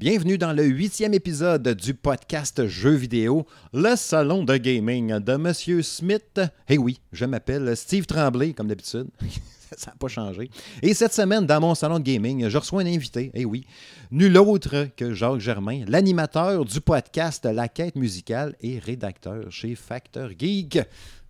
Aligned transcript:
Bienvenue 0.00 0.38
dans 0.38 0.54
le 0.54 0.64
huitième 0.64 1.12
épisode 1.12 1.74
du 1.74 1.92
podcast 1.92 2.66
Jeux 2.66 2.94
vidéo, 2.94 3.46
le 3.74 3.96
salon 3.96 4.44
de 4.44 4.56
gaming 4.56 5.18
de 5.18 5.36
Monsieur 5.36 5.82
Smith. 5.82 6.40
Eh 6.70 6.78
oui, 6.78 7.02
je 7.12 7.26
m'appelle 7.26 7.76
Steve 7.76 8.06
Tremblay, 8.06 8.54
comme 8.54 8.68
d'habitude. 8.68 9.08
Ça 9.76 9.90
n'a 9.90 9.96
pas 9.98 10.08
changé. 10.08 10.48
Et 10.80 10.94
cette 10.94 11.12
semaine, 11.12 11.44
dans 11.44 11.60
mon 11.60 11.74
salon 11.74 11.98
de 11.98 12.04
gaming, 12.04 12.48
je 12.48 12.56
reçois 12.56 12.80
un 12.80 12.86
invité, 12.86 13.30
eh 13.34 13.44
oui, 13.44 13.66
nul 14.10 14.38
autre 14.38 14.88
que 14.96 15.12
Jacques 15.12 15.40
Germain, 15.40 15.84
l'animateur 15.86 16.64
du 16.64 16.80
podcast 16.80 17.44
La 17.44 17.68
Quête 17.68 17.94
musicale 17.94 18.56
et 18.62 18.78
rédacteur 18.78 19.52
chez 19.52 19.74
Factor 19.74 20.30
Geek. 20.30 20.78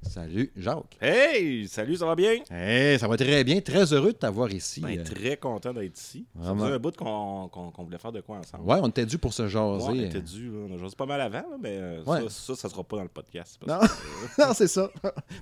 Salut, 0.02 0.50
Jacques. 0.56 0.96
Hey, 1.00 1.68
salut, 1.68 1.94
ça 1.96 2.06
va 2.06 2.14
bien? 2.16 2.36
Hey, 2.50 2.98
ça 2.98 3.06
va 3.06 3.16
très 3.18 3.44
bien. 3.44 3.60
Très 3.60 3.92
heureux 3.92 4.12
de 4.12 4.16
t'avoir 4.16 4.50
ici. 4.50 4.80
Ben, 4.80 4.98
Euh, 4.98 5.04
très 5.04 5.36
content 5.36 5.72
d'être 5.74 5.96
ici. 5.98 6.24
Vraiment. 6.34 6.64
faisait 6.64 6.74
un 6.74 6.78
bout 6.78 6.96
qu'on 6.96 7.70
voulait 7.84 7.98
faire 7.98 8.10
de 8.10 8.20
quoi 8.22 8.38
ensemble. 8.38 8.64
Ouais, 8.64 8.78
on 8.82 8.88
était 8.88 9.04
dû 9.04 9.18
pour 9.18 9.32
se 9.34 9.46
jaser. 9.46 9.86
Ouais, 9.86 9.90
on 9.90 10.02
était 10.02 10.22
dû. 10.22 10.50
On 10.50 10.74
a 10.74 10.78
jasé 10.78 10.96
pas 10.96 11.04
mal 11.06 11.20
avant, 11.20 11.44
mais 11.60 11.76
euh, 11.78 12.02
Ouais. 12.04 12.22
ça, 12.22 12.28
ça, 12.30 12.54
ça 12.56 12.68
sera 12.70 12.82
pas 12.82 12.96
dans 12.96 13.02
le 13.02 13.08
podcast. 13.10 13.58
Non, 13.66 13.78
que, 13.78 13.86
non 14.42 14.54
c'est 14.54 14.68
ça. 14.68 14.90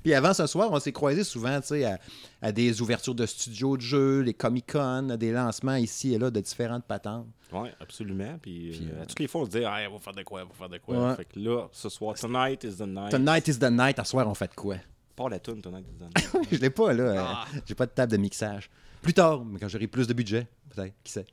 Puis 0.03 0.13
avant 0.13 0.35
ce 0.35 0.47
soir, 0.47 0.69
on 0.73 0.81
s'est 0.81 0.93
croisés 0.93 1.25
souvent 1.25 1.61
tu 1.61 1.69
sais, 1.69 1.85
à, 1.85 1.99
à 2.41 2.53
des 2.53 2.81
ouvertures 2.81 3.15
de 3.15 3.27
studios 3.27 3.77
de 3.77 3.83
jeux, 3.83 4.21
les 4.21 4.35
Comic-Con, 4.35 5.17
des 5.19 5.33
lancements 5.33 5.75
ici 5.75 6.15
et 6.15 6.19
là 6.19 6.31
de 6.31 6.41
différentes 6.41 6.85
patentes. 6.85 7.27
ouais, 7.53 7.73
absolument. 7.81 8.39
Puis, 8.41 8.71
Puis, 8.71 8.89
euh, 8.93 8.99
euh, 8.99 9.03
à 9.03 9.07
toutes 9.07 9.19
les 9.19 9.27
fois, 9.29 9.41
on 9.43 9.45
se 9.47 9.51
dit, 9.51 9.65
ah, 9.65 9.79
on 9.91 9.95
va 9.95 9.99
faire 9.99 10.13
de 10.15 10.23
quoi, 10.23 10.43
on 10.43 10.47
va 10.47 10.55
faire 10.55 10.69
de 10.69 10.79
quoi. 10.79 11.09
Ouais. 11.11 11.17
Fait 11.17 11.25
que 11.25 11.39
là, 11.41 11.67
ce 11.73 11.89
soir, 11.89 12.15
tonight 12.15 12.63
is 12.65 12.77
the 12.77 12.87
night. 12.87 13.11
Tonight 13.11 13.49
is 13.49 13.59
the 13.59 13.71
night. 13.71 13.99
À 13.99 14.05
soir, 14.05 14.29
on 14.29 14.35
fait 14.35 14.49
de 14.49 14.55
quoi? 14.55 14.77
Pas 15.17 15.29
la 15.29 15.41
tune, 15.41 15.61
tonight 15.61 15.85
is 15.89 15.99
the 15.99 16.35
night. 16.43 16.49
Je 16.53 16.59
l'ai 16.59 16.71
pas, 16.71 16.93
là. 16.93 17.15
Ah. 17.29 17.45
J'ai 17.67 17.75
pas 17.75 17.87
de 17.87 17.91
table 17.93 18.13
de 18.13 18.17
mixage. 18.19 18.71
Plus 19.03 19.15
tard, 19.15 19.45
mais 19.45 19.59
quand 19.59 19.69
j'aurai 19.69 19.87
plus 19.89 20.07
de 20.07 20.13
budget, 20.13 20.47
peut-être, 20.75 20.95
qui 21.03 21.13
sait. 21.13 21.27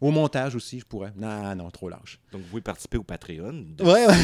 Au 0.00 0.10
montage 0.10 0.54
aussi, 0.54 0.78
je 0.80 0.84
pourrais. 0.84 1.12
Non, 1.16 1.54
non, 1.54 1.70
trop 1.70 1.88
lâche. 1.88 2.20
Donc, 2.32 2.42
vous 2.42 2.48
pouvez 2.48 2.62
participer 2.62 2.98
au 2.98 3.02
Patreon. 3.02 3.64
de- 3.76 3.82
Ouais, 3.84 4.06
ouais. 4.06 4.14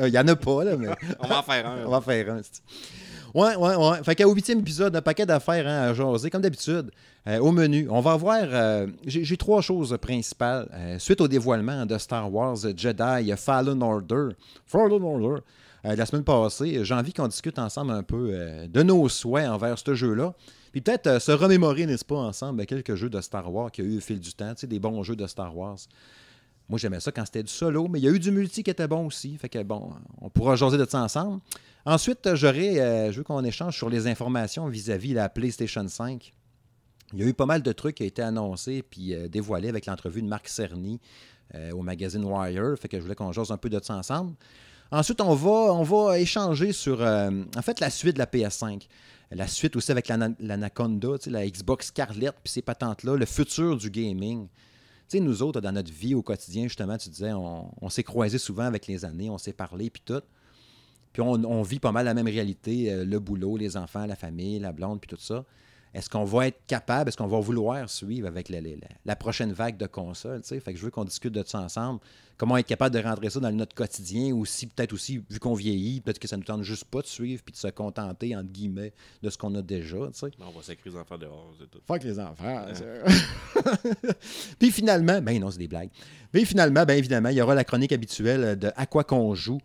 Il 0.08 0.14
y 0.14 0.18
en 0.18 0.28
a 0.28 0.36
pas, 0.36 0.64
là, 0.64 0.76
mais 0.76 0.88
On 1.20 1.26
va 1.26 1.38
en 1.38 1.42
faire 1.42 1.66
un. 1.66 1.78
on 1.86 1.90
va 1.90 1.96
en 1.96 2.00
faire 2.02 2.34
un. 2.34 2.40
Ouais, 3.34 3.56
ouais, 3.56 3.74
ouais. 3.76 4.02
Fait 4.04 4.14
qu'au 4.14 4.32
huitième 4.32 4.60
épisode, 4.60 4.94
un 4.94 5.02
paquet 5.02 5.26
d'affaires 5.26 5.66
hein, 5.66 5.90
à 5.90 5.94
jaser, 5.94 6.30
comme 6.30 6.42
d'habitude. 6.42 6.90
Euh, 7.26 7.38
au 7.38 7.50
menu, 7.50 7.88
on 7.90 8.00
va 8.00 8.14
voir. 8.16 8.42
euh, 8.44 8.86
J'ai 9.06 9.36
trois 9.36 9.62
choses 9.62 9.96
principales. 10.00 10.68
Euh, 10.74 10.98
suite 10.98 11.20
au 11.20 11.28
dévoilement 11.28 11.86
de 11.86 11.96
Star 11.98 12.32
Wars 12.32 12.56
Jedi 12.76 13.32
Fallen 13.36 13.82
Order. 13.82 14.28
Fallen 14.66 15.02
Order. 15.02 15.40
la 15.82 16.06
semaine 16.06 16.24
passée, 16.24 16.84
j'ai 16.84 16.94
envie 16.94 17.12
qu'on 17.12 17.26
discute 17.28 17.58
ensemble 17.58 17.92
un 17.92 18.02
peu 18.02 18.66
de 18.68 18.82
nos 18.82 19.08
souhaits 19.08 19.48
envers 19.48 19.78
ce 19.78 19.94
jeu-là. 19.94 20.34
Puis 20.74 20.80
peut-être 20.80 21.06
euh, 21.06 21.20
se 21.20 21.30
remémorer, 21.30 21.86
n'est-ce 21.86 22.04
pas, 22.04 22.16
ensemble, 22.16 22.58
ben, 22.58 22.66
quelques 22.66 22.96
jeux 22.96 23.08
de 23.08 23.20
Star 23.20 23.48
Wars 23.54 23.70
qu'il 23.70 23.84
y 23.84 23.88
a 23.88 23.90
eu 23.92 23.98
au 23.98 24.00
fil 24.00 24.18
du 24.18 24.34
temps, 24.34 24.54
des 24.60 24.80
bons 24.80 25.04
jeux 25.04 25.14
de 25.14 25.24
Star 25.28 25.56
Wars. 25.56 25.78
Moi, 26.68 26.80
j'aimais 26.80 26.98
ça 26.98 27.12
quand 27.12 27.24
c'était 27.24 27.44
du 27.44 27.52
solo, 27.52 27.86
mais 27.86 28.00
il 28.00 28.04
y 28.04 28.08
a 28.08 28.10
eu 28.10 28.18
du 28.18 28.32
multi 28.32 28.64
qui 28.64 28.70
était 28.70 28.88
bon 28.88 29.06
aussi. 29.06 29.38
Fait 29.38 29.48
que 29.48 29.62
bon, 29.62 29.92
on 30.20 30.30
pourra 30.30 30.56
jaser 30.56 30.76
de 30.76 30.84
ça 30.84 31.00
ensemble. 31.00 31.40
Ensuite, 31.86 32.34
j'aurais, 32.34 32.80
euh, 32.80 33.12
je 33.12 33.18
veux 33.18 33.22
qu'on 33.22 33.44
échange 33.44 33.76
sur 33.76 33.88
les 33.88 34.08
informations 34.08 34.66
vis-à-vis 34.66 35.14
la 35.14 35.28
PlayStation 35.28 35.86
5. 35.86 36.32
Il 37.12 37.20
y 37.20 37.22
a 37.22 37.26
eu 37.28 37.34
pas 37.34 37.46
mal 37.46 37.62
de 37.62 37.70
trucs 37.70 37.94
qui 37.94 38.02
ont 38.02 38.06
été 38.06 38.22
annoncés 38.22 38.82
puis 38.82 39.14
euh, 39.14 39.28
dévoilés 39.28 39.68
avec 39.68 39.86
l'entrevue 39.86 40.22
de 40.22 40.26
Marc 40.26 40.48
Cerny 40.48 41.00
au 41.72 41.82
magazine 41.82 42.24
Wire. 42.24 42.74
Fait 42.80 42.88
que 42.88 42.96
je 42.96 43.02
voulais 43.02 43.14
qu'on 43.14 43.30
jase 43.30 43.52
un 43.52 43.56
peu 43.56 43.70
de 43.70 43.80
ça 43.80 43.94
ensemble. 43.94 44.34
Ensuite, 44.90 45.20
on 45.20 45.36
va, 45.36 45.72
on 45.72 45.84
va 45.84 46.18
échanger 46.18 46.72
sur, 46.72 47.00
en 47.00 47.62
fait, 47.62 47.78
la 47.78 47.90
suite 47.90 48.14
de 48.14 48.18
la 48.18 48.26
PS5. 48.26 48.88
La 49.30 49.46
suite 49.48 49.74
aussi 49.76 49.90
avec 49.90 50.08
l'ana- 50.08 50.34
l'Anaconda, 50.38 51.08
la 51.26 51.46
Xbox 51.48 51.86
Scarlett, 51.88 52.34
puis 52.42 52.52
ces 52.52 52.62
patentes-là, 52.62 53.16
le 53.16 53.26
futur 53.26 53.76
du 53.76 53.90
gaming. 53.90 54.48
Nous 55.12 55.42
autres, 55.42 55.60
dans 55.60 55.70
notre 55.72 55.92
vie 55.92 56.14
au 56.14 56.22
quotidien, 56.22 56.64
justement, 56.64 56.96
tu 56.98 57.08
disais, 57.08 57.32
on, 57.32 57.70
on 57.80 57.88
s'est 57.88 58.02
croisés 58.02 58.38
souvent 58.38 58.64
avec 58.64 58.86
les 58.88 59.04
années, 59.04 59.30
on 59.30 59.38
s'est 59.38 59.52
parlé, 59.52 59.88
puis 59.88 60.02
tout. 60.04 60.22
Puis 61.12 61.22
on, 61.22 61.32
on 61.44 61.62
vit 61.62 61.78
pas 61.78 61.92
mal 61.92 62.04
la 62.06 62.14
même 62.14 62.26
réalité, 62.26 62.92
euh, 62.92 63.04
le 63.04 63.20
boulot, 63.20 63.56
les 63.56 63.76
enfants, 63.76 64.06
la 64.06 64.16
famille, 64.16 64.58
la 64.58 64.72
blonde, 64.72 65.00
puis 65.00 65.08
tout 65.08 65.20
ça. 65.22 65.44
Est-ce 65.94 66.10
qu'on 66.10 66.24
va 66.24 66.48
être 66.48 66.58
capable, 66.66 67.08
est-ce 67.08 67.16
qu'on 67.16 67.26
va 67.28 67.38
vouloir 67.38 67.88
suivre 67.88 68.26
avec 68.26 68.48
la, 68.48 68.60
la- 68.60 68.70
la- 69.04 69.16
prochaine 69.16 69.52
vague 69.52 69.76
de 69.76 69.86
consoles? 69.86 70.42
tu 70.42 70.48
sais? 70.48 70.60
Fait 70.60 70.72
que 70.72 70.78
je 70.78 70.84
veux 70.84 70.90
qu'on 70.90 71.04
discute 71.04 71.32
de 71.32 71.42
ça 71.46 71.60
ensemble. 71.60 72.00
Comment 72.36 72.56
être 72.56 72.66
capable 72.66 72.92
de 72.96 73.00
rentrer 73.00 73.30
ça 73.30 73.38
dans 73.38 73.52
notre 73.52 73.76
quotidien, 73.76 74.34
aussi 74.34 74.66
peut-être 74.66 74.92
aussi, 74.92 75.22
vu 75.30 75.38
qu'on 75.38 75.54
vieillit, 75.54 76.00
peut-être 76.00 76.18
que 76.18 76.26
ça 76.26 76.36
ne 76.36 76.40
nous 76.40 76.46
tente 76.46 76.62
juste 76.64 76.84
pas 76.86 77.00
de 77.00 77.06
suivre 77.06 77.42
puis 77.44 77.52
de 77.52 77.56
se 77.56 77.68
contenter, 77.68 78.34
entre 78.34 78.50
guillemets, 78.50 78.92
de 79.22 79.30
ce 79.30 79.38
qu'on 79.38 79.54
a 79.54 79.62
déjà. 79.62 79.98
tu 80.12 80.18
sais? 80.18 80.30
On 80.40 80.50
va 80.50 80.62
sacrer 80.62 80.90
les 80.90 80.96
enfants 80.96 81.16
dehors, 81.16 81.54
c'est 81.60 81.70
tout. 81.70 81.78
Fuck 81.86 82.02
les 82.02 82.18
enfants. 82.18 82.64
Puis 84.58 84.70
finalement, 84.72 85.20
ben 85.20 85.38
non, 85.40 85.50
c'est 85.50 85.58
des 85.58 85.68
blagues. 85.68 85.90
Puis 86.32 86.44
finalement, 86.44 86.84
ben 86.84 86.98
évidemment, 86.98 87.28
il 87.28 87.36
y 87.36 87.40
aura 87.40 87.54
la 87.54 87.64
chronique 87.64 87.92
habituelle 87.92 88.58
de 88.58 88.70
À 88.76 88.86
quoi 88.86 89.04
qu'on 89.04 89.34
joue. 89.34 89.58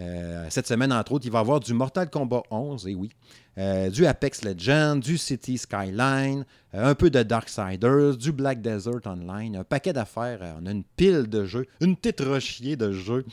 Euh, 0.00 0.46
cette 0.48 0.66
semaine, 0.66 0.92
entre 0.92 1.12
autres, 1.12 1.26
il 1.26 1.32
va 1.32 1.38
y 1.38 1.42
avoir 1.42 1.60
du 1.60 1.74
Mortal 1.74 2.08
Kombat 2.08 2.42
11, 2.50 2.86
et 2.86 2.94
oui, 2.94 3.10
euh, 3.58 3.90
du 3.90 4.06
Apex 4.06 4.42
Legends, 4.44 4.96
du 4.96 5.18
City 5.18 5.58
Skyline, 5.58 6.46
euh, 6.74 6.90
un 6.90 6.94
peu 6.94 7.10
de 7.10 7.22
Darksiders, 7.22 8.16
du 8.16 8.32
Black 8.32 8.62
Desert 8.62 9.06
Online, 9.06 9.56
un 9.56 9.64
paquet 9.64 9.92
d'affaires. 9.92 10.56
On 10.60 10.66
a 10.66 10.70
une 10.70 10.84
pile 10.84 11.28
de 11.28 11.44
jeux, 11.44 11.66
une 11.80 11.96
petite 11.96 12.20
rochier 12.20 12.76
de 12.76 12.92
jeux 12.92 13.26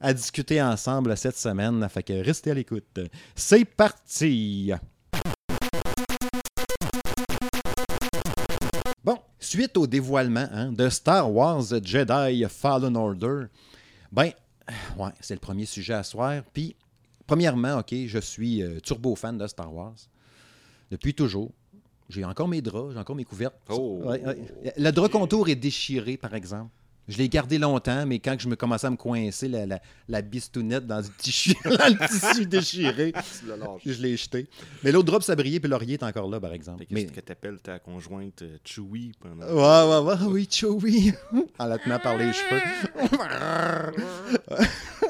à 0.00 0.14
discuter 0.14 0.62
ensemble 0.62 1.16
cette 1.16 1.36
semaine. 1.36 1.88
Fait 1.88 2.04
que 2.04 2.12
restez 2.12 2.52
à 2.52 2.54
l'écoute. 2.54 3.00
C'est 3.34 3.64
parti! 3.64 4.72
Bon, 9.02 9.18
suite 9.40 9.76
au 9.76 9.88
dévoilement 9.88 10.46
hein, 10.52 10.70
de 10.70 10.88
Star 10.88 11.32
Wars 11.32 11.64
Jedi 11.82 12.44
Fallen 12.48 12.96
Order, 12.96 13.46
ben, 14.12 14.30
ouais, 14.98 15.10
c'est 15.20 15.34
le 15.34 15.40
premier 15.40 15.66
sujet 15.66 15.94
à 15.94 16.02
soir. 16.02 16.42
Puis, 16.52 16.76
premièrement, 17.26 17.78
OK, 17.78 17.94
je 18.06 18.18
suis 18.18 18.62
euh, 18.62 18.80
turbo 18.80 19.14
fan 19.14 19.38
de 19.38 19.46
Star 19.46 19.72
Wars. 19.72 19.96
Depuis 20.90 21.14
toujours. 21.14 21.50
J'ai 22.08 22.24
encore 22.24 22.48
mes 22.48 22.60
draps, 22.60 22.92
j'ai 22.92 22.98
encore 22.98 23.16
mes 23.16 23.24
couvertes. 23.24 23.56
Oh. 23.70 24.00
Ouais, 24.04 24.22
ouais. 24.24 24.72
Le 24.76 24.90
drap 24.90 25.08
contour 25.08 25.48
est 25.48 25.54
déchiré, 25.54 26.16
par 26.16 26.34
exemple. 26.34 26.70
Je 27.08 27.18
l'ai 27.18 27.28
gardé 27.28 27.58
longtemps, 27.58 28.06
mais 28.06 28.20
quand 28.20 28.36
je 28.38 28.48
me 28.48 28.54
commençais 28.54 28.86
à 28.86 28.90
me 28.90 28.96
coincer 28.96 29.48
la, 29.48 29.66
la, 29.66 29.80
la 30.08 30.22
bistounette 30.22 30.86
dans, 30.86 30.98
le 30.98 31.06
tissu, 31.18 31.52
dans 31.64 31.70
le 31.72 32.08
tissu 32.08 32.46
déchiré, 32.46 33.12
je 33.84 34.00
l'ai 34.00 34.16
jeté. 34.16 34.46
Mais 34.84 34.92
l'autre 34.92 35.06
drap 35.06 35.20
sabrier 35.20 35.58
puis 35.58 35.68
laurier 35.68 35.94
est 35.94 36.02
encore 36.04 36.30
là, 36.30 36.38
par 36.38 36.52
exemple. 36.52 36.78
Fait 36.78 36.86
que 36.86 36.94
Mais- 36.94 37.02
Qu'est-ce 37.04 37.12
que 37.14 37.20
t'appelles 37.20 37.58
ta 37.60 37.78
conjointe 37.80 38.42
euh, 38.42 38.56
Chewie 38.64 39.12
pendant. 39.20 39.46
Ouais, 39.46 39.90
ouais, 40.00 40.06
ouais, 40.10 40.14
Ah 40.20 40.28
oui, 40.28 40.46
Chewie. 40.50 41.12
en 41.58 41.66
la 41.66 41.78
tenant 41.78 41.98
par 41.98 42.16
les 42.16 42.32
cheveux. 42.32 42.60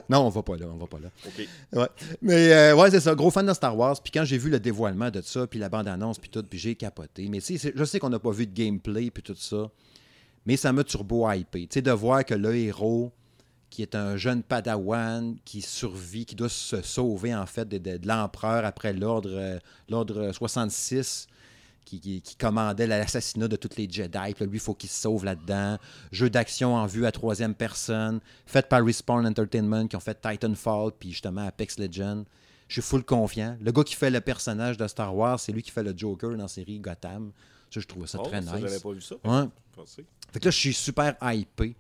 non, 0.09 0.21
on 0.27 0.29
va 0.31 0.43
pas 0.43 0.57
là, 0.57 0.67
on 0.73 0.77
va 0.79 0.87
pas 0.87 0.99
là. 0.99 1.09
OK. 1.27 1.49
Ouais. 1.75 1.89
Mais 2.21 2.53
euh, 2.53 2.75
ouais, 2.77 2.91
c'est 2.91 3.01
ça, 3.01 3.15
gros 3.15 3.31
fan 3.31 3.47
de 3.47 3.53
Star 3.53 3.77
Wars. 3.77 4.01
Puis 4.03 4.11
quand 4.13 4.25
j'ai 4.25 4.39
vu 4.39 4.51
le 4.51 4.61
dévoilement 4.61 5.11
de 5.11 5.21
ça, 5.21 5.47
puis 5.47 5.59
la 5.59 5.69
bande-annonce, 5.69 6.19
puis 6.19 6.31
tout, 6.31 6.43
puis 6.43 6.59
j'ai 6.59 6.75
capoté. 6.75 7.29
Mais 7.29 7.41
tu 7.41 7.59
sais, 7.59 7.73
je 7.75 7.85
sais 7.85 7.99
qu'on 7.99 8.11
n'a 8.11 8.19
pas 8.19 8.31
vu 8.31 8.47
de 8.47 8.53
gameplay, 8.55 9.11
puis 9.11 9.23
tout 9.23 9.37
ça. 9.37 9.71
Mais 10.47 10.57
ça 10.57 10.73
m'a 10.73 10.85
turbo 10.85 11.31
hypé. 11.31 11.67
Tu 11.67 11.75
sais, 11.75 11.83
de 11.83 11.91
voir 11.93 12.25
que 12.25 12.35
le 12.35 12.55
héros, 12.57 13.13
qui 13.71 13.83
est 13.83 13.95
un 13.95 14.17
jeune 14.17 14.43
padawan, 14.43 15.37
qui 15.45 15.63
survit, 15.63 16.27
qui 16.27 16.35
doit 16.35 16.49
se 16.49 16.83
sauver, 16.83 17.35
en 17.35 17.47
fait, 17.47 17.67
de, 17.69 17.79
de- 17.79 17.97
de 17.97 18.07
l'empereur 18.09 18.65
après 18.65 18.93
l'ordre 18.93 19.31
euh, 19.33 19.59
l'ordre 19.89 20.33
66, 20.33 21.27
qui, 21.85 22.01
qui- 22.01 22.21
qui 22.21 22.37
commandait 22.37 22.87
l'assassinat 22.87 23.49
de 23.49 23.57
tous 23.57 23.77
les 23.77 23.89
Jedi. 23.91 24.35
Puis 24.35 24.45
là, 24.45 24.47
lui, 24.47 24.57
il 24.57 24.61
faut 24.61 24.75
qu'il 24.75 24.91
se 24.91 25.01
sauve 25.01 25.25
là-dedans. 25.25 25.79
Jeu 26.11 26.29
d'action 26.29 26.75
en 26.75 26.87
vue 26.87 27.07
à 27.07 27.13
troisième 27.13 27.55
personne, 27.55 28.21
fait 28.47 28.69
par 28.69 28.85
Respawn 28.85 29.27
Entertainment, 29.27 29.87
qui 29.87 29.97
ont 29.97 30.01
fait 30.01 30.21
Titanfall, 30.21 30.93
puis 30.99 31.11
justement 31.13 31.47
Apex 31.47 31.79
Legends. 31.79 32.25
Je 32.69 32.75
suis 32.81 32.83
full 32.83 33.05
confiant. 33.05 33.57
Le 33.61 33.71
gars 33.73 33.85
qui 33.85 33.95
fait 33.95 34.11
le 34.11 34.21
personnage 34.21 34.77
de 34.77 34.87
Star 34.89 35.15
Wars, 35.15 35.39
c'est 35.41 35.53
lui 35.53 35.63
qui 35.63 35.71
fait 35.71 35.83
le 35.83 35.93
Joker 35.97 36.31
dans 36.31 36.37
la 36.45 36.49
série 36.49 36.79
Gotham. 36.79 37.33
Ça, 37.71 37.81
je 37.81 37.87
trouve 37.87 38.07
ça 38.07 38.19
Oh, 38.21 38.27
très 38.27 38.43
ça, 38.43 38.51
j'avais 38.59 38.71
nice. 38.73 38.81
pas 38.83 38.93
vu 38.93 39.01
ça. 39.01 39.15
Ouais. 39.25 39.49
Fait 40.33 40.41
que 40.41 40.45
là, 40.47 40.51
je 40.51 40.59
suis 40.59 40.73
super 40.75 41.15
hypé. 41.23 41.77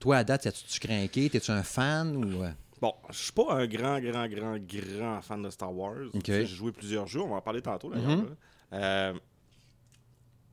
Toi, 0.00 0.18
à 0.18 0.24
date, 0.24 0.46
as-tu 0.46 0.80
craqué? 0.80 1.30
T'es-tu 1.30 1.50
un 1.50 1.62
fan 1.62 2.16
ou. 2.16 2.42
euh? 2.42 2.50
Bon, 2.80 2.92
je 3.10 3.16
suis 3.16 3.32
pas 3.32 3.54
un 3.54 3.66
grand, 3.66 3.98
grand, 4.00 4.28
grand, 4.28 4.58
grand 4.58 5.22
fan 5.22 5.42
de 5.42 5.48
Star 5.50 5.72
Wars. 5.74 6.08
J'ai 6.26 6.44
joué 6.46 6.72
plusieurs 6.72 7.06
jeux, 7.06 7.20
on 7.22 7.28
va 7.28 7.36
en 7.36 7.40
parler 7.40 7.62
tantôt 7.62 7.90
d'ailleurs. 7.90 8.10
Mhm. 8.18 8.24
là. 8.72 8.78
Euh, 8.78 9.14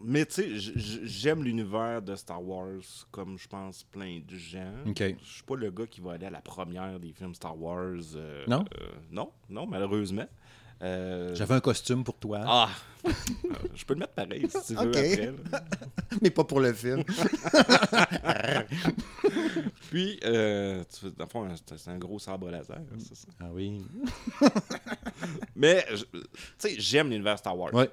mais 0.04 0.26
tu 0.26 0.34
sais, 0.34 0.50
j'aime 1.04 1.44
l'univers 1.44 2.02
de 2.02 2.16
Star 2.16 2.42
Wars 2.44 2.80
comme 3.12 3.38
je 3.38 3.48
pense 3.48 3.84
plein 3.84 4.20
de 4.26 4.36
gens. 4.36 4.74
Ok. 4.88 4.98
Je 5.00 5.32
suis 5.32 5.44
pas 5.44 5.56
le 5.56 5.70
gars 5.70 5.86
qui 5.86 6.02
va 6.02 6.14
aller 6.14 6.26
à 6.26 6.30
la 6.32 6.42
première 6.42 7.00
des 7.00 7.12
films 7.12 7.36
Star 7.36 7.60
Wars. 7.60 7.98
euh, 8.16 8.46
Non? 8.48 8.66
euh, 8.80 8.88
non, 9.12 9.32
non, 9.50 9.68
malheureusement. 9.68 10.28
Euh, 10.81 11.36
J'avais 11.36 11.56
un 11.56 11.60
costume 11.60 12.04
pour 12.04 12.18
toi, 12.18 12.42
Ah! 12.45 12.69
Euh, 13.04 13.10
je 13.74 13.83
peux 13.83 13.95
le 13.95 14.01
mettre 14.01 14.13
pareil 14.13 14.48
si 14.48 14.75
tu 14.75 14.80
veux 14.80 14.89
Ok. 14.89 14.95
après. 14.95 15.33
mais 16.22 16.30
pas 16.30 16.44
pour 16.44 16.60
le 16.60 16.72
film. 16.72 17.04
Puis, 19.89 20.19
euh, 20.24 20.83
tu, 20.83 21.06
dans 21.12 21.25
le 21.25 21.30
fond, 21.30 21.48
c'est 21.75 21.89
un 21.89 21.98
gros 21.98 22.19
sabre 22.19 22.50
laser. 22.50 22.78
ça. 23.13 23.28
ah 23.39 23.50
oui. 23.51 23.81
Mais, 25.56 25.86
tu 25.89 26.22
sais, 26.57 26.75
j'aime 26.80 27.10
l'univers 27.10 27.38
Star 27.39 27.57
Wars. 27.57 27.74
Ouais. 27.74 27.89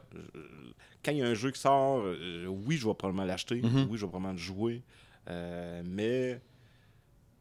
Quand 1.04 1.12
il 1.12 1.18
y 1.18 1.22
a 1.22 1.26
un 1.26 1.34
jeu 1.34 1.50
qui 1.50 1.60
sort, 1.60 2.02
euh, 2.04 2.46
oui, 2.46 2.76
je 2.76 2.86
vais 2.86 2.94
probablement 2.94 3.24
l'acheter. 3.24 3.60
Mhm. 3.62 3.88
Oui, 3.90 3.98
je 3.98 4.04
vais 4.04 4.10
probablement 4.10 4.32
le 4.32 4.38
jouer. 4.38 4.82
Euh, 5.28 5.82
mais 5.84 6.40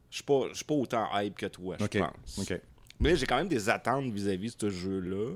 je 0.09 0.15
suis 0.15 0.23
pas, 0.23 0.47
je 0.49 0.55
suis 0.55 0.65
pas 0.65 0.73
autant 0.73 1.07
hype 1.19 1.35
que 1.35 1.45
toi, 1.47 1.75
je 1.79 1.85
OK. 1.85 1.97
pense. 1.99 2.39
OK. 2.39 2.59
Mais 2.99 3.15
j'ai 3.15 3.25
quand 3.25 3.37
même 3.37 3.47
des 3.47 3.69
attentes 3.69 4.05
vis-à-vis 4.11 4.55
de 4.57 4.61
ce 4.61 4.69
jeu-là. 4.69 5.33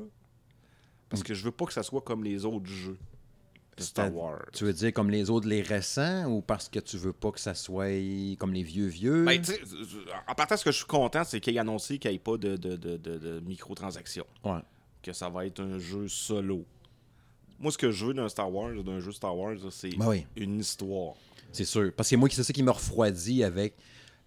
Parce 1.09 1.23
que 1.23 1.33
je 1.33 1.43
veux 1.43 1.51
pas 1.51 1.65
que 1.65 1.73
ça 1.73 1.83
soit 1.83 2.01
comme 2.01 2.23
les 2.23 2.45
autres 2.45 2.67
jeux 2.67 2.97
de 3.77 3.83
Star 3.83 4.13
Wars. 4.15 4.45
Tu 4.53 4.63
veux 4.63 4.73
dire 4.73 4.93
comme 4.93 5.09
les 5.09 5.29
autres, 5.29 5.47
les 5.47 5.61
récents, 5.61 6.25
ou 6.31 6.41
parce 6.41 6.69
que 6.69 6.79
tu 6.79 6.97
veux 6.97 7.11
pas 7.13 7.31
que 7.31 7.39
ça 7.39 7.53
soit 7.53 7.89
comme 8.37 8.53
les 8.53 8.63
vieux 8.63 8.87
vieux? 8.87 9.25
Ben, 9.25 9.41
en 10.27 10.33
partant, 10.35 10.55
ce 10.57 10.63
que 10.63 10.71
je 10.71 10.77
suis 10.77 10.85
content, 10.85 11.23
c'est 11.23 11.39
qu'il 11.41 11.55
ait 11.55 11.59
annoncé 11.59 11.97
qu'il 11.99 12.11
n'y 12.11 12.15
ait 12.15 12.19
pas 12.19 12.37
de, 12.37 12.55
de, 12.55 12.75
de, 12.77 12.97
de- 12.97 13.39
microtransactions. 13.41 14.25
ouais. 14.45 14.59
Que 15.03 15.13
ça 15.13 15.29
va 15.29 15.47
être 15.47 15.59
un 15.61 15.79
jeu 15.79 16.07
solo. 16.07 16.63
Moi, 17.59 17.71
ce 17.71 17.77
que 17.77 17.89
je 17.91 18.05
veux 18.05 18.13
d'un 18.13 18.29
Star 18.29 18.53
Wars, 18.53 18.71
d'un 18.83 18.99
jeu 18.99 19.11
Star 19.11 19.35
Wars, 19.35 19.55
c'est 19.71 19.89
Ben 19.97 20.07
oui. 20.07 20.25
une 20.35 20.59
histoire. 20.59 21.15
C'est 21.51 21.65
sûr. 21.65 21.91
Parce 21.97 22.09
que 22.09 22.15
moi, 22.15 22.29
c'est 22.31 22.43
ça 22.43 22.53
qui 22.53 22.61
me 22.63 22.69
refroidit 22.71 23.43
avec 23.43 23.73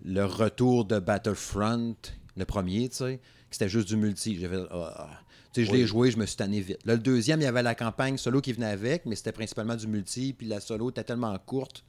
le 0.04 0.24
retour 0.24 0.84
de 0.84 0.98
Battlefront, 0.98 1.94
le 2.36 2.44
premier, 2.44 2.88
tu 2.88 2.96
sais, 2.96 3.20
c'était 3.50 3.68
juste 3.68 3.88
du 3.88 3.96
multi. 3.96 4.36
J'ai 4.38 4.48
fait, 4.48 4.62
ah. 4.70 5.08
Tu 5.52 5.60
sais, 5.64 5.70
je 5.70 5.72
l'ai 5.76 5.86
joué, 5.86 6.10
je 6.10 6.16
me 6.18 6.26
suis 6.26 6.36
tanné 6.36 6.60
vite. 6.60 6.78
Là, 6.84 6.94
le 6.94 7.00
deuxième, 7.00 7.40
il 7.40 7.44
y 7.44 7.46
avait 7.46 7.62
la 7.62 7.74
campagne 7.76 8.16
solo 8.18 8.40
qui 8.40 8.52
venait 8.52 8.66
avec, 8.66 9.06
mais 9.06 9.14
c'était 9.14 9.30
principalement 9.32 9.76
du 9.76 9.86
multi, 9.86 10.32
puis 10.32 10.46
la 10.48 10.58
solo 10.60 10.90
était 10.90 11.04
tellement 11.04 11.36
courte 11.38 11.84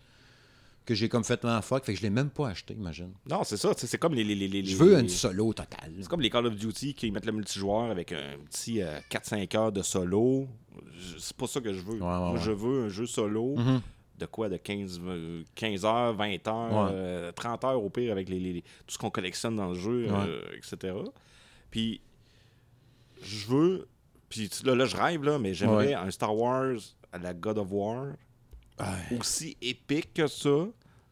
que 0.86 0.94
j'ai 0.94 1.09
comme 1.09 1.24
fait 1.24 1.44
un 1.45 1.63
fuck, 1.63 1.83
fait 1.83 1.94
que 1.94 1.97
je 1.97 2.03
l'ai 2.03 2.12
même 2.12 2.30
pas 2.30 2.50
acheté, 2.50 2.75
imagine. 2.75 3.12
Non, 3.27 3.44
c'est 3.44 3.57
ça. 3.57 3.74
tu 3.74 3.81
sais, 3.81 3.88
C'est 3.88 3.97
comme 3.97 4.13
les, 4.13 4.24
les, 4.24 4.36
les, 4.36 4.47
les- 4.47 4.63
Je 4.65 4.75
veux 4.77 5.00
une 5.00 5.09
solo 5.09 5.51
totale. 5.51 5.92
C'est 6.00 6.07
comme 6.07 6.21
les 6.21 6.30
Call 6.30 6.45
of 6.45 6.56
Duty 6.56 6.94
qui 6.94 7.09
mettent 7.09 7.25
le 7.25 7.31
multijoueur 7.31 7.89
avec 7.89 8.12
un 8.12 8.36
petit 8.51 8.83
euh, 8.83 9.00
4-5 9.09 9.57
heures 9.57 9.71
de 9.71 9.81
solo. 9.81 10.48
C'est 11.18 11.36
pas 11.36 11.48
ça 11.48 11.59
que 11.59 11.74
je 11.74 11.80
veux. 11.81 12.00
Ouais. 12.00 12.39
je 12.39 12.51
veux 12.51 12.83
un 12.86 12.89
jeu 12.89 13.07
solo 13.07 13.56
Mhm. 13.56 13.81
De 14.17 14.25
quoi 14.25 14.47
De 14.50 14.57
15, 14.57 15.01
euh, 15.06 15.44
15 15.56 15.85
heures, 15.85 16.13
20 16.15 16.47
heures, 16.47 16.71
Ouais. 16.85 16.89
euh, 16.94 17.31
30 17.31 17.63
heures 17.65 17.83
au 17.83 17.89
pire 17.89 18.12
avec 18.12 18.29
les, 18.29 18.39
les- 18.39 18.53
les- 18.53 18.62
tout 18.62 18.69
ce 18.88 18.97
qu'on 18.97 19.09
collectionne 19.09 19.56
dans 19.57 19.69
le 19.69 19.75
jeu, 19.75 20.07
euh, 20.09 20.41
etc. 20.56 20.94
Puis, 21.71 22.01
je 23.21 23.47
veux. 23.47 23.88
Puis 24.29 24.50
là, 24.63 24.75
là, 24.75 24.85
je 24.85 24.95
rêve, 24.97 25.23
là, 25.23 25.38
mais 25.39 25.53
j'aimerais 25.53 25.88
Ouais. 25.88 25.94
un 25.94 26.12
Star 26.12 26.35
Wars 26.35 26.75
à 27.12 27.17
la 27.17 27.33
God 27.33 27.57
of 27.57 27.67
War 27.71 28.07
Ouais. 28.79 29.17
aussi 29.19 29.56
épique 29.62 30.13
que 30.13 30.27
ça 30.27 30.65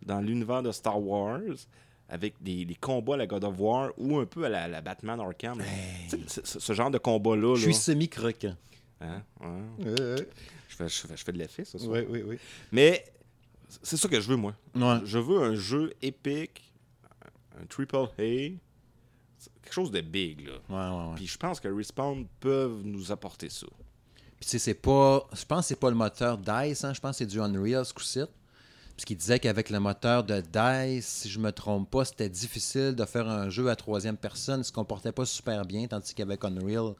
dans 0.05 0.19
l'univers 0.19 0.61
de 0.63 0.71
Star 0.71 1.01
Wars 1.01 1.39
avec 2.09 2.35
des, 2.41 2.65
des 2.65 2.75
combats 2.75 3.13
à 3.13 3.17
la 3.17 3.27
God 3.27 3.43
of 3.45 3.55
War 3.57 3.91
ou 3.97 4.17
un 4.17 4.25
peu 4.25 4.43
à 4.45 4.49
la, 4.49 4.67
la 4.67 4.81
Batman 4.81 5.19
Arkham. 5.19 5.61
ce- 6.27 6.73
genre 6.73 6.91
de 6.91 6.97
combat-là. 6.97 7.55
Je 7.55 7.67
là. 7.67 7.73
suis 7.73 7.81
semi-croquant. 7.81 8.55
Hein? 9.01 9.23
Ouais. 9.41 10.15
Je, 10.73 10.77
fais, 10.77 10.89
je, 10.89 11.07
fais, 11.07 11.17
je 11.17 11.23
fais 11.23 11.31
de 11.31 11.37
l'effet, 11.37 11.65
ça. 11.65 11.77
Oui, 11.81 11.99
oui, 12.09 12.23
oui. 12.25 12.37
Mais 12.71 13.05
c'est 13.83 13.95
ça 13.95 14.07
que 14.07 14.19
je 14.19 14.27
veux, 14.27 14.35
moi. 14.35 14.55
Ouais. 14.73 14.99
Je 15.05 15.19
veux 15.19 15.43
un 15.43 15.53
jeu 15.53 15.93
épique, 16.01 16.73
un 17.61 17.65
triple 17.67 17.95
A, 17.95 18.07
quelque 18.17 18.57
chose 19.71 19.91
de 19.91 20.01
big. 20.01 20.47
Là. 20.47 21.09
Ouais. 21.09 21.15
Puis 21.15 21.27
je 21.27 21.37
pense 21.37 21.59
que 21.59 21.67
Respawn 21.67 22.25
peuvent 22.39 22.81
nous 22.83 23.11
apporter 23.11 23.49
ça. 23.49 23.67
Puis 24.39 24.45
tu 24.45 24.49
sais, 24.49 24.59
c'est 24.59 24.73
pas. 24.73 25.27
Je 25.33 25.45
pense 25.45 25.61
que 25.61 25.67
c'est 25.67 25.79
pas 25.79 25.89
le 25.91 25.95
moteur 25.95 26.39
DICE, 26.39 26.83
hein, 26.83 26.93
je 26.93 26.99
pense 26.99 27.11
que 27.11 27.17
c'est 27.19 27.25
du 27.27 27.39
Unreal 27.39 27.85
ce 27.85 27.93
coup-ci. 27.93 28.21
Parce 28.95 29.05
qu'il 29.05 29.17
disait 29.17 29.39
qu'avec 29.39 29.69
le 29.69 29.79
moteur 29.79 30.23
de 30.23 30.41
DICE, 30.41 31.05
si 31.05 31.29
je 31.29 31.39
me 31.39 31.51
trompe 31.51 31.89
pas, 31.89 32.05
c'était 32.05 32.29
difficile 32.29 32.95
de 32.95 33.05
faire 33.05 33.27
un 33.27 33.49
jeu 33.49 33.69
à 33.69 33.75
troisième 33.75 34.17
personne. 34.17 34.61
Il 34.61 34.65
se 34.65 34.71
comportait 34.71 35.11
pas 35.11 35.25
super 35.25 35.65
bien, 35.65 35.87
tandis 35.87 36.13
qu'avec 36.13 36.43
Unreal, 36.43 36.93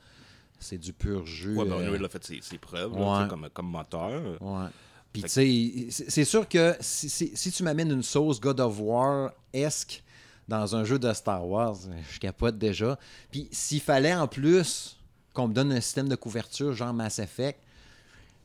c'est 0.64 0.78
du 0.80 0.94
pur 0.94 1.26
jeu. 1.26 1.54
Ouais, 1.56 1.66
ben, 1.66 1.74
euh, 1.74 1.88
Unreal 1.88 2.06
a 2.06 2.10
fait 2.10 2.24
ses, 2.24 2.40
ses 2.42 2.58
preuves 2.58 2.94
ouais. 2.94 3.28
comme, 3.30 3.48
comme 3.54 3.68
moteur. 3.68 4.22
Ouais. 4.42 4.68
Puis, 5.12 5.22
tu 5.24 5.30
sais, 5.30 5.88
c'est 5.92 6.10
c'est 6.10 6.26
sûr 6.26 6.48
que 6.50 6.76
si, 6.80 7.08
si- 7.10 7.32
si 7.36 7.52
tu 7.52 7.62
m'amènes 7.62 7.92
une 7.92 8.02
sauce 8.02 8.40
God 8.42 8.60
of 8.60 8.80
War-esque 8.80 10.02
dans 10.48 10.76
un 10.76 10.84
jeu 10.84 10.98
de 11.00 11.12
Star 11.14 11.48
Wars, 11.48 11.76
je 12.12 12.20
capote 12.20 12.58
déjà. 12.58 12.98
Puis, 13.32 13.48
s'il 13.52 13.80
fallait 13.82 14.16
en 14.16 14.28
plus 14.28 14.98
qu'on 15.34 15.48
me 15.48 15.54
donne 15.54 15.72
un 15.72 15.82
système 15.82 16.10
de 16.10 16.16
couverture 16.16 16.74
genre 16.74 16.94
Mass 16.94 17.20
Effect, 17.20 17.60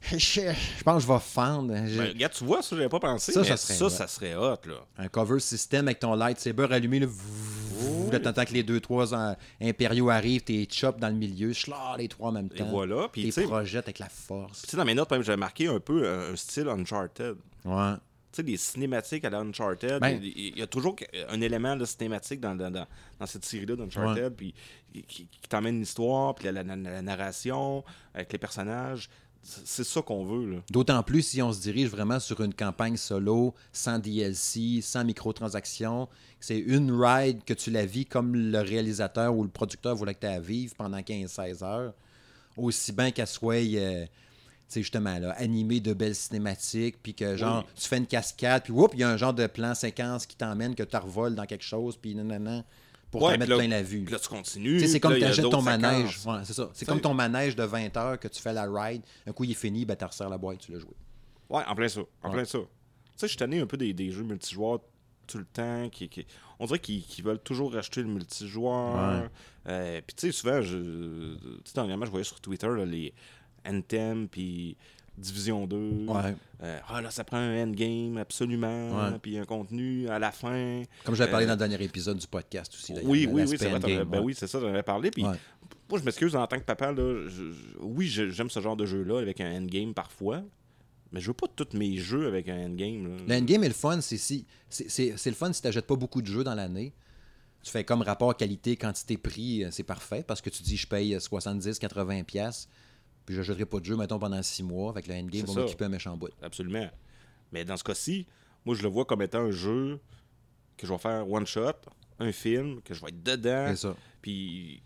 je, 0.00 0.83
pense 0.85 1.03
que 1.05 1.09
je 1.09 1.12
vais 1.12 1.19
fendre. 1.21 1.75
Je- 1.87 1.99
Ben, 1.99 2.09
regarde, 2.09 2.33
tu 2.33 2.45
vois, 2.45 2.62
ça, 2.62 2.77
j'avais 2.77 2.89
pas 2.89 3.00
pensé. 3.00 3.33
Ça, 3.33 3.41
mais 3.41 3.47
ça 3.49 3.56
serait 3.56 3.75
ça, 3.91 4.05
hot. 4.05 4.09
serait 4.09 4.35
hot, 4.37 4.56
là. 4.67 4.85
un 4.99 5.09
cover 5.09 5.41
system 5.41 5.87
avec 5.89 5.99
ton 6.00 6.15
lightsaber 6.15 6.69
allumé, 6.71 7.00
là, 7.00 7.06
Oui. 7.81 8.11
là, 8.12 8.21
t'entends 8.21 8.45
que 8.45 8.53
les 8.53 8.62
deux, 8.62 8.81
trois 8.81 9.12
euh, 9.15 9.35
impériaux 9.61 10.09
arrivent, 10.11 10.43
t'es 10.43 10.67
chop 10.71 10.99
dans 11.00 11.09
le 11.09 11.15
milieu, 11.15 11.53
là, 11.69 11.97
les 11.99 12.09
trois 12.09 12.29
en 12.31 12.33
même 12.33 12.49
Et 12.55 12.59
temps. 12.59 12.69
voilà. 12.71 13.09
Puis, 13.12 13.31
T'es 13.33 13.43
projettes 13.43 13.87
avec 13.87 13.99
la 13.99 14.09
force. 14.09 14.62
tu 14.62 14.71
sais, 14.71 14.77
dans 14.77 14.85
mes 14.85 14.95
notes, 14.95 15.11
même, 15.11 15.23
j'avais 15.23 15.37
marqué 15.37 15.67
un 15.67 15.81
peu 15.81 16.09
un 16.09 16.37
style 16.37 16.69
Uncharted. 16.69 17.37
Ouais. 17.65 17.94
Tu 18.31 18.37
sais, 18.37 18.43
des 18.43 18.56
cinématiques 18.59 19.25
à 19.25 19.31
la 19.31 19.39
Uncharted. 19.39 20.01
Ben- 20.01 20.21
il 20.23 20.56
y 20.59 20.62
a 20.62 20.67
toujours 20.67 20.94
un 21.31 21.41
élément 21.41 21.75
de 21.77 21.85
cinématique 21.87 22.41
dans, 22.41 22.55
dans, 22.55 22.71
dans, 22.71 22.87
dans 23.19 23.27
cette 23.27 23.44
série-là 23.44 23.75
d'Uncharted, 23.75 24.35
puis 24.37 24.55
qui, 24.93 25.27
qui 25.27 25.49
t'emmène 25.49 25.77
une 25.77 25.83
histoire, 25.83 26.35
puis 26.35 26.44
la, 26.44 26.62
la- 26.62 26.77
la 26.77 27.03
narration, 27.03 27.83
avec 28.15 28.31
les 28.33 28.39
personnages. 28.39 29.09
C'est 29.65 29.85
ça 29.85 30.03
qu'on 30.03 30.25
veut, 30.25 30.50
là. 30.50 30.56
D'autant 30.71 31.03
plus 31.03 31.23
si 31.23 31.41
on 31.43 31.53
se 31.53 31.61
dirige 31.61 31.89
vraiment 31.89 32.21
sur 32.21 32.41
une 32.43 32.53
campagne 32.53 32.97
solo, 32.97 33.55
sans 33.73 33.99
DLC, 33.99 34.81
sans 34.83 35.05
microtransactions. 35.05 36.09
C'est 36.41 36.59
une 36.59 36.93
ride 36.93 37.43
que 37.45 37.55
tu 37.55 37.71
la 37.71 37.87
vis 37.87 38.05
comme 38.06 38.35
le 38.35 38.59
réalisateur 38.61 39.35
ou 39.35 39.43
le 39.43 39.49
producteur 39.49 39.97
voulait 39.97 40.15
que 40.15 40.21
tu 40.21 40.27
à 40.27 40.39
vivre 40.41 40.75
pendant 40.77 40.99
15-16 40.99 41.65
heures. 41.65 41.95
Aussi 42.56 42.93
bien 42.93 43.11
qu'elle 43.11 43.27
soit, 43.27 43.55
euh, 43.55 44.05
sais, 44.69 44.83
justement, 44.83 45.19
là, 45.19 45.31
animée 45.39 45.81
de 45.81 45.94
belles 45.94 46.15
cinématiques, 46.15 46.97
puis 47.03 47.15
que, 47.15 47.37
genre, 47.37 47.65
Oui. 47.67 47.73
tu 47.81 47.89
fais 47.89 47.99
une 47.99 48.06
cascade, 48.06 48.65
puis 48.65 48.75
il 48.94 49.01
y 49.01 49.05
a 49.05 49.09
un 49.11 49.17
genre 49.17 49.33
de 49.35 49.47
plan 49.47 49.75
séquence 49.75 50.27
qui 50.27 50.37
t'emmène, 50.37 50.75
que 50.75 50.83
tu 50.83 50.97
revoles 50.97 51.35
dans 51.35 51.47
quelque 51.47 51.65
chose, 51.65 51.97
puis 51.97 52.15
non, 52.15 52.65
pour 53.10 53.22
Ouais, 53.22 53.34
te 53.34 53.38
mettre 53.38 53.50
là- 53.50 53.56
plein 53.58 53.69
la 53.69 53.82
vue. 53.82 54.02
Puis 54.05 54.12
là, 54.12 54.19
tu 54.19 54.28
continues. 54.28 54.78
Tu 54.81 54.88
c'est 54.88 55.00
comme 55.00 55.12
là, 55.12 55.19
il 55.19 55.20
y 55.20 55.25
a 55.25 55.28
t'achètes 55.28 55.50
ton 55.50 55.62
manège. 55.62 56.20
Ouais, 56.26 56.38
c'est 56.44 56.52
ça. 56.52 56.70
C'est 56.75 56.84
Tu 56.84 56.90
comme 56.90 57.00
ton 57.00 57.14
manège 57.14 57.56
de 57.56 57.62
20 57.64 57.96
heures 57.96 58.19
que 58.19 58.28
tu 58.28 58.40
fais 58.40 58.52
la 58.52 58.64
ride. 58.70 59.02
Un 59.26 59.32
coup, 59.32 59.44
il 59.44 59.50
est 59.52 59.55
fini, 59.55 59.84
ben, 59.84 59.96
tu 59.96 60.05
resserres 60.05 60.28
la 60.28 60.38
boîte, 60.38 60.58
tu 60.58 60.72
l'as 60.72 60.78
joué. 60.78 60.94
Ouais, 61.49 61.62
en 61.66 61.75
plein 61.75 61.88
ça. 61.88 62.00
En 62.22 62.28
Ouais. 62.28 62.34
plein 62.34 62.44
ça. 62.44 62.58
Tu 62.58 62.64
sais, 63.16 63.26
je 63.26 63.28
suis 63.28 63.37
tanné 63.37 63.60
un 63.60 63.66
peu 63.66 63.76
des, 63.76 63.93
des 63.94 64.10
jeux 64.10 64.22
multijoueurs 64.25 64.81
tout 65.26 65.38
le 65.38 65.44
temps. 65.46 65.88
Qui, 65.90 66.08
qui- 66.08 66.26
On 66.58 66.66
dirait 66.66 66.78
qu'ils 66.78 67.25
veulent 67.25 67.40
toujours 67.40 67.72
racheter 67.72 68.02
le 68.02 68.08
multijoueur. 68.08 69.28
Euh, 69.69 70.00
puis 70.06 70.14
tu 70.16 70.26
sais, 70.26 70.32
souvent, 70.32 70.60
je... 70.62 71.34
tu 71.36 71.41
sais, 71.65 71.72
dernièrement, 71.74 72.05
je 72.06 72.10
voyais 72.10 72.24
sur 72.24 72.41
Twitter 72.41 72.67
là, 72.69 72.84
les 72.84 73.12
Anthem, 73.67 74.29
puis 74.29 74.77
Division 75.19 75.67
2. 75.67 75.77
Ouais. 76.06 76.34
Euh, 76.63 76.79
ah 76.89 77.01
là, 77.03 77.10
ça 77.10 77.25
prend 77.25 77.37
un 77.39 77.63
endgame, 77.65 78.17
absolument. 78.19 79.10
Ouais. 79.10 79.19
Puis 79.20 79.39
un 79.39 79.44
contenu 79.44 80.08
à 80.08 80.19
la 80.19 80.31
fin. 80.32 80.82
Comme 81.05 81.15
j'avais 81.15 81.31
parlé 81.31 81.44
Euh, 81.46 81.48
dans 81.48 81.55
le 81.63 81.69
dernier 81.69 81.84
épisode 81.84 82.19
du 82.19 82.27
podcast 82.27 82.72
aussi. 82.75 82.93
Oui, 83.05 83.29
oui, 83.31 83.44
oui, 83.48 83.56
c'est 83.58 83.69
vrai. 83.69 84.05
Ben 84.05 84.20
oui, 84.22 84.34
c'est 84.37 84.46
ça, 84.46 84.60
j'en 84.60 84.69
avais 84.69 84.82
parlé. 84.82 85.10
Puis 85.10 85.22
moi, 85.22 85.98
je 85.98 86.05
m'excuse 86.05 86.34
en 86.37 86.46
tant 86.46 86.58
que 86.58 86.65
papa. 86.65 86.93
Là, 86.93 87.29
je- 87.29 87.79
oui, 87.81 88.06
j'aime 88.08 88.51
ce 88.51 88.60
genre 88.60 88.77
de 88.77 88.87
jeu-là 88.87 89.20
avec 89.20 89.41
un 89.41 89.56
endgame 89.63 89.94
parfois. 89.94 90.43
Mais 91.10 91.20
je 91.20 91.29
veux 91.29 91.34
pas 91.34 91.46
tous 91.48 91.75
mes 91.77 91.96
jeux 91.96 92.27
avec 92.27 92.48
un 92.51 92.67
endgame. 92.67 93.08
là. 93.08 93.17
Le 93.27 93.34
endgame 93.43 93.65
est 93.65 93.69
le 93.69 93.75
fun, 93.75 94.01
c'est 94.03 94.19
si. 94.19 94.44
C'est 94.69 95.15
le 95.27 95.32
fun 95.34 95.53
si 95.53 95.63
tu 95.63 95.67
n'achètes 95.67 95.87
pas 95.87 95.96
beaucoup 95.96 96.20
de 96.20 96.27
jeux 96.27 96.44
dans 96.44 96.55
l'année. 96.55 96.93
Tu 97.63 97.70
fais 97.72 97.82
comme 97.82 98.03
rapport 98.03 98.37
qualité, 98.37 98.77
quantité, 98.77 99.17
prix, 99.17 99.65
euh, 99.65 99.69
c'est 99.72 99.82
parfait 99.82 100.22
parce 100.27 100.41
que 100.41 100.48
tu 100.51 100.63
dis 100.63 100.77
je 100.77 100.87
paye 100.87 101.19
70, 101.20 101.79
80 101.79 102.22
pièces 102.25 102.69
puis 103.29 103.35
je 103.35 103.41
n'achèterai 103.43 103.67
pas 103.67 103.79
de 103.79 103.85
jeu, 103.85 103.94
mettons, 103.94 104.19
pendant 104.19 104.43
6 104.43 104.63
mois. 104.63 104.89
Avec 104.89 105.06
le 105.06 105.15
endgame, 105.15 105.44
va 105.44 105.61
m'occuper 105.61 105.85
un 105.85 105.91
méchant 105.91 106.17
bout. 106.17 106.31
Absolument. 106.41 106.89
Mais 107.53 107.63
dans 107.63 107.77
ce 107.77 107.85
cas-ci, 107.85 108.27
moi, 108.65 108.75
je 108.75 108.82
le 108.82 108.89
vois 108.89 109.05
comme 109.05 109.20
étant 109.20 109.41
un 109.41 109.51
jeu 109.51 110.01
que 110.79 110.87
je 110.87 110.91
vais 110.93 110.99
faire 110.99 111.31
one 111.31 111.44
shot, 111.47 111.73
un 112.20 112.32
film, 112.32 112.81
que 112.81 112.94
je 112.94 113.03
vais 113.03 113.08
être 113.08 113.23
dedans, 113.23 113.67
C'est 113.69 113.77
ça. 113.77 113.94
puis 114.23 114.82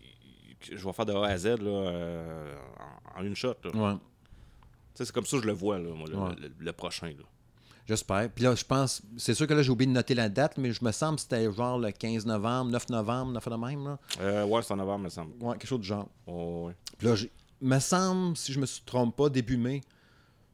que 0.59 0.75
je 0.77 0.85
vais 0.85 0.91
faire 0.91 1.05
de 1.05 1.13
A 1.13 1.25
à 1.27 1.37
Z 1.37 1.45
là, 1.45 1.55
euh, 1.69 2.55
en, 3.15 3.23
une 3.23 3.33
shot. 3.35 3.55
Ouais. 3.73 3.93
C'est 4.93 5.09
comme 5.13 5.25
ça 5.25 5.37
que 5.37 5.43
je 5.43 5.47
le 5.47 5.53
vois, 5.53 5.79
là, 5.79 5.89
moi, 5.95 6.09
le, 6.09 6.17
Ouais. 6.17 6.35
le- 6.37 6.51
le 6.59 6.73
prochain. 6.73 7.07
Là. 7.07 7.23
J'espère. 7.87 8.29
Puis 8.29 8.43
là, 8.43 8.55
je 8.55 8.63
pense. 8.65 9.01
C'est 9.17 9.33
sûr 9.33 9.47
que 9.47 9.53
là, 9.53 9.61
j'ai 9.61 9.69
oublié 9.71 9.87
de 9.87 9.93
noter 9.95 10.15
la 10.15 10.27
date, 10.27 10.57
mais 10.57 10.71
je 10.73 10.83
me 10.83 10.91
semble 10.91 11.15
que 11.15 11.21
c'était 11.21 11.51
genre 11.51 11.77
le 11.79 11.91
15 11.91 12.25
novembre, 12.25 12.71
9 12.71 12.89
novembre, 12.89 13.31
9 13.31 13.47
de 13.49 13.55
même. 13.55 13.83
Là. 13.85 13.99
Euh, 14.19 14.45
ouais, 14.45 14.61
c'est 14.61 14.73
en 14.73 14.77
novembre, 14.77 15.05
me 15.05 15.09
semble. 15.09 15.31
Ouais, 15.41 15.53
quelque 15.57 15.67
chose 15.67 15.79
du 15.79 15.87
genre. 15.87 16.07
Oh, 16.27 16.65
ouais. 16.67 16.75
Puis 16.97 17.07
là, 17.07 17.15
j'ai- 17.15 17.31
me 17.65 17.79
semble, 17.79 18.37
si 18.37 18.51
je 18.53 18.59
me 18.59 18.65
suis- 18.65 18.83
trompe 18.85 19.15
pas, 19.15 19.29
début 19.29 19.57
mai, 19.57 19.81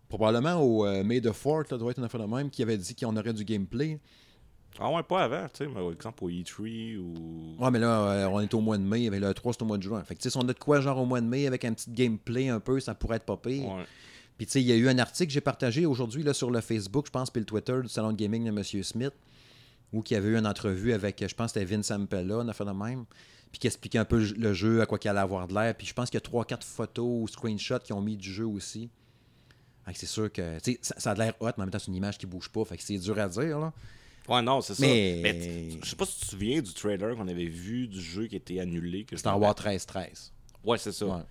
probablement 0.07 0.55
au 0.55 0.85
euh, 0.85 1.03
May 1.03 1.21
the 1.21 1.31
4 1.31 1.71
là, 1.71 1.77
doit 1.77 1.91
être 1.91 1.97
une 1.99 2.03
affaire 2.05 2.21
de 2.21 2.25
même, 2.33 2.49
qui 2.49 2.61
avait 2.63 2.77
dit 2.77 2.95
qu'on 2.95 3.15
aurait 3.15 3.33
du 3.33 3.43
gameplay. 3.45 3.99
Ah 4.79 4.91
ouais, 4.91 5.03
pas 5.03 5.23
avant, 5.23 5.45
tu 5.51 5.57
sais, 5.57 5.67
mais 5.67 5.73
par 5.73 5.91
exemple 5.91 6.23
au 6.23 6.29
E3 6.29 6.97
ou... 6.97 7.55
Ouais, 7.59 7.71
mais 7.71 7.79
là, 7.79 8.01
euh, 8.11 8.27
on 8.27 8.39
est 8.39 8.53
au 8.53 8.61
mois 8.61 8.77
de 8.77 8.83
mai, 8.83 9.07
avec 9.07 9.19
le 9.19 9.33
3, 9.33 9.53
c'est 9.53 9.61
au 9.63 9.65
mois 9.65 9.77
de 9.77 9.83
juin. 9.83 10.03
Fait 10.03 10.15
que, 10.15 10.19
tu 10.19 10.23
sais, 10.23 10.29
si 10.29 10.37
on 10.37 10.41
a 10.41 10.53
de 10.53 10.53
quoi, 10.53 10.79
genre 10.79 10.97
au 10.99 11.05
mois 11.05 11.21
de 11.21 11.25
mai, 11.25 11.47
avec 11.47 11.65
un 11.65 11.73
petit 11.73 11.89
gameplay 11.91 12.49
un 12.49 12.59
peu, 12.59 12.79
ça 12.79 12.93
pourrait 12.95 13.17
être 13.17 13.25
pas 13.25 13.37
pire. 13.37 13.67
Ouais. 13.67 13.83
Puis, 14.37 14.45
tu 14.45 14.53
sais, 14.53 14.61
il 14.61 14.67
y 14.67 14.71
a 14.71 14.75
eu 14.75 14.87
un 14.87 14.97
article 14.99 15.27
que 15.27 15.33
j'ai 15.33 15.41
partagé 15.41 15.85
aujourd'hui 15.85 16.23
là, 16.23 16.33
sur 16.33 16.49
le 16.51 16.61
Facebook, 16.61 17.07
je 17.07 17.11
pense, 17.11 17.29
puis 17.29 17.41
le 17.41 17.45
Twitter 17.45 17.77
du 17.81 17.89
salon 17.89 18.11
de 18.11 18.17
gaming 18.17 18.43
de 18.45 18.49
M. 18.49 18.63
Smith, 18.83 19.11
où 19.91 20.01
il 20.07 20.13
y 20.13 20.15
avait 20.15 20.29
eu 20.29 20.37
une 20.37 20.47
entrevue 20.47 20.93
avec, 20.93 21.21
je 21.27 21.35
pense, 21.35 21.51
c'était 21.51 21.65
Vince 21.65 21.91
Ampella, 21.91 22.35
une 22.35 22.49
affaire 22.49 22.67
de 22.67 22.71
même, 22.71 23.05
puis 23.51 23.59
qui 23.59 23.67
expliquait 23.67 23.97
un 23.97 24.05
peu 24.05 24.19
le 24.23 24.53
jeu, 24.53 24.81
à 24.81 24.85
quoi 24.85 24.99
qu'il 24.99 25.09
allait 25.09 25.19
avoir 25.19 25.47
de 25.47 25.53
l'air. 25.53 25.75
Puis, 25.75 25.87
je 25.87 25.93
pense 25.93 26.09
qu'il 26.09 26.19
y 26.19 26.23
a 26.23 26.29
3-4 26.29 26.63
photos 26.63 27.05
ou 27.23 27.27
screenshots 27.27 27.79
qui 27.79 27.93
ont 27.93 28.01
mis 28.01 28.15
du 28.17 28.31
jeu 28.31 28.45
aussi. 28.45 28.89
Fait 29.85 29.93
que 29.93 29.99
c'est 29.99 30.05
sûr 30.05 30.31
que, 30.31 30.57
ça, 30.81 30.95
ça 30.99 31.11
a 31.11 31.15
l'air 31.15 31.33
hot, 31.39 31.47
mais 31.47 31.53
en 31.53 31.59
même 31.61 31.71
temps, 31.71 31.79
c'est 31.79 31.87
une 31.87 31.95
image 31.95 32.17
qui 32.17 32.25
bouge 32.27 32.49
pas. 32.49 32.63
Fait 32.65 32.77
que 32.77 32.83
c'est 32.83 32.97
dur 32.97 33.17
à 33.17 33.27
dire, 33.27 33.59
là. 33.59 33.73
Ouais, 34.27 34.43
non, 34.43 34.61
c'est 34.61 34.75
ça. 34.75 34.85
Mais- 34.85 35.71
je 35.83 35.89
sais 35.89 35.95
pas 35.95 36.05
si 36.05 36.19
tu 36.19 36.25
te 36.25 36.29
souviens 36.31 36.61
du 36.61 36.71
trailer 36.73 37.15
qu'on 37.15 37.27
avait 37.27 37.47
vu 37.47 37.87
du 37.87 37.99
jeu 37.99 38.27
qui 38.27 38.35
était 38.35 38.59
annulé. 38.59 39.05
Me 39.11 39.17
Wars 39.31 39.55
rappelle. 39.57 39.77
13-13. 39.79 40.31
Ouais, 40.63 40.77
c'est 40.77 40.91
ça. 40.91 41.05
Ouais. 41.07 41.23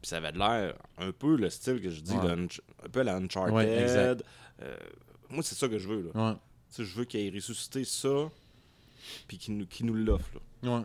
Puis 0.00 0.08
ça 0.08 0.18
avait 0.18 0.30
de 0.30 0.38
l'air 0.38 0.74
un 0.98 1.10
peu 1.10 1.36
le 1.36 1.50
style 1.50 1.80
que 1.80 1.90
je 1.90 2.00
dis, 2.00 2.12
Ouais. 2.12 2.30
un 2.30 2.88
peu 2.92 3.02
la 3.02 3.16
Uncharted. 3.16 3.52
Ouais. 3.54 4.16
Euh, 4.62 4.76
moi, 5.28 5.42
c'est 5.42 5.56
ça 5.56 5.68
que 5.68 5.78
je 5.78 5.88
veux. 5.88 6.10
Là. 6.14 6.28
Ouais. 6.30 6.34
Tu 6.68 6.76
sais, 6.76 6.84
je 6.84 6.94
veux 6.96 7.04
qu'il 7.04 7.20
ait 7.20 7.30
ressuscité 7.34 7.82
ça, 7.84 8.30
puis 9.26 9.36
qu'il 9.38 9.56
nous, 9.56 9.66
nous 9.80 9.94
l'offre. 9.94 10.38
Ouais. 10.62 10.82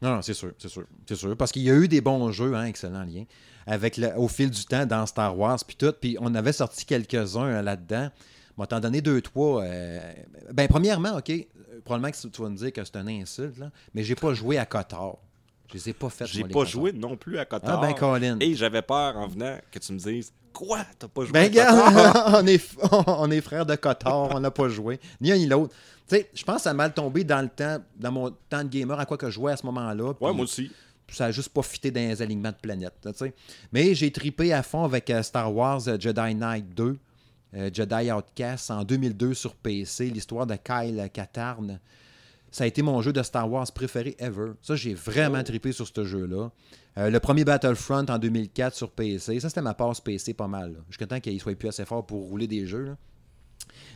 Non, 0.00 0.14
non, 0.16 0.22
c'est 0.22 0.34
sûr, 0.34 0.52
c'est 0.58 0.68
sûr, 0.68 0.84
c'est 1.08 1.16
sûr. 1.16 1.36
Parce 1.36 1.50
qu'il 1.52 1.62
y 1.62 1.70
a 1.70 1.74
eu 1.74 1.88
des 1.88 2.00
bons 2.00 2.30
jeux, 2.30 2.54
hein, 2.54 2.64
excellent 2.64 3.02
lien, 3.04 3.24
avec 3.66 3.96
le- 3.96 4.16
au 4.16 4.28
fil 4.28 4.50
du 4.50 4.64
temps 4.64 4.86
dans 4.86 5.04
Star 5.06 5.36
Wars, 5.38 5.58
puis 5.66 5.76
tout. 5.76 5.92
Puis 6.00 6.16
on 6.20 6.34
avait 6.34 6.52
sorti 6.52 6.84
quelques-uns 6.84 7.44
euh, 7.46 7.62
là-dedans. 7.62 8.08
Moi, 8.56 8.66
t'en 8.66 8.80
donné 8.80 9.00
deux, 9.00 9.20
trois. 9.20 9.62
euh, 9.62 10.00
Ben, 10.52 10.68
premièrement, 10.68 11.16
OK, 11.16 11.32
probablement 11.84 12.10
que 12.12 12.28
tu 12.28 12.42
vas 12.42 12.48
me 12.48 12.56
dire 12.56 12.72
que 12.72 12.84
c'est 12.84 12.96
un 12.96 13.06
insulte, 13.08 13.58
là, 13.58 13.70
mais 13.94 14.02
j'ai 14.04 14.14
pas 14.14 14.34
joué 14.34 14.58
à 14.58 14.66
Cotard. 14.66 15.16
Je 15.68 15.74
les 15.74 15.90
ai 15.90 15.92
pas 15.92 16.08
fait. 16.08 16.26
J'ai 16.26 16.44
pas 16.44 16.64
joué 16.64 16.92
non 16.92 17.16
plus 17.16 17.36
à 17.38 17.42
Ah, 17.42 17.44
Cotard. 17.44 17.80
ben, 17.80 17.92
Colin. 17.94 18.38
Et 18.40 18.54
j'avais 18.54 18.80
peur 18.82 19.16
en 19.16 19.26
venant 19.28 19.58
que 19.70 19.78
tu 19.78 19.92
me 19.92 19.98
dises 19.98 20.32
Quoi? 20.52 20.78
T'as 20.98 21.08
pas 21.08 21.22
joué 21.24 21.32
Ben, 21.32 21.58
à 21.58 21.66
Cotard 21.66 22.34
on 22.42 22.46
est, 22.46 22.76
on 23.06 23.30
est 23.30 23.40
frères 23.42 23.66
de 23.66 23.76
Cotard, 23.76 24.34
on 24.34 24.40
n'a 24.40 24.50
pas 24.50 24.68
joué. 24.68 24.98
Ni 25.20 25.30
un 25.30 25.36
ni 25.36 25.46
l'autre. 25.46 25.74
Sais, 26.08 26.28
je 26.34 26.42
pense 26.44 26.56
que 26.56 26.62
ça 26.62 26.70
a 26.70 26.74
mal 26.74 26.92
tombé 26.94 27.22
dans 27.24 27.42
le 27.42 27.48
temps, 27.48 27.78
dans 27.96 28.10
mon 28.12 28.30
temps 28.48 28.64
de 28.64 28.68
gamer, 28.68 28.98
à 28.98 29.04
quoi 29.06 29.16
que 29.18 29.26
je 29.26 29.32
jouais 29.34 29.52
à 29.52 29.56
ce 29.56 29.66
moment-là. 29.66 30.14
Ouais, 30.20 30.32
moi 30.32 30.44
aussi. 30.44 30.70
ça 31.10 31.26
a 31.26 31.30
juste 31.30 31.50
pas 31.50 31.62
fité 31.62 31.90
dans 31.90 32.00
les 32.00 32.20
alignements 32.22 32.50
de 32.50 32.56
planètes. 32.56 32.94
là, 33.04 33.12
tu 33.12 33.18
sais. 33.18 33.34
Mais 33.72 33.94
j'ai 33.94 34.10
tripé 34.10 34.52
à 34.52 34.62
fond 34.62 34.84
avec 34.84 35.10
euh, 35.10 35.22
Star 35.22 35.54
Wars 35.54 35.86
euh, 35.86 35.96
Jedi 36.00 36.34
Knight 36.34 36.74
2, 36.74 36.96
euh, 37.54 37.70
Jedi 37.72 38.10
Outcast 38.10 38.70
en 38.70 38.84
2002 38.84 39.34
sur 39.34 39.54
PC, 39.54 40.10
l'histoire 40.10 40.46
de 40.46 40.56
Kyle 40.56 41.08
Katarn. 41.12 41.78
Ça 42.50 42.64
a 42.64 42.66
été 42.66 42.80
mon 42.80 43.02
jeu 43.02 43.12
de 43.12 43.22
Star 43.22 43.50
Wars 43.50 43.70
préféré 43.72 44.16
ever. 44.18 44.52
Ça, 44.62 44.74
j'ai 44.76 44.94
vraiment 44.94 45.40
Oh. 45.40 45.44
trippé 45.44 45.72
sur 45.72 45.86
ce 45.86 46.04
jeu-là. 46.04 46.50
Euh, 46.96 47.10
le 47.10 47.20
premier 47.20 47.44
Battlefront 47.44 48.06
en 48.08 48.18
2004 48.18 48.74
sur 48.74 48.90
PC. 48.90 49.38
Ça, 49.40 49.50
c'était 49.50 49.60
ma 49.60 49.74
passe 49.74 50.00
PC 50.00 50.32
pas 50.32 50.48
mal. 50.48 50.76
Jusqu'à 50.88 51.06
temps 51.06 51.20
qu'il 51.20 51.38
soit 51.38 51.54
plus 51.54 51.68
assez 51.68 51.84
fort 51.84 52.06
pour 52.06 52.26
rouler 52.28 52.46
des 52.46 52.66
jeux. 52.66 52.84
là. 52.84 52.96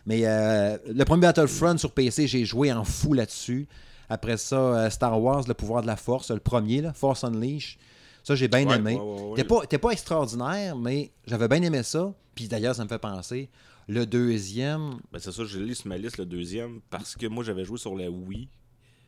Mais 0.06 0.22
euh, 0.24 0.76
le 0.86 1.04
premier 1.04 1.22
Battlefront 1.22 1.76
sur 1.78 1.92
PC, 1.92 2.26
j'ai 2.26 2.44
joué 2.44 2.72
en 2.72 2.84
fou 2.84 3.12
là-dessus. 3.14 3.66
Après 4.08 4.36
ça, 4.36 4.56
euh, 4.56 4.90
Star 4.90 5.20
Wars, 5.20 5.44
le 5.48 5.54
pouvoir 5.54 5.82
de 5.82 5.86
la 5.86 5.96
force, 5.96 6.30
le 6.30 6.40
premier, 6.40 6.80
là, 6.82 6.92
Force 6.92 7.24
Unleashed. 7.24 7.78
Ça, 8.24 8.34
j'ai 8.34 8.46
bien 8.48 8.66
Ouais, 8.68 8.76
aimé. 8.76 8.94
ouais, 8.94 9.00
ouais, 9.00 9.20
ouais. 9.30 9.36
T'es 9.36 9.44
pas, 9.44 9.66
t'es 9.66 9.78
pas 9.78 9.90
extraordinaire, 9.90 10.76
mais 10.76 11.10
j'avais 11.26 11.48
bien 11.48 11.62
aimé 11.62 11.82
ça. 11.82 12.12
Puis 12.34 12.46
d'ailleurs, 12.48 12.74
ça 12.74 12.84
me 12.84 12.88
fait 12.88 12.98
penser. 12.98 13.48
Le 13.88 14.06
deuxième. 14.06 14.96
Ben, 15.12 15.18
c'est 15.18 15.32
ça, 15.32 15.44
je 15.44 15.58
l'ai 15.58 15.74
sur 15.74 15.88
ma 15.88 15.98
liste, 15.98 16.18
le 16.18 16.26
deuxième, 16.26 16.80
parce 16.88 17.16
que 17.16 17.26
moi, 17.26 17.42
j'avais 17.42 17.64
joué 17.64 17.78
sur 17.78 17.96
la 17.96 18.08
Wii. 18.10 18.48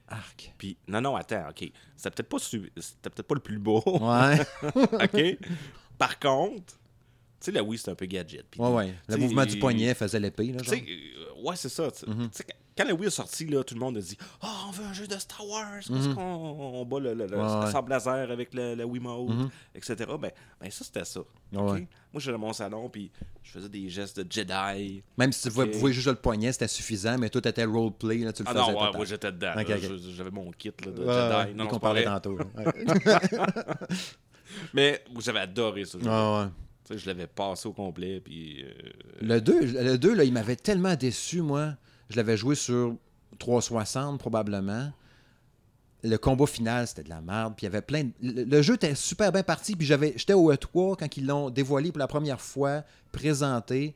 Arc. 0.09 0.53
Puis, 0.59 0.77
non, 0.89 1.01
non, 1.01 1.17
attends, 1.17 1.45
ok. 1.49 1.71
C'était 1.97 2.11
peut-être 2.11 2.29
pas, 2.29 2.39
su- 2.39 2.71
c'était 2.77 3.09
peut-être 3.11 3.27
pas 3.27 3.35
le 3.37 3.41
plus 3.41 3.59
beau. 3.59 3.83
Ouais. 3.87 4.41
ok. 4.93 5.39
Par 5.97 6.19
contre, 6.19 6.75
sais, 7.47 7.53
la 7.53 7.63
Wii, 7.63 7.79
c'est 7.79 7.91
un 7.91 7.95
peu 7.95 8.07
gadget. 8.07 8.45
Puis, 8.51 8.61
ouais, 8.61 8.69
ouais. 8.69 8.95
Le 9.09 9.17
mouvement 9.17 9.47
du 9.47 9.59
poignet 9.59 9.95
faisait 9.95 10.21
l'épée. 10.21 10.55
Euh, 10.55 11.43
ouais, 11.43 11.57
c'est 11.57 11.69
ça. 11.69 11.89
Mhm. 12.07 12.29
Quand 12.77 12.85
la 12.85 12.93
Wii 12.95 13.07
est 13.07 13.11
sortie, 13.11 13.47
là, 13.47 13.63
tout 13.63 13.75
le 13.75 13.81
monde 13.81 13.97
a 13.99 14.01
dit 14.01 14.19
Oh, 14.43 14.47
on 14.67 14.71
veut 14.73 14.85
un 14.85 14.93
jeu 14.93 15.07
de 15.07 15.17
Star 15.17 15.47
Wars. 15.47 15.81
Parce 15.89 16.09
qu'on 16.09 16.21
on 16.21 16.85
bat 16.85 16.99
le, 16.99 17.15
le, 17.15 17.27
le. 17.29 17.37
Ouais, 17.39 17.71
sable 17.71 17.91
laser 17.91 18.31
avec 18.33 18.53
le, 18.53 18.75
la 18.75 18.85
Wiimote, 18.85 19.29
Mhm. 19.31 19.49
etc. 19.77 19.95
Ben, 20.21 20.33
ben, 20.61 20.71
ça, 20.71 20.85
c'était 20.85 21.05
ça. 21.05 21.21
Moi, 21.53 21.79
j'étais 22.17 22.33
dans 22.33 22.39
mon 22.39 22.53
salon, 22.53 22.89
puis 22.89 23.13
je 23.45 23.51
faisais 23.53 23.69
des 23.69 23.89
gestes 23.89 24.19
de 24.19 24.31
Jedi. 24.31 25.05
Même 25.17 25.31
si 25.33 25.43
tu 25.43 25.49
Ok. 25.49 25.55
vois- 25.55 25.71
pouvais 25.71 25.93
juste 25.93 26.09
le 26.09 26.17
poignet, 26.17 26.51
c'était 26.51 26.67
suffisant, 26.67 27.17
mais 27.17 27.31
tout 27.31 27.47
était 27.47 27.65
roleplay. 27.65 28.19
Là, 28.19 28.33
tu 28.33 28.43
le 28.43 28.49
Ah 28.49 28.53
faisais 28.53 28.73
non, 28.73 28.99
ouais, 28.99 29.07
j'étais 29.07 29.31
dedans. 29.31 29.53
J'avais 30.17 30.31
mon 30.33 30.51
kit 30.51 30.73
là, 30.85 30.91
de 30.91 31.45
Jedi. 31.47 31.55
Non, 31.57 31.69
qu'on 31.69 31.79
pas 31.79 31.95
parlait 31.95 32.05
tantôt. 32.05 32.39
Mais 34.73 35.03
j'avais 35.21 35.41
adoré 35.41 35.85
ça. 35.85 35.99
Ouais, 35.99 36.05
ouais. 36.45 36.49
Je 36.91 37.07
l'avais 37.07 37.27
passé 37.27 37.67
au 37.69 37.73
complet, 37.73 38.23
euh, 38.29 38.73
Le 39.21 39.41
2, 39.41 39.61
le 39.61 39.97
2 39.97 40.15
là, 40.15 40.25
il 40.25 40.33
m'avait 40.33 40.57
tellement 40.57 40.95
déçu, 40.97 41.41
moi. 41.41 41.75
Je 42.11 42.17
l'avais 42.17 42.37
joué 42.37 42.55
sur 42.55 42.97
360, 43.39 44.19
probablement. 44.19 44.93
Le 46.03 46.17
combat 46.19 46.47
final, 46.47 46.87
c'était 46.87 47.05
de 47.05 47.09
la 47.09 47.23
merde. 47.23 47.55
Puis 47.57 47.65
il 47.65 47.71
y 47.71 47.73
avait 47.73 47.81
plein 47.81 48.11
Le, 48.21 48.61
jeu 48.61 48.75
était 48.75 48.95
super 48.95 49.33
bien 49.33 49.43
parti. 49.43 49.75
Puis 49.75 49.87
j'avais, 49.87 50.13
j'étais 50.17 50.35
au 50.35 50.53
E3 50.53 50.97
quand 50.99 51.17
ils 51.17 51.27
l'ont 51.27 51.49
dévoilé 51.49 51.91
pour 51.91 51.99
la 51.99 52.07
première 52.07 52.41
fois, 52.41 52.85
présenté. 53.13 53.95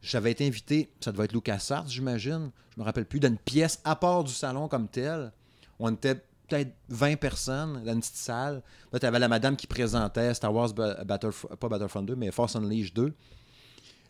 J'avais 0.00 0.30
été 0.30 0.46
invité, 0.46 0.90
ça 1.00 1.12
devait 1.12 1.24
être 1.24 1.34
LucasArts, 1.34 1.88
j'imagine. 1.88 2.50
Je 2.74 2.80
me 2.80 2.84
rappelle 2.86 3.04
plus, 3.04 3.20
d'une 3.20 3.36
pièce 3.36 3.80
à 3.84 3.96
part 3.96 4.24
du 4.24 4.32
salon 4.32 4.66
comme 4.66 4.88
tel. 4.88 5.30
On 5.78 5.92
était 5.92 6.22
peut-être 6.50 6.72
20 6.88 7.16
personnes 7.16 7.82
dans 7.84 7.92
une 7.92 8.00
petite 8.00 8.16
salle. 8.16 8.62
Là, 8.92 8.98
tu 8.98 9.06
avais 9.06 9.18
la 9.18 9.28
madame 9.28 9.56
qui 9.56 9.66
présentait 9.66 10.34
Star 10.34 10.52
Wars 10.54 10.72
Ba- 10.74 11.02
Battlef- 11.04 11.46
pas 11.56 11.68
Battlefront 11.68 12.02
2, 12.02 12.16
mais 12.16 12.30
Force 12.30 12.56
Unleashed 12.56 12.94
2. 12.94 13.12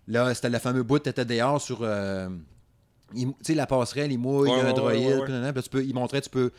Là, 0.09 0.35
c'était 0.35 0.51
le 0.51 0.59
fameux 0.59 0.83
bout, 0.83 0.99
tu 0.99 1.09
étais 1.11 1.25
dehors 1.25 1.61
sur. 1.61 1.79
euh, 1.83 2.29
tu 3.15 3.27
sais, 3.43 3.55
la 3.55 3.67
passerelle, 3.67 4.11
il 4.13 4.19
mouille, 4.19 4.49
il 4.51 4.57
y 4.57 4.61
a 4.61 4.65
Ouais, 4.65 4.71
un 4.71 4.73
droïde. 4.73 5.25
puis 5.25 5.33
là, 5.33 5.53
tu 5.53 5.69
peux, 5.69 5.85
il 5.85 5.95
montrait, 5.95 6.21
tu 6.21 6.31
peux 6.31 6.51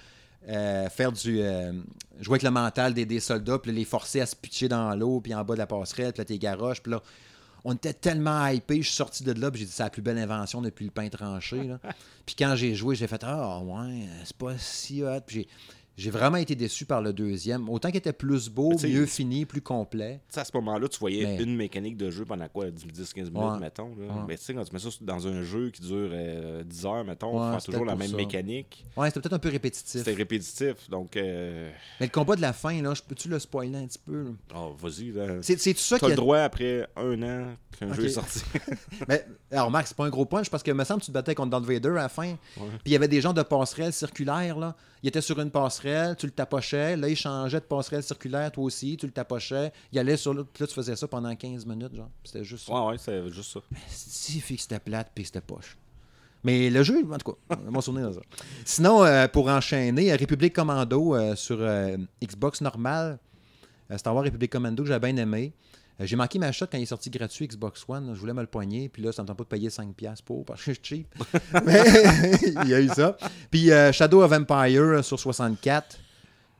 euh, 0.48 0.90
faire 0.90 1.12
du. 1.12 1.42
euh, 1.42 1.72
jouer 2.20 2.34
avec 2.36 2.44
le 2.44 2.52
mental 2.52 2.94
des, 2.94 3.06
des 3.06 3.20
soldats, 3.20 3.58
puis 3.60 3.72
les 3.72 3.86
forcer 3.86 4.22
à 4.22 4.26
se 4.26 4.36
pitcher 4.36 4.68
dans 4.70 4.94
l'eau, 4.96 5.20
puis 5.22 5.34
en 5.34 5.44
bas 5.44 5.54
de 5.56 5.60
la 5.60 5.68
passerelle, 5.68 6.14
puis 6.14 6.20
là, 6.22 6.26
t'es 6.26 6.38
garoches, 6.38 6.82
puis 6.82 6.92
là. 6.92 7.02
On 7.63 7.74
était 7.74 7.94
tellement 7.94 8.48
hypés, 8.48 8.82
je 8.82 8.88
suis 8.88 8.96
sorti 8.96 9.24
de 9.24 9.32
là, 9.34 9.51
puis 9.51 9.60
j'ai 9.62 9.65
dit 9.68 9.72
c'est 9.72 9.84
la 9.84 9.89
plus 9.89 10.01
belle 10.01 10.18
invention 10.18 10.62
depuis 10.62 10.86
le 10.86 10.91
pain 10.91 11.08
tranché. 11.10 11.63
là. 11.63 11.80
puis 12.25 12.36
quand 12.38 12.56
j'ai 12.56 12.75
joué, 12.75 12.96
j'ai 12.96 13.08
fait 13.08 13.24
Ah 13.24 13.60
ouais, 13.60 14.08
c'est 14.24 14.36
pas 14.38 14.58
si 14.58 15.03
hot. 15.03 15.22
Puis 15.25 15.48
j'ai, 15.98 16.10
vraiment 16.10 16.38
été 16.38 16.56
déçu 16.56 16.86
par 16.86 17.02
le 17.02 17.14
deuxième. 17.14 17.70
Autant 17.70 17.90
qu'il 17.90 17.98
était 17.98 18.14
plus 18.14 18.50
beau, 18.50 18.74
tu 18.76 18.88
mieux 18.88 19.06
fini, 19.06 19.46
plus 19.46 19.62
complet. 19.62 20.22
Tu 20.30 20.36
sais, 20.36 20.40
à 20.42 20.46
ce 20.46 20.52
moment-là, 20.56 20.88
tu 20.88 21.00
voyais 21.00 21.26
Mais- 21.26 21.44
une 21.44 21.56
mécanique 21.56 21.98
de 21.98 22.10
jeu 22.10 22.26
pendant 22.26 22.48
quoi 22.48 22.72
10-15 22.72 23.30
minutes, 23.30 23.52
Ouais. 23.52 23.60
mettons. 23.60 23.90
Là. 24.00 24.08
Ouais. 24.14 24.22
Mais 24.28 24.38
tu 24.38 24.44
sais, 24.46 24.54
quand 24.54 24.64
tu 24.64 24.74
mets 24.74 24.80
ça 24.80 24.90
dans 25.02 25.28
un 25.28 25.44
jeu 25.44 25.70
qui 25.70 25.82
dure 25.82 26.10
euh, 26.12 26.64
10 26.64 26.86
heures, 26.86 27.04
mettons, 27.06 27.34
Ouais, 27.40 27.52
faire 27.52 27.62
c'était 27.62 27.72
toujours 27.74 27.86
la 27.86 27.96
même 27.96 28.12
ça. 28.12 28.18
mécanique, 28.18 28.86
Ouais, 28.98 29.08
c'était 29.10 29.20
peut-être 29.22 29.34
un 29.34 29.40
peu 29.40 29.50
répétitif. 29.50 30.00
c'était 30.02 30.14
répétitif. 30.14 30.90
Donc, 30.90 31.16
euh... 31.18 31.70
Mais 32.00 32.08
le 32.08 32.12
combat 32.12 32.36
de 32.36 32.42
la 32.42 32.54
fin, 32.54 32.82
là, 32.82 32.94
peux-tu 33.08 33.30
le 33.30 33.40
spoiler 33.40 33.78
un 33.78 33.88
petit 33.88 34.00
peu? 34.00 34.24
là? 34.24 34.30
oh, 34.56 34.76
vas-y. 34.80 35.12
là. 35.12 35.28
C'est, 35.42 35.56
tout 35.74 35.80
ça 35.80 36.00
qui 36.00 36.06
le 36.06 36.14
a... 36.14 36.16
droit 36.16 36.40
après 36.40 36.88
un 36.96 37.22
an 37.24 37.56
qu'un 37.78 37.90
Ok. 37.90 37.96
jeu 37.96 38.06
est 38.06 38.10
sorti. 38.10 38.42
Mais, 39.08 39.26
alors, 39.52 39.70
Max, 39.72 39.90
c'est 39.90 39.98
pas 39.98 40.06
un 40.06 40.10
gros 40.10 40.26
punch 40.26 40.50
parce 40.50 40.64
que 40.64 40.72
me 40.72 40.84
semble 40.84 41.02
que 41.02 41.06
tu 41.06 41.12
te 41.12 41.14
battais 41.14 41.36
contre 41.36 41.52
Darth 41.52 41.66
Vader 41.66 41.90
à 41.90 41.94
la 42.04 42.10
fin. 42.10 42.36
Puis 42.56 42.66
il 42.88 42.92
y 42.92 42.96
avait 42.96 43.08
des 43.08 43.22
gens 43.22 43.34
de 43.34 43.42
passerelle 43.44 43.94
circulaire, 43.94 44.58
là. 44.58 44.76
Il 45.03 45.08
était 45.08 45.22
sur 45.22 45.39
une 45.39 45.50
passerelle, 45.50 46.15
tu 46.15 46.27
le 46.27 46.31
tapochais. 46.31 46.96
Là, 46.96 47.10
il 47.10 47.15
changeait 47.15 47.60
de 47.60 47.65
passerelle 47.65 48.03
circulaire, 48.03 48.51
toi 48.51 48.63
aussi, 48.63 48.98
tu 48.98 49.08
le 49.08 49.12
tapochais. 49.12 49.72
Il 49.91 50.00
allait 50.00 50.17
sur 50.17 50.34
l'autre. 50.34 50.50
Puis 50.53 50.63
là, 50.63 50.67
tu 50.67 50.74
faisais 50.74 50.96
ça 50.96 51.08
pendant 51.08 51.36
15 51.36 51.65
minutes, 51.65 51.96
genre. 51.96 52.10
C'était 52.24 52.43
juste 52.43 52.67
ça. 52.67 52.74
ouais, 52.74 52.91
ouais, 52.91 52.98
c'est 52.98 53.29
juste 53.31 53.51
ça. 53.51 53.60
Si, 53.88 54.39
fait 54.39 54.55
que 54.55 54.62
c'était 54.62 54.79
plate, 54.79 55.12
puis 55.13 55.25
c'était 55.25 55.41
poche. 55.41 55.77
Mais 56.43 56.70
le 56.70 56.84
jeu, 56.84 57.05
en 57.12 57.17
tout 57.17 57.34
cas, 57.34 57.55
mon 57.70 57.81
souvenir 57.81 58.10
de 58.10 58.13
ça. 58.15 58.22
Sinon, 58.65 59.03
euh, 59.03 59.27
pour 59.27 59.48
enchaîner, 59.48 60.12
euh, 60.12 60.15
République 60.15 60.53
Commando 60.53 61.15
euh, 61.15 61.36
sur 61.36 61.58
euh, 61.60 61.98
Xbox 62.24 62.62
normal, 62.62 63.20
Star 63.98 64.15
Wars 64.15 64.24
République 64.24 64.51
Commando 64.51 64.84
que 64.84 64.89
j'ai 64.89 65.00
bien 65.00 65.15
aimé. 65.17 65.53
Euh, 66.01 66.05
j'ai 66.05 66.15
manqué 66.15 66.39
ma 66.39 66.51
shot 66.51 66.65
quand 66.72 66.77
il 66.77 66.84
est 66.84 66.88
sorti 66.88 67.10
gratuit 67.10 67.48
Xbox 67.48 67.86
One. 67.88 68.12
Je 68.13 68.20
voulais 68.20 68.34
me 68.34 68.41
le 68.41 68.48
poigner, 68.48 68.89
puis 68.89 69.03
là, 69.03 69.12
ça 69.12 69.22
ne 69.22 69.25
me 69.25 69.27
tente 69.27 69.38
pas 69.38 69.43
de 69.43 69.50
payer 69.50 69.70
5$ 69.70 70.22
pour, 70.24 70.46
parce 70.46 70.63
que 70.63 70.72
je 70.74 70.79
suis 70.84 70.84
cheap. 70.84 71.15
Mais 71.65 71.81
il 72.63 72.70
y 72.70 72.74
a 72.74 72.81
eu 72.81 72.89
ça. 72.89 73.15
Puis 73.50 73.72
euh, 73.72 73.91
Shadow 73.91 74.24
of 74.24 74.31
Empire 74.31 74.81
euh, 74.81 75.01
sur 75.03 75.20
64. 75.20 76.00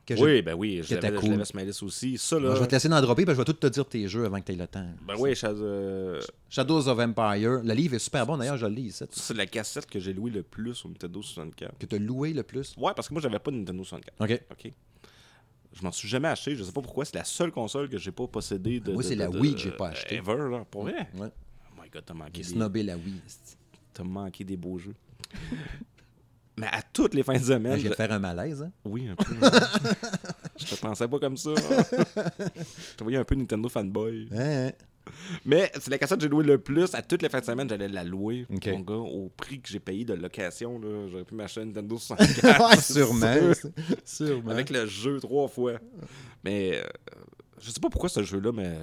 Que 0.04 0.16
j'ai- 0.16 0.24
Oui, 0.24 0.42
ben 0.42 0.56
oui, 0.56 0.82
je 0.84 0.96
l'avais 0.96 1.10
je 1.10 1.14
cool. 1.20 1.30
l'avais 1.32 1.46
sur 1.46 1.56
ma 1.56 1.64
liste 1.64 1.84
aussi. 1.84 2.18
Ça, 2.18 2.40
là. 2.40 2.56
je 2.56 2.60
vais 2.60 2.68
te 2.68 2.72
laisser 2.74 2.90
d'en 2.90 3.00
dropper, 3.02 3.24
parce 3.24 3.38
que 3.38 3.44
je 3.44 3.48
vais 3.48 3.54
tout 3.54 3.60
te 3.60 3.68
dire 3.68 3.86
tes 3.86 4.08
jeux 4.08 4.26
avant 4.26 4.40
que 4.40 4.46
tu 4.46 4.52
aies 4.52 4.56
le 4.56 4.66
temps. 4.68 4.88
Ben 5.08 5.14
oui, 5.20 5.36
Shadow- 5.36 6.20
Shadows 6.50 6.88
of 6.88 7.00
Empire. 7.00 7.62
Le 7.64 7.74
livre 7.74 7.94
est 7.96 8.00
super 8.00 8.26
bon, 8.26 8.36
d'ailleurs, 8.38 8.58
je 8.58 8.66
le 8.66 8.74
lis 8.74 8.88
ici. 8.88 9.06
c'est 9.12 9.36
la 9.38 9.46
cassette 9.46 9.86
que 9.86 10.00
j'ai 10.00 10.14
louée 10.14 10.32
le 10.32 10.42
plus 10.44 10.84
au 10.86 10.88
Nintendo 10.90 11.22
64. 11.22 11.78
Que 11.78 11.86
tu 11.86 11.96
as 11.96 12.00
loué 12.00 12.34
le 12.34 12.42
plus? 12.44 12.74
Ouais, 12.78 12.94
parce 12.96 13.08
que 13.10 13.14
moi, 13.14 13.22
j'avais 13.22 13.38
pas 13.40 13.52
de 13.52 13.58
Nintendo 13.58 13.84
64. 13.84 14.16
OK. 14.20 14.42
OK. 14.52 14.74
Je 15.74 15.84
m'en 15.84 15.92
suis 15.92 16.08
jamais 16.08 16.28
acheté, 16.28 16.56
je 16.56 16.64
sais 16.64 16.72
pas 16.72 16.82
pourquoi. 16.82 17.06
C'est 17.06 17.16
la 17.16 17.24
seule 17.24 17.52
console 17.52 17.88
que 17.90 17.98
j'ai 17.98 18.12
pas 18.12 18.28
possédée 18.28 18.80
de. 18.80 18.92
Moi, 18.92 19.04
c'est 19.04 19.16
la 19.16 19.30
Wii 19.30 19.54
que 19.56 19.60
j'ai 19.62 19.72
pas 19.72 19.90
acheté. 19.90 20.16
Ever, 20.16 20.50
là. 20.52 20.66
Pour 20.70 20.84
vrai? 20.84 21.08
Ouais. 21.16 21.30
Oh 21.30 21.82
my 21.82 21.90
god, 21.90 22.04
t'as 22.06 22.14
manqué, 22.14 22.44
snobé 22.44 22.84
la 22.84 22.96
Wii. 22.98 23.22
t'as 23.94 24.04
manqué 24.04 24.44
des 24.44 24.58
beaux 24.58 24.78
jeux. 24.78 24.96
Mais 26.58 26.68
à 26.68 26.82
toutes 26.82 27.14
les 27.14 27.24
fins 27.24 27.38
de 27.40 27.44
semaine. 27.44 27.74
Je 27.78 27.78
viens 27.78 27.86
je- 27.86 27.90
de 27.90 27.96
faire 27.96 28.12
un 28.12 28.20
malaise. 28.20 28.62
Hein? 28.62 28.72
Oui, 28.84 29.08
un 29.08 29.16
peu. 29.16 29.34
je 30.60 30.66
te 30.66 30.76
pensais 30.76 31.08
pas 31.08 31.20
comme 31.20 31.38
ça. 31.38 31.52
je 31.56 32.96
te 32.98 33.04
voyais 33.04 33.18
un 33.18 33.24
peu 33.24 33.36
Nintendo 33.36 33.70
fanboy. 33.70 34.28
Hein, 34.36 34.72
Mais 35.46 35.72
c'est 35.76 35.90
la 35.90 35.98
cassette 35.98 36.18
que 36.18 36.24
j'ai 36.24 36.30
louée 36.30 36.44
le 36.46 36.58
plus. 36.58 36.94
À 36.96 37.02
toutes 37.02 37.22
les 37.22 37.30
fins 37.30 37.40
de 37.40 37.46
semaine, 37.46 37.68
j'allais 37.70 37.88
la 37.88 38.04
louer. 38.04 38.46
Mon 38.50 38.80
gars, 38.80 38.94
au 38.96 39.30
prix 39.30 39.60
que 39.62 39.70
j'ai 39.70 39.80
payé 39.80 40.06
de 40.06 40.14
location, 40.14 40.80
là, 40.80 41.08
j'aurais 41.10 41.24
pu 41.26 41.36
m'acheter 41.36 41.62
une 41.62 41.68
Nintendo 41.74 41.96
hein? 42.10 42.16
64. 42.26 42.70
ouais, 42.70 42.78
sûrement. 42.82 43.54
sûr. 43.54 43.70
sûrement. 44.06 44.52
Avec 44.52 44.70
le 44.70 44.86
jeu 44.86 45.20
trois 45.20 45.48
fois. 45.48 45.74
Mais 46.44 46.78
euh, 46.78 46.84
je 47.60 47.70
sais 47.72 47.80
pas 47.80 47.90
pourquoi 47.90 48.10
ce 48.10 48.24
jeu-là, 48.24 48.52
mais 48.52 48.78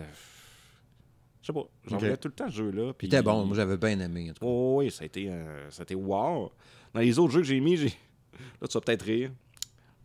sais 1.43 1.53
pas. 1.53 1.65
J'en 1.87 1.97
Ok. 1.97 2.03
voulais 2.03 2.17
tout 2.17 2.29
le 2.29 2.35
temps 2.35 2.49
ce 2.51 2.57
jeu-là. 2.57 2.93
Puis 2.93 3.07
c'était 3.09 3.23
bon, 3.23 3.45
moi 3.47 3.57
j'avais 3.57 3.77
bien 3.77 3.99
aimé. 4.01 4.31
en 4.31 4.35
tout 4.35 4.41
cas. 4.41 4.47
Oh, 4.47 4.77
oui, 4.79 4.91
ça 4.91 5.03
a 5.03 5.07
été, 5.07 5.29
euh, 5.31 5.71
ça 5.71 5.81
a 5.81 5.85
été 5.85 5.95
wow. 5.95 6.53
Dans 6.95 7.01
les 7.01 7.19
autres 7.19 7.33
jeux 7.33 7.41
que 7.41 7.47
j'ai 7.47 7.61
mis, 7.61 7.77
j'ai. 7.77 7.89
Là, 8.61 8.69
tu 8.69 8.75
vas 8.75 8.81
peut-être 8.81 9.03
rire. 9.03 9.31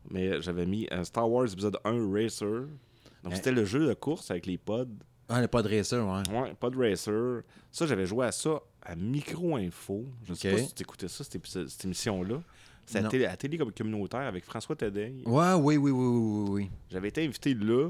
Mais 0.10 0.42
j'avais 0.42 0.66
mis 0.66 0.88
euh, 0.92 1.04
Star 1.04 1.30
Wars 1.30 1.52
épisode 1.52 1.78
1 1.86 2.12
Racer. 2.12 2.48
Donc, 2.48 3.32
Hein? 3.32 3.36
c'était 3.36 3.52
le 3.54 3.64
jeu 3.64 3.88
de 3.88 3.94
course 3.94 4.32
avec 4.32 4.46
les 4.46 4.58
pods. 4.58 4.88
Ah, 5.30 5.42
le 5.42 5.48
pas 5.48 5.62
de 5.64 5.76
racer, 5.78 6.06
ouais. 6.06 6.38
Ouais, 6.38 6.54
Pod 6.60 6.76
Racer. 6.76 7.42
Ça, 7.72 7.88
j'avais 7.88 8.06
joué 8.06 8.26
à 8.26 8.32
ça 8.32 8.60
à 8.82 8.96
Micro 8.96 9.56
Info. 9.56 10.06
Je 10.24 10.34
sais 10.34 10.52
Ok. 10.54 10.60
pas 10.60 10.64
si 10.68 10.74
tu 10.76 10.84
écoutais 10.84 11.08
ça, 11.08 11.24
cette, 11.24 11.86
émission-là. 11.86 12.42
C'est 12.86 13.00
à, 13.00 13.08
télé, 13.08 13.26
à 13.26 13.38
télé 13.38 13.58
comme 13.58 13.72
communautaire 13.72 14.22
avec 14.22 14.44
François 14.44 14.76
Tadeille. 14.76 15.24
Ouais, 15.26 15.54
oui, 15.54 15.78
oui, 15.78 15.92
oui, 15.92 15.92
oui, 15.92 16.20
oui, 16.20 16.50
oui. 16.50 16.72
J'avais 16.92 17.08
été 17.08 17.24
invité 17.24 17.54
là. 17.54 17.90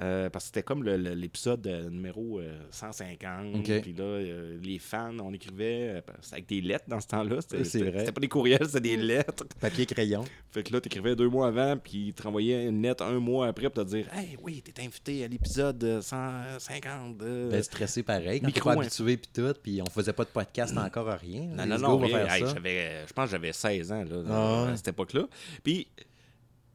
Euh, 0.00 0.30
parce 0.30 0.44
que 0.44 0.46
c'était 0.46 0.62
comme 0.62 0.84
l'épisode 0.84 1.66
euh, 1.66 1.90
numéro 1.90 2.40
euh, 2.40 2.58
150. 2.70 3.56
Ok. 3.56 3.80
Puis 3.82 3.92
là, 3.92 4.04
euh, 4.04 4.58
les 4.62 4.78
fans, 4.78 5.18
on 5.20 5.32
écrivait 5.34 5.96
euh, 5.96 6.00
avec 6.32 6.46
des 6.48 6.60
lettres 6.62 6.86
dans 6.88 7.00
ce 7.00 7.08
temps-là. 7.08 7.40
C'était, 7.42 8.10
pas 8.10 8.20
des 8.20 8.28
courriels, 8.28 8.64
c'était 8.66 8.80
des 8.80 8.96
lettres. 8.96 9.44
Papier 9.60 9.84
crayon. 9.84 10.24
Fait 10.50 10.62
que 10.62 10.72
là, 10.72 10.80
t'écrivais 10.80 11.14
deux 11.14 11.28
mois 11.28 11.48
avant, 11.48 11.76
puis 11.76 12.08
ils 12.08 12.14
te 12.14 12.22
renvoyaient 12.22 12.66
une 12.66 12.80
lettre 12.82 13.04
un 13.04 13.18
mois 13.20 13.48
après 13.48 13.68
pour 13.68 13.84
te 13.84 13.88
dire 13.90 14.06
Hey, 14.14 14.36
oui, 14.42 14.62
t'es 14.62 14.82
invité 14.82 15.24
à 15.24 15.28
l'épisode 15.28 15.82
euh, 15.84 16.00
150. 16.00 17.18
de... 17.18 17.48
Ben, 17.50 17.62
stressé 17.62 18.02
pareil. 18.02 18.40
Quand 18.40 18.46
Micro, 18.46 18.70
habitué 18.70 19.16
puis 19.18 19.30
tout, 19.34 19.54
puis 19.62 19.82
on 19.82 19.90
faisait 19.90 20.12
pas 20.14 20.24
de 20.24 20.30
podcast 20.30 20.76
encore 20.76 21.08
à 21.10 21.16
rien. 21.16 21.42
Non, 21.42 21.64
Les 21.64 21.68
non, 21.68 21.98
non, 21.98 22.04
Hey, 22.04 22.44
je 22.46 23.12
pense 23.12 23.26
que 23.26 23.30
j'avais 23.32 23.52
16 23.52 23.92
ans 23.92 24.04
là, 24.04 24.22
Ah 24.30 24.70
à 24.72 24.76
cette 24.76 24.88
époque-là. 24.88 25.26
Puis, 25.62 25.88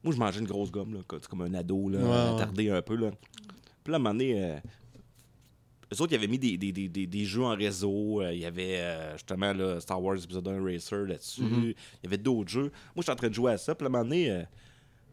moi, 0.03 0.13
je 0.13 0.19
mangeais 0.19 0.39
une 0.39 0.47
grosse 0.47 0.71
gomme, 0.71 0.93
là, 0.93 0.99
comme- 1.07 1.41
un 1.41 1.53
ado, 1.53 1.89
là, 1.89 1.99
Ouais, 1.99 2.05
ouais. 2.05 2.41
attardé 2.41 2.69
un 2.69 2.81
peu. 2.81 2.95
Là. 2.95 3.11
Puis 3.83 3.91
là, 3.91 3.93
à 3.93 3.95
un 3.95 3.99
moment 3.99 4.11
donné, 4.13 4.41
euh, 4.43 4.57
eux 5.93 6.01
autres, 6.01 6.11
ils 6.11 6.15
avaient 6.15 6.27
mis 6.27 6.39
des, 6.39 6.57
des, 6.57 6.71
des, 6.71 6.89
des, 6.89 7.07
des 7.07 7.25
jeux 7.25 7.43
en 7.43 7.55
réseau. 7.55 8.21
Euh, 8.21 8.33
Il 8.33 8.39
y 8.39 8.45
avait 8.45 8.77
euh, 8.79 9.13
justement 9.13 9.53
là, 9.53 9.79
Star 9.79 10.01
Wars 10.01 10.17
Episode 10.21 10.47
1 10.47 10.61
Racer 10.63 11.05
là-dessus. 11.05 11.41
Mm-hmm. 11.41 11.63
Il 11.63 12.03
y 12.03 12.07
avait 12.07 12.17
d'autres 12.17 12.49
jeux. 12.49 12.71
Moi, 12.95 12.97
j'étais 12.97 13.11
en 13.11 13.15
train 13.15 13.29
de 13.29 13.33
jouer 13.33 13.53
à 13.53 13.57
ça. 13.57 13.73
Puis 13.73 13.85
à 13.85 13.87
un 13.87 13.91
moment 13.91 14.03
donné, 14.03 14.29
euh, 14.29 14.43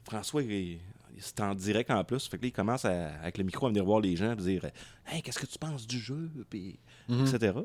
François, 0.05 0.43
il, 0.43 0.79
c'était 1.19 1.43
en 1.43 1.55
direct 1.55 1.91
en 1.93 2.03
plus. 2.03 2.27
Fait 2.29 2.37
que 2.39 2.43
là, 2.43 2.49
il 2.49 2.53
commence 2.53 2.85
à- 2.85 3.15
avec 3.21 3.39
le 3.39 3.45
micro 3.45 3.67
à 3.67 3.69
venir 3.69 3.85
voir 3.85 4.01
les 4.01 4.17
gens 4.17 4.33
et 4.33 4.37
dire 4.37 4.67
Hey, 5.07 5.23
qu'est-ce 5.23 5.39
que 5.39 5.47
tu 5.47 5.59
penses 5.59 5.87
du 5.87 5.99
jeu 5.99 6.29
Puis, 6.51 6.79
Mm-hmm. 7.09 7.35
etc. 7.35 7.59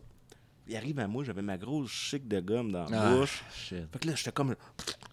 Il 0.72 0.76
arrive 0.78 1.00
à 1.00 1.08
moi, 1.08 1.24
j'avais 1.24 1.42
ma 1.42 1.58
grosse 1.58 1.90
chic 1.90 2.28
de 2.28 2.40
gomme 2.40 2.72
dans 2.72 2.86
la 2.90 3.02
Ah, 3.02 3.16
bouche. 3.16 3.44
shit. 3.56 3.80
Fait 3.92 4.00
que 4.00 4.08
là, 4.08 4.14
j'étais 4.16 4.32
comme. 4.32 4.56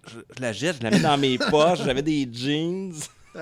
Je, 0.07 0.19
je 0.37 0.43
la 0.43 0.53
jette, 0.53 0.77
je 0.79 0.83
la 0.83 0.91
mets 0.91 1.01
dans 1.01 1.17
mes 1.17 1.39
poches, 1.51 1.79
j'avais 1.83 2.03
des 2.03 2.29
jeans. 2.31 2.93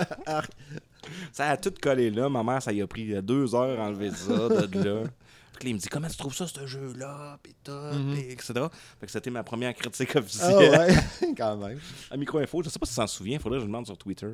ça 1.33 1.49
a 1.51 1.57
tout 1.57 1.73
collé 1.81 2.11
là. 2.11 2.29
Ma 2.29 2.43
mère, 2.43 2.63
ça 2.63 2.73
y 2.73 2.81
a 2.81 2.87
pris 2.87 3.21
deux 3.23 3.55
heures 3.55 3.81
à 3.81 3.85
enlever 3.89 4.11
ça 4.11 4.49
de 4.49 4.83
là. 4.85 5.03
Là, 5.63 5.69
il 5.71 5.75
me 5.75 5.79
dit 5.79 5.89
Comment 5.89 6.09
tu 6.09 6.17
trouves 6.17 6.35
ça, 6.35 6.47
ce 6.47 6.67
jeu-là 6.67 7.39
Puis 7.43 7.55
tout, 7.63 7.73
puis 8.13 8.21
etc. 8.31 8.53
Fait 9.01 9.07
que 9.07 9.13
c'était 9.13 9.31
ma 9.31 9.43
première 9.45 9.75
critique 9.75 10.11
Ah 10.15 10.19
officielle 10.19 10.71
ouais, 10.71 10.95
quand 11.37 11.57
même. 11.57 11.79
à 12.11 12.17
Micro-Info. 12.17 12.63
Je 12.63 12.69
sais 12.69 12.79
pas 12.79 12.87
si 12.87 12.93
tu 12.93 12.97
t'en 13.01 13.07
souviens, 13.07 13.39
faudrait 13.39 13.59
que 13.59 13.61
je 13.63 13.67
le 13.67 13.71
demande 13.73 13.87
sur 13.87 13.97
Twitter. 13.97 14.27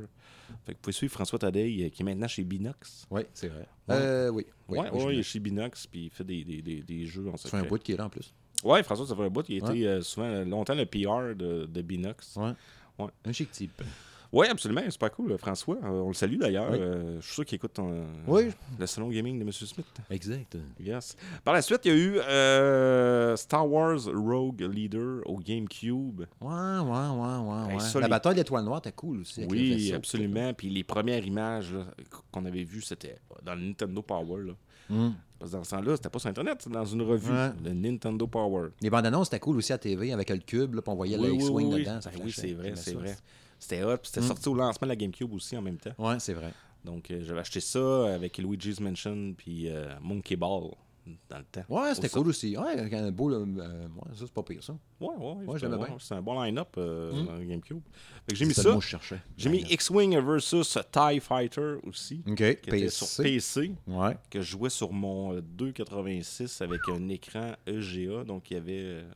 Fait 0.66 0.72
que 0.72 0.76
vous 0.78 0.82
pouvez 0.82 0.92
suivre 0.92 1.12
François 1.12 1.38
Tadeille, 1.38 1.84
euh, 1.84 1.88
qui 1.90 2.02
est 2.02 2.04
maintenant 2.04 2.26
chez 2.26 2.42
Binox. 2.42 3.06
Oui, 3.10 3.22
c'est 3.34 3.48
vrai. 3.48 3.66
Ouais. 3.88 3.94
Euh, 3.96 4.28
oui. 4.30 4.46
oui, 4.68 4.78
ouais, 4.78 4.90
oui, 4.92 5.14
il 5.14 5.18
est 5.20 5.22
chez 5.22 5.38
Binox, 5.38 5.86
puis 5.86 6.06
il 6.06 6.10
fait 6.10 6.24
des, 6.24 6.42
des, 6.44 6.60
des, 6.62 6.82
des 6.82 7.06
jeux 7.06 7.28
en 7.28 7.36
Ça 7.36 7.48
fait 7.48 7.56
un 7.56 7.60
secret. 7.60 7.68
bout 7.68 7.82
qui 7.82 7.92
est 7.92 7.96
là 7.96 8.06
en 8.06 8.10
plus. 8.10 8.32
Ouais, 8.64 8.82
François, 8.82 9.06
ça 9.06 9.14
fait 9.14 9.22
un 9.22 9.30
bout. 9.30 9.44
Il 9.48 9.56
été 9.56 9.86
euh, 9.86 10.02
souvent, 10.02 10.26
euh, 10.26 10.44
longtemps 10.44 10.74
le 10.74 10.84
PR 10.86 11.34
de, 11.36 11.66
de 11.66 11.82
Binox. 11.82 12.36
Ouais. 12.36 12.52
Ouais. 12.98 13.10
Un 13.24 13.32
chic 13.32 13.50
type. 13.52 13.82
Oui, 14.32 14.46
absolument. 14.48 14.82
C'est 14.88 14.98
pas 15.00 15.10
cool, 15.10 15.36
François. 15.38 15.76
Euh, 15.82 15.88
on 15.88 16.08
le 16.08 16.14
salue 16.14 16.36
d'ailleurs. 16.38 16.70
Oui. 16.70 16.78
Euh, 16.80 17.16
je 17.20 17.26
suis 17.26 17.34
sûr 17.34 17.44
qu'il 17.44 17.56
écoute 17.56 17.72
ton- 17.74 18.04
Oui. 18.28 18.50
le 18.78 18.86
salon 18.86 19.08
gaming 19.08 19.38
de 19.38 19.42
M. 19.42 19.50
Smith. 19.50 19.86
Exact. 20.08 20.56
Yes. 20.78 21.16
Par 21.42 21.52
la 21.54 21.62
suite, 21.62 21.80
il 21.84 21.88
y 21.90 21.94
a 21.94 21.96
eu 21.96 22.18
euh, 22.18 23.36
Star 23.36 23.68
Wars 23.68 23.98
Rogue 24.14 24.60
Leader 24.60 25.22
au 25.26 25.38
GameCube. 25.38 26.20
Ouais, 26.40 26.46
ouais, 26.48 26.48
ouais, 26.48 27.68
ouais. 27.68 27.74
Ouais. 27.74 27.80
ça, 27.80 27.98
La 27.98 28.06
les- 28.06 28.10
bataille 28.10 28.34
d'étoiles 28.36 28.64
noires, 28.64 28.80
t'es 28.80 28.92
cool 28.92 29.20
aussi. 29.22 29.44
Oui, 29.50 29.92
absolument. 29.92 30.54
Puis 30.54 30.70
les 30.70 30.84
premières 30.84 31.24
images 31.26 31.74
qu'on 32.30 32.44
avait 32.44 32.62
vues, 32.64 32.82
c'était 32.82 33.18
dans 33.44 33.54
le 33.56 33.62
Nintendo 33.62 34.00
Power. 34.02 34.44
Là. 34.44 34.52
Hum. 34.90 35.14
Parce 35.38 35.52
que 35.52 35.56
dans 35.56 35.64
ce 35.64 35.70
temps-là, 35.70 35.96
c'était 35.96 36.08
pas 36.10 36.18
sur 36.18 36.28
Internet, 36.30 36.58
c'était 36.60 36.74
dans 36.74 36.84
une 36.84 37.02
revue, 37.02 37.32
Ouais. 37.32 37.50
le 37.64 37.72
Nintendo 37.72 38.26
Power. 38.26 38.68
Les 38.82 38.90
bandes 38.90 39.06
annonces, 39.06 39.28
c'était 39.28 39.38
cool 39.40 39.56
aussi 39.56 39.72
à 39.72 39.78
TV 39.78 40.12
avec 40.12 40.28
le 40.30 40.38
cube, 40.38 40.74
là, 40.74 40.82
puis 40.82 40.92
on 40.92 40.96
voyait 40.96 41.16
le 41.16 41.32
X-Wing 41.32 41.72
oui. 41.72 41.80
dedans. 41.80 42.00
Ça 42.00 42.10
Ben 42.10 42.20
oui, 42.24 42.32
c'est 42.32 42.52
vrai, 42.52 42.72
c'est 42.76 42.94
vrai. 42.94 43.16
C'était 43.60 43.84
hot. 43.84 43.98
puis 43.98 44.08
C'était 44.08 44.20
Mm. 44.22 44.28
sorti 44.28 44.48
au 44.48 44.54
lancement 44.54 44.86
de 44.86 44.90
la 44.90 44.96
GameCube 44.96 45.32
aussi 45.32 45.56
en 45.56 45.62
même 45.62 45.78
temps. 45.78 45.92
Ouais, 45.98 46.18
c'est 46.18 46.34
vrai. 46.34 46.52
Donc, 46.84 47.10
euh, 47.10 47.22
j'avais 47.22 47.40
acheté 47.40 47.60
ça 47.60 48.12
avec 48.14 48.38
Luigi's 48.38 48.80
Mansion 48.80 49.34
puis 49.36 49.68
euh, 49.68 49.94
Monkey 50.00 50.34
Ball 50.34 50.70
dans 51.28 51.38
le 51.38 51.44
temps. 51.44 51.64
Ouais, 51.68 51.94
c'était 51.94 52.08
cool 52.08 52.28
aussi. 52.28 52.56
Ouais, 52.56 52.70
avec 52.78 52.92
un 52.94 53.10
beau. 53.10 53.30
euh, 53.32 53.44
euh, 53.58 53.86
ouais, 53.88 54.14
ça, 54.14 54.20
c'est 54.26 54.32
pas 54.32 54.42
pire, 54.42 54.62
ça. 54.62 54.72
Ouais, 55.00 55.08
ouais, 55.14 55.44
Ouais, 55.46 55.58
j'aimais 55.58 55.76
bien. 55.76 55.96
C'est 55.98 56.14
un 56.14 56.22
bon 56.22 56.40
line-up 56.42 56.68
euh, 56.78 57.12
Mm. 57.12 57.26
dans 57.26 57.32
le 57.34 57.44
GameCube. 57.44 57.80
Fait 58.26 58.32
que 58.32 58.36
j'ai 58.36 58.46
mis 58.46 58.54
ça. 58.54 58.62
le 58.62 58.72
mot 58.72 58.78
que 58.78 58.84
je 58.84 58.90
cherchais. 58.90 59.20
J'ai 59.36 59.50
mis 59.50 59.60
X-Wing 59.70 60.18
versus 60.20 60.78
TIE 60.90 61.20
Fighter 61.20 61.74
aussi. 61.86 62.22
OK, 62.26 62.36
Qui 62.36 62.44
était 62.70 62.88
sur 62.88 63.06
PC. 63.08 63.22
PC. 63.24 63.72
Ouais. 63.86 64.16
Que 64.30 64.40
je 64.40 64.50
jouais 64.50 64.70
sur 64.70 64.92
mon 64.92 65.34
euh, 65.34 65.42
286 65.42 66.62
avec 66.62 66.80
un 66.88 67.08
écran 67.08 67.52
EGA. 67.66 68.24
Donc, 68.24 68.50
il 68.50 68.54
y 68.54 68.56
avait 68.56 68.72
euh, 68.84 69.10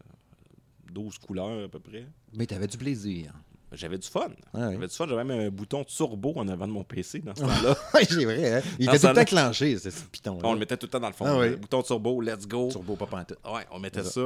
12 0.92 1.18
couleurs 1.18 1.64
à 1.64 1.68
peu 1.68 1.80
près. 1.80 2.06
Mais 2.34 2.46
t'avais 2.46 2.66
du 2.66 2.76
plaisir. 2.76 3.32
J'avais 3.76 3.98
du 3.98 4.06
fun. 4.08 4.28
Ouais. 4.54 4.72
J'avais 4.72 4.86
du 4.88 4.94
fun. 4.94 5.06
J'avais 5.08 5.24
même 5.24 5.40
un 5.46 5.50
bouton 5.50 5.84
turbo 5.84 6.32
en 6.36 6.48
avant 6.48 6.66
de 6.66 6.72
mon 6.72 6.84
PC 6.84 7.20
dans 7.20 7.34
ce 7.34 7.40
temps-là. 7.40 7.76
Ouais, 7.94 8.04
c'est 8.04 8.24
vrai. 8.24 8.54
Hein? 8.54 8.62
Il 8.78 8.86
Dans 8.86 8.92
était 8.92 9.00
tout 9.02 9.08
le 9.08 9.14
temps 9.14 9.24
clenché, 9.24 9.78
ce 9.78 9.88
piton. 10.10 10.38
On 10.42 10.52
le 10.52 10.58
mettait 10.58 10.76
tout 10.76 10.86
le 10.86 10.90
temps 10.90 11.00
dans 11.00 11.08
le 11.08 11.14
fond. 11.14 11.24
Ah 11.26 11.38
oui. 11.38 11.50
Le 11.50 11.56
bouton 11.56 11.82
turbo, 11.82 12.20
let's 12.20 12.46
go. 12.46 12.68
Turbo 12.70 12.96
pas 12.96 13.06
pantoute. 13.06 13.38
Ouais, 13.44 13.62
on 13.72 13.78
mettait 13.78 14.02
ça. 14.04 14.22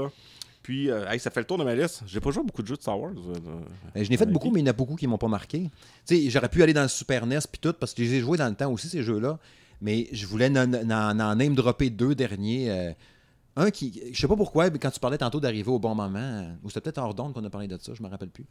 Puis, 0.63 0.91
euh, 0.91 1.09
hey, 1.11 1.19
ça 1.19 1.31
fait 1.31 1.41
le 1.41 1.47
tour 1.47 1.57
de 1.57 1.65
ma 1.65 1.75
liste. 1.75 2.03
J'ai 2.07 2.21
pas 2.21 2.31
joué 2.31 2.43
à 2.43 2.45
beaucoup 2.45 2.63
de 2.63 2.67
jeux 2.67 2.77
de 2.77 2.83
Star 2.83 3.01
Wars. 3.01 3.13
euh, 3.17 3.35
Euh, 3.97 4.05
Je 4.05 4.11
n'ai 4.11 4.17
fait 4.19 4.27
beaucoup, 4.27 4.51
mais 4.51 4.61
il 4.61 4.65
y 4.65 4.69
en 4.69 4.71
a 4.71 4.75
beaucoup 4.75 4.97
qui 4.97 5.07
m'ont 5.07 5.17
pas 5.17 5.29
marqué. 5.29 5.71
J'aurais 6.11 6.49
pu 6.51 6.63
aller 6.63 6.75
dans 6.75 6.83
le 6.83 6.89
Super 6.89 7.25
NES 7.27 7.39
puis 7.51 7.59
tout, 7.61 7.73
parce 7.73 7.95
que 7.95 8.05
je 8.05 8.09
les 8.11 8.17
ai 8.17 8.21
joués 8.21 8.37
dans 8.37 8.49
le 8.49 8.55
temps 8.55 8.71
aussi, 8.71 8.89
ces 8.89 9.03
jeux-là. 9.03 9.39
Mais 9.81 10.09
je 10.13 10.27
voulais 10.27 10.51
en 10.59 10.67
name 11.37 11.55
dropper 11.55 11.89
deux 11.91 12.15
derniers. 12.15 12.71
euh, 12.71 12.93
un 13.59 13.71
qui, 13.71 14.01
je 14.13 14.19
sais 14.19 14.29
pas 14.29 14.37
pourquoi, 14.37 14.71
mais 14.71 14.79
quand 14.79 14.91
tu 14.91 15.01
parlais 15.01 15.19
tantôt 15.19 15.41
d'arriver 15.41 15.71
au 15.71 15.79
bon 15.79 15.95
moment, 15.95 16.47
ou 16.63 16.71
c'était 16.71 16.81
peut-être 16.81 16.99
hors 16.99 17.13
d'onde 17.15 17.35
qu'on 17.35 17.45
a 17.45 17.51
parlé 17.51 17.67
de 17.67 17.77
ça, 17.81 17.93
je 17.93 18.03
me 18.03 18.09
rappelle 18.09 18.31
plus. 18.31 18.47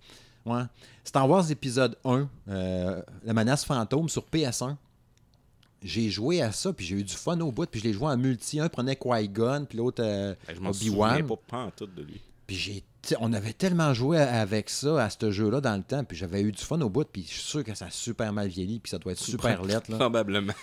Ouais. 0.45 0.63
Star 1.03 1.29
Wars 1.29 1.49
épisode 1.49 1.97
1, 2.03 2.29
euh, 2.49 3.01
La 3.23 3.33
menace 3.33 3.63
fantôme 3.63 4.09
sur 4.09 4.25
PS1. 4.25 4.75
J'ai 5.81 6.09
joué 6.09 6.41
à 6.41 6.51
ça, 6.51 6.73
puis 6.73 6.85
j'ai 6.85 6.95
eu 6.95 7.03
du 7.03 7.13
fun 7.13 7.39
au 7.39 7.51
bout, 7.51 7.69
puis 7.69 7.79
je 7.79 7.85
l'ai 7.85 7.93
joué 7.93 8.07
en 8.07 8.17
multi. 8.17 8.59
Un 8.59 8.67
prenait 8.67 8.95
Qui-Gon, 8.95 9.65
puis 9.69 9.77
l'autre 9.77 10.03
euh, 10.03 10.33
Hey, 10.47 10.55
je 10.55 10.59
m'en 10.59 10.73
souviens 10.73 10.91
Obi-Wan. 11.19 11.37
pas 11.47 11.71
de 11.95 12.01
lui. 12.01 12.21
Puis 12.47 12.55
j'ai, 12.55 12.83
on 13.19 13.31
avait 13.31 13.53
tellement 13.53 13.93
joué 13.93 14.17
avec 14.19 14.69
ça, 14.69 15.03
à 15.03 15.09
ce 15.09 15.31
jeu-là, 15.31 15.61
dans 15.61 15.75
le 15.75 15.83
temps, 15.83 16.03
puis 16.03 16.17
j'avais 16.17 16.41
eu 16.41 16.51
du 16.51 16.61
fun 16.63 16.81
au 16.81 16.89
bout, 16.89 17.07
puis 17.07 17.23
je 17.23 17.33
suis 17.33 17.41
sûr 17.41 17.63
que 17.63 17.75
ça 17.75 17.85
a 17.85 17.89
super 17.91 18.33
mal 18.33 18.47
vieilli, 18.47 18.79
puis 18.79 18.89
ça 18.89 18.97
doit 18.97 19.11
être 19.13 19.19
super 19.19 19.63
lettre. 19.63 19.91
Là. 19.91 19.97
Probablement. 19.97 20.53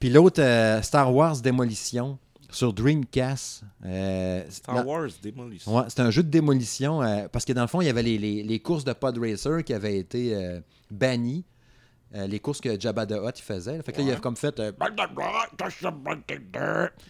Puis 0.00 0.10
l'autre, 0.10 0.42
euh, 0.42 0.82
Star 0.82 1.14
Wars 1.14 1.40
Démolition, 1.40 2.18
sur 2.50 2.72
Dreamcast. 2.72 3.62
euh, 3.84 4.44
Star 4.50 4.76
dans- 4.76 4.84
Wars 4.84 5.08
Demolition. 5.22 5.76
Ouais, 5.76 5.84
c'était 5.88 6.02
un 6.02 6.10
jeu 6.10 6.22
de 6.22 6.28
démolition, 6.30 7.02
euh, 7.02 7.28
parce 7.30 7.44
que 7.44 7.52
dans 7.52 7.62
le 7.62 7.66
fond, 7.68 7.80
il 7.80 7.86
y 7.86 7.90
avait 7.90 8.02
les, 8.02 8.18
les- 8.18 8.42
les 8.42 8.60
courses 8.60 8.84
de 8.84 8.92
Pod 8.92 9.18
Racer 9.18 9.62
qui 9.64 9.72
avaient 9.74 9.98
été 9.98 10.34
euh, 10.34 10.60
bannies. 10.90 11.44
les 12.12 12.40
courses 12.40 12.60
que 12.62 12.80
Jabba 12.80 13.04
the 13.04 13.12
Hutt 13.22 13.38
faisait. 13.38 13.82
Fait 13.82 13.92
que 13.92 13.98
là, 13.98 14.04
il 14.04 14.12
a 14.12 14.16
comme 14.16 14.36
fait. 14.36 14.58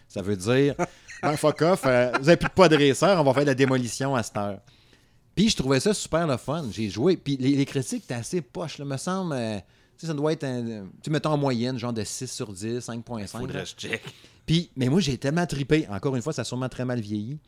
ça 0.08 0.22
veut 0.22 0.36
dire. 0.36 0.74
Ben, 1.22 1.34
fuck 1.36 1.62
off. 1.62 1.82
vous 1.82 1.88
avez 2.28 2.36
plus 2.36 2.48
de 2.48 2.52
Pod 2.54 2.70
Racer, 2.72 3.18
on 3.18 3.24
va 3.24 3.32
faire 3.32 3.44
de 3.44 3.48
la 3.48 3.54
démolition 3.54 4.14
à 4.14 4.22
cette 4.22 4.36
heure. 4.36 4.58
Puis 5.34 5.48
je 5.48 5.56
trouvais 5.56 5.80
ça 5.80 5.94
super 5.94 6.26
le 6.26 6.36
fun. 6.36 6.66
J'ai 6.70 6.90
joué. 6.90 7.16
Puis 7.16 7.36
les, 7.38 7.52
les 7.56 7.64
critiques 7.64 8.04
étaient 8.04 8.14
assez 8.14 8.42
poches, 8.42 8.76
là, 8.78 8.84
me 8.84 8.96
semble. 8.98 9.34
tu 9.34 9.62
sais, 9.96 10.06
ça 10.08 10.12
doit 10.14 10.32
être, 10.32 10.44
un, 10.44 10.62
tu 10.62 10.82
sais, 11.04 11.10
mettons 11.10 11.30
en 11.30 11.38
moyenne, 11.38 11.78
genre 11.78 11.92
de 11.94 12.04
6 12.04 12.30
sur 12.30 12.52
10, 12.52 12.86
5.5. 12.86 13.18
là. 13.20 13.26
Faudrait 13.26 13.62
que 13.62 13.68
je 13.68 13.74
check. 13.76 14.02
Puis, 14.46 14.70
mais 14.76 14.88
moi, 14.88 15.00
j'ai 15.00 15.18
tellement 15.18 15.44
trippé. 15.46 15.86
Encore 15.88 16.14
une 16.16 16.22
fois, 16.22 16.32
ça 16.32 16.42
a 16.42 16.44
sûrement 16.44 16.68
très 16.68 16.84
mal 16.84 17.00
vieilli. 17.00 17.38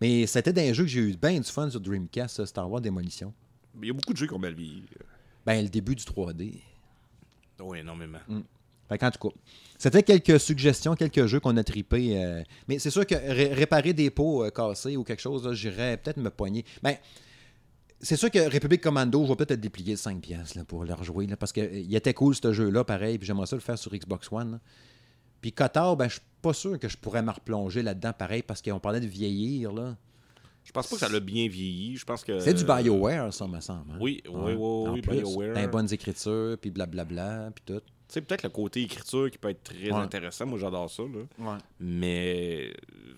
Mais 0.00 0.26
c'était 0.26 0.52
d'un 0.52 0.72
jeu 0.72 0.84
que 0.84 0.88
j'ai 0.90 1.00
eu 1.00 1.16
bien 1.16 1.38
du 1.38 1.48
fun 1.50 1.70
sur 1.70 1.80
Dreamcast, 1.80 2.36
ça, 2.36 2.46
Star 2.46 2.70
Wars 2.70 2.80
Démolition. 2.80 3.32
Il 3.80 3.86
y 3.86 3.90
a 3.90 3.92
beaucoup 3.92 4.12
de 4.12 4.18
jeux 4.18 4.26
qui 4.26 4.34
ont 4.34 4.38
mal 4.38 4.54
vieilli. 4.54 4.82
Ben, 5.46 5.62
le 5.62 5.68
début 5.68 5.94
du 5.94 6.02
3D. 6.04 6.54
Oui, 7.60 7.78
énormément. 7.78 8.18
Fait 8.88 8.98
qu'en 8.98 9.10
tout 9.10 9.28
cas, 9.28 9.34
c'était 9.78 10.02
quelques 10.02 10.40
suggestions, 10.40 10.94
quelques 10.96 11.26
jeux 11.26 11.38
qu'on 11.38 11.56
a 11.56 11.62
trippés. 11.62 12.20
euh, 12.24 12.42
mais 12.66 12.78
c'est 12.80 12.90
sûr 12.90 13.06
que 13.06 13.14
ré- 13.14 13.52
réparer 13.54 13.92
des 13.92 14.10
pots 14.10 14.44
euh, 14.44 14.50
cassés 14.50 14.96
ou 14.96 15.04
quelque 15.04 15.20
chose, 15.20 15.52
j'irais 15.54 15.96
peut-être 15.98 16.16
me 16.16 16.30
poigner. 16.30 16.64
Ben, 16.82 16.96
c'est 18.00 18.16
sûr 18.16 18.30
que 18.30 18.38
République 18.38 18.80
Commando, 18.80 19.22
je 19.24 19.28
vais 19.28 19.36
peut-être 19.36 19.60
de 19.60 19.94
5 19.96 20.20
pièces 20.20 20.54
pour 20.66 20.84
le 20.84 20.94
rejouer. 20.94 21.26
là, 21.26 21.36
parce 21.36 21.52
qu'il 21.52 21.94
était 21.94 22.14
cool 22.14 22.34
ce 22.34 22.52
jeu-là, 22.52 22.82
pareil. 22.82 23.18
Puis 23.18 23.26
j'aimerais 23.26 23.46
ça 23.46 23.54
le 23.56 23.60
faire 23.62 23.78
sur 23.78 23.92
Xbox 23.94 24.32
One. 24.32 24.52
là. 24.52 24.60
Puis 25.40 25.52
Cotard, 25.52 25.96
ben, 25.96 26.08
je 26.08 26.18
pas 26.40 26.52
sûr 26.52 26.78
que 26.78 26.88
je 26.88 26.96
pourrais 26.96 27.22
me 27.22 27.30
replonger 27.30 27.82
là-dedans, 27.82 28.12
pareil, 28.12 28.42
parce 28.42 28.60
qu'on 28.62 28.78
parlait 28.80 29.00
de 29.00 29.06
vieillir. 29.06 29.72
Là. 29.72 29.96
Je 30.64 30.72
pense 30.72 30.86
pas 30.88 30.96
que 30.96 31.00
ça 31.00 31.08
l'a 31.08 31.20
bien 31.20 31.48
vieilli. 31.48 31.96
Je 31.96 32.04
pense 32.04 32.22
que. 32.24 32.38
C'est 32.40 32.54
du 32.54 32.64
BioWare, 32.64 33.32
ça, 33.32 33.46
me 33.48 33.60
semble. 33.60 33.92
hein? 33.92 33.98
Oui, 34.00 34.22
oui, 34.28 34.34
Ouais. 34.54 34.54
oui, 34.54 35.00
oui, 35.08 35.18
BioWare. 35.20 35.54
ben, 35.54 35.70
bonnes 35.70 35.92
écritures, 35.92 36.56
puis 36.60 36.70
blablabla, 36.70 37.50
puis 37.54 37.64
tout. 37.66 37.80
Tu 37.80 38.14
sais, 38.14 38.20
peut-être 38.22 38.42
le 38.42 38.48
côté 38.50 38.82
écriture 38.82 39.30
qui 39.30 39.38
peut 39.38 39.50
être 39.50 39.62
très 39.62 39.90
Ouais. 39.90 39.92
intéressant. 39.92 40.44
Moi, 40.46 40.58
j'adore 40.58 40.90
ça. 40.90 41.02
Là. 41.04 41.58
Mais 41.78 42.70
euh, 42.70 43.14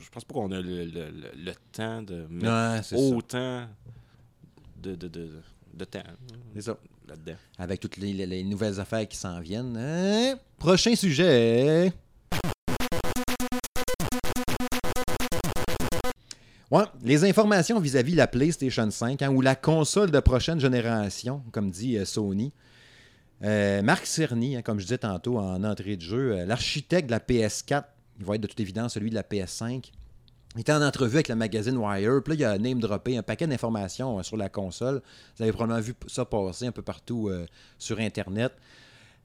je 0.00 0.10
pense 0.10 0.24
pas 0.24 0.34
qu'on 0.34 0.52
a 0.52 0.60
le, 0.60 0.84
le- 0.84 1.10
le- 1.10 1.32
le 1.44 1.52
temps 1.72 2.02
de 2.02 2.26
mettre 2.28 2.92
Ouais, 2.92 2.98
autant 3.16 3.66
de, 4.82 4.94
de, 4.94 5.08
de, 5.08 5.30
de 5.74 5.84
temps 5.84 6.02
C'est 6.54 6.62
ça. 6.62 6.76
là-dedans. 7.08 7.36
Avec 7.58 7.80
toutes 7.80 7.96
les, 7.96 8.12
les- 8.12 8.26
les 8.26 8.44
nouvelles 8.44 8.78
affaires 8.80 9.06
qui 9.08 9.16
s'en 9.16 9.40
viennent. 9.40 9.76
hein? 9.78 10.34
Prochain 10.58 10.94
sujet. 10.94 11.92
Les 17.02 17.24
informations 17.24 17.78
vis-à-vis 17.80 18.14
la 18.14 18.26
PlayStation 18.26 18.90
5 18.90 19.20
hein, 19.20 19.28
ou 19.30 19.42
la 19.42 19.54
console 19.54 20.10
de 20.10 20.20
prochaine 20.20 20.58
génération, 20.58 21.42
comme 21.52 21.70
dit 21.70 21.98
euh, 21.98 22.06
Sony. 22.06 22.52
Euh, 23.42 23.82
Marc 23.82 24.06
Cerny, 24.06 24.56
hein, 24.56 24.62
comme 24.62 24.78
je 24.78 24.84
disais 24.84 24.98
tantôt 24.98 25.38
en 25.38 25.64
entrée 25.64 25.96
de 25.96 26.02
jeu, 26.02 26.32
euh, 26.32 26.46
l'architecte 26.46 27.08
de 27.08 27.10
la 27.10 27.18
PS4, 27.18 27.84
il 28.18 28.24
va 28.24 28.36
être 28.36 28.40
de 28.40 28.46
toute 28.46 28.60
évidence 28.60 28.94
celui 28.94 29.10
de 29.10 29.14
la 29.14 29.22
PS5, 29.22 29.90
il 30.54 30.60
était 30.60 30.72
en 30.72 30.82
entrevue 30.82 31.16
avec 31.16 31.28
le 31.28 31.34
magazine 31.34 31.76
Wire. 31.76 32.22
Puis 32.24 32.36
là, 32.36 32.40
il 32.40 32.44
a 32.44 32.58
name 32.58 32.80
droppé 32.80 33.18
un 33.18 33.22
paquet 33.22 33.46
d'informations 33.46 34.22
sur 34.22 34.36
la 34.36 34.48
console. 34.48 35.02
Vous 35.36 35.42
avez 35.42 35.52
probablement 35.52 35.80
vu 35.80 35.94
ça 36.06 36.24
passer 36.24 36.66
un 36.66 36.72
peu 36.72 36.82
partout 36.82 37.30
sur 37.78 37.98
Internet. 37.98 38.52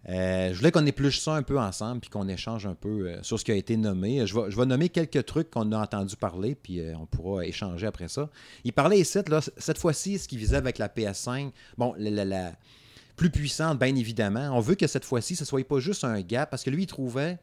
Euh, 0.10 0.54
je 0.54 0.58
voulais 0.58 0.72
qu'on 0.72 0.86
épluche 0.86 1.20
ça 1.20 1.34
un 1.34 1.44
peu 1.44 1.60
ensemble 1.60 2.00
puis 2.00 2.10
qu'on 2.10 2.30
échange 2.30 2.66
un 2.66 2.76
peu 2.76 3.10
euh, 3.10 3.24
sur 3.24 3.38
ce 3.38 3.44
qui 3.44 3.52
a 3.52 3.56
été 3.56 3.76
nommé. 3.76 4.26
Je 4.26 4.40
vais, 4.40 4.66
nommer 4.66 4.88
quelques 4.88 5.26
trucs 5.26 5.50
qu'on 5.52 5.72
a 5.74 5.80
entendu 5.80 6.16
parler 6.16 6.56
puis 6.56 6.80
euh, 6.80 6.94
on 6.98 7.06
pourra 7.06 7.46
échanger 7.46 7.88
après 7.88 8.08
ça. 8.08 8.30
Il 8.64 8.72
parlait 8.72 9.00
ici, 9.00 9.20
cette 9.58 9.78
fois-ci, 9.78 10.18
ce 10.18 10.28
qu'il 10.28 10.40
visait 10.40 10.56
avec 10.56 10.78
la 10.78 10.88
PS5, 10.88 11.52
bon, 11.78 11.94
la, 11.98 12.54
plus 13.18 13.30
puissante, 13.30 13.80
bien 13.80 13.96
évidemment. 13.96 14.52
On 14.54 14.62
veut 14.62 14.76
que 14.76 14.88
cette 14.88 15.04
fois-ci, 15.04 15.36
ce 15.36 15.44
ne 15.44 15.48
soit 15.48 15.68
pas 15.68 15.80
juste 15.80 16.06
un 16.06 16.22
gap 16.22 16.50
parce 16.50 16.64
que 16.64 16.70
lui, 16.70 16.84
il 16.84 16.88
trouvait 16.88 17.38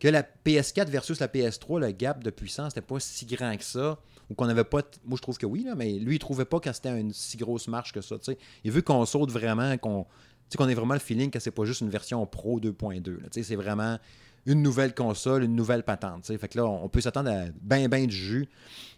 que 0.00 0.08
la 0.08 0.22
PS4 0.22 0.86
versus 0.86 1.20
la 1.20 1.26
PS3, 1.26 1.80
le 1.80 1.90
gap 1.90 2.22
de 2.22 2.30
puissance 2.30 2.74
n'était 2.74 2.86
pas 2.86 3.00
si 3.00 3.26
grand 3.26 3.56
que 3.56 3.64
ça, 3.64 3.98
ou 4.30 4.34
qu'on 4.34 4.46
n'avait 4.46 4.64
pas. 4.64 4.82
Moi, 5.04 5.16
je 5.16 5.22
trouve 5.22 5.38
que 5.38 5.46
oui, 5.46 5.66
mais 5.76 5.92
lui, 5.94 6.16
il 6.16 6.18
trouvait 6.18 6.44
pas 6.44 6.60
que 6.60 6.72
c'était 6.72 6.98
une 6.98 7.12
si 7.12 7.36
grosse 7.36 7.66
marche 7.66 7.92
que 7.92 8.00
ça. 8.00 8.16
tu 8.18 8.26
sais. 8.26 8.38
Il 8.64 8.70
veut 8.70 8.82
qu'on 8.82 9.04
saute 9.06 9.30
vraiment, 9.30 9.76
qu'on 9.78 10.06
sais, 10.50 10.58
qu'on 10.58 10.68
ait 10.68 10.74
vraiment 10.74 10.94
le 10.94 11.00
feeling 11.00 11.30
que 11.30 11.38
c'est 11.40 11.50
pas 11.50 11.64
juste 11.64 11.80
une 11.80 11.90
version 11.90 12.24
Pro 12.26 12.60
2.2. 12.60 13.10
là. 13.10 13.16
Tu 13.24 13.40
sais, 13.40 13.42
C'est 13.42 13.56
vraiment 13.56 13.98
une 14.46 14.62
nouvelle 14.62 14.94
console, 14.94 15.44
une 15.44 15.54
nouvelle 15.56 15.82
patente. 15.82 16.24
Fait 16.26 16.48
que 16.48 16.56
là, 16.58 16.64
on 16.66 16.88
peut 16.88 17.00
s'attendre 17.00 17.30
à 17.30 17.44
ben, 17.60 17.88
ben 17.88 18.06
du 18.06 18.14
jus. 18.14 18.48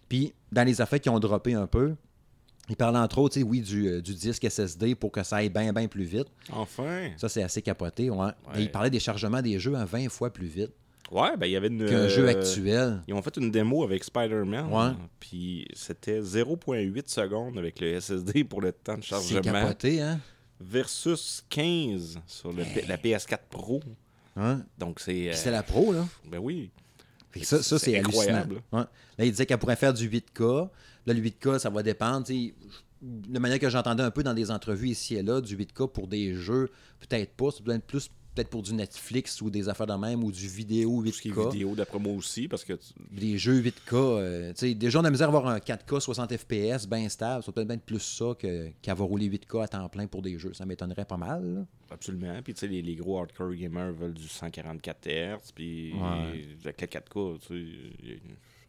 Puis, 0.07 0.33
dans 0.51 0.63
les 0.65 0.81
affaires 0.81 0.99
qui 0.99 1.09
ont 1.09 1.19
droppé 1.19 1.53
un 1.53 1.67
peu, 1.67 1.95
il 2.69 2.75
parle 2.75 2.95
entre 2.95 3.17
autres, 3.17 3.33
tu 3.33 3.41
sais, 3.41 3.45
oui, 3.45 3.59
du, 3.61 3.87
euh, 3.87 4.01
du 4.01 4.13
disque 4.13 4.49
SSD 4.49 4.95
pour 4.95 5.11
que 5.11 5.23
ça 5.23 5.37
aille 5.37 5.49
bien, 5.49 5.73
bien 5.73 5.87
plus 5.87 6.03
vite. 6.03 6.27
Enfin. 6.51 7.09
Ça, 7.17 7.27
c'est 7.27 7.43
assez 7.43 7.61
capoté. 7.61 8.09
Ouais. 8.09 8.29
Et 8.55 8.61
il 8.61 8.71
parlait 8.71 8.89
des 8.89 8.99
chargements 8.99 9.41
des 9.41 9.59
jeux 9.59 9.75
à 9.75 9.83
20 9.85 10.09
fois 10.09 10.31
plus 10.31 10.47
vite 10.47 10.71
Ouais, 11.11 11.35
ben 11.35 11.45
il 11.45 11.51
y 11.51 11.55
avait 11.57 11.67
une. 11.67 11.85
qu'un 11.85 11.93
euh, 11.93 12.07
jeu 12.09 12.25
actuel. 12.29 13.01
Ils 13.05 13.13
ont 13.13 13.21
fait 13.21 13.35
une 13.35 13.51
démo 13.51 13.83
avec 13.83 14.01
Spider-Man. 14.05 14.71
Ouais. 14.71 14.91
Puis 15.19 15.67
c'était 15.73 16.21
0.8 16.21 17.09
secondes 17.11 17.57
avec 17.57 17.81
le 17.81 17.99
SSD 17.99 18.45
pour 18.45 18.61
le 18.61 18.71
temps 18.71 18.97
de 18.97 19.03
C'est 19.03 19.09
chargement. 19.09 19.41
capoté, 19.41 20.01
hein? 20.01 20.21
Versus 20.63 21.43
15 21.49 22.19
sur 22.27 22.53
le 22.53 22.63
la 22.87 22.97
PS4 22.97 23.39
Pro. 23.49 23.81
Hein? 24.35 24.63
Donc 24.77 24.99
c'est. 24.99 25.29
Euh, 25.29 25.33
c'est 25.33 25.51
la 25.51 25.63
pro, 25.63 25.91
là. 25.91 26.07
Ben 26.25 26.39
oui. 26.39 26.71
Fait 27.31 27.43
ça, 27.43 27.61
ça 27.63 27.79
C'est 27.79 27.97
incroyable. 27.97 28.61
Ouais. 28.71 28.83
Là, 29.17 29.25
il 29.25 29.31
disait 29.31 29.45
qu'elle 29.45 29.57
pourrait 29.57 29.75
faire 29.75 29.93
du 29.93 30.09
8K. 30.09 30.69
Là, 31.05 31.13
le 31.13 31.21
8K, 31.21 31.59
ça 31.59 31.69
va 31.69 31.81
dépendre. 31.81 32.25
tu 32.25 32.47
sais, 32.47 32.53
De 33.01 33.39
manière 33.39 33.59
que 33.59 33.69
j'entendais 33.69 34.03
un 34.03 34.11
peu 34.11 34.23
dans 34.23 34.33
des 34.33 34.51
entrevues 34.51 34.89
ici 34.89 35.15
et 35.15 35.23
là, 35.23 35.41
du 35.41 35.57
8K 35.57 35.89
pour 35.91 36.07
des 36.07 36.33
jeux, 36.33 36.69
peut-être 36.99 37.33
pas. 37.33 37.49
C'est 37.51 37.63
peut-être 37.63 37.85
plus 37.85 38.09
peut-être 38.33 38.49
pour 38.49 38.61
du 38.61 38.73
Netflix 38.73 39.41
ou 39.41 39.49
des 39.49 39.67
affaires 39.69 39.87
de 39.87 39.93
même 39.93 40.23
ou 40.23 40.31
du 40.31 40.47
vidéo 40.47 41.01
Tout 41.03 41.11
ce 41.11 41.21
qui 41.21 41.29
est 41.29 41.31
8K. 41.31 41.51
vidéo, 41.51 41.75
d'après 41.75 41.99
moi 41.99 42.13
aussi, 42.13 42.47
parce 42.47 42.63
que. 42.63 42.73
tu- 42.73 42.93
Des 43.11 43.37
jeux 43.37 43.59
8K. 43.61 43.93
euh, 43.93 44.53
tu 44.53 44.59
sais, 44.59 44.73
gens 44.89 45.01
on 45.01 45.05
a 45.05 45.09
misère 45.11 45.27
à 45.27 45.29
avoir 45.29 45.47
un 45.47 45.59
4K 45.59 45.99
60 45.99 46.35
FPS 46.37 46.87
bien 46.87 47.07
stable. 47.09 47.43
Ça 47.43 47.51
peut 47.51 47.61
peut-être 47.65 47.81
plus 47.83 47.99
ça 47.99 48.33
que- 48.39 48.69
qu'avoir 48.81 49.09
roulé 49.09 49.25
8K 49.27 49.63
à 49.63 49.67
temps 49.67 49.89
plein 49.89 50.07
pour 50.07 50.21
des 50.21 50.37
jeux. 50.39 50.53
Ça 50.53 50.65
m'étonnerait 50.65 51.05
pas 51.05 51.17
mal. 51.17 51.43
là. 51.55 51.65
Absolument. 51.91 52.41
Puis, 52.41 52.53
tu 52.53 52.61
sais, 52.61 52.67
les, 52.67 52.81
les 52.81 52.95
gros 52.95 53.19
hardcore 53.19 53.53
gamers 53.53 53.91
veulent 53.91 54.13
du 54.13 54.27
144 54.27 55.07
Hz. 55.07 55.51
Puis, 55.53 55.91
Ouais. 55.93 55.99
avec 56.63 56.81
le 56.81 56.87
4K, 56.87 57.39
tu 57.39 57.47
sais, 57.47 58.19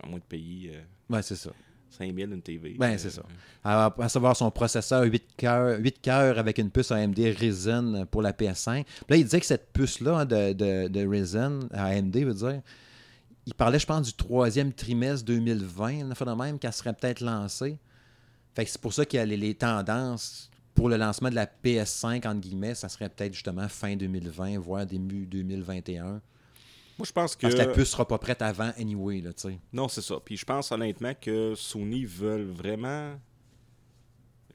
à 0.02 0.06
moins 0.08 0.18
de 0.18 0.24
payer 0.24 0.72
euh, 0.74 1.14
Ouais, 1.14 1.22
c'est 1.22 1.36
ça. 1.36 1.52
5000 1.92 2.32
une 2.32 2.42
TV. 2.42 2.76
Ben, 2.78 2.96
c'est 2.98 3.10
ça. 3.10 3.22
À, 3.64 4.08
savoir 4.08 4.36
son 4.36 4.50
processeur 4.50 5.04
8 5.04 5.24
cœurs, 5.36 5.78
8 5.78 6.00
cœurs 6.00 6.38
avec 6.38 6.58
une 6.58 6.70
puce 6.70 6.90
AMD 6.90 7.18
Ryzen 7.18 8.06
pour 8.10 8.22
la 8.22 8.32
PS5. 8.32 8.84
Puis 8.84 9.04
là, 9.08 9.16
il 9.16 9.24
disait 9.24 9.40
que 9.40 9.46
cette 9.46 9.72
puce-là 9.72 10.18
hein, 10.18 10.24
de, 10.24 10.52
de, 10.52 10.88
de 10.88 11.06
Ryzen, 11.06 11.68
AMD 11.72 12.16
veut 12.16 12.34
dire, 12.34 12.62
il 13.46 13.54
parlait, 13.54 13.78
je 13.78 13.86
pense, 13.86 14.06
du 14.06 14.14
troisième 14.14 14.72
trimestre 14.72 15.24
2020, 15.26 15.88
une 16.00 16.12
affaire 16.12 16.26
de 16.26 16.40
même, 16.40 16.58
qu'elle 16.58 16.72
serait 16.72 16.92
peut-être 16.92 17.20
lancée. 17.20 17.78
Fait 18.54 18.64
que 18.64 18.70
c'est 18.70 18.80
pour 18.80 18.92
ça 18.92 19.04
qu'il 19.04 19.18
y 19.18 19.20
a 19.20 19.26
les, 19.26 19.36
les 19.36 19.54
tendances 19.54 20.50
pour 20.74 20.88
le 20.88 20.96
lancement 20.96 21.30
de 21.30 21.34
la 21.34 21.46
PS5, 21.46 22.26
entre 22.26 22.40
guillemets, 22.40 22.74
ça 22.74 22.88
serait 22.88 23.08
peut-être 23.08 23.34
justement 23.34 23.68
fin 23.68 23.96
2020, 23.96 24.58
voire 24.58 24.86
début 24.86 25.26
2021. 25.26 26.20
Moi, 26.98 27.06
je 27.06 27.12
pense 27.12 27.36
que. 27.36 27.42
Parce 27.42 27.54
que 27.54 27.58
la 27.60 27.68
puce 27.68 27.90
sera 27.90 28.06
pas 28.06 28.18
prête 28.18 28.42
avant 28.42 28.72
anyway, 28.78 29.20
là, 29.20 29.32
tu 29.32 29.48
sais. 29.48 29.58
Non, 29.72 29.88
c'est 29.88 30.02
ça. 30.02 30.16
Puis 30.24 30.36
je 30.36 30.44
pense 30.44 30.70
honnêtement 30.72 31.14
que 31.20 31.54
Sony 31.54 32.04
veulent 32.04 32.50
vraiment. 32.50 33.14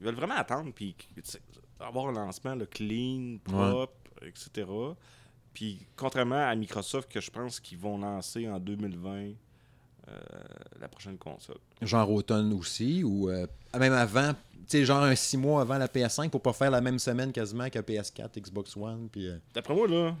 Ils 0.00 0.06
veulent 0.06 0.14
vraiment 0.14 0.36
attendre, 0.36 0.72
puis 0.72 0.94
avoir 1.80 2.08
un 2.08 2.12
lancement 2.12 2.56
clean, 2.70 3.38
propre, 3.42 3.94
etc. 4.22 4.66
Puis 5.52 5.80
contrairement 5.96 6.48
à 6.48 6.54
Microsoft, 6.54 7.10
que 7.10 7.20
je 7.20 7.30
pense 7.30 7.58
qu'ils 7.58 7.78
vont 7.78 7.98
lancer 7.98 8.48
en 8.48 8.58
2020 8.60 9.32
euh, 10.08 10.18
la 10.80 10.88
prochaine 10.88 11.18
console. 11.18 11.58
genre 11.82 12.10
automne 12.10 12.52
aussi, 12.52 13.02
ou 13.04 13.28
euh, 13.28 13.46
même 13.78 13.92
avant, 13.92 14.32
tu 14.32 14.60
sais, 14.68 14.84
genre 14.84 15.02
un 15.02 15.14
six 15.14 15.36
mois 15.36 15.60
avant 15.62 15.76
la 15.76 15.86
PS5 15.86 16.30
pour 16.30 16.40
pas 16.40 16.52
faire 16.52 16.70
la 16.70 16.80
même 16.80 16.98
semaine 16.98 17.32
quasiment 17.32 17.68
que 17.68 17.78
PS4, 17.78 18.40
Xbox 18.40 18.76
One. 18.76 19.08
Puis, 19.10 19.26
euh, 19.26 19.36
D'après 19.52 19.74
moi, 19.74 19.86
là, 19.88 20.16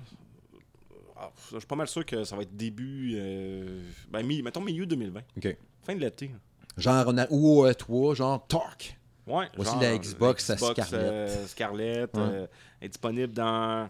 ah, 1.20 1.30
je 1.52 1.58
suis 1.58 1.66
pas 1.66 1.76
mal 1.76 1.88
sûr 1.88 2.04
que 2.06 2.24
ça 2.24 2.36
va 2.36 2.42
être 2.42 2.56
début. 2.56 3.14
euh, 3.16 3.82
ben, 4.10 4.24
mi- 4.24 4.42
mettons 4.42 4.60
milieu 4.60 4.86
2020. 4.86 5.20
OK. 5.36 5.56
Fin 5.82 5.94
de 5.94 6.00
l'été. 6.00 6.30
Genre, 6.76 7.04
on 7.08 7.18
a, 7.18 7.26
ou 7.30 7.60
au 7.60 7.66
E3, 7.68 8.14
genre 8.14 8.46
Talk. 8.46 8.96
Ouais, 9.26 9.46
Voici 9.56 9.72
genre, 9.72 9.82
la 9.82 9.98
Xbox, 9.98 10.54
Scarlett. 10.56 10.92
euh, 10.94 11.46
Scarlett, 11.46 12.14
Ouais. 12.16 12.22
euh, 12.22 12.46
est 12.80 12.88
disponible 12.88 13.32
dans 13.32 13.88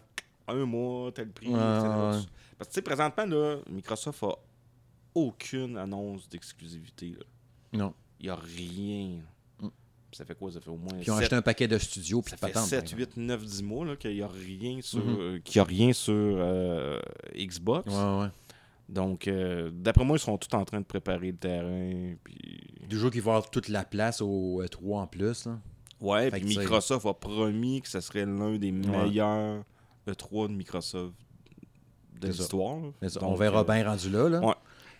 un 0.48 0.64
mois, 0.64 1.12
tel 1.12 1.30
prix. 1.30 1.48
Ouais, 1.48 1.54
etc. 1.54 1.86
ouais. 1.86 2.26
Parce 2.56 2.68
que, 2.68 2.72
tu 2.72 2.74
sais, 2.74 2.82
présentement, 2.82 3.26
là, 3.26 3.56
Microsoft 3.70 4.22
a 4.24 4.32
aucune 5.14 5.76
annonce 5.76 6.28
d'exclusivité. 6.28 7.14
Non. 7.72 7.94
Il 8.18 8.24
n'y 8.24 8.30
a 8.30 8.36
rien. 8.36 9.20
Ça 10.12 10.24
fait 10.24 10.34
quoi? 10.34 10.50
Ça 10.50 10.60
fait 10.60 10.70
au 10.70 10.76
moins 10.76 10.88
Puis 10.94 11.04
ils 11.06 11.10
ont 11.10 11.14
sept- 11.16 11.24
acheté 11.24 11.36
un 11.36 11.42
paquet 11.42 11.68
de 11.68 11.76
studios. 11.78 12.22
Puis 12.22 12.30
ça 12.30 12.36
de 12.36 12.40
fait 12.40 12.52
patentes, 12.52 12.68
7, 12.68 12.90
par 12.90 12.98
8, 12.98 13.16
9, 13.18 13.44
10 13.44 13.62
mois 13.62 13.84
là, 13.86 13.96
qu'il 13.96 14.14
n'y 14.14 14.22
a 14.22 14.28
rien 14.28 14.78
sur, 14.80 15.04
Mhm. 15.04 15.16
euh, 15.20 15.38
qu'il 15.44 15.56
y 15.56 15.60
a 15.60 15.64
rien 15.64 15.92
sur 15.92 16.14
euh, 16.14 16.98
Xbox. 17.36 17.92
Ouais, 17.92 18.20
ouais. 18.22 18.28
Donc, 18.88 19.28
euh, 19.28 19.70
d'après 19.72 20.04
moi, 20.04 20.16
ils 20.16 20.20
sont 20.20 20.38
tous 20.38 20.56
en 20.56 20.64
train 20.64 20.80
de 20.80 20.86
préparer 20.86 21.30
le 21.32 21.36
terrain. 21.36 22.14
Puis... 22.24 22.58
Du 22.88 22.98
jour 22.98 23.10
qu'ils 23.10 23.20
vont 23.20 23.32
avoir 23.32 23.50
toute 23.50 23.68
la 23.68 23.84
place 23.84 24.22
au 24.22 24.62
E3 24.62 25.00
en 25.00 25.06
plus. 25.06 25.44
Là. 25.44 25.58
Ouais, 26.00 26.30
Fait 26.30 26.40
puis 26.40 26.56
Microsoft 26.56 27.04
a 27.04 27.12
promis 27.12 27.82
que 27.82 27.88
ce 27.88 28.00
serait 28.00 28.24
l'un 28.24 28.56
des 28.56 28.72
meilleurs 28.72 29.62
E3 30.08 30.48
de 30.48 30.54
Microsoft 30.54 31.12
de 32.18 32.28
l'histoire. 32.28 32.78
on 33.20 33.34
verra 33.34 33.60
euh, 33.60 33.64
bien 33.64 33.84
rendu 33.88 34.08
là. 34.08 34.28
là. 34.30 34.40
ouais. 34.40 34.54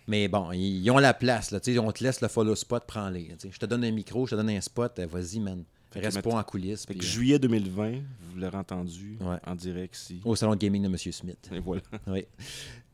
Mais 0.07 0.27
bon, 0.27 0.51
ils, 0.51 0.89
ont 0.91 0.97
la 0.97 1.13
place. 1.13 1.51
Là, 1.51 1.59
tu 1.59 1.73
sais, 1.73 1.79
on 1.79 1.91
te 1.91 2.03
laisse 2.03 2.21
le 2.21 2.27
follow 2.27 2.55
spot, 2.55 2.83
prends-les. 2.87 3.35
Je 3.49 3.57
te 3.57 3.65
donne 3.65 3.83
un 3.83 3.91
micro, 3.91 4.25
je 4.25 4.31
te 4.31 4.35
donne 4.35 4.49
un 4.49 4.61
spot, 4.61 4.99
euh, 4.99 5.07
vas-y, 5.07 5.39
man. 5.39 5.63
Fait 5.91 6.01
Reste 6.01 6.21
pas 6.21 6.31
en 6.31 6.43
coulisses. 6.43 6.85
Fait 6.85 6.93
que 6.93 6.99
euh, 6.99 7.07
juillet 7.07 7.39
2020, 7.39 7.91
vous 7.93 8.39
l'aurez 8.39 8.57
entendu 8.57 9.17
Ouais. 9.21 9.37
en 9.45 9.55
direct 9.55 9.95
ici. 9.95 10.21
au 10.23 10.35
salon 10.35 10.53
de 10.53 10.59
gaming 10.59 10.83
de 10.83 10.87
M. 10.87 10.97
Smith. 10.97 11.49
Et 11.51 11.59
voilà. 11.59 11.81
Oui. 12.07 12.25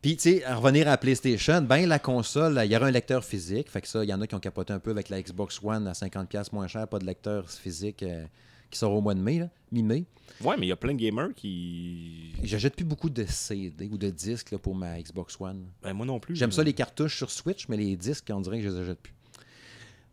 Puis, 0.01 0.17
tu 0.17 0.21
sais, 0.21 0.43
à 0.45 0.55
revenir 0.55 0.87
à 0.87 0.91
la 0.91 0.97
PlayStation, 0.97 1.61
ben 1.63 1.87
la 1.87 1.97
console, 1.97 2.61
il 2.63 2.71
y 2.71 2.75
aura 2.77 2.85
un 2.85 2.91
lecteur 2.91 3.25
physique. 3.25 3.71
Fait 3.71 3.81
que 3.81 3.87
ça, 3.87 4.03
il 4.03 4.09
y 4.09 4.13
en 4.13 4.21
a 4.21 4.27
qui 4.27 4.35
ont 4.35 4.39
capoté 4.39 4.71
un 4.71 4.77
peu 4.79 4.91
avec 4.91 5.09
la 5.09 5.19
Xbox 5.19 5.59
One 5.63 5.87
à 5.87 5.93
50$ 5.93 6.49
moins 6.53 6.67
cher, 6.67 6.87
pas 6.87 6.99
de 6.99 7.05
lecteur 7.05 7.49
physique 7.49 8.03
euh, 8.03 8.23
qui 8.69 8.77
sort 8.79 8.93
au 8.93 9.01
mois 9.01 9.13
de 9.13 9.19
mai, 9.21 9.39
là, 9.39 9.49
mi-mai. 9.71 10.05
Ouais, 10.41 10.55
mais 10.57 10.65
il 10.65 10.69
y 10.69 10.73
a 10.73 10.75
plein 10.75 10.93
de 10.93 10.99
gamers 10.99 11.29
qui. 11.35 12.33
J'achète 12.43 12.75
plus 12.75 12.83
beaucoup 12.85 13.09
de 13.09 13.25
CD 13.25 13.87
ou 13.91 13.97
de 13.97 14.09
disques 14.09 14.51
là, 14.51 14.57
pour 14.57 14.75
ma 14.75 14.99
Xbox 15.01 15.37
One. 15.39 15.65
Ben, 15.81 15.93
moi 15.93 16.05
non 16.05 16.19
plus. 16.19 16.35
J'aime 16.35 16.51
ça 16.51 16.63
les 16.63 16.73
cartouches 16.73 17.15
sur 17.17 17.31
Switch, 17.31 17.67
mais 17.69 17.77
les 17.77 17.95
disques, 17.95 18.29
on 18.33 18.41
dirait 18.41 18.57
que 18.59 18.63
je 18.63 18.69
les 18.69 18.79
achète 18.81 18.99
plus. 18.99 19.13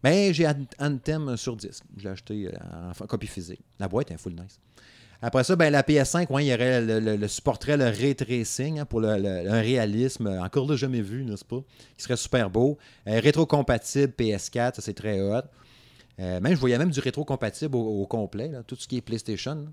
Mais 0.04 0.32
j'ai 0.34 0.46
An- 0.46 0.66
Anthem 0.78 1.36
sur 1.36 1.56
disque. 1.56 1.84
Je 1.96 2.04
l'ai 2.04 2.10
acheté 2.10 2.48
euh, 2.48 2.92
en, 3.00 3.06
copie 3.06 3.26
physique. 3.26 3.60
La 3.78 3.88
boîte 3.88 4.10
est 4.10 4.16
full 4.18 4.34
nice. 4.34 4.58
Après 5.24 5.44
ça, 5.44 5.54
ben, 5.54 5.70
la 5.70 5.82
PS5, 5.82 6.32
ouais, 6.32 6.44
il 6.44 6.48
y 6.48 6.54
aurait 6.54 6.80
le, 6.80 6.98
le- 6.98 7.16
le 7.16 7.28
supporterait 7.28 7.76
le 7.76 7.84
ray 7.84 8.14
tracing 8.16 8.80
hein, 8.80 8.84
pour 8.84 9.00
le, 9.00 9.08
réalisme 9.50 10.26
encore 10.42 10.68
là 10.68 10.74
jamais 10.76 11.00
vu, 11.02 11.24
n'est-ce 11.24 11.44
pas? 11.44 11.62
Qui 11.96 12.02
serait 12.02 12.16
super 12.16 12.50
beau. 12.50 12.76
Euh, 13.06 13.20
rétro-compatible 13.20 14.12
PS4, 14.18 14.74
ça 14.76 14.82
c'est 14.82 14.94
très 14.94 15.20
hot. 15.20 15.42
Euh, 16.20 16.40
même, 16.40 16.54
je 16.54 16.60
voyais 16.60 16.78
même 16.78 16.90
du 16.90 17.00
rétro-compatible 17.00 17.74
au, 17.76 18.02
au 18.02 18.06
complet, 18.06 18.48
là, 18.48 18.62
tout 18.62 18.76
ce 18.76 18.86
qui 18.86 18.96
est 18.98 19.00
PlayStation. 19.00 19.54
là. 19.54 19.70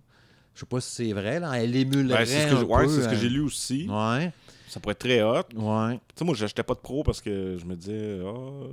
Je 0.55 0.61
sais 0.61 0.65
pas 0.65 0.81
si 0.81 0.91
c'est 0.91 1.13
vrai, 1.13 1.39
là. 1.39 1.53
Elle 1.61 1.75
émulerait 1.75 2.19
Ben, 2.19 2.25
c'est 2.25 2.49
ce 2.49 2.55
que, 2.55 2.63
ouais, 2.63 2.87
c'est 2.87 3.01
ce 3.03 3.07
que 3.07 3.13
euh, 3.13 3.17
j'ai 3.17 3.29
lu 3.29 3.41
aussi. 3.41 3.87
Ouais, 3.89 4.31
Ça 4.67 4.79
pourrait 4.79 4.93
être 4.93 4.99
très 4.99 5.21
hot. 5.21 5.43
Tu 5.49 5.57
ouais. 5.57 5.99
sais, 6.15 6.25
moi, 6.25 6.35
j'achetais 6.35 6.63
pas 6.63 6.73
de 6.73 6.79
pro 6.79 7.03
parce 7.03 7.21
que 7.21 7.57
je 7.57 7.65
me 7.65 7.75
disais, 7.75 8.19
ah, 8.25 8.65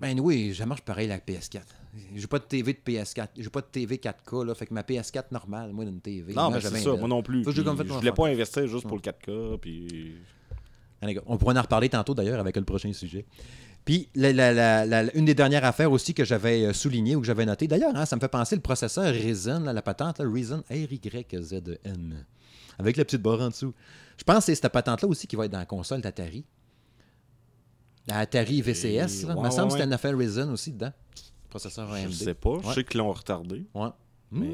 Ben 0.00 0.18
oui, 0.18 0.54
ça 0.54 0.66
marche 0.66 0.80
pareil 0.82 1.08
la 1.08 1.18
PS4. 1.18 1.62
J'ai 2.14 2.26
pas 2.26 2.38
de 2.38 2.44
TV 2.44 2.72
de 2.72 2.78
PS4. 2.84 3.28
J'ai 3.36 3.50
pas 3.50 3.60
de 3.60 3.66
TV 3.66 3.96
4K, 3.96 4.46
là. 4.46 4.54
Fait 4.54 4.66
que 4.66 4.74
ma 4.74 4.82
PS4 4.82 5.26
normale, 5.30 5.72
moi, 5.72 5.84
d'une 5.84 6.00
TV. 6.00 6.32
non, 6.32 6.50
mais 6.50 6.60
c'est 6.60 6.78
ça, 6.78 6.94
moi 6.96 7.08
non 7.08 7.22
plus. 7.22 7.42
Puis 7.42 7.52
je 7.54 7.62
voulais 7.62 8.12
pas 8.12 8.28
investir 8.28 8.66
juste 8.66 8.86
pour 8.86 8.96
le 8.96 9.02
4K. 9.02 9.58
Puis... 9.58 10.14
On 11.26 11.36
pourrait 11.36 11.58
en 11.58 11.62
reparler 11.62 11.88
tantôt 11.88 12.14
d'ailleurs 12.14 12.40
avec 12.40 12.56
le 12.56 12.64
prochain 12.64 12.92
sujet. 12.92 13.24
Puis 13.84 14.08
la- 14.14 14.32
la- 14.32 14.52
la- 14.52 14.86
la- 14.86 15.14
une 15.16 15.24
des 15.24 15.34
dernières 15.34 15.64
affaires 15.64 15.90
aussi 15.90 16.14
que 16.14 16.24
j'avais 16.24 16.66
euh, 16.66 16.72
souligné 16.72 17.16
ou 17.16 17.20
que 17.20 17.26
j'avais 17.26 17.44
noté, 17.44 17.66
d'ailleurs, 17.66 17.96
hein, 17.96 18.06
ça 18.06 18.14
me 18.16 18.20
fait 18.20 18.28
penser 18.28 18.54
le 18.54 18.62
processeur 18.62 19.12
Ryzen, 19.12 19.64
là, 19.64 19.72
la 19.72 19.82
patente, 19.82 20.20
là, 20.20 20.24
Ryzen 20.30 20.62
RYZN, 20.70 22.24
avec 22.78 22.96
la 22.96 23.04
petite 23.04 23.20
barre 23.22 23.40
en 23.40 23.48
dessous. 23.48 23.74
Je 24.16 24.24
pense 24.24 24.38
que 24.38 24.44
c'est 24.44 24.54
cette 24.54 24.72
patente-là 24.72 25.08
aussi 25.08 25.26
qui 25.26 25.34
va 25.34 25.46
être 25.46 25.52
dans 25.52 25.58
la 25.58 25.66
console 25.66 26.00
d'Atari. 26.00 26.44
La 28.06 28.18
Atari 28.18 28.62
VCS, 28.62 29.24
là. 29.26 29.34
ouais, 29.34 29.40
il 29.40 29.44
me 29.44 29.50
semble 29.50 29.56
que 29.56 29.62
ouais, 29.62 29.70
c'était 29.70 29.84
une 29.84 29.92
affaire 29.92 30.16
Ryzen 30.16 30.50
aussi 30.50 30.72
dedans. 30.72 30.92
Processeur 31.48 31.90
AMD. 31.92 32.10
Je 32.10 32.16
sais 32.24 32.34
pas. 32.34 32.58
Je 32.64 32.72
sais 32.74 32.84
qu'ils 32.84 32.98
l'ont 32.98 33.12
retardé. 33.12 33.64
Ouais. 33.74 33.88
Mais- 34.30 34.46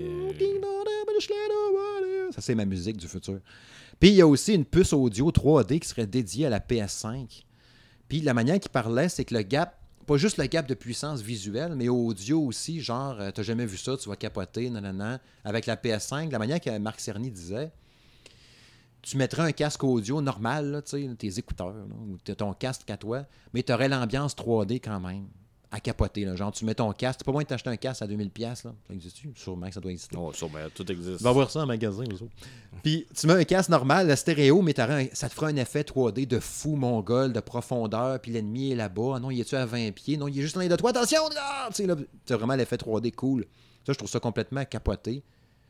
Ça, 2.32 2.40
c'est 2.40 2.54
ma 2.54 2.64
musique 2.64 2.96
du 2.96 3.06
futur. 3.08 3.40
Puis, 4.00 4.10
il 4.10 4.14
y 4.16 4.20
a 4.20 4.26
aussi 4.26 4.54
une 4.54 4.64
puce 4.64 4.92
audio 4.92 5.30
3D 5.30 5.78
qui 5.80 5.88
serait 5.88 6.06
dédiée 6.06 6.46
à 6.46 6.50
la 6.50 6.60
PS5. 6.60 7.44
Puis, 8.08 8.20
la 8.20 8.34
manière 8.34 8.58
qu'il 8.58 8.70
parlait, 8.70 9.08
c'est 9.08 9.24
que 9.24 9.34
le 9.34 9.42
gap, 9.42 9.78
pas 10.06 10.16
juste 10.16 10.38
le 10.38 10.46
gap 10.46 10.66
de 10.66 10.74
puissance 10.74 11.20
visuelle, 11.20 11.74
mais 11.74 11.88
audio 11.88 12.40
aussi, 12.40 12.80
genre, 12.80 13.20
euh, 13.20 13.30
t'as 13.30 13.42
jamais 13.42 13.66
vu 13.66 13.76
ça, 13.76 13.96
tu 13.96 14.08
vas 14.08 14.16
capoter, 14.16 14.70
nanana. 14.70 15.20
Avec 15.44 15.66
la 15.66 15.76
PS5, 15.76 16.30
la 16.30 16.38
manière 16.38 16.60
que 16.60 16.76
Marc 16.78 17.00
Cerny 17.00 17.30
disait, 17.30 17.70
tu 19.02 19.16
mettrais 19.16 19.42
un 19.42 19.52
casque 19.52 19.84
audio 19.84 20.20
normal, 20.20 20.70
là, 20.70 20.82
tes 20.82 21.38
écouteurs, 21.38 21.72
là, 21.72 21.84
ou 21.84 22.16
ton 22.34 22.52
casque 22.54 22.90
à 22.90 22.96
toi, 22.96 23.24
mais 23.52 23.62
tu 23.62 23.72
l'ambiance 23.72 24.34
3D 24.34 24.80
quand 24.80 25.00
même, 25.00 25.26
à 25.70 25.80
capoter. 25.80 26.24
Là. 26.24 26.34
Genre, 26.34 26.50
tu 26.50 26.64
mets 26.64 26.74
ton 26.74 26.90
casque, 26.92 27.20
c'est 27.20 27.24
pas 27.26 27.32
moins 27.32 27.42
de 27.42 27.48
t'acheter 27.48 27.68
un 27.68 27.76
casque 27.76 28.00
à 28.02 28.06
2000$, 28.06 28.30
pièces 28.30 28.64
là. 28.64 28.72
Ça 28.86 28.94
existe-tu? 28.94 29.32
Sûrement 29.34 29.68
que 29.68 29.74
ça 29.74 29.80
doit 29.80 29.90
exister. 29.90 30.16
Oh, 30.18 30.32
ben, 30.52 30.70
tout 30.74 30.90
existe. 30.90 31.20
Va 31.20 31.30
voir 31.32 31.50
ça 31.50 31.60
en 31.60 31.66
magasin, 31.66 32.04
vous 32.10 32.22
autres. 32.22 32.32
Puis 32.82 33.06
tu 33.14 33.26
mets 33.26 33.34
un 33.34 33.44
casque 33.44 33.68
normal, 33.68 34.08
le 34.08 34.16
stéréo, 34.16 34.62
mais 34.62 34.78
un- 34.80 35.06
ça 35.12 35.28
te 35.28 35.34
fera 35.34 35.48
un 35.48 35.56
effet 35.56 35.82
3D 35.82 36.26
de 36.26 36.38
fou 36.40 36.74
mongol, 36.76 37.32
de 37.32 37.40
profondeur, 37.40 38.18
puis 38.20 38.32
l'ennemi 38.32 38.72
est 38.72 38.76
là-bas. 38.76 39.14
Ah 39.16 39.20
non, 39.20 39.30
il 39.30 39.40
est-tu 39.40 39.56
à 39.56 39.66
20 39.66 39.92
pieds? 39.92 40.16
Non, 40.16 40.28
il 40.28 40.38
est 40.38 40.42
juste 40.42 40.54
loin 40.56 40.66
de 40.66 40.76
toi. 40.76 40.90
Attention! 40.90 41.28
là! 41.34 41.68
Tu 41.68 41.74
sais, 41.74 41.86
là, 41.86 41.96
t'as 42.24 42.36
vraiment 42.36 42.54
l'effet 42.54 42.76
3D 42.76 43.12
cool. 43.12 43.44
Ça, 43.86 43.92
je 43.92 43.98
trouve 43.98 44.08
ça 44.10 44.20
complètement 44.20 44.64
capoté. 44.64 45.22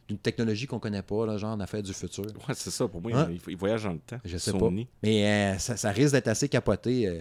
D'une 0.08 0.18
technologie 0.18 0.66
qu'on 0.66 0.78
connaît 0.78 1.02
pas, 1.02 1.26
là, 1.26 1.36
genre 1.36 1.52
en 1.52 1.60
affaire 1.60 1.82
du 1.82 1.92
futur. 1.92 2.24
Ouais, 2.48 2.54
c'est 2.54 2.70
ça. 2.70 2.88
Pour 2.88 3.02
moi, 3.02 3.12
Hein? 3.14 3.28
il, 3.30 3.40
il 3.52 3.56
voyage 3.58 3.84
dans 3.84 3.92
le 3.92 3.98
temps. 3.98 4.16
Je 4.24 4.38
sais 4.38 4.52
Sony. 4.52 4.84
pas. 4.86 4.90
Mais 5.02 5.26
euh, 5.54 5.58
ça, 5.58 5.76
ça 5.76 5.90
risque 5.90 6.12
d'être 6.12 6.28
assez 6.28 6.48
capoté. 6.48 7.06
euh. 7.06 7.20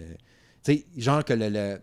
tu 0.64 0.72
sais, 0.74 0.86
genre 0.96 1.22
que 1.24 1.34
le, 1.34 1.48
le, 1.50 1.80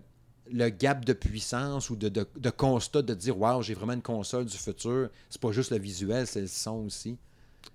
le 0.51 0.69
gap 0.69 1.03
de 1.05 1.13
puissance 1.13 1.89
ou 1.89 1.95
de, 1.95 2.09
de, 2.09 2.25
de 2.37 2.49
constat 2.49 3.01
de 3.01 3.13
dire 3.13 3.37
Waouh, 3.37 3.61
j'ai 3.63 3.73
vraiment 3.73 3.93
une 3.93 4.01
console 4.01 4.45
du 4.45 4.57
futur, 4.57 5.09
c'est 5.29 5.41
pas 5.41 5.51
juste 5.51 5.71
le 5.71 5.79
visuel, 5.79 6.27
c'est 6.27 6.41
le 6.41 6.47
son 6.47 6.85
aussi. 6.85 7.17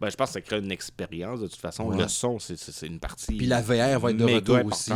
Ben, 0.00 0.08
je 0.08 0.16
pense 0.16 0.28
que 0.28 0.32
ça 0.34 0.40
crée 0.40 0.58
une 0.60 0.70
expérience. 0.70 1.40
De 1.40 1.48
toute 1.48 1.60
façon, 1.60 1.88
Ouais. 1.88 1.98
le 1.98 2.06
son, 2.08 2.38
c'est- 2.38 2.86
une 2.86 3.00
partie. 3.00 3.36
Puis 3.36 3.46
la 3.46 3.60
VR 3.60 3.98
va 3.98 4.10
être 4.12 4.16
de 4.16 4.24
retour 4.24 4.64
aussi. 4.66 4.92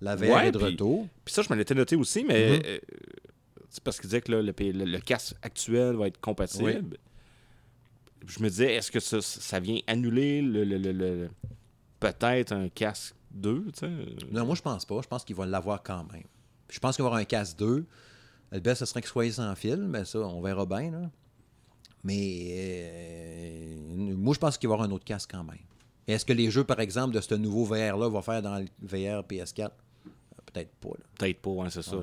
La 0.00 0.14
VR 0.16 0.22
Ouais, 0.30 0.48
est 0.48 0.52
de 0.52 0.58
puis- 0.58 0.66
retour. 0.68 1.08
Puis 1.24 1.34
ça, 1.34 1.42
je 1.42 1.52
me 1.52 1.56
l'étais 1.58 1.74
noté 1.74 1.96
aussi, 1.96 2.24
mais 2.24 2.56
Mhm. 2.58 2.62
euh, 2.66 2.78
c'est 3.68 3.82
parce 3.82 3.98
qu'il 4.00 4.08
disait 4.08 4.20
que 4.20 4.30
là, 4.32 4.40
le, 4.42 4.52
le- 4.58 4.84
le 4.84 4.98
casque 5.00 5.34
actuel 5.42 5.96
va 5.96 6.06
être 6.06 6.20
compatible. 6.20 6.96
Je 8.26 8.40
me 8.42 8.48
disais, 8.48 8.74
est-ce 8.74 8.90
que 8.92 9.00
ça, 9.00 9.20
ça 9.20 9.58
vient 9.58 9.80
annuler 9.88 10.40
le, 10.42 10.64
le- 10.64 11.28
peut-être 11.98 12.52
un 12.52 12.68
casque 12.68 13.14
2, 13.32 13.64
tu 13.72 13.80
sais? 13.80 13.90
Non, 14.30 14.46
moi, 14.46 14.54
je 14.54 14.62
pense 14.62 14.84
pas. 14.84 15.00
Je 15.02 15.08
pense 15.08 15.24
qu'il 15.24 15.34
va 15.36 15.46
l'avoir 15.46 15.82
quand 15.82 16.04
même. 16.12 16.22
Je 16.72 16.78
pense 16.80 16.96
qu'il 16.96 17.02
va 17.02 17.06
y 17.06 17.10
avoir 17.10 17.20
un 17.20 17.24
casque 17.24 17.58
2. 17.58 17.86
Le 18.52 18.60
best, 18.60 18.80
ce 18.80 18.86
serait 18.86 19.00
qu'il 19.02 19.08
soit 19.10 19.30
sans 19.30 19.54
fil, 19.54 19.76
mais 19.88 20.04
ça, 20.04 20.18
on 20.20 20.40
verra 20.40 20.66
bien. 20.66 20.90
Là. 20.90 21.10
Mais 22.04 22.48
euh, 22.50 23.76
moi, 24.16 24.34
je 24.34 24.38
pense 24.38 24.58
qu'il 24.58 24.68
va 24.68 24.74
y 24.74 24.76
avoir 24.76 24.88
un 24.88 24.92
autre 24.92 25.04
casque 25.04 25.30
quand 25.32 25.44
même. 25.44 25.58
Est-ce 26.06 26.24
que 26.24 26.32
les 26.32 26.50
jeux, 26.50 26.64
par 26.64 26.80
exemple, 26.80 27.14
de 27.14 27.20
ce 27.20 27.34
nouveau 27.34 27.64
VR-là 27.64 28.08
vont 28.08 28.22
faire 28.22 28.42
dans 28.42 28.58
le 28.58 28.66
VR 28.80 29.22
PS4 29.22 29.64
Euh, 29.66 29.68
Peut-être 30.52 30.74
pas. 30.76 30.88
Peut-être 31.18 31.40
pas, 31.40 31.64
hein, 31.64 31.70
c'est 31.70 31.82
ça. 31.82 31.96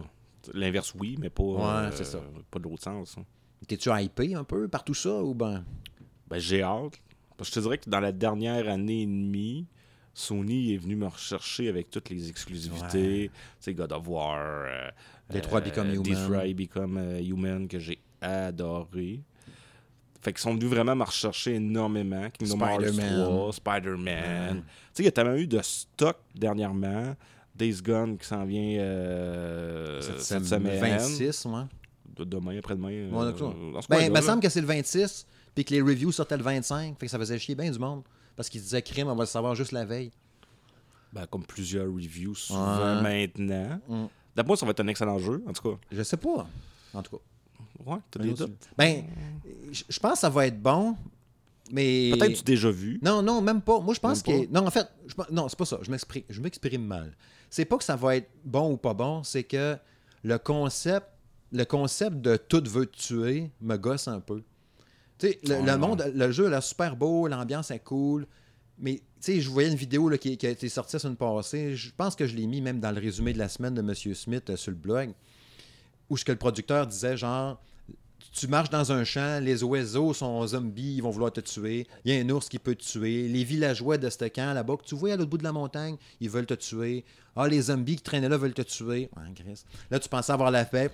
L'inverse, 0.53 0.93
oui, 0.97 1.17
mais 1.19 1.29
pas, 1.29 1.43
Ouais, 1.43 1.61
euh, 1.63 1.91
c'est 1.91 2.05
ça. 2.05 2.19
pas 2.49 2.59
de 2.59 2.63
l'autre 2.63 2.83
sens. 2.83 3.17
hein. 3.17 3.25
T'es-tu 3.67 3.89
hypé 3.91 4.33
un 4.35 4.43
peu 4.45 4.67
par 4.69 4.83
tout 4.85 4.93
ça 4.93 5.21
ou 5.21 5.33
ben? 5.33 5.63
Ben, 6.29 6.39
j'ai 6.39 6.63
hâte. 6.63 6.93
Parce 7.37 7.49
que 7.49 7.55
je 7.55 7.59
te 7.59 7.63
dirais 7.65 7.77
que 7.77 7.89
dans 7.89 7.99
la 7.99 8.11
dernière 8.13 8.67
année 8.69 9.01
et 9.01 9.05
demie, 9.05 9.67
Sony 10.13 10.73
est 10.73 10.77
venu 10.77 10.95
me 10.95 11.07
rechercher 11.07 11.69
avec 11.69 11.89
toutes 11.89 12.09
les 12.09 12.29
exclusivités. 12.29 13.29
Tu 13.33 13.39
sais, 13.59 13.73
God 13.73 13.91
of 13.93 14.07
War, 14.07 14.37
euh, 14.67 14.89
Detroit 15.31 15.61
Become 15.61 15.89
Human. 15.93 16.03
Detroit 16.03 16.53
Become 16.55 16.97
euh, 16.97 17.19
Human, 17.21 17.67
que 17.67 17.79
j'ai 17.79 17.99
adoré. 18.21 19.21
Fait 20.21 20.33
qu'ils 20.33 20.41
sont 20.41 20.53
venus 20.53 20.69
vraiment 20.69 20.95
me 20.95 21.03
rechercher 21.05 21.55
énormément. 21.55 22.27
Kingdom 22.37 22.59
Hearts 22.59 22.81
Spider-Man. 22.87 23.23
3, 23.23 23.53
Spider-Man. 23.53 24.55
Ouais. 24.57 24.61
Tu 24.61 24.63
sais, 24.93 25.03
il 25.03 25.05
y 25.05 25.07
a 25.07 25.11
tellement 25.11 25.35
eu 25.35 25.47
de 25.47 25.59
stock 25.61 26.17
dernièrement. 26.35 27.15
Days 27.55 27.81
Gone 27.81 28.17
qui 28.17 28.25
s'en 28.27 28.45
vient 28.45 28.79
euh, 28.79 30.01
cette 30.01 30.19
cette 30.21 30.43
sem- 30.45 30.59
semaine. 30.59 30.79
26, 30.79 31.45
ouais. 31.45 31.61
De- 32.15 32.23
Demain, 32.25 32.57
après-demain. 32.57 32.89
euh, 32.91 33.11
Ouais, 33.11 33.31
d'accord. 33.31 33.53
dans 33.73 33.81
ce 33.81 33.87
Ben, 33.87 33.99
il 34.01 34.11
me 34.11 34.21
semble 34.21 34.41
que 34.41 34.49
c'est 34.49 34.59
le 34.61 34.67
26, 34.67 35.25
puis 35.55 35.63
que 35.63 35.73
les 35.73 35.81
reviews 35.81 36.11
sortaient 36.11 36.37
le 36.37 36.43
25. 36.43 36.97
Fait 36.99 37.05
que 37.05 37.09
ça 37.11 37.17
faisait 37.19 37.39
chier 37.39 37.55
bien 37.55 37.71
du 37.71 37.79
monde. 37.79 38.03
Parce 38.39 38.47
qu'ils 38.47 38.61
disaient 38.61 38.81
crime, 38.81 39.09
on 39.09 39.15
va 39.15 39.23
le 39.23 39.27
savoir 39.27 39.53
juste 39.53 39.73
la 39.73 39.83
veille. 39.83 40.13
Ben, 41.11 41.27
comme 41.27 41.43
plusieurs 41.43 41.87
reviews 41.87 42.35
souvent 42.35 42.95
Ouais. 42.95 43.01
maintenant. 43.01 43.81
Mm. 43.89 44.05
D'après 44.33 44.47
moi, 44.47 44.55
ça 44.55 44.65
va 44.65 44.69
être 44.71 44.79
un 44.79 44.87
excellent 44.87 45.19
jeu, 45.19 45.43
en 45.45 45.51
tout 45.51 45.61
cas. 45.61 45.77
Je 45.91 46.01
sais 46.03 46.15
pas. 46.15 46.47
En 46.93 47.03
tout 47.03 47.17
cas. 47.17 47.23
Ouais, 47.85 47.97
t'as 48.09 48.21
des 48.21 48.31
doutes? 48.31 48.69
Ben, 48.77 49.03
je 49.73 49.99
pense 49.99 50.13
que 50.13 50.19
ça 50.19 50.29
va 50.29 50.47
être 50.47 50.57
bon, 50.57 50.95
mais. 51.69 52.11
Peut-être 52.17 52.37
tu 52.37 52.43
déjà 52.43 52.71
vu. 52.71 52.97
Non, 53.01 53.21
non, 53.21 53.41
même 53.41 53.59
pas. 53.59 53.81
Moi, 53.81 53.93
je 53.93 53.99
pense 53.99 54.23
que. 54.23 54.47
Non, 54.49 54.65
en 54.65 54.71
fait, 54.71 54.87
je 55.05 55.15
non, 55.33 55.49
c'est 55.49 55.59
pas 55.59 55.65
ça. 55.65 55.79
Je 55.81 55.91
m'exprime, 55.91 56.23
je 56.29 56.39
m'exprime 56.39 56.85
mal. 56.85 57.17
C'est 57.49 57.65
pas 57.65 57.77
que 57.77 57.83
ça 57.83 57.97
va 57.97 58.15
être 58.15 58.29
bon 58.45 58.71
ou 58.71 58.77
pas 58.77 58.93
bon, 58.93 59.21
c'est 59.21 59.43
que 59.43 59.75
le 60.23 60.37
concept, 60.37 61.07
le 61.51 61.65
concept 61.65 62.21
de 62.21 62.37
tout 62.37 62.63
veut 62.67 62.85
te 62.85 62.97
tuer 62.97 63.51
me 63.59 63.75
gosse 63.75 64.07
un 64.07 64.21
peu. 64.21 64.41
Tu 65.19 65.27
sais, 65.27 65.39
le, 65.43 65.55
le 65.55 65.71
ouais. 65.71 65.77
monde, 65.77 66.11
le 66.15 66.31
jeu, 66.31 66.49
là, 66.49 66.61
super 66.61 66.95
beau, 66.95 67.27
l'ambiance 67.27 67.71
est 67.71 67.79
cool. 67.79 68.25
Mais, 68.77 68.95
tu 68.95 69.03
sais, 69.19 69.41
je 69.41 69.49
voyais 69.49 69.69
une 69.69 69.75
vidéo 69.75 70.07
là, 70.07 70.17
qui, 70.17 70.37
qui 70.37 70.47
a 70.47 70.49
été 70.49 70.69
sortie 70.69 70.95
la 70.95 70.99
semaine 70.99 71.17
passée. 71.17 71.75
Je 71.75 71.91
pense 71.95 72.15
que 72.15 72.25
je 72.25 72.35
l'ai 72.35 72.47
mis 72.47 72.61
même 72.61 72.79
dans 72.79 72.91
le 72.91 72.99
résumé 72.99 73.33
de 73.33 73.37
la 73.37 73.49
semaine 73.49 73.73
de 73.73 73.81
M. 73.81 73.93
Smith 73.93 74.49
euh, 74.49 74.55
sur 74.55 74.71
le 74.71 74.77
blog. 74.77 75.11
Où 76.09 76.17
ce 76.17 76.23
que 76.23 76.31
le 76.31 76.37
producteur 76.37 76.87
disait, 76.87 77.17
genre, 77.17 77.61
tu 78.31 78.47
marches 78.47 78.69
dans 78.69 78.91
un 78.91 79.03
champ, 79.03 79.39
les 79.43 79.63
oiseaux 79.63 80.13
sont 80.13 80.45
zombies, 80.47 80.95
ils 80.97 81.01
vont 81.01 81.09
vouloir 81.09 81.31
te 81.31 81.41
tuer. 81.41 81.87
Il 82.05 82.13
y 82.13 82.17
a 82.17 82.21
un 82.21 82.29
ours 82.29 82.47
qui 82.49 82.59
peut 82.59 82.75
te 82.75 82.83
tuer. 82.83 83.27
Les 83.27 83.43
villageois 83.43 83.97
de 83.97 84.09
ce 84.09 84.25
camp 84.25 84.53
là-bas, 84.53 84.77
que 84.77 84.83
tu 84.83 84.95
vois 84.95 85.13
à 85.13 85.15
l'autre 85.17 85.29
bout 85.29 85.37
de 85.37 85.43
la 85.43 85.51
montagne, 85.51 85.97
ils 86.19 86.29
veulent 86.29 86.45
te 86.45 86.53
tuer. 86.53 87.03
Ah, 87.35 87.47
les 87.47 87.61
zombies 87.63 87.95
qui 87.95 88.01
traînaient 88.01 88.27
là 88.27 88.35
veulent 88.37 88.53
te 88.53 88.61
tuer. 88.63 89.09
Ah, 89.15 89.21
Christ. 89.33 89.65
Là, 89.89 89.99
tu 89.99 90.09
pensais 90.09 90.31
avoir 90.33 90.51
la 90.51 90.65
paix. 90.65 90.89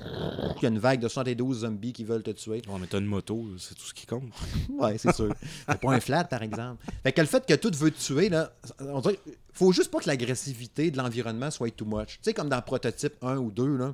Il 0.57 0.63
y 0.63 0.65
a 0.65 0.69
une 0.69 0.77
vague 0.79 0.99
de 0.99 1.07
72 1.07 1.59
zombies 1.61 1.91
qui 1.93 2.03
veulent 2.03 2.21
te 2.23 2.31
tuer. 2.31 2.61
Ouais, 2.67 2.79
mais 2.79 2.87
t'as 2.87 2.99
une 2.99 3.05
moto, 3.05 3.43
c'est 3.57 3.73
tout 3.75 3.85
ce 3.85 3.93
qui 3.93 4.05
compte. 4.05 4.23
Ouais, 4.77 4.97
c'est 4.97 5.13
sûr. 5.15 5.33
C'est 5.67 5.79
pas 5.79 5.91
un 5.93 5.99
flat, 5.99 6.23
par 6.25 6.43
exemple. 6.43 6.85
Fait 7.03 7.11
que 7.13 7.21
le 7.21 7.27
fait 7.27 7.45
que 7.45 7.53
tout 7.55 7.71
veut 7.75 7.89
te 7.91 7.99
tuer, 7.99 8.29
là, 8.29 8.51
on 8.79 8.99
dirait, 8.99 9.19
faut 9.53 9.71
juste 9.71 9.89
pas 9.89 9.99
que 9.99 10.07
l'agressivité 10.07 10.91
de 10.91 10.97
l'environnement 10.97 11.49
soit 11.49 11.71
too 11.75 11.85
much. 11.85 12.07
Tu 12.15 12.17
sais, 12.23 12.33
comme 12.33 12.49
dans 12.49 12.61
Prototype 12.61 13.13
1 13.23 13.37
ou 13.37 13.49
2, 13.49 13.77
là. 13.77 13.93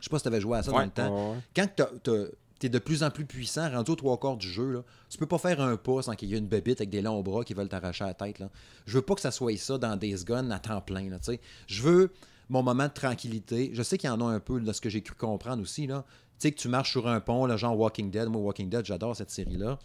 Je 0.00 0.04
sais 0.04 0.10
pas 0.10 0.18
si 0.18 0.24
t'avais 0.24 0.40
joué 0.40 0.58
à 0.58 0.62
ça 0.62 0.70
dans 0.70 0.78
Ouais, 0.78 0.84
le 0.84 0.90
temps. 0.90 1.30
ouais, 1.30 1.34
ouais. 1.34 1.38
Quand 1.56 1.68
t'as- 2.02 2.24
de 2.68 2.78
plus 2.78 3.02
en 3.02 3.10
plus 3.10 3.24
puissant, 3.26 3.70
rendu 3.70 3.90
aux 3.92 3.96
trois 3.96 4.18
quarts 4.18 4.36
du 4.36 4.48
jeu, 4.48 4.70
là, 4.72 4.82
tu 5.10 5.18
peux 5.18 5.26
pas 5.26 5.38
faire 5.38 5.60
un 5.60 5.76
pas 5.76 6.02
sans 6.02 6.14
qu'il 6.14 6.28
y 6.30 6.34
ait 6.34 6.38
une 6.38 6.46
bébite 6.48 6.80
avec 6.80 6.90
des 6.90 7.02
longs 7.02 7.22
bras 7.22 7.44
qui 7.44 7.54
veulent 7.54 7.68
t'arracher 7.68 8.04
la 8.04 8.14
tête. 8.14 8.38
Là. 8.38 8.48
Je 8.86 8.96
veux 8.98 9.02
pas 9.02 9.14
que 9.14 9.20
ça 9.20 9.30
soit 9.30 9.56
ça 9.58 9.78
dans 9.78 9.96
Days 9.96 10.24
Gone 10.24 10.50
à 10.52 10.58
temps 10.58 10.80
plein. 10.80 11.08
Là, 11.10 11.18
tu 11.18 11.32
sais. 11.32 11.40
je 11.66 11.82
veux 11.82 12.10
mon 12.50 12.62
moment 12.62 12.84
de 12.88 12.92
tranquillité. 12.92 13.70
Je 13.72 13.82
sais 13.82 13.96
qu'il 13.98 14.08
y 14.08 14.12
en 14.12 14.20
a 14.20 14.24
un 14.30 14.40
peu 14.40 14.60
de 14.60 14.72
ce 14.72 14.80
que 14.80 14.88
j'ai 14.90 15.02
cru 15.02 15.14
comprendre 15.14 15.62
aussi. 15.62 15.86
Là. 15.86 16.04
Tu 16.38 16.48
sais 16.48 16.52
que 16.52 16.58
tu 16.58 16.68
marches 16.68 16.90
sur 16.92 17.06
un 17.08 17.20
pont, 17.20 17.46
le 17.46 17.56
genre 17.56 17.78
Walking 17.78 18.10
Dead. 18.10 18.28
Moi, 18.28 18.40
Walking 18.42 18.68
Dead, 18.68 18.84
j'adore 18.84 19.16
cette 19.16 19.30
série-là. 19.30 19.78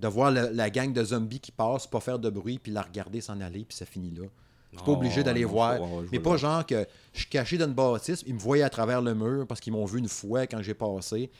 De 0.00 0.08
voir 0.08 0.30
le- 0.30 0.50
la 0.52 0.68
gang 0.68 0.92
de 0.92 1.04
zombies 1.04 1.38
qui 1.40 1.52
passe, 1.52 1.86
pas 1.86 2.00
faire 2.00 2.18
de 2.18 2.28
bruit, 2.28 2.58
puis 2.58 2.72
la 2.72 2.82
regarder 2.82 3.20
s'en 3.20 3.40
aller, 3.40 3.64
puis 3.64 3.76
ça 3.76 3.86
finit 3.86 4.10
là. 4.10 4.24
Je 4.72 4.78
suis 4.78 4.86
pas 4.86 4.92
Oh, 4.92 4.96
obligé 4.96 5.22
d'aller 5.22 5.44
voir. 5.44 5.78
mais 6.10 6.18
pas 6.18 6.30
là. 6.30 6.36
genre 6.38 6.66
que 6.66 6.86
je 7.12 7.20
suis 7.20 7.28
caché 7.28 7.58
dans 7.58 7.66
une 7.66 7.74
bâtisse, 7.74 8.24
ils 8.26 8.34
me 8.34 8.38
voyaient 8.40 8.62
à 8.64 8.70
travers 8.70 9.02
le 9.02 9.14
mur 9.14 9.46
parce 9.46 9.60
qu'ils 9.60 9.72
m'ont 9.74 9.84
vu 9.84 9.98
une 9.98 10.08
fois 10.08 10.46
quand 10.46 10.62
j'ai 10.62 10.72
passé. 10.74 11.30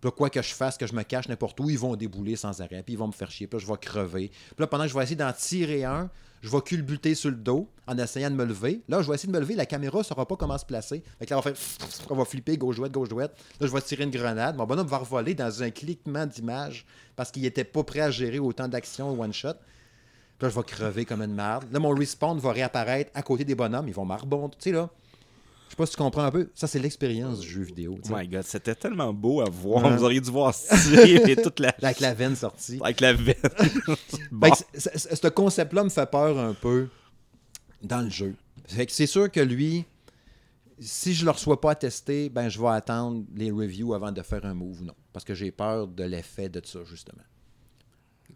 Puis 0.00 0.10
quoi 0.12 0.30
que 0.30 0.40
je 0.40 0.54
fasse, 0.54 0.78
que 0.78 0.86
je 0.86 0.94
me 0.94 1.02
cache 1.02 1.28
n'importe 1.28 1.58
où, 1.60 1.70
ils 1.70 1.78
vont 1.78 1.96
débouler 1.96 2.36
sans 2.36 2.60
arrêt. 2.60 2.82
Puis 2.82 2.94
ils 2.94 2.98
vont 2.98 3.08
me 3.08 3.12
faire 3.12 3.30
chier. 3.30 3.46
Puis 3.46 3.58
je 3.58 3.66
vais 3.66 3.78
crever. 3.78 4.28
Puis 4.28 4.56
là, 4.58 4.66
pendant 4.66 4.84
que 4.84 4.90
je 4.90 4.94
vais 4.94 5.02
essayer 5.02 5.16
d'en 5.16 5.32
tirer 5.32 5.84
un, 5.84 6.08
je 6.40 6.50
vais 6.50 6.60
culbuter 6.60 7.16
sur 7.16 7.30
le 7.30 7.36
dos 7.36 7.68
en 7.88 7.98
essayant 7.98 8.30
de 8.30 8.36
me 8.36 8.44
lever. 8.44 8.80
Là, 8.88 9.02
je 9.02 9.08
vais 9.08 9.16
essayer 9.16 9.32
de 9.32 9.36
me 9.36 9.40
lever. 9.40 9.56
La 9.56 9.66
caméra 9.66 9.98
ne 9.98 10.04
saura 10.04 10.24
pas 10.24 10.36
comment 10.36 10.56
se 10.56 10.64
placer. 10.64 11.02
Fait 11.18 11.26
que 11.26 11.30
là, 11.30 11.38
on 11.38 11.40
va 11.40 11.52
faire... 11.52 11.88
On 12.10 12.14
va 12.14 12.24
flipper 12.24 12.56
gauche-droite, 12.56 12.92
gauche-droite. 12.92 13.36
Là, 13.60 13.66
je 13.66 13.72
vais 13.72 13.80
tirer 13.80 14.04
une 14.04 14.10
grenade. 14.10 14.56
Mon 14.56 14.66
bonhomme 14.66 14.86
va 14.86 14.98
revoler 14.98 15.34
dans 15.34 15.64
un 15.64 15.70
cliquement 15.70 16.26
d'image 16.26 16.86
parce 17.16 17.32
qu'il 17.32 17.44
était 17.44 17.64
pas 17.64 17.82
prêt 17.82 18.00
à 18.00 18.10
gérer 18.12 18.38
autant 18.38 18.68
d'actions 18.68 19.20
one-shot. 19.20 19.54
Puis 19.54 20.46
là, 20.46 20.48
je 20.48 20.54
vais 20.54 20.62
crever 20.62 21.04
comme 21.04 21.22
une 21.22 21.34
merde. 21.34 21.64
Là, 21.72 21.80
mon 21.80 21.90
respawn 21.90 22.38
va 22.38 22.52
réapparaître 22.52 23.10
à 23.14 23.22
côté 23.22 23.44
des 23.44 23.56
bonhommes. 23.56 23.88
Ils 23.88 23.94
vont 23.94 24.04
m'arbondre. 24.04 24.56
Tu 24.58 24.70
sais, 24.70 24.72
là... 24.72 24.88
Je 25.68 25.72
sais 25.72 25.76
pas 25.76 25.86
si 25.86 25.92
tu 25.92 25.98
comprends 25.98 26.22
un 26.24 26.30
peu. 26.30 26.50
Ça, 26.54 26.66
c'est 26.66 26.78
l'expérience 26.78 27.40
du 27.40 27.48
jeu 27.48 27.62
vidéo. 27.62 27.98
Oh 28.04 28.08
my 28.16 28.26
god, 28.26 28.42
c'était 28.44 28.74
tellement 28.74 29.12
beau 29.12 29.42
à 29.42 29.50
voir. 29.50 29.84
Ouais. 29.84 29.96
Vous 29.96 30.02
auriez 30.04 30.20
dû 30.20 30.30
voir 30.30 30.54
et 31.04 31.36
toute 31.36 31.60
la. 31.60 31.74
Avec 31.82 32.00
la 32.00 32.14
veine 32.14 32.34
sortie. 32.34 32.78
Avec 32.82 33.00
la 33.00 33.12
veine. 33.12 33.34
bon. 34.32 34.50
C- 34.74 34.90
ce 34.96 35.28
concept-là 35.28 35.84
me 35.84 35.90
fait 35.90 36.10
peur 36.10 36.38
un 36.38 36.54
peu 36.54 36.88
dans 37.82 38.00
le 38.00 38.10
jeu. 38.10 38.34
Fait 38.66 38.86
que 38.86 38.92
c'est 38.92 39.06
sûr 39.06 39.30
que 39.30 39.40
lui, 39.40 39.84
si 40.80 41.12
je 41.12 41.20
ne 41.20 41.26
le 41.26 41.30
reçois 41.32 41.60
pas 41.60 41.72
à 41.72 41.74
tester, 41.74 42.28
ben 42.30 42.48
je 42.48 42.58
vais 42.60 42.68
attendre 42.68 43.24
les 43.34 43.50
reviews 43.50 43.92
avant 43.94 44.10
de 44.12 44.22
faire 44.22 44.44
un 44.46 44.54
move 44.54 44.80
ou 44.80 44.84
non. 44.84 44.94
Parce 45.12 45.24
que 45.24 45.34
j'ai 45.34 45.50
peur 45.50 45.86
de 45.86 46.04
l'effet 46.04 46.48
de 46.48 46.60
ça, 46.64 46.80
justement. 46.84 47.22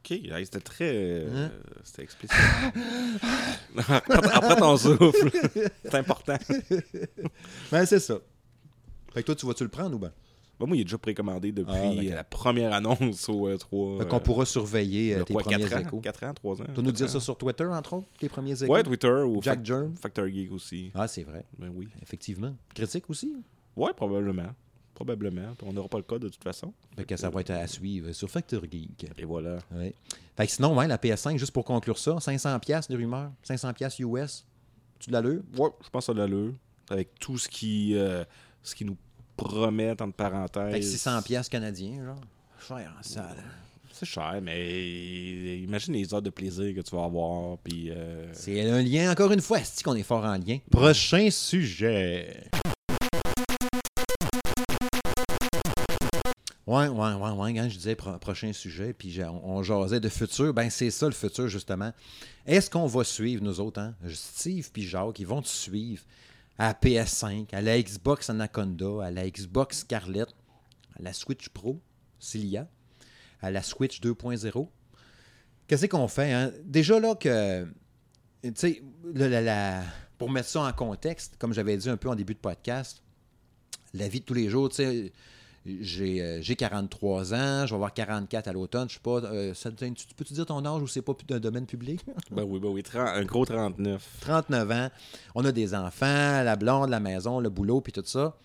Ok, 0.05 0.19
c'était 0.45 0.61
très. 0.61 0.91
euh, 0.95 1.47
Hein? 1.47 1.51
C'était 1.85 2.03
explicite. 2.03 2.37
après, 3.79 4.57
ton 4.57 4.77
souffle. 4.77 5.31
C'est 5.85 5.95
important. 5.95 6.37
Ben, 7.71 7.87
c'est 7.87 8.01
ça. 8.01 8.19
Fait 9.15 9.21
que 9.23 9.27
toi, 9.27 9.35
tu 9.37 9.47
vas-tu 9.47 9.63
le 9.65 9.71
prendre 9.71 9.95
ou 9.95 9.99
ben? 9.99 10.13
Bon, 10.59 10.67
moi, 10.67 10.77
il 10.77 10.81
est 10.81 10.85
déjà 10.85 10.99
précommandé 10.99 11.51
depuis 11.53 11.73
Ah, 12.11 12.15
la 12.15 12.25
première 12.25 12.73
annonce 12.73 13.29
au 13.29 13.49
euh, 13.49 13.57
3. 13.57 13.99
Fait 14.01 14.09
qu'on 14.09 14.21
pourra 14.21 14.45
surveiller 14.45 15.15
euh, 15.15 15.25
tes 15.25 15.35
premiers 15.35 15.59
4 15.65 15.77
ans, 15.77 15.81
échos. 15.81 16.01
4 16.01 16.25
ans, 16.25 16.35
3 16.35 16.61
ans. 16.63 16.65
Tu 16.69 16.73
vas 16.73 16.83
nous 16.83 16.93
dire 16.93 17.09
ça 17.11 17.17
ans. 17.17 17.21
sur 17.21 17.37
Twitter, 17.37 17.65
entre 17.65 17.95
autres, 17.95 18.07
tes 18.19 18.29
premiers 18.29 18.63
échos? 18.63 18.73
Ouais, 18.73 18.83
Twitter 18.83 19.09
ou 19.27 19.41
Jack 19.43 19.65
Germ? 19.65 19.95
Factor 19.97 20.27
Geek 20.29 20.53
aussi. 20.53 20.91
Ah, 20.95 21.09
c'est 21.09 21.25
vrai. 21.25 21.45
Ben 21.59 21.71
oui. 21.75 21.89
Effectivement. 22.03 22.55
Critique 22.75 23.09
aussi? 23.11 23.35
Ouais, 23.77 23.93
probablement. 23.95 24.51
Probablement. 24.95 25.55
On 25.63 25.73
n'aura 25.73 25.89
pas 25.89 25.97
le 25.99 26.03
cas 26.05 26.19
de 26.19 26.29
toute 26.29 26.43
façon. 26.43 26.73
Fait 26.97 27.05
que 27.05 27.17
ça 27.17 27.31
va 27.31 27.41
être 27.41 27.51
à 27.51 27.67
suivre 27.67 28.13
sur 28.13 28.31
Factor 28.31 28.63
Geek. 28.71 29.07
Et 29.17 29.25
voilà. 29.25 29.59
Ouais. 29.75 29.95
Fait 30.37 30.47
que 30.47 30.53
sinon, 30.53 30.77
ouais, 30.77 30.87
la 30.87 30.99
PS5, 30.99 31.39
juste 31.39 31.53
pour 31.53 31.65
conclure 31.65 31.99
ça, 31.99 32.13
500$ 32.13 32.61
piastres 32.61 32.93
de 32.93 32.97
rumeur, 32.97 33.31
500$ 33.49 33.73
piastres 33.73 34.01
US. 34.03 34.45
Tu 34.99 35.09
de 35.11 35.15
l'allure? 35.15 35.43
Ouais, 35.59 35.71
je 35.83 35.89
pense 35.91 36.09
à 36.09 36.13
l'allure. 36.15 36.53
Avec 36.91 37.19
tout 37.19 37.39
ce 37.39 37.49
qui, 37.49 37.97
euh, 37.97 38.25
ce 38.63 38.75
qui 38.75 38.85
nous 38.85 38.97
promet, 39.37 39.91
entre 39.93 40.13
parenthèses. 40.13 40.73
Fait 40.73 40.81
que 40.81 40.87
600$ 40.87 41.23
piastres 41.25 41.51
canadiens, 41.51 42.05
genre. 42.05 42.21
Cher 42.69 42.95
en 42.99 43.03
salle. 43.03 43.43
C'est 43.95 44.07
cher, 44.07 44.41
mais 44.43 45.59
imagine 45.59 45.95
les 45.95 46.13
heures 46.15 46.23
de 46.23 46.31
plaisir 46.31 46.75
que 46.75 46.81
tu 46.81 46.95
vas 46.97 47.05
avoir. 47.05 47.59
Puis. 47.59 47.91
euh, 47.91 48.29
C'est 48.33 48.69
un 48.71 48.81
lien, 48.83 49.11
encore 49.11 49.33
une 49.33 49.41
fois, 49.41 49.59
c'est 49.65 49.83
qu'on 49.83 49.95
est 49.95 50.03
fort 50.03 50.25
en 50.25 50.37
lien? 50.37 50.59
Prochain 50.71 51.29
sujet. 51.31 52.45
Ouais, 56.67 56.87
ouais, 56.87 57.13
ouais, 57.15 57.31
ouais. 57.31 57.55
Quand 57.55 57.69
je 57.69 57.77
disais 57.77 57.97
pro- 57.97 58.19
prochain 58.19 58.53
sujet, 58.53 58.93
puis 58.93 59.19
on, 59.25 59.57
on 59.57 59.63
jasait 59.63 59.99
de 60.01 60.09
futur, 60.09 60.55
ben 60.55 60.71
c'est 60.71 60.91
ça 60.91 61.07
le 61.07 61.13
futur, 61.13 61.49
justement. 61.49 61.93
Est-ce 62.47 62.71
qu'on 62.71 62.87
va 62.87 63.03
suivre, 63.05 63.43
nous 63.43 63.59
autres, 63.61 63.81
hein? 63.81 63.95
Steve 64.09 64.71
puis 64.73 64.83
Jacques, 64.85 65.21
vont 65.23 65.43
te 65.43 65.49
suivre 65.49 66.03
à 66.59 66.69
la 66.69 66.75
PS5, 66.75 67.53
à 67.53 67.61
la 67.61 67.81
Xbox 67.83 68.31
Anaconda, 68.31 69.05
à 69.07 69.11
la 69.11 69.29
Xbox 69.29 69.81
Scarlett, 69.81 70.29
à 70.99 71.03
la 71.03 71.13
Switch 71.13 71.49
Pro, 71.49 71.81
s'il 72.21 72.47
y 72.47 72.57
a, 72.57 72.69
à 73.41 73.51
la 73.51 73.63
Switch 73.63 74.01
2.0? 74.01 74.69
Qu'est-ce 75.67 75.87
qu'on 75.87 76.07
fait, 76.09 76.33
hein? 76.33 76.53
Déjà 76.65 77.01
là 77.01 77.15
que 77.17 77.65
tu 78.43 78.53
sais, 78.55 78.83
pour 80.19 80.31
mettre 80.31 80.49
ça 80.49 80.63
en 80.63 80.73
contexte, 80.73 81.37
comme 81.39 81.53
j'avais 81.53 81.77
dit 81.77 81.89
un 81.89 81.97
peu 81.97 82.09
en 82.09 82.15
début 82.15 82.35
de 82.35 82.39
podcast, 82.39 83.03
la 83.95 84.07
vie 84.09 84.21
de 84.21 84.25
tous 84.25 84.35
les 84.35 84.49
jours, 84.49 84.69
tu 84.69 84.77
sais, 84.77 85.13
j'ai 85.65 86.21
euh, 86.21 86.43
j'ai 86.43 86.57
43 86.57 87.35
ans, 87.35 87.67
je 87.67 87.71
vais 87.71 87.75
avoir 87.75 87.95
44 87.95 88.49
à 88.49 88.53
l'automne, 88.53 88.89
je 88.89 88.95
sais 88.95 89.01
pas, 89.01 89.23
euh, 89.23 89.55
ça 89.55 89.71
tu, 89.71 89.93
tu 89.93 90.15
peux-tu 90.17 90.33
dire 90.35 90.47
ton 90.47 90.65
âge 90.65 90.83
ou 90.83 90.89
c'est 90.89 91.03
pas 91.03 91.13
d'un 91.29 91.39
domaine 91.39 91.67
public? 91.67 92.01
Ben 92.31 92.43
oui, 92.45 92.59
ben 92.59 92.69
oui. 92.69 92.83
30 92.83 93.09
un 93.09 93.25
gros 93.25 93.45
39. 93.45 94.03
39 94.21 94.71
ans, 94.73 94.89
on 95.35 95.45
a 95.45 95.53
des 95.53 95.75
enfants, 95.75 96.43
la 96.43 96.57
blonde, 96.57 96.91
la 96.91 97.01
maison, 97.01 97.41
le 97.41 97.51
boulot, 97.51 97.81
puis 97.81 97.93
tout 97.93 98.03
ça. 98.05 98.37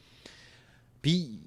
Puis, 1.02 1.40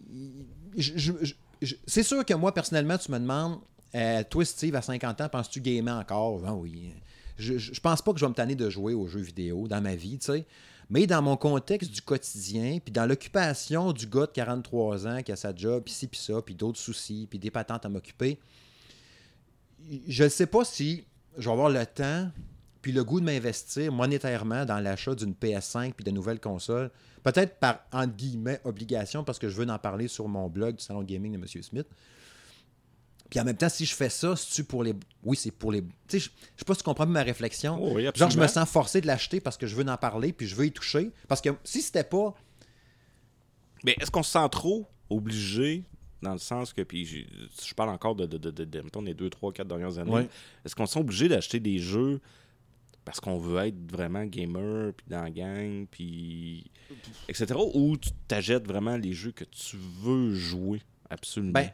c'est 1.87 2.03
sûr 2.03 2.25
que 2.25 2.35
moi, 2.35 2.53
personnellement, 2.55 2.97
tu 2.99 3.13
me 3.13 3.19
demandes, 3.19 3.59
euh, 3.95 4.23
toi, 4.29 4.45
Steve, 4.45 4.75
à 4.75 4.83
50 4.83 5.21
ans, 5.21 5.29
penses-tu 5.29 5.61
gamer 5.61 5.97
encore? 5.99 6.39
Ben 6.39 6.53
oui. 6.53 6.95
Je, 7.37 7.59
je, 7.59 7.75
je 7.75 7.81
pense 7.81 8.01
pas 8.03 8.13
que 8.13 8.19
je 8.19 8.25
vais 8.25 8.31
me 8.31 8.35
tanner 8.35 8.55
de 8.55 8.71
jouer 8.71 8.95
aux 8.95 9.07
jeux 9.07 9.21
vidéo 9.21 9.69
dans 9.69 9.81
ma 9.81 9.95
vie, 9.95 10.19
tu 10.19 10.27
sais. 10.27 10.47
Mais 10.91 11.07
dans 11.07 11.23
mon 11.23 11.37
contexte 11.37 11.93
du 11.93 12.03
quotidien, 12.03 12.79
puis 12.85 12.93
dans 12.93 13.07
l'occupation 13.07 13.93
du 13.93 14.07
gars 14.07 14.27
de 14.27 14.33
43 14.33 15.07
ans 15.07 15.23
qui 15.23 15.31
a 15.31 15.37
sa 15.37 15.55
job, 15.55 15.85
puis 15.85 15.95
ci, 15.95 16.09
puis 16.09 16.21
ça, 16.21 16.43
puis 16.43 16.55
d'autres 16.55 16.79
soucis, 16.79 17.29
puis 17.31 17.39
des 17.39 17.51
patentes 17.51 17.87
à 17.87 17.89
m'occuper, 17.89 18.39
je 20.09 20.25
ne 20.25 20.29
sais 20.29 20.47
pas 20.47 20.65
si 20.65 21.05
je 21.39 21.45
vais 21.49 21.53
avoir 21.53 21.71
le 21.71 21.87
temps 21.87 22.31
puis 22.83 22.93
le 22.93 23.05
goût 23.05 23.21
de 23.21 23.27
m'investir 23.27 23.93
monétairement 23.93 24.65
dans 24.65 24.81
l'achat 24.81 25.15
d'une 25.15 25.35
PS5 25.35 25.93
puis 25.93 26.05
de 26.05 26.11
nouvelles 26.11 26.41
consoles. 26.41 26.91
Peut-être 27.23 27.59
par, 27.59 27.81
entre 27.93 28.15
guillemets, 28.15 28.61
obligation, 28.65 29.23
parce 29.23 29.39
que 29.39 29.49
je 29.49 29.57
veux 29.57 29.69
en 29.69 29.79
parler 29.79 30.09
sur 30.09 30.27
mon 30.29 30.49
blog 30.49 30.77
du 30.77 30.83
Salon 30.83 31.03
Gaming 31.03 31.33
de 31.33 31.37
M. 31.37 31.63
Smith. 31.63 31.87
Puis 33.31 33.39
en 33.39 33.45
même 33.45 33.57
temps, 33.57 33.69
si 33.69 33.87
je 33.87 33.95
fais 33.95 34.11
ça, 34.11 34.35
c'est-tu 34.35 34.65
pour 34.65 34.83
les. 34.83 34.93
Oui, 35.23 35.37
c'est 35.37 35.53
pour 35.53 35.71
les. 35.71 35.83
Tu 35.83 35.89
sais, 36.09 36.19
je 36.19 36.25
sais 36.57 36.65
pas 36.67 36.75
si 36.75 36.79
tu 36.81 36.85
comprends 36.85 37.07
ma 37.07 37.23
réflexion. 37.23 37.79
Oh 37.81 37.93
oui, 37.95 38.07
Genre, 38.15 38.31
je 38.31 38.39
me 38.39 38.47
sens 38.49 38.69
forcé 38.69 39.01
de 39.01 39.07
l'acheter 39.07 39.41
parce 39.41 39.57
que 39.57 39.67
je 39.69 39.77
veux 39.77 39.89
en 39.89 39.97
parler 39.97 40.33
puis 40.33 40.47
je 40.49 40.57
veux 40.57 40.67
y 40.67 40.73
toucher. 40.73 41.11
Parce 41.29 41.41
que 41.41 41.51
si 41.63 41.81
c'était 41.81 42.03
pas. 42.05 42.35
Mais 43.85 43.97
est-ce 44.01 44.11
qu'on 44.11 44.23
se 44.25 44.33
sent 44.33 44.49
trop 44.51 44.87
obligé, 45.09 45.85
dans 46.23 46.33
le 46.33 46.39
sens 46.39 46.73
que, 46.73 46.83
puis 46.83 47.07
je 47.07 47.75
parle 47.75 47.91
encore 47.91 48.15
de, 48.15 48.27
de, 48.27 48.37
de, 48.37 48.51
de, 48.51 48.65
de, 48.65 48.81
mettons, 48.83 49.01
les 49.01 49.15
2, 49.15 49.31
3, 49.31 49.53
4 49.53 49.67
dernières 49.67 49.99
années, 49.99 50.11
Ouais. 50.11 50.29
est-ce 50.65 50.75
qu'on 50.75 50.87
se 50.87 50.95
sent 50.95 51.01
obligé 51.01 51.29
d'acheter 51.29 51.61
des 51.61 51.79
jeux 51.79 52.21
parce 53.05 53.19
qu'on 53.19 53.39
veut 53.39 53.65
être 53.67 53.91
vraiment 53.91 54.25
gamer, 54.25 54.93
puis 54.93 55.07
dans 55.09 55.23
la 55.23 55.31
gang, 55.31 55.87
puis 55.91 56.71
etc. 57.29 57.55
Ou 57.75 57.97
tu 57.97 58.11
t'achètes 58.29 58.67
vraiment 58.67 58.97
les 58.97 59.13
jeux 59.15 59.33
que 59.33 59.45
tu 59.45 59.77
veux 60.03 60.35
jouer, 60.35 60.83
absolument? 61.09 61.53
Ben, 61.53 61.71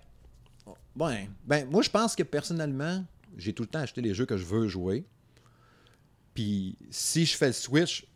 ben, 0.97 1.29
ben, 1.45 1.69
moi, 1.71 1.83
je 1.83 1.91
pense 1.91 2.17
que 2.17 2.23
personnellement, 2.23 3.05
j'ai 3.37 3.53
tout 3.53 3.63
le 3.63 3.69
temps 3.69 3.81
acheté 3.81 4.01
les 4.01 4.15
jeux 4.15 4.27
que 4.27 4.37
je 4.37 4.45
veux 4.45 4.67
jouer. 4.67 5.05
Puis 6.35 6.77
si 6.91 7.27
je 7.27 7.37
fais 7.37 7.49
le 7.49 7.53
switch, 7.53 8.07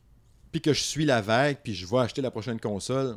puis 0.50 0.60
que 0.60 0.72
je 0.72 0.82
suis 0.82 1.04
la 1.04 1.20
vague, 1.20 1.58
puis 1.62 1.74
je 1.74 1.86
vais 1.86 1.98
acheter 1.98 2.22
la 2.22 2.30
prochaine 2.30 2.58
console, 2.58 3.16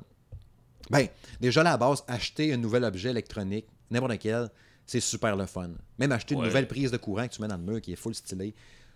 ben, 0.90 1.08
déjà 1.40 1.62
à 1.62 1.64
la 1.64 1.78
base, 1.78 2.04
acheter 2.08 2.54
un 2.54 2.58
nouvel 2.58 2.84
objet 2.84 3.10
électronique, 3.10 3.66
n'importe 3.90 4.20
quel, 4.20 4.50
c'est 4.86 5.00
super 5.00 5.36
le 5.36 5.46
fun. 5.46 5.72
Même 5.98 6.12
acheter 6.12 6.36
une 6.36 6.44
nouvelle 6.44 6.68
prise 6.68 6.92
de 6.92 6.98
courant 6.98 7.28
que 7.28 7.34
tu 7.34 7.42
mets 7.42 7.48
dans 7.48 7.58
le 7.58 7.64
mur 7.64 7.82
qui 7.82 7.94
est 7.94 7.98
full 7.98 8.14
stylé, 8.14 8.54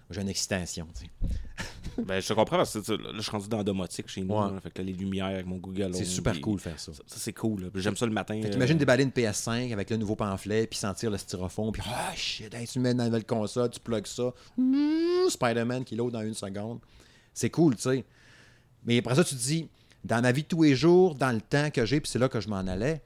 j'ai 0.09 0.21
une 0.21 0.29
excitation. 0.29 0.87
tu 0.95 1.05
sais. 1.05 1.09
Ben, 2.05 2.19
je 2.21 2.27
te 2.27 2.33
comprends 2.33 2.57
parce 2.57 2.73
que 2.73 2.79
tu 2.79 2.91
là, 2.95 3.09
je 3.15 3.21
suis 3.21 3.31
rendu 3.31 3.47
dans 3.47 3.57
la 3.57 3.63
domotique 3.63 4.07
chez 4.07 4.21
nous. 4.21 4.35
Ouais. 4.35 4.49
fait 4.61 4.69
que 4.69 4.77
là, 4.79 4.85
les 4.85 4.93
lumières 4.93 5.25
avec 5.25 5.47
mon 5.47 5.57
Google 5.57 5.95
C'est 5.95 6.05
super 6.05 6.33
puis 6.33 6.41
cool 6.41 6.57
de 6.57 6.61
faire 6.61 6.79
ça. 6.79 6.93
Ça, 6.93 7.01
ça, 7.07 7.15
c'est 7.17 7.33
cool. 7.33 7.71
J'aime 7.73 7.97
ça 7.97 8.05
le 8.05 8.11
matin. 8.11 8.39
Fait 8.39 8.49
euh, 8.49 8.51
qu'imagine 8.51 8.77
déballer 8.77 9.03
une 9.03 9.09
PS5 9.09 9.73
avec 9.73 9.89
le 9.89 9.97
nouveau 9.97 10.15
pamphlet, 10.15 10.67
puis 10.67 10.77
sentir 10.77 11.09
le 11.09 11.17
styrofoam, 11.17 11.71
puis 11.71 11.81
ah 11.87 12.11
shit, 12.15 12.53
hey, 12.53 12.67
tu 12.67 12.77
le 12.77 12.83
mets 12.83 12.93
dans 12.93 12.99
la 12.99 13.05
nouvelle 13.09 13.25
console, 13.25 13.71
tu 13.71 13.79
plugues 13.79 14.05
ça, 14.05 14.31
Mmh, 14.57 15.29
Spider-Man 15.29 15.83
qui 15.85 15.95
load 15.95 16.13
dans 16.13 16.21
une 16.21 16.35
seconde. 16.35 16.79
C'est 17.33 17.49
cool, 17.49 17.75
tu 17.75 17.81
sais. 17.81 18.05
Mais 18.85 18.99
après 18.99 19.15
ça, 19.15 19.23
tu 19.23 19.33
te 19.35 19.41
dis, 19.41 19.67
dans 20.03 20.21
ma 20.21 20.31
vie 20.31 20.43
de 20.43 20.47
tous 20.47 20.61
les 20.61 20.75
jours, 20.75 21.15
dans 21.15 21.31
le 21.31 21.41
temps 21.41 21.71
que 21.71 21.83
j'ai, 21.83 21.99
puis 21.99 22.11
c'est 22.11 22.19
là 22.19 22.29
que 22.29 22.39
je 22.39 22.47
m'en 22.47 22.57
allais, 22.57 23.01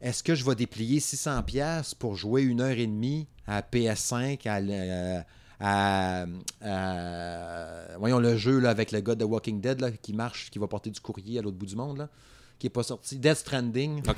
est-ce 0.00 0.22
que 0.22 0.34
je 0.34 0.46
vais 0.46 0.54
déplier 0.54 0.98
600$ 1.00 1.94
pour 1.98 2.16
jouer 2.16 2.40
une 2.42 2.62
heure 2.62 2.70
et 2.78 2.86
demie 2.86 3.26
à 3.46 3.60
PS5, 3.60 4.48
à, 4.48 4.60
l- 4.60 5.26
à- 5.60 6.24
à- 6.62 7.98
voyons 7.98 8.18
le 8.18 8.36
jeu 8.36 8.58
là, 8.58 8.70
avec 8.70 8.92
le 8.92 9.00
gars 9.00 9.14
de 9.14 9.24
Walking 9.24 9.60
Dead 9.60 9.80
là, 9.80 9.90
qui 9.92 10.12
marche, 10.12 10.50
qui 10.50 10.58
va 10.58 10.66
porter 10.66 10.90
du 10.90 11.00
courrier 11.00 11.38
à 11.38 11.42
l'autre 11.42 11.56
bout 11.56 11.66
du 11.66 11.76
monde, 11.76 11.98
là, 11.98 12.08
qui 12.58 12.66
est 12.66 12.70
pas 12.70 12.82
sorti, 12.82 13.18
Death 13.18 13.36
Stranding. 13.38 14.02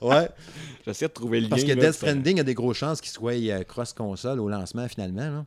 Ouais. 0.00 0.28
J'essaie 0.84 1.08
de 1.08 1.12
trouver 1.12 1.40
le 1.40 1.48
Parce 1.48 1.62
lien. 1.62 1.74
que 1.74 1.80
là, 1.80 1.86
Death 1.86 1.94
Stranding 1.96 2.40
a 2.40 2.42
des 2.42 2.54
grosses 2.54 2.76
chances 2.76 3.00
qu'il 3.00 3.10
soit 3.10 3.32
euh, 3.34 3.62
cross-console 3.64 4.40
au 4.40 4.48
lancement 4.48 4.86
finalement. 4.88 5.28
Là. 5.30 5.46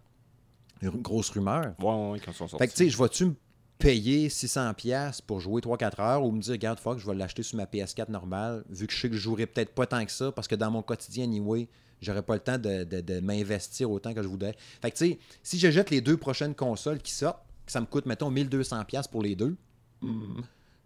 Une 0.81 1.01
grosse 1.01 1.29
rumeur. 1.29 1.73
Ouais, 1.79 1.85
ouais, 1.85 2.11
ouais, 2.11 2.19
quand 2.19 2.31
ils 2.31 2.35
sont 2.35 2.47
sortis. 2.47 2.57
Fait 2.63 2.67
que 2.67 2.73
tu 2.73 2.83
sais, 2.85 2.89
je 2.89 2.97
vais-tu 2.97 3.25
me 3.25 3.35
payer 3.77 4.29
600$ 4.29 5.21
pour 5.25 5.39
jouer 5.39 5.61
3-4 5.61 6.01
heures 6.01 6.23
ou 6.23 6.31
me 6.31 6.41
dire, 6.41 6.53
regarde, 6.53 6.79
fuck, 6.79 6.97
je 6.99 7.05
vais 7.05 7.15
l'acheter 7.15 7.43
sur 7.43 7.57
ma 7.57 7.65
PS4 7.65 8.09
normale, 8.09 8.63
vu 8.69 8.87
que 8.87 8.93
je 8.93 8.99
sais 8.99 9.09
que 9.09 9.15
je 9.15 9.21
jouerai 9.21 9.45
peut-être 9.45 9.73
pas 9.73 9.85
tant 9.85 10.03
que 10.05 10.11
ça, 10.11 10.31
parce 10.31 10.47
que 10.47 10.55
dans 10.55 10.71
mon 10.71 10.81
quotidien, 10.81 11.25
anyway, 11.25 11.67
j'aurais 12.01 12.21
pas 12.23 12.33
le 12.35 12.39
temps 12.41 12.57
de, 12.57 12.83
de- 12.83 13.01
de 13.01 13.19
m'investir 13.19 13.89
autant 13.91 14.13
que 14.13 14.21
je 14.23 14.27
voudrais. 14.27 14.55
Fait 14.81 14.91
que 14.91 14.97
tu 14.97 15.05
sais, 15.11 15.19
si 15.43 15.59
je 15.59 15.69
jette 15.71 15.89
les 15.89 16.01
deux 16.01 16.17
prochaines 16.17 16.55
consoles 16.55 16.99
qui 16.99 17.11
sortent, 17.11 17.41
que 17.65 17.71
ça 17.71 17.81
me 17.81 17.85
coûte, 17.85 18.05
mettons, 18.05 18.31
1200$ 18.31 19.09
pour 19.09 19.21
les 19.23 19.35
deux, 19.35 19.55
puis 19.99 20.09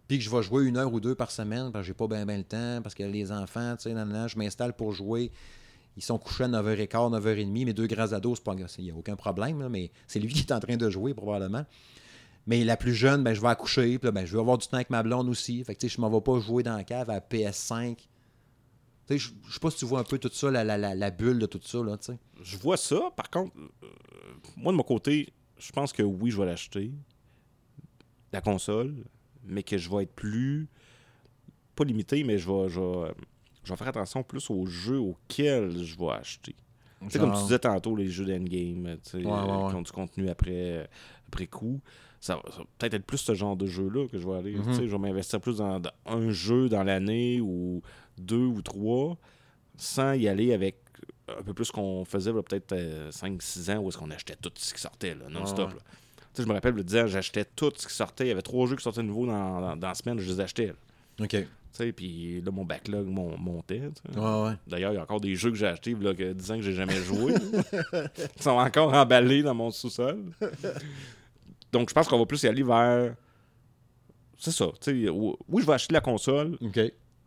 puis 0.08 0.18
que 0.18 0.24
je 0.24 0.30
vais 0.30 0.42
jouer 0.42 0.64
une 0.64 0.76
heure 0.76 0.92
ou 0.92 0.98
deux 0.98 1.14
par 1.14 1.30
semaine, 1.30 1.70
parce 1.70 1.84
que 1.84 1.86
j'ai 1.88 1.94
pas 1.94 2.08
bien 2.08 2.24
le 2.24 2.42
temps, 2.42 2.80
parce 2.82 2.94
que 2.96 3.04
les 3.04 3.30
enfants, 3.30 3.76
tu 3.76 3.90
sais, 3.90 3.90
je 3.94 4.38
m'installe 4.38 4.72
pour 4.74 4.92
jouer. 4.92 5.30
Ils 5.96 6.02
sont 6.02 6.18
couchés 6.18 6.44
à 6.44 6.48
9h15, 6.48 7.20
9h30. 7.20 7.64
Mes 7.66 7.72
deux 7.72 7.86
grands 7.86 8.12
ados, 8.12 8.40
il 8.78 8.84
n'y 8.84 8.90
a 8.90 8.94
aucun 8.94 9.14
problème, 9.14 9.60
là, 9.60 9.68
mais 9.68 9.90
c'est 10.08 10.18
lui 10.18 10.32
qui 10.32 10.40
est 10.40 10.52
en 10.52 10.58
train 10.60 10.76
de 10.76 10.90
jouer, 10.90 11.14
probablement. 11.14 11.64
Mais 12.46 12.64
la 12.64 12.76
plus 12.76 12.94
jeune, 12.94 13.22
ben, 13.22 13.34
je 13.34 13.40
vais 13.40 13.48
accoucher, 13.48 13.98
puis 13.98 14.06
là, 14.06 14.10
ben, 14.12 14.24
je 14.26 14.32
vais 14.32 14.40
avoir 14.40 14.58
du 14.58 14.66
temps 14.66 14.76
avec 14.78 14.90
ma 14.90 15.02
blonde 15.02 15.28
aussi. 15.28 15.62
Fait 15.62 15.74
que, 15.74 15.80
tu 15.80 15.88
sais, 15.88 15.94
je 15.94 16.00
m'en 16.00 16.10
vais 16.10 16.20
pas 16.20 16.40
jouer 16.40 16.62
dans 16.62 16.76
la 16.76 16.84
cave 16.84 17.10
à 17.10 17.18
PS5. 17.20 17.96
Tu 19.10 19.18
sais, 19.18 19.32
je 19.48 19.52
sais 19.52 19.60
pas 19.60 19.70
si 19.70 19.78
tu 19.78 19.84
vois 19.86 20.00
un 20.00 20.04
peu 20.04 20.18
tout 20.18 20.30
ça, 20.32 20.50
la, 20.50 20.62
la, 20.64 20.78
la, 20.78 20.94
la 20.94 21.10
bulle 21.10 21.38
de 21.38 21.46
tout 21.46 21.60
ça, 21.62 21.82
là, 21.82 21.96
tu 21.96 22.06
sais. 22.12 22.18
Je 22.42 22.56
vois 22.56 22.76
ça. 22.76 23.10
Par 23.16 23.28
contre, 23.28 23.52
euh, 23.58 23.86
moi, 24.56 24.72
de 24.72 24.76
mon 24.76 24.82
côté, 24.84 25.32
je 25.58 25.72
pense 25.72 25.92
que 25.92 26.02
oui, 26.02 26.30
je 26.30 26.38
vais 26.38 26.46
l'acheter. 26.46 26.92
La 28.32 28.40
console. 28.40 28.94
Mais 29.44 29.62
que 29.62 29.78
je 29.78 29.90
vais 29.90 30.04
être 30.04 30.14
plus. 30.14 30.68
Pas 31.74 31.84
limité, 31.84 32.22
mais 32.24 32.38
je 32.38 32.48
vais, 32.50 32.68
je 32.68 32.78
vais, 32.80 33.12
je 33.64 33.72
vais 33.72 33.76
faire 33.76 33.88
attention 33.88 34.22
plus 34.22 34.48
aux 34.50 34.66
jeux 34.66 34.98
auxquels 35.00 35.82
je 35.82 35.98
vais 35.98 36.10
acheter. 36.10 36.54
Tu 37.02 37.10
sais, 37.10 37.18
comme 37.18 37.30
tu 37.30 37.36
Genre- 37.36 37.44
disais 37.44 37.58
tantôt, 37.58 37.96
les 37.96 38.08
jeux 38.08 38.26
d'endgame, 38.26 38.98
tu 39.02 39.10
sais, 39.10 39.16
Ouais, 39.18 39.24
ouais, 39.24 39.30
euh, 39.32 39.64
ouais. 39.64 39.70
qui 39.70 39.76
ont 39.76 39.82
du 39.82 39.90
contenu 39.90 40.28
après, 40.28 40.88
après 41.28 41.46
coup. 41.46 41.80
Ça, 42.20 42.36
va 42.36 42.42
peut-être 42.76 42.92
être 42.94 43.06
plus 43.06 43.16
ce 43.16 43.32
genre 43.34 43.56
de 43.56 43.64
jeu-là 43.66 44.06
que 44.08 44.18
je 44.18 44.28
vais 44.28 44.34
aller. 44.36 44.54
Mhm. 44.54 44.74
sais, 44.74 44.86
Je 44.86 44.92
vais 44.92 44.98
m'investir 44.98 45.40
plus 45.40 45.56
dans, 45.56 45.80
dans 45.80 45.90
un 46.04 46.30
jeu 46.30 46.68
dans 46.68 46.82
l'année 46.84 47.40
ou 47.40 47.80
deux 48.20 48.36
ou 48.46 48.62
trois 48.62 49.16
sans 49.76 50.12
y 50.12 50.28
aller 50.28 50.52
avec 50.52 50.76
un 51.28 51.42
peu 51.42 51.54
plus 51.54 51.70
qu'on 51.70 52.04
faisait 52.04 52.32
peut-être 52.32 52.74
5-6 53.10 53.72
ans 53.72 53.78
où 53.80 53.88
est-ce 53.88 53.98
qu'on 53.98 54.10
achetait 54.10 54.36
tout 54.36 54.50
ce 54.56 54.74
qui 54.74 54.80
sortait 54.80 55.16
non-stop. 55.30 55.70
Je 56.38 56.44
me 56.44 56.52
rappelle 56.52 56.74
le 56.74 56.84
disant, 56.84 57.06
j'achetais 57.06 57.44
tout 57.44 57.72
ce 57.76 57.86
qui 57.88 57.94
sortait. 57.94 58.24
Il 58.24 58.28
y 58.28 58.32
avait 58.32 58.42
trois 58.42 58.66
jeux 58.66 58.76
qui 58.76 58.82
sortaient 58.82 59.02
nouveaux 59.02 59.26
dans, 59.26 59.60
dans, 59.60 59.76
dans 59.76 59.88
la 59.88 59.94
semaine, 59.94 60.18
je 60.18 60.30
les 60.30 60.40
achetais. 60.40 60.66
là. 60.68 61.24
OK. 61.24 61.36
Puis 61.96 62.40
là, 62.42 62.50
mon 62.50 62.64
backlog 62.64 63.06
mon- 63.06 63.38
montait. 63.38 63.80
Ouais, 64.16 64.20
ouais. 64.44 64.52
D'ailleurs, 64.66 64.92
il 64.92 64.96
y 64.96 64.98
a 64.98 65.02
encore 65.02 65.20
des 65.20 65.34
jeux 65.34 65.50
que 65.50 65.56
j'ai 65.56 65.66
achetés 65.66 65.92
il 65.92 66.02
y 66.02 66.08
a 66.24 66.34
10 66.34 66.50
ans 66.50 66.56
que 66.56 66.62
j'ai 66.62 66.74
jamais 66.74 66.96
joué. 66.96 67.32
Ils 68.36 68.42
sont 68.42 68.50
encore 68.50 68.92
emballés 68.92 69.42
dans 69.42 69.54
mon 69.54 69.70
sous-sol. 69.70 70.24
Donc, 71.72 71.88
je 71.88 71.94
pense 71.94 72.08
qu'on 72.08 72.18
va 72.18 72.26
plus 72.26 72.42
y 72.42 72.48
aller 72.48 72.62
vers. 72.62 73.14
C'est 74.38 74.50
ça. 74.52 74.66
Oui, 74.88 75.62
je 75.62 75.66
vais 75.66 75.72
acheter 75.72 75.94
la 75.94 76.00
console, 76.00 76.56
OK. 76.60 76.80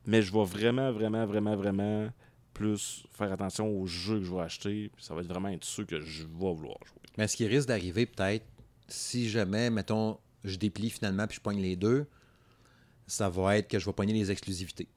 Mais 0.06 0.22
je 0.22 0.32
vais 0.32 0.43
vraiment, 0.43 0.91
vraiment, 0.91 1.26
vraiment, 1.26 1.56
vraiment 1.56 2.10
plus 2.54 3.06
faire 3.12 3.32
attention 3.32 3.68
aux 3.68 3.88
jeux 3.88 4.20
que 4.20 4.26
je 4.26 4.34
vais 4.34 4.41
acheter. 4.41 4.91
Ça 4.99 5.14
va 5.16 5.22
être 5.22 5.28
vraiment 5.28 5.49
être 5.49 5.64
ceux 5.64 5.86
que 5.86 5.99
je 5.99 6.24
vais 6.24 6.54
vouloir 6.54 6.78
jouer. 6.86 6.99
Mais 7.18 7.28
ce 7.28 7.36
qui 7.36 7.47
risque 7.47 7.68
d'arriver, 7.68 8.06
peut-être, 8.06 8.45
si 8.88 9.30
jamais, 9.30 9.70
mettons, 9.70 10.20
je 10.43 10.58
déplie 10.58 10.89
finalement 10.89 11.26
puis 11.28 11.38
je 11.38 11.41
pogne 11.41 11.62
les 11.62 11.76
deux, 11.76 12.06
ça 13.08 13.30
va 13.30 13.58
être 13.58 13.68
que 13.68 13.80
je 13.80 13.86
vais 13.86 13.93
pogner 13.93 14.14
les 14.14 14.32
exclusivités. 14.32 14.88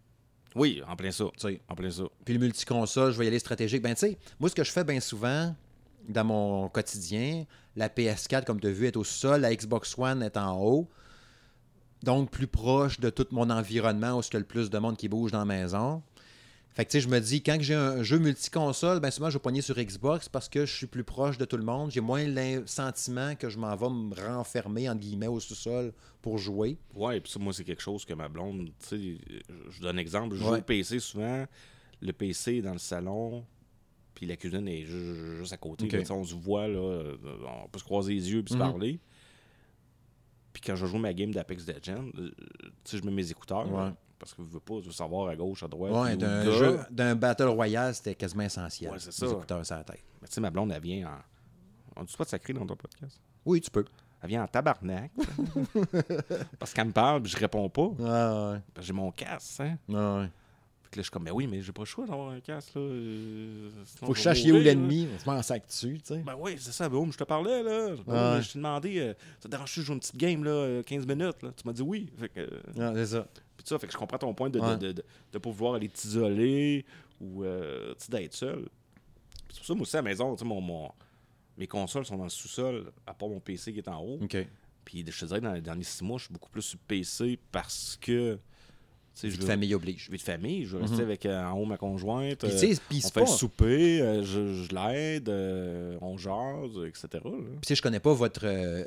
Oui, 0.55 0.83
en 0.89 0.97
plein 0.97 1.11
ça. 1.11 1.27
Tu 1.37 1.49
sais. 1.49 1.61
En 1.69 1.75
plein 1.75 1.91
ça. 1.91 2.05
Puis 2.25 2.35
le 2.35 2.41
multiconsole, 2.41 3.13
je 3.13 3.19
vais 3.19 3.27
y 3.27 3.29
aller 3.29 3.39
stratégique. 3.39 3.83
Ben, 3.83 3.95
tu 3.95 4.01
sais, 4.01 4.19
moi, 4.41 4.49
ce 4.49 4.55
que 4.55 4.65
je 4.65 4.73
fais 4.73 4.85
bien 4.85 5.01
souvent 5.01 5.55
dans 6.09 6.25
mon 6.25 6.69
quotidien, 6.69 7.45
la 7.75 7.89
PS4, 7.89 8.45
comme 8.45 8.61
tu 8.61 8.69
as 8.69 8.71
vu, 8.71 8.87
est 8.87 8.97
au 8.97 9.05
sol, 9.05 9.43
la 9.43 9.55
Xbox 9.55 9.97
One 9.99 10.23
est 10.23 10.37
en 10.37 10.59
haut. 10.59 10.89
Donc, 12.07 12.31
plus 12.31 12.47
proche 12.47 13.01
de 13.01 13.11
tout 13.11 13.27
mon 13.33 13.51
environnement 13.51 14.17
où 14.17 14.21
il 14.23 14.33
y 14.33 14.37
a 14.37 14.39
le 14.39 14.45
plus 14.47 14.71
de 14.71 14.79
monde 14.79 14.97
qui 14.97 15.09
bouge 15.09 15.33
dans 15.33 15.41
la 15.41 15.45
maison. 15.45 16.03
Fait 16.75 16.85
que, 16.85 16.91
tu 16.91 16.99
sais, 16.99 17.01
je 17.01 17.09
me 17.09 17.19
dis, 17.21 17.43
quand 17.43 17.57
j'ai 17.61 17.75
un 17.75 18.03
jeu 18.03 18.19
multiconsole, 18.19 19.01
ben 19.01 19.11
souvent, 19.11 19.29
je 19.31 19.35
vais 19.39 19.43
pogner 19.43 19.63
sur 19.63 19.75
Xbox 19.77 20.29
parce 20.29 20.49
que 20.49 20.67
je 20.67 20.75
suis 20.75 20.87
plus 20.87 21.05
proche 21.05 21.37
de 21.39 21.45
tout 21.47 21.57
le 21.57 21.65
monde. 21.65 21.91
J'ai 21.91 22.01
moins 22.03 22.25
le 22.25 22.67
sentiment 22.67 23.35
que 23.35 23.49
je 23.49 23.59
m'en 23.59 23.75
vais 23.75 23.89
me 23.89 24.15
renfermer, 24.15 24.89
entre 24.89 25.01
guillemets, 25.01 25.27
au 25.27 25.41
sous-sol 25.41 25.93
pour 26.23 26.37
jouer. 26.39 26.77
Ouais, 26.95 27.17
et 27.17 27.21
puis 27.21 27.33
ça, 27.33 27.39
moi, 27.41 27.53
c'est 27.55 27.65
quelque 27.65 27.83
chose 27.83 28.05
que 28.05 28.13
ma 28.15 28.29
blonde, 28.29 28.67
tu 28.67 28.87
sais, 28.87 29.19
je 29.71 29.81
donne 29.83 29.97
un 29.97 30.01
exemple, 30.01 30.37
je 30.37 30.41
joue 30.45 30.51
Ouais. 30.53 30.59
au 30.59 30.63
PC 30.63 31.01
souvent, 31.01 31.47
le 32.03 32.13
PC 32.13 32.57
est 32.57 32.63
dans 32.63 32.73
le 32.75 32.79
salon, 32.79 33.45
puis 34.15 34.27
la 34.27 34.37
cuisine 34.37 34.69
est 34.69 34.85
ju- 34.85 35.15
ju- 35.15 35.37
juste 35.39 35.55
à 35.55 35.57
côté. 35.57 35.87
Ok. 35.87 35.93
là, 35.93 35.99
tu 36.01 36.05
sais, 36.05 36.13
on 36.13 36.25
se 36.25 36.35
voit, 36.35 36.69
là, 36.69 36.79
euh, 36.79 37.17
on 37.65 37.69
peut 37.69 37.79
se 37.79 37.85
croiser 37.85 38.13
les 38.15 38.31
yeux 38.33 38.43
puis 38.43 38.53
se 38.53 38.59
Mhm. 38.59 38.69
parler. 38.71 39.01
Puis 40.57 40.63
quand 40.71 40.75
je 40.75 40.87
joue 40.87 40.97
ma 40.97 41.13
game 41.13 41.33
d'Apex 41.33 41.67
Legends, 41.67 42.07
euh, 42.17 42.31
tu 42.31 42.73
sais, 42.85 42.97
je 42.97 43.05
mets 43.05 43.11
mes 43.13 43.31
écouteurs, 43.31 43.71
Ouais. 43.71 43.91
parce 44.19 44.33
que 44.33 44.43
je 44.43 44.49
veux 44.49 44.59
pas, 44.61 44.77
savoir 44.91 45.29
à 45.29 45.37
gauche, 45.37 45.63
à 45.63 45.69
droite. 45.69 45.93
Ouais, 45.93 46.17
d'un 46.17 46.51
jeu, 46.51 46.79
d'un 46.91 47.15
Battle 47.15 47.49
Royale, 47.49 47.95
c'était 47.95 48.15
quasiment 48.15 48.45
essentiel. 48.45 48.91
Ouais, 48.93 48.99
c'est 48.99 49.09
Les 49.21 49.29
ça. 49.29 49.35
écouteurs 49.35 49.67
sur 49.67 49.77
la 49.77 49.85
tête. 49.85 50.03
Mais 50.23 50.29
tu 50.29 50.33
sais, 50.33 50.41
ma 50.41 50.49
blonde, 50.51 50.73
elle 50.73 50.81
vient 50.81 51.09
en... 51.09 52.01
On 52.01 52.05
dit 52.05 52.15
pas 52.17 52.25
de 52.25 52.31
sacré 52.31 52.55
dans 52.55 52.65
ton 52.65 52.75
podcast? 52.75 53.21
Oui, 53.45 53.61
tu 53.61 53.71
peux. 53.71 53.85
Elle 54.23 54.31
vient 54.31 54.45
en 54.45 54.47
tabarnak. 54.49 55.11
parce 56.59 56.73
qu'elle 56.73 56.87
me 56.87 56.93
parle, 56.93 57.21
puis 57.23 57.33
je 57.33 57.37
réponds 57.37 57.69
pas. 57.69 57.89
Ouais. 58.55 58.61
J'ai 58.81 58.95
mon 58.95 59.11
casque, 59.13 59.61
hein. 59.61 59.77
Ouais. 59.91 60.31
Là, 60.97 61.03
je 61.03 61.03
suis 61.03 61.11
comme, 61.11 61.25
mais 61.25 61.31
oui, 61.31 61.47
mais 61.47 61.61
j'ai 61.63 61.73
pas 61.73 61.83
le 61.83 61.87
choix 61.87 62.07
d'avoir 62.07 62.31
un 62.31 62.41
casque, 62.41 62.75
là. 62.75 62.81
euh, 62.81 63.71
Faut 64.01 64.13
que 64.13 64.19
je 64.19 64.23
sache 64.23 64.43
où 64.45 64.53
l'ennemi. 64.53 65.07
On 65.15 65.19
se 65.19 65.29
met 65.31 65.37
en 65.37 65.43
sac 65.43 65.67
dessus, 65.67 65.99
tu 66.05 66.15
sais. 66.15 66.23
Ben 66.23 66.35
oui, 66.39 66.57
c'est 66.59 66.73
ça, 66.73 66.89
boum, 66.89 67.13
je 67.13 67.19
te 67.19 67.25
parlais, 67.25 67.63
là. 67.63 67.95
Ben 68.07 68.37
Ouais. 68.37 68.43
Je 68.43 68.53
t'ai 68.53 68.59
demandé, 68.59 68.99
euh, 68.99 69.15
ça 69.39 69.43
te 69.43 69.49
dérange-tu 69.49 69.83
jouer 69.83 69.95
une 69.95 70.01
petite 70.01 70.17
game, 70.17 70.43
là, 70.45 70.51
euh, 70.51 70.83
15 70.83 71.07
minutes, 71.07 71.43
là? 71.43 71.53
Tu 71.57 71.67
m'as 71.67 71.73
dit 71.73 71.83
oui. 71.83 72.09
Fait 72.19 72.29
que, 72.29 72.41
euh, 72.41 72.95
c'est 72.95 73.07
ça. 73.07 73.27
puis 73.57 73.67
ça, 73.67 73.79
fait 73.79 73.87
que 73.87 73.93
je 73.93 73.99
comprends 73.99 74.19
ton 74.19 74.33
point 74.35 74.49
de 74.51 74.59
ne 74.59 74.65
Ouais. 74.65 74.77
de, 74.79 74.93
de, 74.93 75.05
de 75.33 75.39
pas 75.39 75.51
vouloir 75.51 75.75
aller 75.75 75.89
t'isoler 75.89 76.85
ou, 77.21 77.45
euh, 77.45 77.95
d'être 78.09 78.35
seul. 78.35 78.69
C'est 79.51 79.59
pour 79.59 79.67
ça, 79.67 79.75
moi 79.75 79.83
aussi, 79.83 79.97
à 79.97 80.01
la 80.01 80.03
maison, 80.03 80.37
mon, 80.45 80.61
mon- 80.61 80.93
mes 81.59 81.67
consoles 81.67 82.05
sont 82.05 82.17
dans 82.17 82.25
le 82.25 82.31
sous-sol, 82.31 82.93
à 83.07 83.15
part 83.15 83.29
mon 83.29 83.41
PC 83.41 83.73
qui 83.73 83.79
est 83.79 83.89
en 83.89 84.01
haut. 84.03 84.19
Puis 84.85 85.05
je 85.09 85.21
te 85.21 85.25
dirais, 85.27 85.41
dans 85.41 85.53
les 85.53 85.61
derniers 85.61 85.83
six 85.85 86.05
mois, 86.05 86.19
je 86.19 86.25
suis 86.25 86.33
beaucoup 86.33 86.51
plus 86.51 86.63
sur 86.63 86.79
PC 86.81 87.39
parce 87.51 87.99
que, 88.01 88.39
Vie 89.23 89.39
de 89.39 89.45
famille 89.45 89.75
oblige. 89.75 90.05
je 90.05 90.11
vais 90.11 90.19
de 90.19 90.23
famille, 90.23 90.65
je 90.67 90.77
veux 90.77 90.83
rester 90.83 91.03
avec 91.03 91.25
euh, 91.25 91.45
en 91.45 91.53
haut 91.59 91.65
ma 91.65 91.79
conjointe. 91.79 92.39
Puis, 92.39 92.49
euh, 92.49 92.61
tu 92.61 92.75
sais, 92.75 92.81
puis 92.89 93.03
on 93.05 93.09
fait 93.09 93.21
le 93.21 93.27
souper, 93.27 94.01
euh, 94.03 94.23
je, 94.23 94.75
l'aide, 94.75 95.31
on 96.03 96.19
jase, 96.19 96.87
etc. 96.87 97.09
Puis, 97.23 97.33
tu 97.63 97.69
sais, 97.69 97.75
je 97.75 97.83
connais 97.83 98.01
pas 98.01 98.13
votre, 98.13 98.47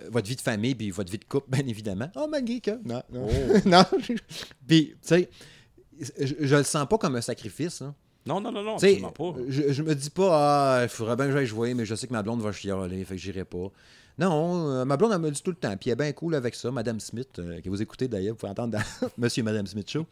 votre 0.09 0.27
vie 0.27 0.35
de 0.35 0.41
famille 0.41 0.75
puis 0.75 0.91
votre 0.91 1.11
vie 1.11 1.17
de 1.17 1.25
couple, 1.25 1.49
bien 1.55 1.65
évidemment. 1.67 2.09
Oh, 2.15 2.27
malgré 2.29 2.59
que... 2.59 2.71
Non, 2.85 3.01
non. 3.11 3.27
Oh. 3.27 3.57
non. 3.65 3.83
puis, 4.67 4.89
tu 4.91 4.95
sais, 5.01 5.29
je, 6.19 6.55
le 6.55 6.63
sens 6.63 6.87
pas 6.87 6.97
comme 6.97 7.15
un 7.15 7.21
sacrifice. 7.21 7.81
Non, 8.25 8.39
non, 8.39 8.51
non, 8.51 8.61
non, 8.61 8.73
absolument 8.75 9.11
pas. 9.11 9.33
je, 9.47 9.71
je 9.71 9.81
me 9.81 9.95
dis 9.95 10.11
pas, 10.11 10.29
ah, 10.77 10.83
il 10.83 10.89
faudrait 10.89 11.15
bien 11.15 11.25
que 11.27 11.31
j'aille 11.31 11.47
jouer, 11.47 11.73
mais 11.73 11.85
je 11.85 11.95
sais 11.95 12.05
que 12.05 12.13
ma 12.13 12.21
blonde 12.21 12.41
va 12.41 12.51
chialer, 12.51 13.03
fait 13.03 13.15
que 13.15 13.21
j'irai 13.21 13.45
pas. 13.45 13.71
Non, 14.19 14.69
euh, 14.69 14.85
ma 14.85 14.97
blonde, 14.97 15.13
elle 15.13 15.19
me 15.19 15.31
dit 15.31 15.41
tout 15.41 15.51
le 15.51 15.55
temps, 15.55 15.75
puis 15.77 15.89
elle 15.89 15.93
est 15.93 16.03
bien 16.03 16.11
cool 16.11 16.35
avec 16.35 16.53
ça, 16.53 16.69
Madame 16.71 16.99
Smith, 16.99 17.39
euh, 17.39 17.61
que 17.61 17.69
vous 17.69 17.81
écoutez 17.81 18.09
d'ailleurs, 18.09 18.33
vous 18.33 18.39
pouvez 18.39 18.51
entendre 18.51 18.77
dans 18.77 19.09
Monsieur 19.17 19.39
et 19.39 19.43
Madame 19.43 19.65
Smith 19.65 19.89
Show, 19.89 20.05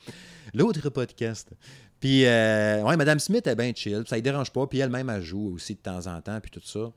l'autre 0.54 0.90
podcast. 0.90 1.52
Puis, 2.00 2.26
euh, 2.26 2.84
ouais, 2.84 2.96
Madame 2.96 3.20
Smith 3.20 3.46
est 3.48 3.56
bien 3.56 3.74
chill, 3.76 4.04
ça 4.08 4.16
ne 4.16 4.22
dérange 4.22 4.52
pas, 4.52 4.66
puis 4.66 4.80
elle-même, 4.80 5.10
elle 5.10 5.24
joue 5.24 5.54
aussi 5.56 5.76
de 5.76 5.80
temps 5.80 6.08
en 6.08 6.22
temps, 6.22 6.40
puis 6.40 6.52
tout 6.52 6.62
ça. 6.64 6.92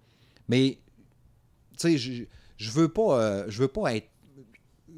Mais, 0.49 0.79
tu 1.77 1.79
sais, 1.79 1.99
je, 1.99 2.25
je 2.59 2.71
veux 2.71 2.89
pas, 2.89 3.21
euh, 3.21 3.45
je 3.49 3.63
veux 3.63 3.69
pas 3.69 3.95
être 3.97 4.10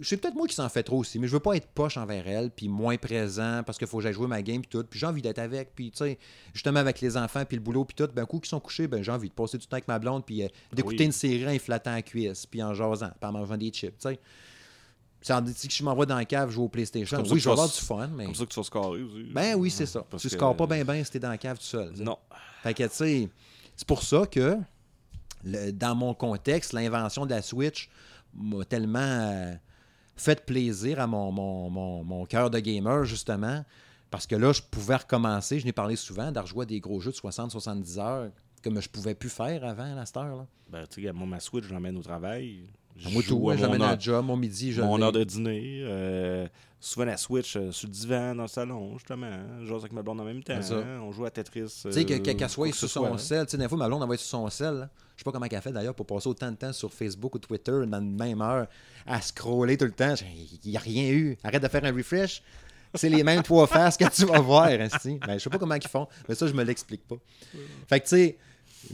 c'est 0.00 0.16
peut-être 0.16 0.34
moi 0.34 0.46
qui 0.46 0.54
s'en 0.54 0.68
fais 0.68 0.82
trop 0.82 0.98
aussi, 0.98 1.18
mais 1.18 1.26
je 1.28 1.32
veux 1.32 1.40
pas 1.40 1.54
être 1.54 1.66
poche 1.68 1.96
envers 1.96 2.26
elle, 2.26 2.50
puis 2.50 2.68
moins 2.68 2.96
présent 2.96 3.62
parce 3.66 3.76
qu'il 3.78 3.86
faut 3.86 3.98
que 3.98 4.02
j'aille 4.04 4.12
jouer 4.14 4.26
ma 4.26 4.42
game, 4.42 4.60
puis 4.62 4.68
tout. 4.70 4.84
Puis 4.84 4.98
j'ai 4.98 5.06
envie 5.06 5.22
d'être 5.22 5.38
avec, 5.38 5.74
puis 5.74 5.90
tu 5.90 5.98
sais, 5.98 6.18
justement 6.54 6.80
avec 6.80 7.00
les 7.00 7.16
enfants, 7.16 7.44
puis 7.44 7.56
le 7.56 7.62
boulot, 7.62 7.84
puis 7.84 7.94
tout. 7.94 8.08
Ben, 8.14 8.24
coup, 8.26 8.40
qui 8.40 8.48
sont 8.48 8.60
couchés, 8.60 8.86
ben 8.88 9.02
j'ai 9.02 9.12
envie 9.12 9.28
de 9.28 9.34
passer 9.34 9.58
du 9.58 9.66
temps 9.66 9.74
avec 9.74 9.88
ma 9.88 9.98
blonde, 9.98 10.24
puis 10.24 10.42
euh, 10.44 10.48
d'écouter 10.72 10.98
Oui. 11.00 11.04
une 11.06 11.12
série 11.12 11.46
en 11.54 11.58
flattant 11.58 11.92
la 11.92 12.02
cuisse, 12.02 12.46
puis 12.46 12.62
en 12.62 12.72
jasant, 12.74 13.10
puis 13.20 13.28
en 13.28 13.32
mangeant 13.32 13.56
des 13.56 13.70
chips, 13.70 13.96
tu 13.98 14.08
sais. 14.08 14.18
Ça 15.20 15.38
en 15.38 15.40
dit 15.40 15.54
que 15.54 15.72
je 15.72 15.84
m'envoie 15.84 16.04
dans 16.04 16.16
la 16.16 16.24
cave 16.24 16.50
jouer 16.50 16.64
au 16.64 16.68
PlayStation. 16.68 17.16
Comme 17.16 17.30
Oui, 17.30 17.38
je 17.38 17.44
vais 17.44 17.52
avoir 17.52 17.68
du 17.68 17.74
fun, 17.80 18.08
mais. 18.08 18.24
Comme 18.24 18.34
ça 18.34 18.44
que 18.44 18.50
tu 18.50 18.58
vas 18.58 18.64
scorer 18.64 19.02
aussi. 19.04 19.22
Ben 19.32 19.54
oui, 19.54 19.70
c'est 19.70 19.86
ça. 19.86 20.02
Parce 20.10 20.20
tu 20.22 20.28
que- 20.28 20.34
scores 20.34 20.56
pas 20.56 20.66
bien, 20.66 20.84
bien 20.84 21.04
si 21.04 21.12
t'es 21.12 21.20
dans 21.20 21.28
la 21.28 21.38
cave 21.38 21.58
tout 21.58 21.64
seul. 21.64 21.92
Non. 21.98 22.18
Fait 22.64 22.74
que, 22.74 22.82
tu 22.82 22.90
sais, 22.92 23.28
c'est 23.76 23.86
pour 23.86 24.02
ça 24.02 24.26
que, 24.26 24.56
le- 25.44 25.70
dans 25.70 25.94
mon 25.94 26.12
contexte, 26.12 26.72
l'invention 26.72 27.24
de 27.24 27.30
la 27.30 27.40
Switch 27.40 27.88
m'a 28.34 28.64
tellement 28.64 28.98
euh, 28.98 29.52
fait 30.16 30.44
plaisir 30.44 31.00
à 31.00 31.06
mon, 31.06 31.30
mon, 31.32 32.04
mon, 32.04 32.26
cœur 32.26 32.50
de 32.50 32.58
gamer, 32.58 33.04
justement, 33.04 33.64
parce 34.10 34.26
que 34.26 34.36
là, 34.36 34.52
je 34.52 34.62
pouvais 34.62 34.96
recommencer, 34.96 35.58
je 35.58 35.64
n'ai 35.64 35.72
parlé 35.72 35.96
souvent, 35.96 36.32
à 36.32 36.64
des 36.64 36.80
gros 36.80 37.00
jeux 37.00 37.12
de 37.12 37.16
60-70 37.16 37.98
heures, 37.98 38.30
comme 38.62 38.80
je 38.80 38.88
pouvais 38.88 39.14
plus 39.14 39.30
faire 39.30 39.64
avant, 39.64 39.96
à 39.96 40.06
cette 40.06 40.16
heure-là. 40.16 40.46
Ben, 40.68 40.86
tu 40.86 41.02
sais, 41.02 41.12
moi, 41.12 41.26
ma 41.26 41.40
Switch, 41.40 41.64
je 41.64 41.72
l'emmène 41.72 41.96
au 41.96 42.02
travail. 42.02 42.66
Je 42.96 43.32
ouais, 43.34 43.56
j'amène 43.58 43.80
la 43.80 43.98
job, 43.98 44.24
mon 44.26 44.36
midi, 44.36 44.72
je 44.72 44.82
mon 44.82 45.00
heure 45.02 45.12
de 45.12 45.24
dîner. 45.24 45.82
euh, 45.84 46.46
souvent, 46.78 47.06
la 47.06 47.16
Switch 47.16 47.56
euh, 47.56 47.72
sur 47.72 47.88
le 47.88 47.92
divan, 47.92 48.34
dans 48.34 48.42
le 48.42 48.48
salon, 48.48 48.92
justement. 48.98 49.30
Je 49.60 49.66
joue 49.66 49.76
avec 49.76 49.92
ma 49.92 50.02
blonde 50.02 50.20
en 50.20 50.24
même 50.24 50.42
temps. 50.42 50.54
Hein, 50.54 51.00
On 51.02 51.10
joue 51.10 51.24
à 51.24 51.30
Tetris. 51.30 51.62
Tu 51.82 51.92
sais, 51.92 52.04
que- 52.04 52.14
euh, 52.14 52.18
qu'elle 52.18 52.36
quoi 52.36 52.48
soit 52.48 52.72
sur 52.72 52.88
son 52.88 53.06
soit. 53.08 53.18
sel. 53.18 53.46
Tu 53.46 53.52
sais, 53.52 53.58
des 53.58 53.68
fois, 53.68 53.78
ma 53.78 53.88
blonde 53.88 54.02
envoie 54.02 54.16
sur 54.16 54.26
son 54.28 54.48
sel. 54.50 54.88
Je 55.16 55.20
sais 55.20 55.24
pas 55.24 55.32
comment 55.32 55.46
elle 55.50 55.60
fait 55.62 55.72
d'ailleurs 55.72 55.94
pour 55.94 56.06
passer 56.06 56.28
autant 56.28 56.50
de 56.50 56.56
temps 56.56 56.72
sur 56.72 56.92
Facebook 56.92 57.34
ou 57.34 57.38
Twitter 57.38 57.72
dans 57.72 57.86
la 57.90 58.00
même 58.00 58.40
heure 58.42 58.66
à 59.06 59.20
scroller 59.20 59.76
tout 59.76 59.84
le 59.84 59.92
temps. 59.92 60.14
Il 60.64 60.70
n'y 60.70 60.76
a 60.76 60.80
rien 60.80 61.10
eu. 61.10 61.36
Arrête 61.44 61.62
de 61.62 61.68
faire 61.68 61.84
un 61.84 61.92
refresh. 61.92 62.42
C'est 62.94 63.08
les 63.08 63.22
mêmes 63.24 63.42
trois 63.42 63.66
faces 63.68 63.96
que 63.96 64.04
tu 64.10 64.26
vas 64.26 64.38
voir. 64.40 64.68
esti. 64.68 65.18
Ben, 65.26 65.34
je 65.34 65.38
sais 65.38 65.50
pas 65.50 65.58
comment 65.58 65.74
ils 65.76 65.88
font, 65.88 66.06
mais 66.28 66.34
ça, 66.34 66.46
je 66.46 66.52
me 66.52 66.62
l'explique 66.62 67.06
pas. 67.08 67.16
Fait 67.88 68.00
que, 68.00 68.04
tu 68.04 68.16
sais, 68.16 68.36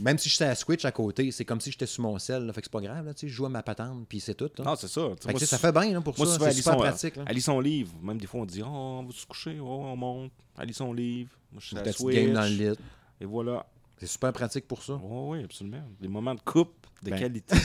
Même 0.01 0.17
si 0.17 0.29
je 0.29 0.35
suis 0.35 0.43
à 0.43 0.55
Switch 0.55 0.85
à 0.85 0.91
côté, 0.91 1.31
c'est 1.31 1.45
comme 1.45 1.59
si 1.59 1.71
j'étais 1.71 1.85
sur 1.85 2.03
mon 2.03 2.17
sel. 2.19 2.45
Là, 2.45 2.53
fait 2.53 2.61
que 2.61 2.67
c'est 2.67 2.71
pas 2.71 2.81
grave. 2.81 3.05
Là, 3.05 3.13
je 3.17 3.27
joue 3.27 3.45
à 3.45 3.49
ma 3.49 3.63
patente, 3.63 4.07
puis 4.07 4.19
c'est 4.19 4.35
tout. 4.35 4.49
là. 4.57 4.63
Non, 4.63 4.75
c'est 4.75 4.87
ça. 4.87 5.01
Fait 5.21 5.27
que, 5.27 5.31
moi, 5.31 5.39
ça 5.39 5.57
fait 5.57 5.71
bien 5.71 5.93
là, 5.93 6.01
pour 6.01 6.17
Moi, 6.17 6.27
ça. 6.27 6.37
C'est 6.37 6.43
elle 6.45 6.49
lit 6.51 6.55
super 6.57 6.73
son, 6.73 6.79
pratique. 6.79 7.13
Elle 7.25 7.35
lit 7.35 7.41
son 7.41 7.59
livre. 7.59 7.93
Même 8.01 8.17
des 8.17 8.27
fois, 8.27 8.41
on 8.41 8.45
dit 8.45 8.61
Oh, 8.63 8.67
on 8.67 9.03
va 9.03 9.11
se 9.11 9.25
coucher, 9.25 9.57
oh, 9.59 9.65
on 9.65 9.95
monte. 9.95 10.31
Elle 10.59 10.67
lit 10.67 10.73
son 10.73 10.93
livre. 10.93 11.31
Moi, 11.51 11.59
je 11.61 11.67
suis 11.67 11.77
à 11.77 11.83
la 11.83 11.91
Switch. 11.91 12.15
game 12.15 12.33
dans 12.33 12.43
le 12.43 12.49
lit. 12.49 12.77
Et 13.21 13.25
voilà. 13.25 13.65
C'est 13.97 14.07
super 14.07 14.31
pratique 14.31 14.67
pour 14.67 14.81
ça. 14.81 14.93
Oui, 14.93 15.37
oui, 15.39 15.43
absolument. 15.43 15.83
Des 15.99 16.07
moments 16.07 16.33
de 16.35 16.39
coupe 16.39 16.87
de 17.03 17.09
Ben. 17.09 17.19
qualité. 17.19 17.55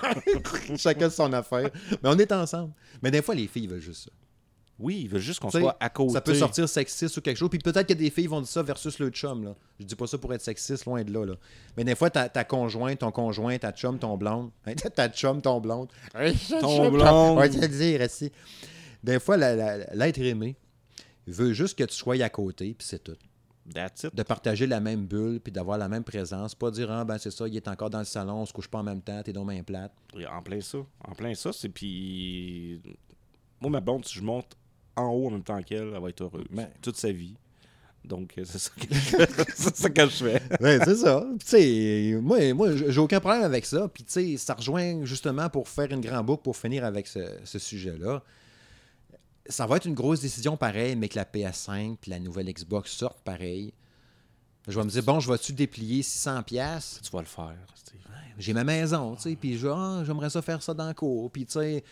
Chacun 0.76 1.10
son 1.10 1.32
affaire. 1.32 1.70
Mais 2.02 2.08
on 2.08 2.18
est 2.18 2.32
ensemble. 2.32 2.72
Mais 3.02 3.10
des 3.10 3.20
fois, 3.20 3.34
les 3.34 3.46
filles 3.46 3.66
veulent 3.66 3.80
juste 3.80 4.04
ça. 4.04 4.10
Oui, 4.78 5.00
il 5.04 5.08
veut 5.08 5.18
juste 5.18 5.40
qu'on 5.40 5.50
soit 5.50 5.76
à 5.80 5.88
côté. 5.88 6.12
Ça 6.12 6.20
peut 6.20 6.34
sortir 6.34 6.68
sexiste 6.68 7.16
ou 7.16 7.20
quelque 7.22 7.38
chose. 7.38 7.48
Puis 7.48 7.58
peut-être 7.58 7.86
que 7.88 7.94
des 7.94 8.10
filles 8.10 8.26
vont 8.26 8.40
dire 8.40 8.50
ça 8.50 8.62
versus 8.62 8.98
le 8.98 9.08
chum. 9.08 9.42
Là. 9.44 9.54
Je 9.80 9.86
dis 9.86 9.94
pas 9.94 10.06
ça 10.06 10.18
pour 10.18 10.34
être 10.34 10.42
sexiste, 10.42 10.84
loin 10.84 11.02
de 11.02 11.10
là. 11.12 11.24
là. 11.24 11.34
Mais 11.76 11.84
des 11.84 11.94
fois, 11.94 12.10
ta, 12.10 12.28
ta 12.28 12.44
conjointe, 12.44 12.98
ton 12.98 13.10
conjoint, 13.10 13.56
ta 13.58 13.72
chum, 13.72 13.98
ton 13.98 14.16
blonde. 14.16 14.50
Hein, 14.66 14.74
ta 14.74 15.08
chum, 15.08 15.40
ton 15.40 15.60
blonde. 15.60 15.88
Ton 16.60 16.90
blonde. 16.90 17.06
On 17.08 17.34
va 17.36 17.48
te 17.48 17.58
le 17.58 17.68
dire, 17.68 18.02
ici. 18.02 18.30
Des 19.02 19.18
fois, 19.20 19.36
l'être 19.36 20.18
aimé 20.18 20.56
veut 21.26 21.52
juste 21.52 21.78
que 21.78 21.84
tu 21.84 21.94
sois 21.94 22.22
à 22.22 22.28
côté, 22.28 22.74
puis 22.74 22.86
c'est 22.86 23.02
tout. 23.02 23.16
That's 23.72 24.04
it. 24.04 24.14
De 24.14 24.22
partager 24.22 24.66
la 24.66 24.80
même 24.80 25.06
bulle, 25.06 25.40
puis 25.40 25.52
d'avoir 25.52 25.78
la 25.78 25.88
même 25.88 26.04
présence. 26.04 26.54
Pas 26.54 26.70
dire, 26.70 26.90
ah, 26.90 27.04
ben 27.04 27.18
c'est 27.18 27.30
ça, 27.30 27.48
il 27.48 27.56
est 27.56 27.68
encore 27.68 27.90
dans 27.90 27.98
le 28.00 28.04
salon, 28.04 28.42
on 28.42 28.46
se 28.46 28.52
couche 28.52 28.68
pas 28.68 28.78
en 28.78 28.82
même 28.84 29.02
temps, 29.02 29.22
t'es 29.22 29.32
dans 29.32 29.44
main 29.44 29.62
plate. 29.62 29.92
Et 30.18 30.26
En 30.26 30.42
plein 30.42 30.60
ça. 30.60 30.78
En 31.04 31.12
plein 31.14 31.34
ça, 31.34 31.52
c'est 31.52 31.68
puis. 31.68 32.80
Moi, 33.60 33.70
ma 33.70 33.80
blonde, 33.80 34.04
si 34.04 34.14
je 34.14 34.22
monte 34.22 34.56
en 34.96 35.08
haut 35.08 35.26
en 35.28 35.30
même 35.32 35.42
temps 35.42 35.62
qu'elle, 35.62 35.92
elle 35.94 36.00
va 36.00 36.08
être 36.08 36.22
heureuse. 36.22 36.46
Ben. 36.50 36.68
Toute 36.82 36.96
sa 36.96 37.12
vie. 37.12 37.36
Donc, 38.04 38.34
euh, 38.38 38.44
c'est 38.44 38.58
ça 38.58 38.70
que 38.78 38.86
je 38.94 38.98
fais. 39.00 39.28
c'est 39.56 39.76
ça 39.76 39.90
que 39.90 40.02
je 40.02 40.08
fais. 40.24 40.42
Ouais, 40.60 40.78
c'est 40.84 40.94
ça. 40.96 41.26
Puis, 41.38 41.38
Tu 41.38 41.46
sais, 41.48 42.18
moi, 42.22 42.54
moi 42.54 42.76
j'ai 42.76 43.00
aucun 43.00 43.18
problème 43.20 43.42
avec 43.42 43.66
ça. 43.66 43.88
Puis, 43.88 44.04
tu 44.04 44.12
sais, 44.12 44.36
ça 44.36 44.54
rejoint 44.54 45.04
justement 45.04 45.48
pour 45.50 45.68
faire 45.68 45.90
une 45.92 46.00
grande 46.00 46.24
boucle 46.26 46.42
pour 46.44 46.56
finir 46.56 46.84
avec 46.84 47.06
ce, 47.08 47.18
ce 47.44 47.58
sujet-là. 47.58 48.22
Ça 49.48 49.66
va 49.66 49.76
être 49.76 49.86
une 49.86 49.94
grosse 49.94 50.20
décision 50.20 50.56
pareil, 50.56 50.96
mais 50.96 51.08
que 51.08 51.16
la 51.16 51.24
PS5 51.24 51.96
puis 52.00 52.10
la 52.10 52.18
nouvelle 52.18 52.52
Xbox 52.52 52.92
sortent 52.92 53.22
pareil. 53.22 53.72
Je 54.68 54.76
vais 54.78 54.84
me 54.84 54.90
dire, 54.90 55.02
bon, 55.04 55.20
je 55.20 55.30
vais-tu 55.30 55.52
déplier 55.52 56.02
600$? 56.02 56.42
piastres? 56.44 57.00
Tu 57.02 57.10
vas 57.10 57.20
le 57.20 57.26
faire. 57.26 57.54
J'ai 58.38 58.52
ma 58.52 58.64
maison, 58.64 59.14
tu 59.16 59.22
sais, 59.22 59.36
puis 59.36 59.56
je- 59.56 59.68
ah, 59.68 60.02
j'aimerais 60.04 60.28
ça 60.30 60.42
faire 60.42 60.60
ça 60.62 60.74
dans 60.74 60.88
le 60.88 60.94
cours. 60.94 61.30
Puis, 61.30 61.46
tu 61.46 61.52
sais, 61.52 61.82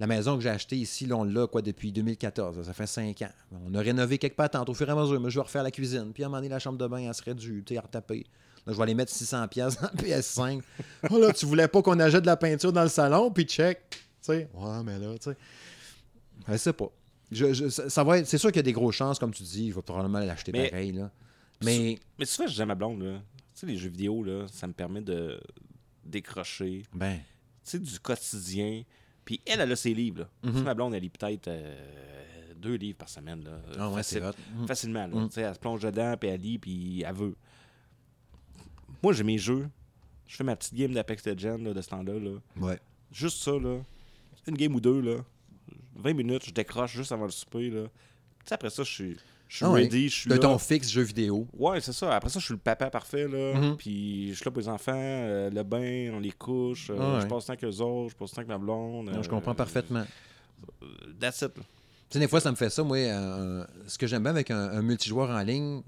la 0.00 0.06
maison 0.06 0.36
que 0.36 0.42
j'ai 0.42 0.48
achetée 0.50 0.76
ici, 0.76 1.06
là, 1.06 1.16
on 1.16 1.24
l'a, 1.24 1.46
quoi, 1.46 1.62
depuis 1.62 1.92
2014. 1.92 2.62
Ça 2.62 2.72
fait 2.72 2.86
5 2.86 3.22
ans. 3.22 3.30
On 3.66 3.74
a 3.74 3.80
rénové 3.80 4.18
quelques 4.18 4.34
patentes 4.34 4.68
au 4.68 4.74
fur 4.74 4.88
et 4.88 4.92
à 4.92 4.94
mesure. 4.94 5.20
Mais 5.20 5.30
je 5.30 5.38
vais 5.38 5.44
refaire 5.44 5.62
la 5.62 5.70
cuisine. 5.70 6.10
Puis, 6.12 6.22
à 6.22 6.26
un 6.26 6.28
moment 6.28 6.38
donné, 6.38 6.48
la 6.48 6.58
chambre 6.58 6.78
de 6.78 6.86
bain, 6.86 6.98
elle 6.98 7.14
serait 7.14 7.34
due, 7.34 7.62
tu 7.64 7.74
sais, 7.74 7.78
à 7.78 7.82
retaper. 7.82 8.26
Là, 8.66 8.72
je 8.72 8.76
vais 8.76 8.82
aller 8.82 8.94
mettre 8.94 9.12
600$ 9.12 9.46
piastres 9.48 9.82
dans 9.82 9.90
le 9.92 10.08
PS5. 10.08 10.62
oh 11.10 11.18
là, 11.18 11.32
tu 11.32 11.46
voulais 11.46 11.68
pas 11.68 11.82
qu'on 11.82 11.98
achète 12.00 12.22
de 12.22 12.26
la 12.26 12.36
peinture 12.36 12.72
dans 12.72 12.82
le 12.82 12.88
salon, 12.88 13.30
puis 13.30 13.44
check. 13.44 13.78
Tu 13.90 13.98
sais, 14.22 14.48
ouais, 14.54 14.82
mais 14.84 14.98
là, 14.98 15.14
tu 15.18 15.30
sais. 15.30 15.36
Je 16.48 16.56
sais 16.56 16.72
pas. 16.72 16.90
Je, 17.30 17.52
je- 17.52 17.68
ça 17.68 17.88
ça 17.88 18.04
va 18.04 18.18
être, 18.18 18.26
c'est 18.26 18.38
sûr 18.38 18.50
qu'il 18.50 18.56
y 18.58 18.60
a 18.60 18.62
des 18.64 18.72
grosses 18.72 18.94
chances, 18.96 19.18
comme 19.18 19.32
tu 19.32 19.42
dis, 19.42 19.70
je 19.70 19.74
vais 19.74 19.82
probablement 19.82 20.18
l'acheter 20.20 20.50
Mais- 20.52 20.70
pareil, 20.70 20.92
là. 20.92 21.10
Mais, 21.62 21.98
Mais 22.18 22.24
je 22.26 22.52
dis 22.52 22.62
à 22.62 22.66
ma 22.66 22.74
blonde, 22.74 23.02
là, 23.02 23.20
tu 23.54 23.60
sais, 23.60 23.66
les 23.66 23.76
jeux 23.76 23.88
vidéo, 23.90 24.22
là, 24.24 24.46
ça 24.50 24.66
me 24.66 24.72
permet 24.72 25.00
de 25.02 25.40
décrocher. 26.04 26.82
ben, 26.92 27.16
tu 27.16 27.22
sais, 27.64 27.78
du 27.78 27.98
quotidien. 28.00 28.82
Puis 29.24 29.40
elle, 29.46 29.60
elle 29.60 29.72
a 29.72 29.76
ses 29.76 29.94
livres. 29.94 30.20
Là. 30.20 30.50
Mhm. 30.50 30.58
Sais, 30.58 30.62
Ma 30.62 30.74
blonde, 30.74 30.94
elle 30.94 31.02
lit 31.02 31.10
peut-être 31.10 31.48
euh, 31.48 31.74
deux 32.56 32.74
livres 32.74 32.98
par 32.98 33.08
semaine. 33.08 33.42
Là, 33.44 33.60
ah 33.78 33.88
ouais, 33.88 33.96
Facile-. 33.96 34.30
Mm. 34.56 34.66
Facilement. 34.66 35.06
Là. 35.06 35.16
Mhm. 35.16 35.30
Elle 35.36 35.54
se 35.54 35.60
plonge 35.60 35.80
dedans, 35.80 36.16
puis 36.18 36.28
elle 36.28 36.40
lit, 36.40 36.58
puis 36.58 37.02
elle 37.02 37.14
veut. 37.14 37.36
Moi, 39.02 39.12
j'ai 39.12 39.24
mes 39.24 39.38
jeux. 39.38 39.68
Je 40.26 40.36
fais 40.36 40.44
ma 40.44 40.56
petite 40.56 40.74
game 40.74 40.92
d'Apex 40.92 41.26
Legends 41.26 41.58
là, 41.58 41.74
de 41.74 41.80
ce 41.80 41.88
temps-là. 41.90 42.18
Là. 42.18 42.38
Ouais. 42.56 42.80
Juste 43.12 43.42
ça, 43.42 43.52
là. 43.52 43.80
Une 44.46 44.56
game 44.56 44.74
ou 44.74 44.80
deux, 44.80 45.00
là. 45.00 45.16
20 45.96 46.14
minutes, 46.14 46.46
je 46.46 46.50
décroche 46.52 46.94
juste 46.94 47.12
avant 47.12 47.26
le 47.26 47.30
souper. 47.30 47.70
Là. 47.70 47.84
Tu 47.84 47.90
sais, 48.46 48.54
après 48.54 48.70
ça, 48.70 48.82
je 48.82 48.90
suis, 48.90 49.16
je 49.48 49.56
suis 49.56 49.64
Ah 49.64 49.70
ouais. 49.70 49.82
ready, 49.82 50.08
je 50.08 50.14
suis 50.14 50.38
ton 50.40 50.58
fixe 50.58 50.88
jeu 50.90 51.02
vidéo. 51.02 51.46
Ouais, 51.56 51.80
c'est 51.80 51.92
ça. 51.92 52.14
Après 52.16 52.30
ça, 52.30 52.40
je 52.40 52.44
suis 52.46 52.54
le 52.54 52.60
papa 52.60 52.90
parfait, 52.90 53.28
là. 53.28 53.54
Mhm. 53.54 53.76
Puis 53.76 54.30
je 54.30 54.34
suis 54.34 54.44
là 54.44 54.50
pour 54.50 54.60
les 54.60 54.68
enfants, 54.68 54.92
euh, 54.96 55.50
le 55.50 55.62
bain, 55.62 56.10
on 56.14 56.20
les 56.20 56.32
couche. 56.32 56.90
euh, 56.90 56.96
Ah 56.98 57.14
ouais. 57.16 57.20
Je 57.22 57.26
passe 57.26 57.42
le 57.44 57.46
temps 57.46 57.52
avec 57.52 57.64
eux 57.64 57.80
autres, 57.82 58.10
je 58.12 58.16
passe 58.16 58.30
temps 58.32 58.38
avec 58.38 58.48
ma 58.48 58.58
blonde. 58.58 59.10
Non, 59.10 59.22
je 59.22 59.28
comprends 59.28 59.54
parfaitement. 59.54 60.04
euh, 60.82 60.86
That's 61.20 61.42
it. 61.42 61.54
Tu 61.54 61.62
sais, 62.10 62.18
des 62.18 62.28
fois, 62.28 62.40
ça 62.40 62.50
me 62.50 62.56
fait 62.56 62.70
ça. 62.70 62.82
Moi, 62.82 62.98
ce 63.86 63.96
que 63.98 64.06
j'aime 64.06 64.22
bien 64.22 64.30
avec 64.32 64.50
un, 64.50 64.56
un 64.70 64.82
multijoueur 64.82 65.30
en 65.30 65.40
ligne, 65.42 65.82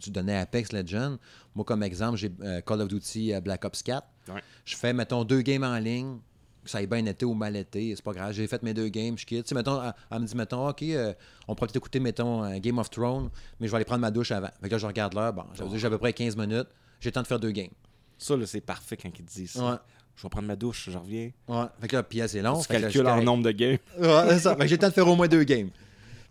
tu 0.00 0.10
donnais 0.10 0.36
Apex 0.36 0.72
Legends. 0.72 1.16
Moi, 1.54 1.64
comme 1.64 1.82
exemple, 1.82 2.16
j'ai 2.18 2.30
Call 2.66 2.80
of 2.80 2.88
Duty 2.88 3.32
Black 3.42 3.64
Ops 3.64 3.82
4. 3.82 4.06
Ouais. 4.28 4.42
Je 4.64 4.76
fais, 4.76 4.92
mettons, 4.92 5.24
deux 5.24 5.42
games 5.42 5.64
en 5.64 5.78
ligne. 5.78 6.18
Que 6.64 6.70
ça 6.70 6.82
ait 6.82 6.86
bien 6.86 7.04
été 7.06 7.24
ou 7.24 7.32
mal 7.34 7.56
été, 7.56 7.94
c'est 7.96 8.04
pas 8.04 8.12
grave. 8.12 8.32
J'ai 8.32 8.46
fait 8.46 8.62
mes 8.62 8.74
deux 8.74 8.88
games, 8.88 9.16
je 9.16 9.24
quitte. 9.24 9.44
Tu 9.44 9.48
sais, 9.48 9.54
mettons, 9.54 9.82
elle, 9.82 9.94
elle 10.10 10.18
me 10.20 10.26
dit, 10.26 10.36
mettons, 10.36 10.68
OK, 10.68 10.82
euh, 10.82 11.14
on 11.48 11.54
pourrait 11.54 11.68
peut-être 11.68 11.76
écouter, 11.76 12.00
mettons, 12.00 12.44
euh, 12.44 12.58
Game 12.58 12.78
of 12.78 12.90
Thrones, 12.90 13.30
mais 13.58 13.66
je 13.66 13.72
vais 13.72 13.76
aller 13.76 13.84
prendre 13.84 14.02
ma 14.02 14.10
douche 14.10 14.30
avant. 14.30 14.50
Fait 14.60 14.68
que 14.68 14.74
là, 14.74 14.78
je 14.78 14.86
regarde 14.86 15.14
l'heure. 15.14 15.32
Bon, 15.32 15.44
que 15.44 15.78
j'ai 15.78 15.86
à 15.86 15.90
peu 15.90 15.98
près 15.98 16.12
15 16.12 16.36
minutes. 16.36 16.68
J'ai 17.00 17.08
le 17.08 17.12
temps 17.12 17.22
de 17.22 17.26
faire 17.26 17.40
deux 17.40 17.52
games. 17.52 17.70
Ça, 18.18 18.36
là, 18.36 18.44
c'est 18.46 18.60
parfait 18.60 18.96
quand 18.98 19.08
ils 19.08 19.24
te 19.24 19.32
disent 19.32 19.52
ça. 19.52 19.70
Ouais. 19.70 19.76
Je 20.16 20.22
vais 20.22 20.28
prendre 20.28 20.48
ma 20.48 20.56
douche, 20.56 20.90
je 20.90 20.98
reviens. 20.98 21.30
Ouais. 21.48 21.64
Fait 21.80 21.88
que 21.88 21.96
là, 21.96 22.02
puis 22.02 22.18
là, 22.18 22.28
c'est 22.28 22.42
long. 22.42 22.60
tu 22.60 22.68
calcules 22.68 23.06
en 23.06 23.22
nombre 23.22 23.42
de 23.44 23.52
games. 23.52 23.78
Ouais, 23.98 24.24
c'est 24.28 24.40
ça. 24.40 24.54
Fait 24.54 24.62
que 24.62 24.66
j'ai 24.68 24.74
le 24.74 24.80
temps 24.80 24.88
de 24.88 24.92
faire 24.92 25.08
au 25.08 25.16
moins 25.16 25.28
deux 25.28 25.44
games. 25.44 25.70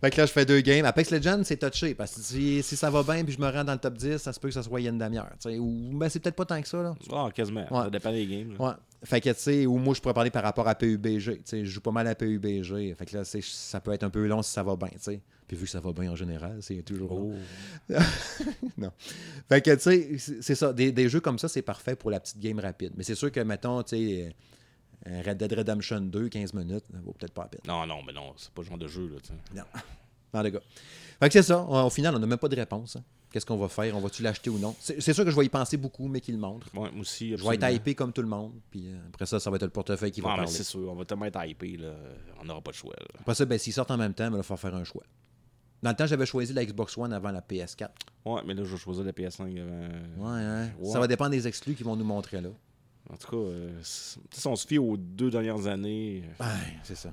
Fait 0.00 0.10
que 0.10 0.16
là, 0.16 0.26
je 0.26 0.32
fais 0.32 0.46
deux 0.46 0.60
games. 0.60 0.84
Apex 0.86 1.10
Legends, 1.10 1.42
c'est 1.44 1.58
touché. 1.58 1.94
Parce 1.94 2.14
que 2.14 2.20
si, 2.22 2.62
si 2.62 2.76
ça 2.76 2.88
va 2.88 3.02
bien 3.02 3.22
puis 3.22 3.34
je 3.34 3.40
me 3.40 3.50
rends 3.50 3.64
dans 3.64 3.74
le 3.74 3.78
top 3.78 3.94
10, 3.94 4.16
ça 4.16 4.32
se 4.32 4.40
peut 4.40 4.48
que 4.48 4.54
ça 4.54 4.62
soit 4.62 4.80
une 4.80 4.96
demi-heure. 4.96 5.32
Ou 5.46 5.90
ben, 5.92 6.08
c'est 6.08 6.20
peut-être 6.20 6.36
pas 6.36 6.46
tant 6.46 6.60
que 6.60 6.68
ça. 6.68 6.82
Là. 6.82 6.94
Ah, 7.12 7.28
quasiment. 7.34 7.66
Ouais. 7.70 7.84
Ça 7.84 7.90
dépend 7.90 8.12
des 8.12 8.26
games. 8.26 8.52
là. 8.58 8.64
Ouais. 8.64 8.72
Fait 9.04 9.20
que, 9.20 9.30
tu 9.30 9.40
sais, 9.40 9.66
ou 9.66 9.76
moi, 9.76 9.94
je 9.94 10.00
pourrais 10.00 10.14
parler 10.14 10.30
par 10.30 10.42
rapport 10.42 10.68
à 10.68 10.74
PUBG. 10.74 11.24
Tu 11.24 11.40
sais, 11.44 11.64
je 11.64 11.70
joue 11.70 11.80
pas 11.80 11.90
mal 11.90 12.06
à 12.06 12.14
PUBG. 12.14 12.94
Fait 12.94 13.06
que 13.06 13.16
là, 13.16 13.24
ça 13.24 13.80
peut 13.80 13.92
être 13.92 14.04
un 14.04 14.10
peu 14.10 14.26
long 14.26 14.42
si 14.42 14.52
ça 14.52 14.62
va 14.62 14.76
bien, 14.76 14.88
tu 14.88 14.98
sais. 15.00 15.20
Puis 15.46 15.56
vu 15.56 15.64
que 15.64 15.70
ça 15.70 15.80
va 15.80 15.92
bien 15.92 16.10
en 16.12 16.16
général, 16.16 16.58
c'est 16.60 16.82
toujours 16.82 17.12
long. 17.12 17.34
Oh. 17.90 17.94
non. 18.78 18.92
Fait 19.48 19.60
que, 19.60 19.74
tu 19.74 20.18
sais, 20.18 20.38
c'est 20.40 20.54
ça. 20.54 20.72
Des, 20.72 20.92
des 20.92 21.08
jeux 21.08 21.20
comme 21.20 21.38
ça, 21.38 21.48
c'est 21.48 21.62
parfait 21.62 21.96
pour 21.96 22.10
la 22.10 22.20
petite 22.20 22.38
game 22.38 22.58
rapide. 22.58 22.92
Mais 22.96 23.02
c'est 23.02 23.14
sûr 23.14 23.32
que, 23.32 23.40
mettons, 23.40 23.82
tu 23.82 23.96
sais, 23.96 24.34
Red 25.06 25.38
Dead 25.38 25.52
Redemption 25.52 26.00
2, 26.00 26.28
15 26.28 26.54
minutes, 26.54 26.84
ça 26.92 26.98
vaut 27.02 27.12
peut-être 27.12 27.32
pas 27.32 27.42
la 27.42 27.48
peine. 27.48 27.60
Non, 27.66 27.86
non, 27.86 28.02
mais 28.06 28.12
non, 28.12 28.32
c'est 28.36 28.50
pas 28.50 28.62
le 28.62 28.68
genre 28.68 28.78
de 28.78 28.86
jeu. 28.88 29.08
Là. 29.08 29.16
Non. 29.54 29.64
Non, 30.32 30.42
les 30.42 30.52
gars. 30.52 30.60
Fait 31.18 31.26
que 31.28 31.32
c'est 31.32 31.42
ça. 31.42 31.60
Au 31.60 31.86
au 31.86 31.90
final, 31.90 32.14
on 32.14 32.20
n'a 32.20 32.26
même 32.28 32.38
pas 32.38 32.46
de 32.48 32.54
réponse. 32.54 32.94
hein. 32.94 33.02
Qu'est-ce 33.32 33.44
qu'on 33.44 33.56
va 33.56 33.66
faire? 33.68 33.96
On 33.96 34.00
va-tu 34.00 34.22
l'acheter 34.22 34.48
ou 34.48 34.60
non? 34.60 34.76
C'est 34.78 35.12
sûr 35.12 35.24
que 35.24 35.30
je 35.32 35.34
vais 35.36 35.44
y 35.44 35.48
penser 35.48 35.76
beaucoup, 35.76 36.06
mais 36.06 36.20
qu'il 36.20 36.34
le 36.36 36.40
montre. 36.40 36.68
Ouais, 36.72 36.88
moi 36.92 37.00
aussi. 37.00 37.36
Je 37.36 37.44
vais 37.44 37.56
être 37.56 37.68
hypé 37.68 37.96
comme 37.96 38.12
tout 38.12 38.22
le 38.22 38.28
monde. 38.28 38.52
Puis 38.70 38.84
euh, 38.86 38.96
après 39.08 39.26
ça, 39.26 39.40
ça 39.40 39.50
va 39.50 39.56
être 39.56 39.64
le 39.64 39.70
portefeuille 39.70 40.12
qui 40.12 40.20
va 40.20 40.28
mais 40.30 40.36
parler. 40.36 40.50
c'est 40.52 40.62
sûr, 40.62 40.88
on 40.88 40.94
va 40.94 41.04
tellement 41.04 41.24
être 41.24 41.44
hypé, 41.44 41.76
là. 41.78 41.94
On 42.40 42.44
n'aura 42.44 42.60
pas 42.60 42.70
de 42.70 42.76
choix. 42.76 42.94
là. 42.96 43.06
Après 43.18 43.34
ça, 43.34 43.44
ben, 43.44 43.58
s'ils 43.58 43.72
sortent 43.72 43.90
en 43.90 43.96
même 43.96 44.14
temps, 44.14 44.26
il 44.26 44.36
va 44.36 44.42
falloir 44.44 44.60
faire 44.60 44.74
un 44.76 44.84
choix. 44.84 45.02
Dans 45.82 45.90
le 45.90 45.96
temps, 45.96 46.06
j'avais 46.06 46.26
choisi 46.26 46.52
la 46.52 46.64
Xbox 46.64 46.96
One 46.96 47.12
avant 47.12 47.32
la 47.32 47.40
PS4. 47.40 47.88
Ouais, 48.26 48.42
mais 48.46 48.54
là, 48.54 48.62
je 48.62 48.70
vais 48.70 48.76
choisir 48.78 49.02
la 49.02 49.10
PS5 49.12 49.40
avant. 49.40 50.32
Ouais, 50.32 50.42
hein. 50.44 50.70
Ouais. 50.78 50.92
Ça 50.92 51.00
va 51.00 51.08
dépendre 51.08 51.30
des 51.30 51.48
exclus 51.48 51.74
qu'ils 51.74 51.86
vont 51.86 51.96
nous 51.96 52.04
montrer 52.04 52.40
là. 52.40 52.50
En 53.12 53.16
tout 53.16 53.28
cas, 53.30 53.36
euh, 53.36 53.78
si 53.82 54.18
on 54.46 54.54
se 54.56 54.66
fie 54.66 54.78
aux 54.78 54.96
deux 54.96 55.30
dernières 55.30 55.66
années. 55.66 56.22
Ouais, 56.38 56.46
c'est 56.84 56.94
ça. 56.96 57.12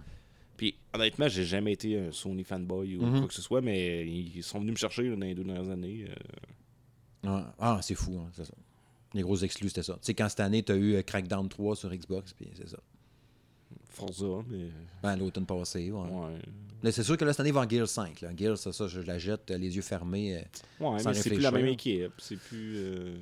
Puis 0.55 0.75
honnêtement, 0.93 1.27
j'ai 1.27 1.43
jamais 1.45 1.73
été 1.73 1.99
un 1.99 2.11
Sony 2.11 2.43
fanboy 2.43 2.97
ou 2.97 3.01
Mhm. 3.05 3.19
quoi 3.19 3.27
que 3.27 3.33
ce 3.33 3.41
soit, 3.41 3.61
mais 3.61 4.07
ils 4.07 4.43
sont 4.43 4.59
venus 4.59 4.73
me 4.73 4.77
chercher 4.77 5.03
là, 5.09 5.15
dans 5.15 5.25
les 5.25 5.35
deux 5.35 5.43
dernières 5.43 5.69
années. 5.71 6.05
euh. 7.25 7.41
Ah, 7.59 7.79
c'est 7.81 7.95
fou, 7.95 8.17
hein, 8.19 8.29
c'est 8.33 8.45
ça. 8.45 8.53
Les 9.13 9.21
gros 9.21 9.37
exclus, 9.37 9.69
c'était 9.69 9.83
ça. 9.83 9.93
Tu 9.93 9.99
sais, 10.03 10.13
quand 10.13 10.29
cette 10.29 10.39
année, 10.39 10.63
tu 10.63 10.71
as 10.71 10.75
eu 10.77 11.01
Crackdown 11.03 11.47
3 11.49 11.75
sur 11.75 11.89
Xbox, 11.93 12.33
puis 12.33 12.47
c'est 12.55 12.69
ça. 12.69 12.77
Forza, 13.89 14.43
mais. 14.49 14.67
Ben, 15.01 15.15
l'automne 15.15 15.45
passé, 15.45 15.91
ouais. 15.91 15.99
Ouais. 16.09 16.39
Là, 16.83 16.91
c'est 16.91 17.01
sûr 17.01 17.17
que 17.17 17.25
là, 17.25 17.33
cette 17.33 17.39
année, 17.39 17.49
il 17.49 17.53
va 17.55 17.61
en 17.61 17.69
Gears 17.69 17.87
5. 17.89 18.21
Là. 18.21 18.29
Gears, 18.37 18.57
ça, 18.59 18.71
ça, 18.71 18.87
je 18.87 18.99
la 19.01 19.17
jette, 19.17 19.49
euh, 19.49 19.57
les 19.57 19.75
yeux 19.75 19.81
fermés. 19.81 20.35
euh. 20.35 20.39
Ouais, 20.91 20.99
Sans 20.99 21.09
mais 21.09 21.15
c'est 21.15 21.31
plus 21.31 21.39
la 21.39 21.49
même 21.49 21.65
équipe. 21.65 22.11
C'est 22.19 22.35
plus. 22.37 22.75
euh, 22.77 23.15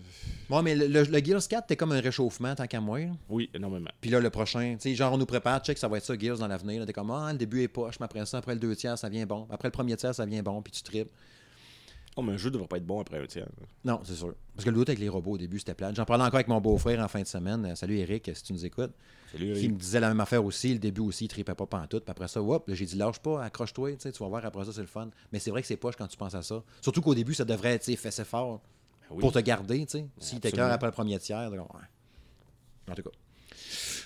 Ouais, 0.49 0.61
mais 0.61 0.75
le, 0.75 0.87
le- 0.87 1.03
le 1.03 1.23
Gears 1.23 1.47
4, 1.47 1.65
t'es 1.67 1.77
comme 1.77 1.93
un 1.93 2.01
réchauffement, 2.01 2.53
tant 2.53 2.67
qu'à 2.67 2.81
moi. 2.81 2.99
là. 2.99 3.11
Oui, 3.29 3.49
énormément. 3.53 3.89
Puis 4.01 4.09
là, 4.09 4.19
le 4.19 4.29
prochain, 4.29 4.75
tu 4.77 4.89
sais, 4.89 4.95
genre, 4.95 5.13
on 5.13 5.17
nous 5.17 5.25
prépare, 5.25 5.61
check, 5.63 5.77
ça 5.77 5.87
va 5.87 5.97
être 5.97 6.03
ça, 6.03 6.17
Gears 6.19 6.37
dans 6.39 6.47
l'avenir. 6.47 6.85
T'es 6.85 6.91
comme, 6.91 7.11
ah, 7.11 7.31
le 7.31 7.37
début 7.37 7.61
est 7.61 7.69
poche, 7.69 7.95
mais 8.01 8.05
après 8.05 8.25
ça, 8.25 8.39
après 8.39 8.55
le 8.55 8.59
deux 8.59 8.75
tiers, 8.75 8.97
ça 8.97 9.07
vient 9.07 9.25
bon. 9.25 9.47
Après 9.49 9.69
le 9.69 9.71
premier 9.71 9.95
tiers, 9.95 10.13
ça 10.13 10.25
vient 10.25 10.43
bon, 10.43 10.61
puis 10.61 10.73
tu 10.73 10.83
tripes. 10.83 11.09
Oh, 12.17 12.21
mais 12.21 12.33
un 12.33 12.37
jeu 12.37 12.49
devrait 12.49 12.67
pas 12.67 12.77
être 12.77 12.85
bon 12.85 13.01
après 13.01 13.17
un 13.21 13.25
tiers. 13.25 13.47
Non, 13.83 13.99
c'est 14.03 14.15
sûr. 14.15 14.33
Parce 14.55 14.63
que 14.63 14.69
le 14.69 14.75
doute 14.77 14.87
avec 14.87 14.99
les 14.99 15.09
robots 15.09 15.31
au 15.31 15.37
début, 15.37 15.59
c'était 15.59 15.73
plate. 15.73 15.95
J'en 15.95 16.05
parlais 16.05 16.23
encore 16.23 16.35
avec 16.35 16.47
mon 16.47 16.61
beau-frère 16.61 17.01
en 17.01 17.09
fin 17.09 17.21
de 17.21 17.27
semaine. 17.27 17.65
Euh, 17.65 17.75
salut 17.75 17.97
Eric, 17.97 18.31
si 18.33 18.43
tu 18.43 18.53
nous 18.53 18.65
écoutes. 18.65 18.93
Salut, 19.33 19.53
Qui 19.53 19.67
me 19.67 19.75
disait 19.75 19.99
la 19.99 20.07
même 20.07 20.21
affaire 20.21 20.43
aussi. 20.45 20.71
Le 20.71 20.79
début 20.79 21.01
aussi, 21.01 21.25
il 21.25 21.27
tripait 21.27 21.55
pas 21.55 21.65
pantoute. 21.65 22.05
Puis 22.05 22.11
après 22.11 22.29
ça, 22.29 22.41
hop, 22.41 22.69
là, 22.69 22.73
j'ai 22.73 22.85
dit, 22.85 22.95
lâche 22.95 23.19
pas, 23.19 23.43
accroche-toi, 23.43 23.97
tu 23.97 24.09
vas 24.11 24.27
voir, 24.29 24.45
après 24.45 24.63
ça, 24.63 24.71
c'est 24.71 24.81
le 24.81 24.87
fun. 24.87 25.09
Mais 25.33 25.39
c'est 25.39 25.51
vrai 25.51 25.61
que 25.61 25.67
c'est 25.67 25.75
poche 25.75 25.95
quand 25.97 26.07
tu 26.07 26.15
penses 26.15 26.35
à 26.35 26.41
ça. 26.41 26.63
Surtout 26.81 27.01
qu'au 27.01 27.15
début, 27.15 27.33
ça 27.33 27.43
devrait 27.43 27.73
être, 27.73 27.93
fessé 27.97 28.23
fort 28.23 28.61
Ben 29.09 29.15
oui. 29.15 29.19
pour 29.19 29.33
te 29.33 29.39
garder, 29.39 29.85
tu 29.85 29.99
sais. 29.99 30.05
Si 30.17 30.39
t'es 30.39 30.53
cœur 30.53 30.71
après 30.71 30.87
le 30.87 30.93
premier 30.93 31.19
tiers, 31.19 31.51
donc, 31.51 31.73
ouais. 31.73 31.81
En 32.89 32.95
tout 32.95 33.03
cas. 33.03 33.11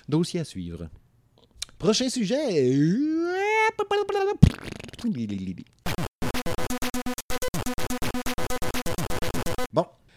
Dossier 0.08 0.40
à 0.40 0.44
suivre. 0.44 0.88
Prochain 1.78 2.08
sujet. 2.08 2.74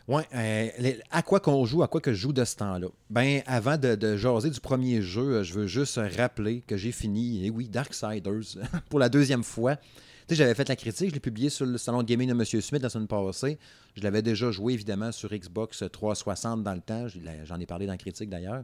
Ouais, 0.07 0.23
euh, 0.35 0.93
à 1.11 1.21
quoi 1.21 1.39
qu'on 1.39 1.63
joue, 1.65 1.81
à 1.81 1.87
quoi 1.87 2.01
que 2.01 2.11
je 2.11 2.17
joue 2.19 2.33
de 2.33 2.43
ce 2.43 2.57
temps-là? 2.57 2.87
Ben, 3.09 3.41
avant 3.45 3.77
de, 3.77 4.17
jaser 4.17 4.49
du 4.49 4.59
premier 4.59 5.01
jeu, 5.01 5.21
euh, 5.21 5.43
je 5.43 5.53
veux 5.53 5.67
juste 5.67 5.97
rappeler 6.17 6.61
que 6.67 6.75
j'ai 6.75 6.91
fini, 6.91 7.45
et 7.45 7.49
oui, 7.49 7.69
Darksiders, 7.69 8.57
pour 8.89 8.99
la 8.99 9.07
deuxième 9.07 9.43
fois. 9.43 9.77
Tu 9.77 9.83
sais, 10.29 10.35
j'avais 10.35 10.55
fait 10.55 10.67
la 10.67 10.75
critique, 10.75 11.09
je 11.09 11.13
l'ai 11.13 11.19
publié 11.21 11.49
sur 11.49 11.65
le 11.65 11.77
salon 11.77 11.99
de 11.99 12.07
gaming 12.07 12.29
de 12.29 12.33
M. 12.33 12.43
Smith 12.61 12.81
la 12.81 12.89
semaine 12.89 13.07
passée. 13.07 13.57
Je 13.95 14.01
l'avais 14.03 14.21
déjà 14.21 14.51
joué, 14.51 14.73
évidemment, 14.73 15.11
sur 15.11 15.29
Xbox 15.33 15.83
360 15.91 16.63
dans 16.63 16.73
le 16.73 16.81
temps. 16.81 17.07
J'en 17.45 17.59
ai 17.59 17.65
parlé 17.65 17.85
dans 17.85 17.93
la 17.93 17.97
critique, 17.97 18.29
d'ailleurs. 18.29 18.63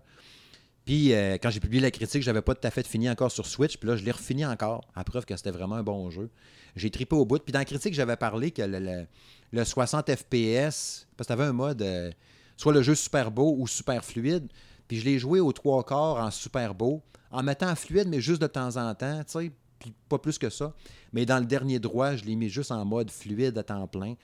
Puis, 0.86 1.14
euh, 1.14 1.38
quand 1.42 1.50
j'ai 1.52 1.60
publié 1.60 1.82
la 1.82 1.92
critique, 1.92 2.24
j'avais 2.24 2.42
pas 2.42 2.56
tout 2.56 2.66
à 2.66 2.72
fait 2.72 2.88
fini 2.88 3.10
encore 3.10 3.32
sur 3.32 3.46
Switch. 3.46 3.78
Puis 3.78 3.88
là, 3.88 3.96
je 3.96 4.04
l'ai 4.04 4.12
refini 4.12 4.46
encore, 4.46 4.82
à 4.96 5.04
preuve 5.04 5.26
que 5.26 5.36
c'était 5.36 5.52
vraiment 5.52 5.76
un 5.76 5.84
bon 5.84 6.10
jeu. 6.10 6.30
J'ai 6.76 6.90
tripé 6.90 7.16
au 7.16 7.26
bout. 7.26 7.40
Puis 7.40 7.52
dans 7.52 7.60
la 7.60 7.66
critique, 7.66 7.94
j'avais 7.94 8.16
parlé 8.16 8.52
que 8.52 8.62
le- 8.62 9.06
le 9.52 9.64
60 9.64 10.10
FPS, 10.16 11.08
parce 11.18 11.28
que 11.28 11.28
tu 11.28 11.32
avais 11.34 11.46
un 11.46 11.54
mode, 11.54 11.82
euh, 11.82 12.12
soit 12.58 12.74
le 12.74 12.82
jeu 12.82 12.96
super 12.96 13.32
beau 13.32 13.56
ou 13.58 13.68
super 13.68 14.04
fluide. 14.04 14.48
Puis 14.88 15.00
je 15.00 15.06
l'ai 15.06 15.20
joué 15.20 15.40
aux 15.40 15.52
trois 15.52 15.84
quarts 15.84 16.18
en 16.18 16.32
super 16.32 16.74
beau, 16.74 17.02
en 17.32 17.44
mettant 17.44 17.76
fluide, 17.76 18.08
mais 18.08 18.22
juste 18.22 18.42
de 18.42 18.48
temps 18.48 18.78
en 18.78 18.94
temps, 18.96 19.24
tu 19.24 19.32
sais, 19.32 19.52
puis 19.80 19.94
pas 20.10 20.18
plus 20.18 20.38
que 20.38 20.50
ça. 20.50 20.74
Mais 21.14 21.26
dans 21.26 21.40
le 21.40 21.46
dernier 21.46 21.80
droit, 21.80 22.16
je 22.16 22.26
l'ai 22.26 22.36
mis 22.36 22.50
juste 22.50 22.72
en 22.72 22.84
mode 22.86 23.10
fluide 23.12 23.58
à 23.58 23.64
temps 23.64 23.88
plein. 23.88 24.16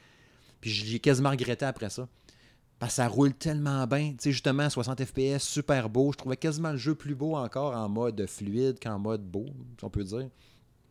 Puis 0.60 0.70
je 0.70 0.92
l'ai 0.92 1.00
quasiment 1.00 1.30
regretté 1.30 1.66
après 1.66 1.90
ça. 1.90 2.08
Parce 2.78 2.94
que 2.94 2.96
ça 2.98 3.08
roule 3.08 3.34
tellement 3.34 3.88
bien. 3.88 4.12
Tu 4.12 4.16
sais, 4.20 4.32
justement, 4.32 4.70
60 4.70 5.06
FPS, 5.06 5.44
super 5.44 5.90
beau. 5.90 6.12
Je 6.12 6.18
trouvais 6.18 6.36
quasiment 6.36 6.72
le 6.72 6.78
jeu 6.78 6.94
plus 6.94 7.16
beau 7.16 7.36
encore 7.36 7.74
en 7.74 7.88
mode 7.88 8.26
fluide 8.28 8.80
qu'en 8.82 9.00
mode 9.00 9.24
beau, 9.24 9.46
si 9.80 9.86
on 9.86 9.90
peut 9.90 10.04
dire. 10.04 10.30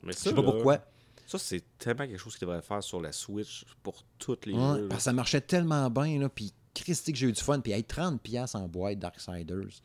Mais 0.02 0.12
Je 0.12 0.16
ça, 0.16 0.30
sais 0.30 0.34
pas 0.34 0.40
là, 0.42 0.50
pourquoi. 0.50 0.78
Ça, 1.26 1.38
c'est 1.38 1.62
tellement 1.78 2.06
quelque 2.06 2.18
chose 2.18 2.36
qu'ils 2.36 2.46
devraient 2.46 2.62
faire 2.62 2.82
sur 2.82 3.00
la 3.00 3.12
Switch 3.12 3.64
pour 3.82 4.04
toutes 4.18 4.46
les 4.46 4.52
Ouais, 4.54 4.78
jeux. 4.78 4.88
parce 4.88 4.98
que 5.00 5.04
ça 5.04 5.12
marchait 5.12 5.40
tellement 5.40 5.88
bien, 5.90 6.18
là, 6.18 6.28
puis 6.28 6.52
Christy 6.74 7.12
que 7.12 7.18
j'ai 7.18 7.26
eu 7.28 7.32
du 7.32 7.40
fun, 7.40 7.60
puis 7.60 7.72
hey, 7.72 7.82
30$ 7.82 8.18
piastres 8.18 8.56
en 8.56 8.68
boîte 8.68 8.98
Darksiders. 8.98 9.80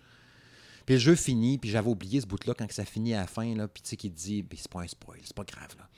Puis 0.86 0.96
le 0.96 1.00
jeu 1.00 1.16
finit, 1.16 1.58
puis 1.58 1.70
j'avais 1.70 1.90
oublié 1.90 2.20
ce 2.22 2.26
bout-là 2.26 2.54
quand 2.58 2.72
ça 2.72 2.86
finit 2.86 3.14
à 3.14 3.22
la 3.22 3.28
fin, 3.28 3.54
là, 3.56 3.68
puis 3.68 3.82
tu 3.84 3.90
sais 3.90 3.96
qu'il 3.98 4.12
te 4.12 4.18
dit, 4.20 4.46
c'est 4.56 4.68
pas 4.72 4.82
un 4.82 4.88
spoil, 4.88 5.20
c'est 5.24 5.36
pas 5.36 5.44
grave, 5.44 5.76
là. 5.78 5.89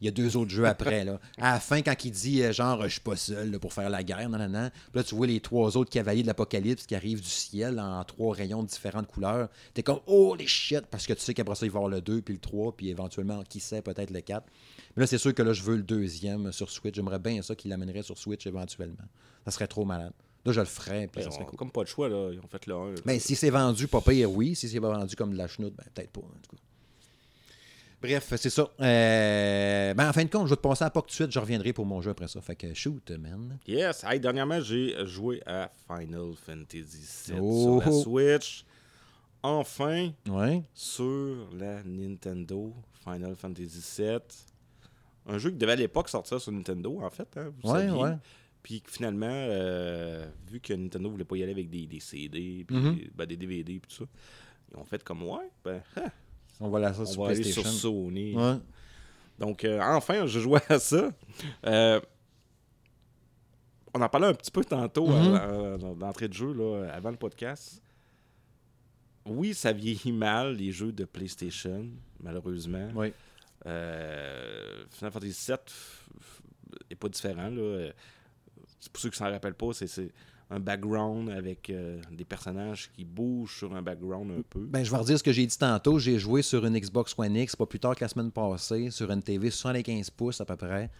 Il 0.00 0.06
y 0.06 0.08
a 0.08 0.12
deux 0.12 0.36
autres 0.36 0.50
jeux 0.50 0.64
après, 0.66 1.04
là. 1.04 1.20
À 1.38 1.52
la 1.52 1.60
fin, 1.60 1.82
quand 1.82 1.94
il 2.04 2.10
dit, 2.10 2.42
euh, 2.42 2.52
genre, 2.52 2.82
je 2.84 2.88
suis 2.88 3.00
pas 3.00 3.16
seul 3.16 3.50
là, 3.50 3.58
pour 3.58 3.72
faire 3.74 3.90
la 3.90 4.02
guerre, 4.02 4.28
non, 4.30 4.38
non, 4.38 4.48
non. 4.48 4.70
Puis 4.70 4.90
là, 4.94 5.04
tu 5.04 5.14
vois 5.14 5.26
les 5.26 5.40
trois 5.40 5.76
autres 5.76 5.90
cavaliers 5.90 6.22
de 6.22 6.26
l'Apocalypse 6.26 6.86
qui 6.86 6.94
arrivent 6.94 7.20
du 7.20 7.28
ciel 7.28 7.78
en 7.78 8.02
trois 8.04 8.34
rayons 8.34 8.62
de 8.62 8.68
différentes 8.68 9.06
couleurs. 9.08 9.48
T'es 9.74 9.82
comme, 9.82 10.00
oh 10.06 10.34
les 10.38 10.46
shit, 10.46 10.86
parce 10.86 11.06
que 11.06 11.12
tu 11.12 11.20
sais 11.20 11.34
qu'après 11.34 11.54
ça, 11.54 11.66
il 11.66 11.70
va 11.72 11.76
y 11.76 11.82
avoir 11.82 11.90
le 11.90 12.00
2, 12.00 12.22
puis 12.22 12.34
le 12.34 12.40
3, 12.40 12.72
puis 12.72 12.88
éventuellement, 12.88 13.42
qui 13.48 13.60
sait, 13.60 13.82
peut-être 13.82 14.10
le 14.10 14.20
4. 14.22 14.46
Mais 14.96 15.02
là, 15.02 15.06
c'est 15.06 15.18
sûr 15.18 15.34
que 15.34 15.42
là, 15.42 15.52
je 15.52 15.62
veux 15.62 15.76
le 15.76 15.82
deuxième 15.82 16.50
sur 16.52 16.70
Switch. 16.70 16.94
J'aimerais 16.94 17.18
bien 17.18 17.42
ça 17.42 17.54
qu'il 17.54 17.70
l'amènerait 17.70 18.02
sur 18.02 18.16
Switch 18.18 18.46
éventuellement. 18.46 19.04
Ça 19.44 19.50
serait 19.50 19.68
trop 19.68 19.84
malade. 19.84 20.12
Là, 20.46 20.52
je 20.52 20.60
le 20.60 20.66
ferais, 20.66 21.06
puis 21.12 21.22
ça 21.22 21.30
serait 21.30 21.42
on- 21.42 21.46
cool. 21.46 21.58
Comme 21.58 21.70
pas 21.70 21.82
de 21.82 21.88
choix, 21.88 22.08
là. 22.08 22.30
Ils 22.32 22.38
ont 22.38 22.48
fait 22.48 22.64
le 22.66 22.74
1. 22.74 22.94
Ben, 23.04 23.20
si 23.20 23.36
c'est 23.36 23.50
vendu 23.50 23.86
pas 23.86 24.00
pire, 24.00 24.30
oui. 24.32 24.54
Si 24.54 24.68
c'est 24.70 24.80
pas 24.80 24.90
vendu 24.90 25.14
comme 25.14 25.32
de 25.32 25.36
la 25.36 25.46
chenoute, 25.46 25.74
ben, 25.76 25.84
peut-être 25.94 26.10
pas, 26.10 26.20
en 26.22 26.40
tout 26.42 26.56
cas. 26.56 26.62
Bref, 28.02 28.32
c'est 28.36 28.48
ça. 28.50 28.70
Euh, 28.80 29.92
ben, 29.94 30.08
en 30.08 30.12
fin 30.12 30.24
de 30.24 30.30
compte, 30.30 30.46
je 30.46 30.50
vais 30.50 30.56
te 30.56 30.62
passer 30.62 30.84
à 30.84 30.90
pas 30.90 31.02
tout 31.02 31.08
de 31.08 31.12
suite. 31.12 31.30
Je 31.30 31.38
reviendrai 31.38 31.72
pour 31.74 31.84
mon 31.84 32.00
jeu 32.00 32.10
après 32.12 32.28
ça. 32.28 32.40
Fait 32.40 32.56
que 32.56 32.72
shoot, 32.72 33.10
man. 33.10 33.58
Yes. 33.66 34.04
Hey, 34.04 34.18
dernièrement, 34.20 34.60
j'ai 34.60 34.94
joué 35.06 35.42
à 35.44 35.70
Final 35.86 36.32
Fantasy 36.46 37.32
VII 37.32 37.38
Oh. 37.42 37.80
sur 37.82 37.90
la 37.90 38.02
Switch. 38.38 38.64
Enfin, 39.42 40.10
Ouais. 40.28 40.62
sur 40.74 41.48
la 41.58 41.82
Nintendo 41.84 42.74
Final 43.04 43.34
Fantasy 43.36 43.82
VII. 43.98 44.18
Un 45.26 45.38
jeu 45.38 45.50
qui 45.50 45.56
devait 45.56 45.72
à 45.72 45.76
l'époque 45.76 46.08
sortir 46.08 46.40
sur 46.40 46.52
Nintendo, 46.52 47.00
en 47.02 47.10
fait. 47.10 47.28
Hein, 47.36 47.50
vous 47.62 47.70
Ouais, 47.70 47.80
saviez. 47.86 48.02
ouais. 48.02 48.16
Puis 48.62 48.82
finalement, 48.86 49.26
euh, 49.30 50.26
vu 50.50 50.60
que 50.60 50.72
Nintendo 50.74 51.08
voulait 51.10 51.24
pas 51.24 51.36
y 51.36 51.42
aller 51.42 51.52
avec 51.52 51.70
des, 51.70 51.86
des 51.86 52.00
CD, 52.00 52.64
puis 52.66 52.76
Mhm. 52.76 52.98
ben, 53.14 53.24
des 53.26 53.36
DVD, 53.36 53.78
puis 53.78 53.88
tout 53.96 54.04
ça, 54.04 54.10
ils 54.72 54.78
ont 54.78 54.84
fait 54.84 55.02
comme 55.02 55.22
ouais, 55.22 55.50
ben, 55.64 55.80
hein, 55.96 56.10
On 56.60 56.68
va 56.68 56.78
la 56.78 56.92
ça 56.94 57.02
on 57.02 57.06
sur 57.06 57.24
va 57.24 57.30
aller 57.30 57.42
sur. 57.42 57.66
Sony. 57.66 58.36
Ouais. 58.36 58.56
Donc, 59.38 59.64
euh, 59.64 59.80
enfin, 59.80 60.26
je 60.26 60.38
jouais 60.40 60.60
à 60.68 60.78
ça. 60.78 61.10
Euh, 61.66 62.00
on 63.94 64.00
en 64.02 64.08
parlait 64.08 64.28
un 64.28 64.34
petit 64.34 64.50
peu 64.50 64.64
tantôt 64.64 65.06
Mhm. 65.08 65.78
dans- 65.78 65.94
d'entrée 65.96 66.28
de 66.28 66.34
jeu, 66.34 66.52
là, 66.52 66.92
avant 66.92 67.10
le 67.10 67.16
podcast. 67.16 67.82
Oui, 69.26 69.54
ça 69.54 69.72
vieillit 69.72 70.12
mal, 70.12 70.54
les 70.56 70.70
jeux 70.72 70.92
de 70.92 71.04
PlayStation, 71.04 71.86
malheureusement. 72.20 72.88
Ouais. 72.94 73.12
Euh, 73.66 74.84
Final 74.90 75.12
Fantasy 75.12 75.46
VII 75.52 75.56
n'est 76.90 76.96
pas 76.96 77.08
différent. 77.08 77.48
Là. 77.50 77.60
Euh, 77.60 77.92
Pour 78.92 79.00
ceux 79.02 79.10
qui 79.10 79.16
s'en 79.18 79.30
rappellent 79.30 79.54
pas, 79.54 79.72
c'est 79.72 80.10
un 80.50 80.58
background 80.58 81.30
avec 81.30 81.70
euh, 81.70 82.00
des 82.10 82.24
personnages 82.24 82.90
qui 82.92 83.04
bougent 83.04 83.56
sur 83.56 83.74
un 83.74 83.82
background 83.82 84.32
un 84.32 84.42
peu. 84.42 84.60
Ben, 84.60 84.84
je 84.84 84.90
vais 84.90 84.96
redire 84.96 85.18
ce 85.18 85.22
que 85.22 85.32
j'ai 85.32 85.46
dit 85.46 85.56
tantôt. 85.56 85.98
J'ai 85.98 86.18
joué 86.18 86.42
sur 86.42 86.66
une 86.66 86.78
Xbox 86.78 87.14
One 87.16 87.36
X, 87.36 87.54
pas 87.54 87.66
plus 87.66 87.78
tard 87.78 87.94
que 87.94 88.04
la 88.04 88.08
semaine 88.08 88.32
passée, 88.32 88.90
sur 88.90 89.10
une 89.10 89.22
TV 89.22 89.50
75 89.50 90.10
pouces 90.10 90.40
à 90.40 90.44
peu 90.44 90.56
près, 90.56 90.90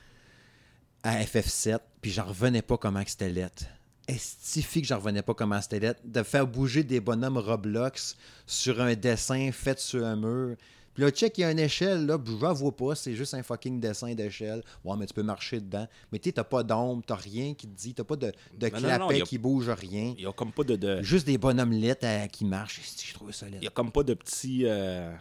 à 1.02 1.20
FF7, 1.22 1.78
puis 2.00 2.12
j'en 2.12 2.24
revenais 2.24 2.62
pas 2.62 2.76
comment 2.76 3.02
c'était 3.04 3.30
lettre. 3.30 3.64
Estifique 4.06 4.82
que 4.82 4.88
j'en 4.88 4.98
revenais 4.98 5.22
pas 5.22 5.34
comment 5.34 5.60
c'était. 5.60 5.94
De 6.04 6.22
faire 6.22 6.46
bouger 6.46 6.84
des 6.84 7.00
bonhommes 7.00 7.38
Roblox 7.38 8.16
sur 8.46 8.80
un 8.80 8.94
dessin 8.94 9.50
fait 9.52 9.78
sur 9.78 10.04
un 10.04 10.16
mur. 10.16 10.56
Puis 10.94 11.04
là, 11.04 11.10
check, 11.10 11.38
il 11.38 11.42
y 11.42 11.44
a 11.44 11.52
une 11.52 11.58
échelle, 11.60 12.04
là, 12.06 12.18
je 12.24 12.32
la 12.44 12.52
vois 12.52 12.72
pas, 12.76 12.94
c'est 12.96 13.14
juste 13.14 13.32
un 13.34 13.42
fucking 13.44 13.78
dessin 13.80 14.12
d'échelle. 14.14 14.62
Ouais, 14.84 14.96
mais 14.98 15.06
tu 15.06 15.14
peux 15.14 15.22
marcher 15.22 15.60
dedans. 15.60 15.86
Mais 16.10 16.18
tu 16.18 16.28
sais, 16.28 16.32
t'as 16.32 16.44
pas 16.44 16.62
d'ombre, 16.64 17.02
t'as 17.06 17.14
rien 17.14 17.54
qui 17.54 17.68
te 17.68 17.76
dit, 17.80 17.94
t'as 17.94 18.02
pas 18.04 18.16
de, 18.16 18.32
de 18.58 18.66
Non, 18.68 18.72
non, 18.74 18.80
non, 18.80 18.88
clapet 18.98 19.18
y 19.18 19.22
a- 19.22 19.24
qui 19.24 19.38
bouge, 19.38 19.68
rien. 19.70 20.14
Il 20.18 20.24
n'y 20.24 20.26
a 20.26 20.32
comme 20.32 20.52
pas 20.52 20.64
de, 20.64 20.74
de- 20.76 21.00
Juste 21.02 21.26
des 21.26 21.38
bonhommes 21.38 21.72
lettres 21.72 22.04
euh, 22.06 22.26
qui 22.26 22.44
marchent. 22.44 22.80
Je 23.06 23.14
trouve 23.14 23.30
ça 23.32 23.46
il 23.48 23.62
y 23.62 23.66
a 23.66 23.70
comme 23.70 23.92
pas 23.92 24.02
de 24.02 24.14
petits. 24.14 24.62
euh, 24.66 25.12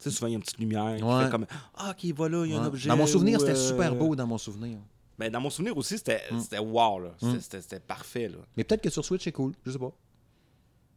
Tu 0.00 0.04
sais, 0.04 0.10
souvent, 0.10 0.28
il 0.28 0.30
y 0.30 0.34
a 0.34 0.36
une 0.38 0.42
petite 0.42 0.58
lumière 0.58 0.96
qui 0.96 1.02
Ouais. 1.02 1.24
fait 1.24 1.30
comme 1.30 1.46
Ah, 1.74 1.90
ok, 1.90 2.10
voilà, 2.16 2.46
il 2.46 2.52
y 2.52 2.54
a 2.54 2.60
un 2.60 2.64
objet. 2.66 2.88
Dans 2.88 2.96
mon 2.96 3.06
souvenir, 3.06 3.36
ou, 3.36 3.40
c'était 3.40 3.52
euh, 3.52 3.68
super 3.68 3.94
beau 3.94 4.16
dans 4.16 4.26
mon 4.26 4.38
souvenir. 4.38 4.78
Mais 5.18 5.28
dans 5.28 5.40
mon 5.40 5.50
souvenir 5.50 5.76
aussi, 5.76 5.98
c'était 5.98 6.22
Mm. 6.30 6.40
c'était 6.40 6.58
wow, 6.60 7.00
là. 7.00 7.10
C'était- 7.20 7.40
C'était 7.40 7.60
c'était 7.60 7.80
parfait, 7.80 8.28
là. 8.28 8.38
Mais 8.56 8.64
peut-être 8.64 8.80
que 8.82 8.88
sur 8.90 9.04
Switch, 9.04 9.24
c'est 9.24 9.32
cool. 9.32 9.52
Je 9.66 9.72
sais 9.72 9.78
pas. 9.78 9.92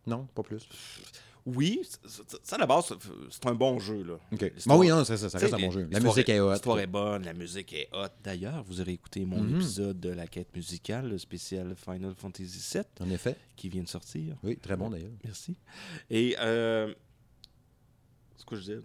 Non, 0.08 0.28
pas 0.34 0.44
plus. 0.44 0.68
Oui, 1.46 1.82
ça, 2.06 2.56
à 2.56 2.60
la 2.60 2.68
base, 2.68 2.94
c'est 3.32 3.46
un 3.48 3.56
bon 3.56 3.80
jeu, 3.80 4.04
là. 4.04 4.14
OK. 4.32 4.42
L'histoire- 4.42 4.78
Bon, 4.78 4.82
oui, 4.82 4.90
non, 4.90 5.04
ça, 5.04 5.18
ça, 5.18 5.28
ça 5.30 5.40
Tu 5.40 5.46
reste 5.46 5.58
sais, 5.58 5.64
un 5.64 5.66
bon 5.68 5.72
jeu. 5.72 5.88
La 5.92 6.00
musique 6.00 6.30
est 6.30 6.40
hot. 6.40 6.52
L'histoire 6.52 6.80
est 6.80 6.86
bonne, 6.88 7.24
la 7.26 7.34
musique 7.34 7.74
est 7.74 7.90
hot. 7.94 8.08
D'ailleurs, 8.24 8.64
vous 8.64 8.80
aurez 8.80 8.94
écouté 8.94 9.26
mon 9.26 9.42
Mhm. 9.42 9.56
épisode 9.56 10.00
de 10.00 10.10
la 10.10 10.28
quête 10.28 10.56
musicale, 10.56 11.10
le 11.10 11.18
spécial 11.18 11.74
Final 11.76 12.14
Fantasy 12.16 12.46
VII, 12.74 12.84
En 13.00 13.10
effet. 13.10 13.36
qui 13.56 13.70
vient 13.70 13.82
de 13.82 13.88
sortir. 13.88 14.36
Oui, 14.44 14.58
très 14.58 14.76
bon 14.78 14.90
d'ailleurs. 14.92 15.12
Merci. 15.24 15.56
Et, 16.12 16.36
euh, 16.40 16.94
ce 18.38 18.46
que 18.46 18.56
je 18.56 18.62
disais, 18.62 18.80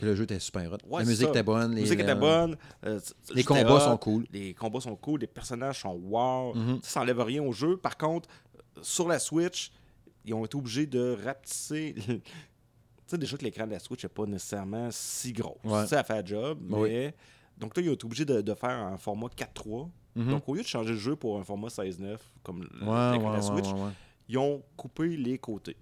le 0.00 0.14
jeu 0.14 0.24
était 0.24 0.38
super 0.38 0.70
hot. 0.72 0.76
Ouais, 0.86 0.98
la 1.00 1.04
c'est 1.04 1.10
musique 1.10 1.28
était 1.30 1.42
bonne. 1.42 1.74
La 1.74 1.80
musique 1.80 1.98
était 2.00 2.14
bonne. 2.14 2.56
euh, 2.84 3.00
Les 3.34 3.42
combats 3.44 3.80
sont 3.80 3.96
cool. 3.96 4.26
Les 4.32 4.54
combats 4.54 4.80
sont 4.80 4.94
cool, 4.96 5.20
les 5.20 5.26
personnages 5.26 5.80
sont 5.80 5.94
wow. 5.94 6.54
Mhm. 6.54 6.80
Ça 6.82 7.00
n'enlève 7.00 7.20
rien 7.22 7.42
au 7.42 7.52
jeu. 7.52 7.76
Par 7.76 7.96
contre, 7.96 8.28
euh, 8.56 8.80
sur 8.82 9.08
la 9.08 9.18
Switch, 9.18 9.72
ils 10.26 10.34
ont 10.34 10.44
été 10.44 10.56
obligés 10.56 10.86
de 10.86 11.16
rapetisser. 11.24 11.94
tu 12.06 12.20
sais, 13.06 13.16
déjà 13.16 13.36
que 13.36 13.44
l'écran 13.44 13.66
de 13.66 13.70
la 13.72 13.78
Switch 13.78 14.02
n'est 14.02 14.08
pas 14.10 14.26
nécessairement 14.26 14.88
si 14.90 15.32
gros. 15.32 15.58
Ouais. 15.64 15.86
Ça 15.86 16.02
fait 16.04 16.20
le 16.22 16.26
job, 16.26 16.58
Oui. 16.70 16.88
mais. 16.90 17.14
Donc 17.56 17.74
là, 17.76 17.82
ils 17.82 17.88
ont 17.88 17.94
été 17.94 18.04
obligés 18.04 18.24
de, 18.26 18.42
de 18.42 18.54
faire 18.54 18.68
un 18.70 18.98
format 18.98 19.28
4.3. 19.28 19.88
Mhm. 20.16 20.30
Donc 20.30 20.48
au 20.48 20.54
lieu 20.54 20.62
de 20.62 20.66
changer 20.66 20.90
le 20.92 20.98
jeu 20.98 21.16
pour 21.16 21.38
un 21.38 21.44
format 21.44 21.68
16.9, 21.68 22.18
comme 22.42 22.60
Ouais, 22.60 22.66
l'écran 23.12 23.16
ouais, 23.16 23.30
de 23.30 23.36
la 23.36 23.42
Switch, 23.42 23.66
ils 24.28 24.36
ont 24.38 24.62
coupé 24.76 25.16
les 25.16 25.38
côtés. 25.38 25.76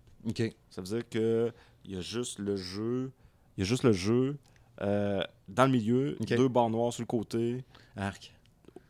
Ça 0.70 0.80
veut 0.82 0.86
dire 0.88 1.09
que 1.09 1.53
il 1.84 1.95
y 1.95 1.97
a 1.97 2.01
juste 2.01 2.38
le 2.38 2.57
jeu, 2.57 3.12
il 3.57 3.61
y 3.61 3.62
a 3.62 3.66
juste 3.66 3.82
le 3.84 3.92
jeu 3.92 4.36
euh, 4.80 5.22
dans 5.49 5.66
le 5.66 5.72
milieu, 5.72 6.16
deux 6.20 6.49
barres 6.49 6.70
noires 6.70 6.92
sur 6.92 7.03
le 7.03 7.07
côté. 7.07 7.64
Arc. 7.97 8.34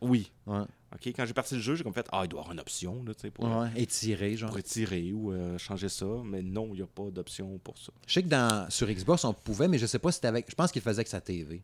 Oui. 0.04 0.30
Ouais. 0.46 0.60
Ok. 0.94 1.06
Quand 1.08 1.26
j'ai 1.26 1.32
parti 1.34 1.54
le 1.56 1.60
jeu, 1.60 1.74
j'ai 1.74 1.82
comme 1.82 1.92
fait 1.94 2.06
ah 2.12 2.20
il 2.24 2.28
doit 2.28 2.38
y 2.38 2.42
avoir 2.42 2.52
une 2.52 2.60
option 2.60 3.02
là, 3.04 3.14
tu 3.14 3.22
sais, 3.22 3.30
pour, 3.30 3.44
Ouais. 3.46 3.68
Étiré, 3.76 4.36
genre. 4.36 4.50
pour 4.50 4.58
étirer 4.58 5.12
ou 5.12 5.32
euh, 5.32 5.58
changer 5.58 5.88
ça, 5.88 6.06
mais 6.24 6.42
non, 6.42 6.68
il 6.72 6.76
n'y 6.76 6.82
a 6.82 6.86
pas 6.86 7.10
d'option 7.10 7.58
pour 7.58 7.76
ça. 7.78 7.92
Je 8.06 8.12
sais 8.14 8.22
que 8.22 8.28
dans, 8.28 8.70
sur 8.70 8.86
Xbox, 8.86 9.24
on 9.24 9.32
pouvait, 9.34 9.66
mais 9.68 9.78
je 9.78 9.86
sais 9.86 9.98
pas 9.98 10.12
si 10.12 10.16
c'était 10.16 10.28
avec. 10.28 10.46
Je 10.48 10.54
pense 10.54 10.70
qu'il 10.70 10.82
faisait 10.82 10.98
avec 11.00 11.08
sa 11.08 11.20
TV. 11.20 11.62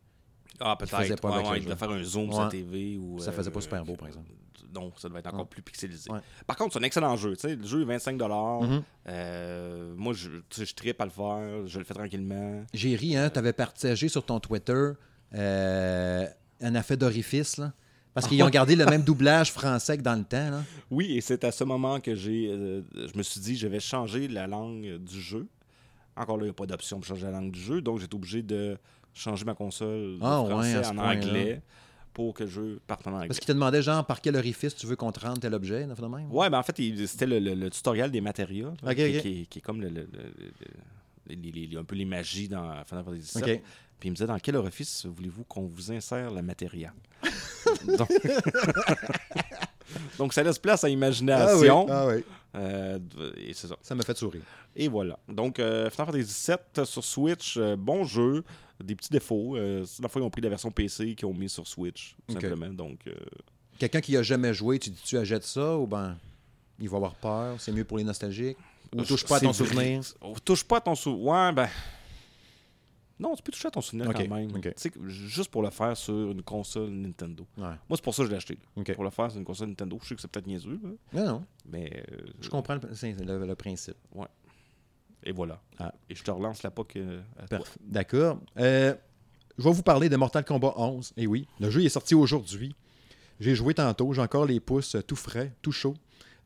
Ah 0.59 0.76
faisait 0.78 1.09
peut-être. 1.09 1.20
pas 1.22 1.28
Ouais, 1.30 1.34
avec 1.36 1.51
ouais, 1.51 1.59
il 1.61 1.68
jeu. 1.68 1.74
faire 1.76 1.91
un 1.91 2.03
zoom 2.03 2.30
sur 2.30 2.41
la 2.41 2.47
Ouais. 2.47 2.51
TV 2.53 2.97
ou. 2.99 3.18
Ça 3.20 3.30
faisait 3.32 3.51
pas 3.51 3.59
euh, 3.59 3.62
super 3.62 3.84
beau, 3.84 3.95
par 3.95 4.09
exemple. 4.09 4.28
Non, 4.74 4.93
ça 4.97 5.09
devait 5.09 5.18
être 5.20 5.32
encore 5.32 5.49
plus 5.49 5.62
pixelisé. 5.62 6.11
Par 6.47 6.57
contre, 6.57 6.74
c'est 6.74 6.78
un 6.78 6.82
excellent 6.82 7.16
jeu. 7.16 7.34
tu 7.36 7.57
Le 7.57 7.66
jeu 7.66 7.82
est 7.82 7.84
25 7.84 8.20
Mhm. 8.20 8.82
Euh, 9.09 9.95
Moi, 9.97 10.12
je, 10.12 10.28
tu 10.49 10.64
je 10.64 10.74
trippe 10.74 11.01
à 11.01 11.05
le 11.05 11.11
faire. 11.11 11.66
Je 11.66 11.78
le 11.78 11.84
fais 11.84 11.95
tranquillement. 11.95 12.64
J'ai 12.74 12.95
ri, 12.95 13.16
hein. 13.16 13.30
T'avais 13.30 13.53
partagé 13.53 14.09
sur 14.09 14.24
ton 14.24 14.38
Twitter 14.38 14.93
un 15.32 16.74
affaire 16.74 16.97
d'orifice, 16.99 17.57
là. 17.57 17.72
Parce 18.14 18.26
qu'ils 18.26 18.42
ont 18.42 18.48
gardé 18.50 18.74
le 18.76 18.86
même 18.86 19.02
doublage 19.02 19.52
français 19.52 19.96
que 19.96 20.02
dans 20.02 20.16
le 20.16 20.24
temps, 20.24 20.50
là. 20.50 20.62
Oui, 20.90 21.12
et 21.16 21.20
c'est 21.20 21.44
à 21.44 21.52
ce 21.52 21.62
moment 21.64 22.00
que 22.00 22.14
j'ai, 22.14 22.48
euh, 22.50 22.82
je 22.94 23.16
me 23.16 23.22
suis 23.22 23.40
dit, 23.40 23.56
je 23.56 23.68
vais 23.68 23.80
changer 23.80 24.26
la 24.28 24.46
langue 24.46 24.96
du 24.98 25.20
jeu. 25.20 25.46
Encore 26.16 26.36
là, 26.36 26.42
il 26.42 26.46
n'y 26.46 26.50
a 26.50 26.54
pas 26.54 26.66
d'option 26.66 26.98
pour 26.98 27.06
changer 27.06 27.26
la 27.26 27.32
langue 27.32 27.52
du 27.52 27.61
jeu, 27.61 27.80
donc 27.80 28.00
j'étais 28.00 28.14
obligé 28.16 28.42
de 28.42 28.76
changer 29.14 29.44
ma 29.44 29.54
console 29.54 30.18
de 30.18 30.18
Ah 30.22 30.42
français 30.44 30.76
en 30.88 30.98
anglais 30.98 31.62
pour 32.12 32.34
que 32.34 32.42
le 32.42 32.50
jeu 32.50 32.80
parte 32.86 33.06
en 33.06 33.12
anglais. 33.12 33.28
Parce 33.28 33.38
qu'il 33.38 33.46
te 33.46 33.52
demandait, 33.52 33.80
genre, 33.80 34.04
par 34.04 34.20
quel 34.20 34.34
orifice 34.36 34.74
tu 34.74 34.86
veux 34.86 34.96
qu'on 34.96 35.12
te 35.12 35.20
rende 35.20 35.38
tel 35.40 35.54
objet, 35.54 35.86
le 35.86 36.08
même? 36.08 36.30
Ouais, 36.32 36.50
ben 36.50 36.58
en 36.58 36.62
fait, 36.64 36.76
c'était 37.06 37.26
le, 37.26 37.38
le- 37.38 37.54
le 37.54 37.70
tutoriel 37.70 38.11
des 38.11 38.20
matériaux. 38.20 38.70
là, 38.82 38.94
qui, 38.94 39.00
est- 39.28 39.46
qui 39.46 39.58
est 39.61 39.62
comme 39.62 39.80
le, 39.80 39.88
le- 39.88 40.08
le- 40.12 40.32
le- 41.28 41.36
les- 41.52 41.76
un 41.76 41.84
peu 41.84 41.94
les 41.94 42.04
magies 42.04 42.48
dans 42.48 42.84
Final 42.84 43.04
Fantasy 43.04 43.38
VII. 43.38 43.61
Puis 44.01 44.09
il 44.09 44.12
me 44.12 44.16
disait 44.16 44.26
dans 44.26 44.38
quel 44.38 44.57
orifice 44.57 45.07
voulez-vous 45.07 45.44
qu'on 45.44 45.66
vous 45.66 45.92
insère 45.92 46.30
la 46.30 46.42
matéria 46.42 46.92
Donc... 47.86 48.09
Donc, 50.18 50.32
ça 50.32 50.42
laisse 50.42 50.59
place 50.59 50.84
à 50.84 50.88
Ah 50.88 51.57
oui, 51.57 51.68
ah 51.68 52.07
oui. 52.07 52.24
Euh, 52.55 52.98
et 53.36 53.53
c'est 53.55 53.66
ça. 53.66 53.76
Ça 53.82 53.94
m'a 53.94 54.03
fait 54.03 54.16
sourire. 54.16 54.42
Et 54.76 54.88
voilà. 54.88 55.18
Donc, 55.28 55.59
euh, 55.59 55.90
Final 55.90 56.07
Fantasy 56.07 56.53
VII 56.76 56.86
sur 56.86 57.05
Switch, 57.05 57.57
euh, 57.57 57.76
bon 57.76 58.05
jeu. 58.05 58.44
Des 58.82 58.94
petits 58.94 59.11
défauts. 59.11 59.57
Euh, 59.57 59.84
la 60.01 60.09
fois, 60.09 60.22
ils 60.22 60.24
ont 60.24 60.30
pris 60.30 60.40
la 60.40 60.48
version 60.48 60.70
PC 60.70 61.14
qu'ils 61.14 61.26
ont 61.26 61.34
mis 61.34 61.48
sur 61.48 61.66
Switch, 61.66 62.14
tout 62.28 62.34
Ok. 62.36 62.42
simplement. 62.42 62.72
Donc, 62.72 63.01
Quelqu'un 63.78 64.01
qui 64.01 64.16
a 64.16 64.22
jamais 64.22 64.55
joué, 64.55 64.78
tu 64.78 64.90
dis 64.90 65.01
tu 65.05 65.16
achètes 65.18 65.44
ça 65.44 65.76
ou 65.76 65.86
ben 65.86 66.16
il 66.78 66.88
va 66.88 66.96
avoir 66.98 67.14
peur, 67.14 67.57
c'est 67.59 67.72
mieux 67.72 67.84
pour 67.84 67.98
les 67.98 68.05
nostalgiques? 68.05 68.57
Ou 68.94 69.03
touche 69.05 69.24
pas 69.24 69.36
à 69.36 69.40
ton 69.40 69.51
vrai. 69.53 69.55
souvenir? 69.55 70.01
Oh, 70.20 70.34
touche 70.44 70.64
pas 70.64 70.78
à 70.78 70.80
ton 70.80 70.94
souvenir. 70.94 71.24
Ouais, 71.26 71.53
ben. 71.53 71.68
Non, 73.20 73.34
tu 73.36 73.42
peux 73.42 73.52
toucher 73.52 73.68
à 73.68 73.70
ton 73.70 73.80
souvenir 73.82 74.06
quand 74.12 74.18
même. 74.28 74.50
juste 75.06 75.50
pour 75.50 75.62
le 75.62 75.70
faire 75.70 75.96
sur 75.96 76.30
une 76.32 76.42
console 76.42 76.88
Nintendo. 76.90 77.46
Ouais. 77.58 77.64
Moi, 77.64 77.76
c'est 77.96 78.02
pour 78.02 78.14
ça 78.14 78.22
que 78.22 78.26
je 78.26 78.30
l'ai 78.30 78.36
acheté. 78.38 78.58
Pour 78.94 79.04
le 79.04 79.10
faire 79.10 79.30
sur 79.30 79.38
une 79.38 79.44
console 79.44 79.68
Nintendo. 79.68 79.98
Je 80.02 80.08
sais 80.08 80.14
que 80.14 80.20
c'est 80.22 80.28
peut-être 80.30 80.46
niaiseux, 80.46 80.80
là, 81.12 81.22
Non 81.24 81.26
non, 81.32 81.44
mais. 81.70 82.02
euh, 82.12 82.16
je 82.40 82.48
comprends 82.48 82.74
le, 82.74 82.80
c'est 82.94 83.12
le- 83.12 83.46
le 83.46 83.54
principe. 83.54 83.94
Et 85.22 85.32
voilà. 85.32 85.60
Ah. 85.78 85.92
Et 86.08 86.14
je 86.14 86.22
te 86.24 86.30
relance 86.30 86.62
la 86.62 86.70
POC 86.70 86.96
euh. 86.96 87.20
D'accord. 87.82 88.38
Euh, 88.58 88.94
je 89.58 89.64
vais 89.64 89.70
vous 89.72 89.82
parler 89.82 90.08
de 90.08 90.16
Mortal 90.16 90.44
Kombat 90.44 90.72
11. 90.78 91.12
Et 91.18 91.26
oui, 91.26 91.46
le 91.60 91.68
jeu 91.68 91.84
est 91.84 91.90
sorti 91.90 92.14
aujourd'hui. 92.14 92.74
J'ai 93.38 93.54
joué 93.54 93.74
tantôt, 93.74 94.12
j'ai 94.14 94.22
encore 94.22 94.46
les 94.46 94.60
pouces 94.60 94.94
euh, 94.94 95.02
tout 95.02 95.16
frais, 95.16 95.52
tout 95.60 95.72
chaud 95.72 95.94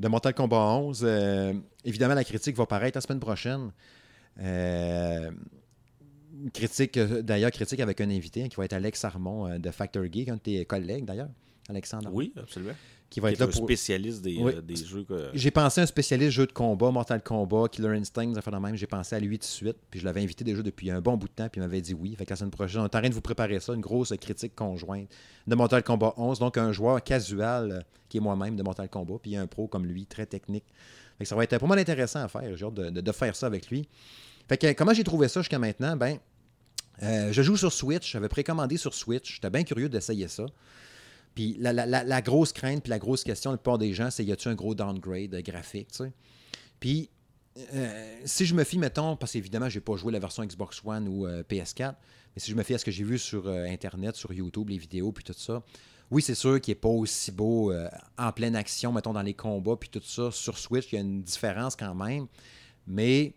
de 0.00 0.08
Mortal 0.08 0.34
Kombat 0.34 0.56
11. 0.58 1.02
Euh, 1.04 1.54
évidemment, 1.84 2.14
la 2.14 2.24
critique 2.24 2.56
va 2.56 2.66
paraître 2.66 2.96
la 2.96 3.00
semaine 3.00 3.20
prochaine. 3.20 3.70
Euh, 4.40 5.30
critique, 6.52 6.96
euh, 6.96 7.22
d'ailleurs, 7.22 7.50
critique 7.50 7.80
avec 7.80 8.00
un 8.00 8.10
invité 8.10 8.44
hein, 8.44 8.48
qui 8.48 8.56
va 8.56 8.64
être 8.64 8.72
Alex 8.72 9.04
Armon 9.04 9.46
euh, 9.48 9.58
de 9.58 9.70
Factor 9.70 10.04
Geek, 10.10 10.28
un 10.28 10.34
de 10.36 10.40
tes 10.40 10.64
collègues 10.64 11.04
d'ailleurs, 11.04 11.28
Alexandre. 11.68 12.10
Oui, 12.12 12.32
absolument. 12.36 12.74
Qui 13.10 13.20
va 13.20 13.28
Qui 13.28 13.34
être 13.34 13.40
est 13.42 13.44
là 13.44 13.48
un 13.50 13.52
pour. 13.52 13.64
spécialiste 13.64 14.22
des, 14.22 14.36
Oui. 14.38 14.52
euh, 14.56 14.60
des 14.60 14.74
jeux. 14.76 15.04
que- 15.04 15.30
J'ai 15.34 15.50
pensé 15.52 15.80
à 15.80 15.84
un 15.84 15.86
spécialiste 15.86 16.32
jeu 16.32 16.46
de 16.46 16.52
combat, 16.52 16.90
Mortal 16.90 17.22
Kombat, 17.22 17.68
Killer 17.70 17.90
Instinct, 17.90 18.26
des 18.26 18.38
affaires 18.38 18.52
de 18.54 18.58
même. 18.58 18.74
J'ai 18.74 18.88
pensé 18.88 19.14
à 19.14 19.20
lui 19.20 19.38
tout 19.38 19.42
de 19.42 19.50
suite. 19.50 19.76
Puis 19.90 20.00
je 20.00 20.04
l'avais 20.04 20.20
invité 20.22 20.42
déjà 20.42 20.62
depuis 20.62 20.90
un 20.90 21.00
bon 21.00 21.16
bout 21.16 21.28
de 21.28 21.32
temps. 21.32 21.48
Puis 21.48 21.60
il 21.60 21.62
m'avait 21.62 21.80
dit 21.80 21.94
oui. 21.94 22.16
Fait 22.16 22.24
que 22.24 22.30
la 22.30 22.36
semaine 22.36 22.50
prochaine, 22.50 22.80
on 22.80 22.84
est 22.84 22.96
en 22.96 23.00
train 23.00 23.08
de 23.08 23.14
vous 23.14 23.20
préparer 23.20 23.60
ça, 23.60 23.72
une 23.72 23.80
grosse 23.82 24.12
critique 24.20 24.56
conjointe 24.56 25.08
de 25.46 25.54
Mortal 25.54 25.84
Kombat 25.84 26.14
11. 26.16 26.40
Donc 26.40 26.58
un 26.58 26.72
joueur 26.72 27.04
casual 27.04 27.84
qui 28.08 28.16
est 28.16 28.20
moi-même 28.20 28.56
de 28.56 28.62
Mortal 28.64 28.88
Kombat. 28.88 29.18
Puis 29.22 29.36
un 29.36 29.46
pro 29.46 29.68
comme 29.68 29.86
lui, 29.86 30.06
très 30.06 30.26
technique. 30.26 30.64
Fait 31.18 31.24
que 31.24 31.28
ça 31.28 31.36
va 31.36 31.44
être 31.44 31.56
pas 31.58 31.66
mal 31.66 31.78
intéressant 31.78 32.20
à 32.24 32.26
faire. 32.28 32.56
J'ai 32.56 32.64
hâte 32.64 32.74
de, 32.74 32.90
de- 32.90 33.00
de 33.00 33.12
faire 33.12 33.36
ça 33.36 33.46
avec 33.46 33.70
lui. 33.70 33.86
Fait 34.48 34.58
que 34.58 34.72
comment 34.72 34.92
j'ai 34.94 35.04
trouvé 35.04 35.28
ça 35.28 35.40
jusqu'à 35.40 35.58
maintenant? 35.58 35.96
Ben, 35.96 36.18
euh, 37.02 37.32
je 37.32 37.42
joue 37.42 37.56
sur 37.56 37.72
Switch. 37.72 38.12
J'avais 38.12 38.28
précommandé 38.28 38.76
sur 38.76 38.94
Switch. 38.94 39.34
J'étais 39.34 39.50
bien 39.50 39.64
curieux 39.64 39.88
d'essayer 39.88 40.28
ça. 40.28 40.46
Puis 41.34 41.56
la, 41.58 41.72
la- 41.72 41.86
la- 41.86 42.04
la 42.04 42.22
grosse 42.22 42.52
crainte, 42.52 42.82
puis 42.82 42.90
la 42.90 42.98
grosse 42.98 43.24
question, 43.24 43.50
la 43.50 43.56
plupart 43.56 43.78
des 43.78 43.92
gens, 43.92 44.10
c'est 44.10 44.24
y 44.24 44.30
a-tu 44.32 44.48
un 44.48 44.54
gros 44.54 44.74
downgrade 44.74 45.34
graphique, 45.42 45.88
tu 45.90 46.04
sais? 46.04 46.12
Puis 46.78 47.10
euh, 47.74 48.20
si 48.24 48.46
je 48.46 48.54
me 48.54 48.62
fie, 48.64 48.78
mettons, 48.78 49.16
parce 49.16 49.32
qu'évidemment, 49.32 49.68
j'ai 49.68 49.80
pas 49.80 49.96
joué 49.96 50.12
la 50.12 50.18
version 50.18 50.44
Xbox 50.44 50.80
One 50.84 51.08
ou 51.08 51.26
euh, 51.26 51.42
PS4, 51.42 51.94
mais 52.36 52.40
si 52.40 52.50
je 52.50 52.56
me 52.56 52.62
fie 52.62 52.74
à 52.74 52.78
ce 52.78 52.84
que 52.84 52.90
j'ai 52.90 53.04
vu 53.04 53.18
sur 53.18 53.48
Internet, 53.48 54.14
sur 54.16 54.32
YouTube, 54.32 54.68
les 54.68 54.78
vidéos, 54.78 55.10
puis 55.12 55.24
tout 55.24 55.32
ça, 55.36 55.62
oui, 56.10 56.20
c'est 56.22 56.34
sûr 56.34 56.60
qu'il 56.60 56.72
n'est 56.72 56.80
pas 56.80 56.88
aussi 56.88 57.32
beau 57.32 57.72
en 58.18 58.32
pleine 58.32 58.54
action, 58.56 58.92
mettons, 58.92 59.12
dans 59.12 59.22
les 59.22 59.34
combats, 59.34 59.76
puis 59.76 59.88
tout 59.88 60.02
ça. 60.04 60.30
Sur 60.32 60.58
Switch, 60.58 60.88
il 60.92 60.96
y 60.96 60.98
a 60.98 61.00
une 61.00 61.22
différence 61.22 61.74
quand 61.76 61.94
même, 61.94 62.26
mais 62.86 63.34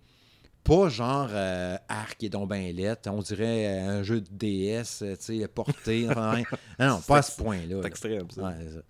pas 0.67 0.89
genre 0.89 1.29
euh, 1.31 1.77
arc 1.87 2.21
et 2.23 2.29
donc 2.29 2.49
ben 2.49 2.75
lettre. 2.75 3.09
On 3.11 3.21
dirait 3.21 3.67
euh, 3.67 3.99
un 3.99 4.03
jeu 4.03 4.21
de 4.21 4.27
DS, 4.31 5.01
euh, 5.01 5.15
tu 5.15 5.39
sais, 5.39 5.47
porté. 5.47 6.05
non, 6.79 6.87
non, 6.87 7.01
pas 7.01 7.17
à 7.19 7.21
ce 7.21 7.37
point-là. 7.41 7.77
C'est 7.81 7.87
extrême, 7.87 8.29
ça. 8.29 8.41
Ouais, 8.43 8.53
c'est 8.59 8.73
ça. 8.75 8.81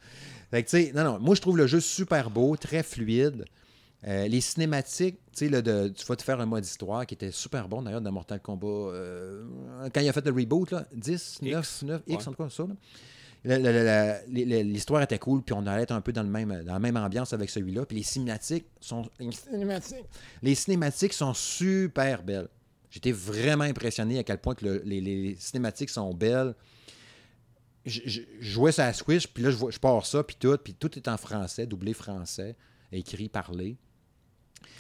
Fait 0.52 0.64
que, 0.64 0.70
tu 0.70 0.78
sais, 0.86 0.92
non, 0.94 1.04
non, 1.04 1.20
moi, 1.20 1.36
je 1.36 1.42
trouve 1.42 1.58
le 1.58 1.68
jeu 1.68 1.80
super 1.80 2.30
beau, 2.30 2.56
très 2.58 2.84
fluide. 2.84 3.46
Euh, 4.08 4.28
les 4.28 4.42
cinématiques, 4.42 5.18
tu 5.36 5.50
sais, 5.50 5.62
de- 5.62 5.88
tu 5.90 6.06
vas 6.06 6.16
te 6.16 6.22
faire 6.24 6.40
un 6.40 6.46
mode 6.46 6.64
histoire 6.64 7.06
qui 7.06 7.16
était 7.16 7.32
super 7.32 7.68
bon 7.68 7.82
d'ailleurs 7.82 8.00
dans 8.02 8.12
Mortal 8.12 8.40
Kombat. 8.40 8.68
euh, 8.68 9.44
quand 9.94 10.02
il 10.02 10.08
a 10.08 10.14
fait 10.14 10.26
le 10.26 10.32
reboot, 10.32 10.72
là, 10.72 10.86
10, 10.94 11.40
9, 11.42 11.60
X, 11.66 11.84
9, 11.84 12.02
X, 12.08 12.18
ouais. 12.24 12.28
en 12.30 12.32
tout 12.34 12.44
cas, 12.44 12.50
ça. 12.50 12.64
là. 12.64 12.70
L'histoire 13.46 15.02
était 15.02 15.20
cool, 15.20 15.42
puis 15.44 15.54
on 15.54 15.66
allait 15.66 15.84
être 15.84 15.92
un 15.92 16.02
peu 16.02 16.12
dans, 16.14 16.24
le 16.24 16.30
même, 16.30 16.64
dans 16.64 16.74
la 16.74 16.80
même 16.80 16.98
ambiance 16.98 17.34
avec 17.34 17.50
celui-là. 17.50 17.86
Puis 17.86 17.98
les 17.98 18.04
cinématiques 18.04 18.66
sont. 18.80 19.10
Les 19.20 19.32
cinématiques, 19.32 20.06
les 20.42 20.56
cinématiques 20.56 21.14
sont 21.14 21.34
super 21.34 22.24
belles. 22.24 22.48
J'étais 22.90 23.12
vraiment 23.12 23.64
impressionné 23.66 24.18
à 24.20 24.24
quel 24.24 24.40
point 24.40 24.56
que 24.56 24.66
le- 24.66 24.82
les, 24.86 25.02
les 25.02 25.36
cinématiques 25.40 25.90
sont 25.90 26.14
belles. 26.14 26.56
Je, 27.86 28.02
je- 28.06 28.22
je 28.40 28.50
jouais 28.52 28.72
ça 28.72 28.86
à 28.88 28.94
Switch, 28.94 29.28
puis 29.28 29.44
là, 29.44 29.52
je, 29.52 29.56
vois- 29.56 29.72
je 29.72 29.80
pars 29.80 30.06
ça, 30.06 30.24
puis 30.24 30.36
tout, 30.40 30.58
puis 30.58 30.74
tout 30.74 30.98
est 30.98 31.08
en 31.08 31.18
français, 31.18 31.66
doublé 31.66 31.94
français, 31.94 32.56
écrit, 32.92 33.30
parlé. 33.30 33.78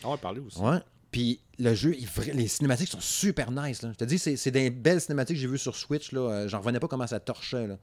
Ah 0.03 0.09
ouais, 0.11 0.17
parler 0.17 0.39
aussi. 0.39 0.59
Ouais. 0.59 0.79
Puis 1.11 1.39
le 1.57 1.73
jeu, 1.73 1.95
il 1.97 2.07
les 2.33 2.47
cinématiques 2.47 2.89
sont 2.89 2.99
super 2.99 3.49
nice. 3.51 3.81
Là. 3.81 3.91
Je 3.93 3.97
te 3.97 4.03
dis, 4.03 4.19
c'est 4.19 4.51
des 4.51 4.69
belles 4.69 4.99
cinématiques 5.01 5.37
que 5.37 5.41
j'ai 5.41 5.47
vues 5.47 5.57
sur 5.57 5.75
Switch. 5.75 6.11
là. 6.11 6.19
Euh, 6.19 6.47
J'en 6.49 6.59
revenais 6.59 6.79
pas 6.79 6.87
comment 6.89 7.07
ça 7.07 7.19
torchait. 7.19 7.65
Là. 7.67 7.77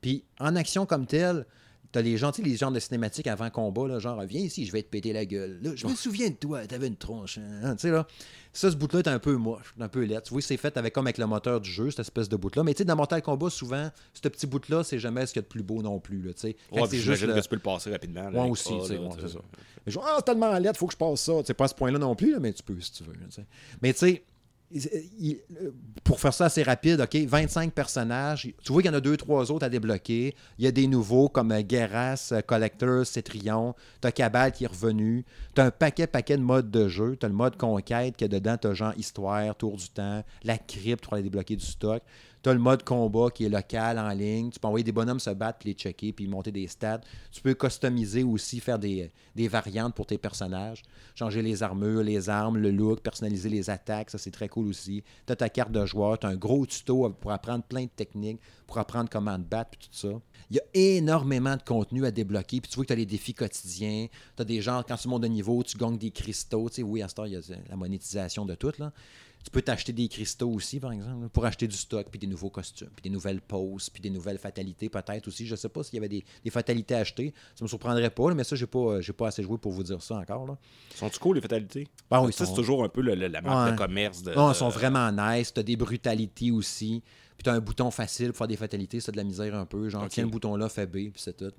Puis 0.00 0.24
en 0.40 0.54
action 0.56 0.86
comme 0.86 1.06
telle, 1.06 1.46
t'as 1.90 2.02
les 2.02 2.18
gens, 2.18 2.32
tu 2.32 2.42
sais, 2.42 2.48
les 2.48 2.56
genres 2.56 2.70
de 2.70 2.78
cinématiques 2.80 3.26
avant 3.26 3.48
combat, 3.48 3.88
là, 3.88 3.98
genre 3.98 4.22
viens 4.24 4.42
ici, 4.42 4.66
je 4.66 4.72
vais 4.72 4.82
te 4.82 4.88
péter 4.88 5.12
la 5.14 5.24
gueule. 5.24 5.58
Là, 5.62 5.70
je 5.74 5.86
me 5.86 5.94
souviens 5.94 6.28
de 6.28 6.34
toi, 6.34 6.66
t'avais 6.66 6.86
une 6.86 6.96
tronche. 6.96 7.38
hein. 7.38 7.74
Tu 7.76 7.82
sais 7.82 7.90
là, 7.90 8.06
ça, 8.52 8.70
ce 8.70 8.76
bout-là 8.76 8.98
est 9.00 9.08
un 9.08 9.18
peu 9.18 9.36
moche, 9.36 9.74
un 9.80 9.88
peu 9.88 10.02
laid. 10.04 10.20
Tu 10.22 10.32
vois, 10.34 10.42
c'est 10.42 10.56
fait 10.58 10.76
avec 10.76 10.92
comme 10.92 11.06
avec 11.06 11.16
le 11.16 11.26
moteur 11.26 11.60
du 11.62 11.70
jeu, 11.70 11.90
cette 11.90 12.00
espèce 12.00 12.28
de 12.28 12.36
bout-là. 12.36 12.62
Mais 12.62 12.74
tu 12.74 12.78
sais, 12.78 12.84
dans 12.84 12.96
Mortal 12.96 13.22
Kombat, 13.22 13.48
souvent, 13.50 13.90
ce 14.12 14.20
petit 14.28 14.46
bout-là, 14.46 14.84
c'est 14.84 14.98
jamais 14.98 15.24
ce 15.26 15.32
qu'il 15.32 15.40
y 15.40 15.44
a 15.44 15.46
de 15.46 15.48
plus 15.48 15.62
beau 15.62 15.80
non 15.80 15.98
plus. 15.98 16.20
Là, 16.20 16.34
tu 16.34 16.40
sais. 16.40 16.56
Ouais, 16.72 16.82
c'est 16.90 16.98
juste 16.98 17.26
que 17.26 17.40
tu 17.40 17.48
peux 17.48 17.56
le 17.56 17.62
passer 17.62 17.90
rapidement. 17.90 18.30
moi 18.30 18.44
aussi, 18.46 18.68
tu 18.80 18.86
sais, 18.86 18.94
là, 18.94 19.00
ouais, 19.00 19.08
tu 19.14 19.20
c'est 19.22 19.28
sais. 19.28 19.32
ça. 19.34 19.40
Mais 19.86 19.92
je 19.92 19.98
dis, 19.98 20.04
ah, 20.06 20.14
c'est 20.18 20.24
tellement 20.24 20.58
laid, 20.58 20.76
faut 20.76 20.86
que 20.88 20.92
je 20.92 20.98
passe 20.98 21.20
ça. 21.22 21.32
C'est 21.46 21.54
pas 21.54 21.64
à 21.64 21.68
ce 21.68 21.74
point-là 21.74 21.98
non 21.98 22.14
plus, 22.14 22.32
là, 22.32 22.38
mais 22.40 22.52
tu 22.52 22.62
peux 22.62 22.78
si 22.80 22.92
tu 22.92 23.04
veux. 23.04 23.14
tu 23.14 23.20
sais. 23.30 23.46
Mais 23.80 23.92
tu 23.94 24.00
sais, 24.00 24.22
il- 24.70 25.10
il- 25.18 25.40
pour 26.04 26.20
faire 26.20 26.32
ça 26.34 26.46
assez 26.46 26.62
rapide, 26.62 27.00
OK, 27.00 27.16
25 27.16 27.72
personnages. 27.72 28.52
Tu 28.62 28.72
vois 28.72 28.82
qu'il 28.82 28.90
y 28.90 28.94
en 28.94 28.96
a 28.96 29.00
deux, 29.00 29.16
trois 29.16 29.50
autres 29.50 29.64
à 29.64 29.68
débloquer. 29.68 30.34
Il 30.58 30.64
y 30.64 30.68
a 30.68 30.70
des 30.72 30.86
nouveaux 30.86 31.28
comme 31.28 31.52
euh, 31.52 31.62
Guerras, 31.62 32.30
euh, 32.32 32.40
Collector, 32.42 33.04
Cetrion. 33.06 33.74
T'as 34.00 34.10
Cabal 34.12 34.52
qui 34.52 34.64
est 34.64 34.68
revenu. 34.68 35.24
T'as 35.54 35.66
un 35.66 35.70
paquet, 35.70 36.06
paquet 36.06 36.36
de 36.36 36.42
modes 36.42 36.70
de 36.70 36.88
jeu. 36.88 37.16
T'as 37.18 37.28
le 37.28 37.34
mode 37.34 37.56
conquête 37.56 38.16
que 38.16 38.24
dedans, 38.24 38.56
t'as 38.58 38.74
genre 38.74 38.92
histoire, 38.96 39.54
tour 39.56 39.76
du 39.76 39.88
temps, 39.88 40.22
la 40.44 40.58
crypte 40.58 41.04
pour 41.04 41.14
aller 41.14 41.22
débloquer 41.22 41.56
du 41.56 41.64
stock. 41.64 42.02
T'as 42.42 42.52
le 42.52 42.60
mode 42.60 42.84
combat 42.84 43.30
qui 43.30 43.44
est 43.44 43.48
local 43.48 43.98
en 43.98 44.10
ligne. 44.10 44.50
Tu 44.50 44.60
peux 44.60 44.68
envoyer 44.68 44.84
des 44.84 44.92
bonhommes 44.92 45.18
se 45.18 45.30
battre, 45.30 45.58
puis 45.58 45.70
les 45.70 45.74
checker, 45.74 46.12
puis 46.12 46.28
monter 46.28 46.52
des 46.52 46.68
stats. 46.68 47.00
Tu 47.32 47.40
peux 47.40 47.54
customiser 47.54 48.22
aussi, 48.22 48.60
faire 48.60 48.78
des, 48.78 49.10
des 49.34 49.48
variantes 49.48 49.94
pour 49.94 50.06
tes 50.06 50.18
personnages. 50.18 50.82
Changer 51.14 51.42
les 51.42 51.62
armures, 51.62 52.02
les 52.02 52.28
armes, 52.28 52.58
le 52.58 52.70
look, 52.70 53.00
personnaliser 53.00 53.48
les 53.48 53.70
attaques. 53.70 54.10
Ça, 54.10 54.18
c'est 54.18 54.30
très 54.30 54.48
cool 54.48 54.68
aussi. 54.68 55.02
T'as 55.26 55.36
ta 55.36 55.48
carte 55.48 55.72
de 55.72 55.84
joueur. 55.84 56.18
T'as 56.18 56.28
un 56.28 56.36
gros 56.36 56.64
tuto 56.64 57.10
pour 57.20 57.32
apprendre 57.32 57.64
plein 57.64 57.84
de 57.84 57.90
techniques, 57.90 58.40
pour 58.66 58.78
apprendre 58.78 59.10
comment 59.10 59.36
te 59.36 59.42
battre, 59.42 59.70
puis 59.70 59.88
tout 59.88 59.96
ça. 59.96 60.20
Il 60.50 60.56
y 60.56 60.60
a 60.60 60.96
énormément 60.96 61.56
de 61.56 61.62
contenu 61.62 62.06
à 62.06 62.10
débloquer. 62.10 62.60
Puis 62.60 62.70
tu 62.70 62.76
vois 62.76 62.84
que 62.84 62.88
tu 62.88 62.92
as 62.92 62.96
les 62.96 63.06
défis 63.06 63.34
quotidiens. 63.34 64.06
Tu 64.36 64.42
as 64.42 64.44
des 64.44 64.60
gens, 64.60 64.82
quand 64.86 64.96
tu 64.96 65.08
montes 65.08 65.22
de 65.22 65.28
niveau, 65.28 65.62
tu 65.64 65.76
gagnes 65.76 65.98
des 65.98 66.10
cristaux. 66.10 66.68
Tu 66.68 66.76
sais, 66.76 66.82
oui, 66.82 67.02
à 67.02 67.08
ce 67.08 67.14
temps, 67.14 67.24
il 67.24 67.32
y 67.32 67.36
a 67.36 67.40
la 67.68 67.76
monétisation 67.76 68.46
de 68.46 68.54
tout. 68.54 68.72
Là. 68.78 68.92
Tu 69.44 69.50
peux 69.50 69.62
t'acheter 69.62 69.92
des 69.92 70.08
cristaux 70.08 70.50
aussi, 70.50 70.78
par 70.80 70.92
exemple, 70.92 71.28
pour 71.30 71.44
acheter 71.46 71.66
du 71.66 71.76
stock, 71.76 72.06
puis 72.10 72.18
des 72.18 72.26
nouveaux 72.26 72.50
costumes, 72.50 72.90
puis 72.94 73.02
des 73.02 73.08
nouvelles 73.10 73.40
poses, 73.40 73.88
puis 73.88 74.02
des 74.02 74.10
nouvelles 74.10 74.36
fatalités 74.38 74.88
peut-être 74.88 75.26
aussi. 75.28 75.46
Je 75.46 75.54
sais 75.56 75.68
pas 75.68 75.82
s'il 75.84 75.94
y 75.94 75.98
avait 75.98 76.08
des, 76.08 76.24
des 76.44 76.50
fatalités 76.50 76.94
à 76.94 76.98
acheter. 76.98 77.32
Ça 77.54 77.64
me 77.64 77.68
surprendrait 77.68 78.10
pas, 78.10 78.28
là, 78.28 78.34
mais 78.34 78.44
ça, 78.44 78.56
j'ai 78.56 78.66
pas, 78.66 79.00
j'ai 79.00 79.12
pas 79.12 79.28
assez 79.28 79.42
joué 79.42 79.56
pour 79.56 79.72
vous 79.72 79.82
dire 79.84 80.02
ça 80.02 80.16
encore. 80.16 80.46
Là. 80.46 80.58
Sont-tu 80.94 81.18
cool, 81.20 81.36
les 81.36 81.40
fatalités? 81.42 81.86
Ah 82.10 82.22
oui, 82.22 82.32
sont- 82.32 82.44
c'est 82.44 82.54
toujours 82.54 82.84
un 82.84 82.88
peu 82.88 83.00
le- 83.00 83.14
le- 83.14 83.28
la 83.28 83.40
marque 83.40 83.66
Ouais. 83.66 83.72
de 83.72 83.78
commerce. 83.78 84.22
De, 84.22 84.34
Non, 84.34 84.50
ils 84.52 84.56
sont 84.56 84.68
vraiment 84.68 85.10
nice. 85.12 85.54
Tu 85.54 85.60
as 85.60 85.62
des 85.62 85.76
brutalités 85.76 86.50
aussi. 86.50 87.02
Puis 87.36 87.44
tu 87.44 87.50
as 87.50 87.54
un 87.54 87.60
bouton 87.60 87.90
facile 87.92 88.28
pour 88.28 88.38
faire 88.38 88.48
des 88.48 88.56
fatalités. 88.56 89.00
C'est 89.00 89.12
de 89.12 89.16
la 89.16 89.24
misère 89.24 89.54
un 89.54 89.64
peu. 89.66 89.88
Genre, 89.88 90.06
tiens 90.08 90.24
le 90.24 90.30
bouton 90.30 90.56
là, 90.56 90.68
fais 90.68 90.86
B, 90.86 90.92
puis 90.92 91.12
c'est 91.16 91.36
tout. 91.36 91.52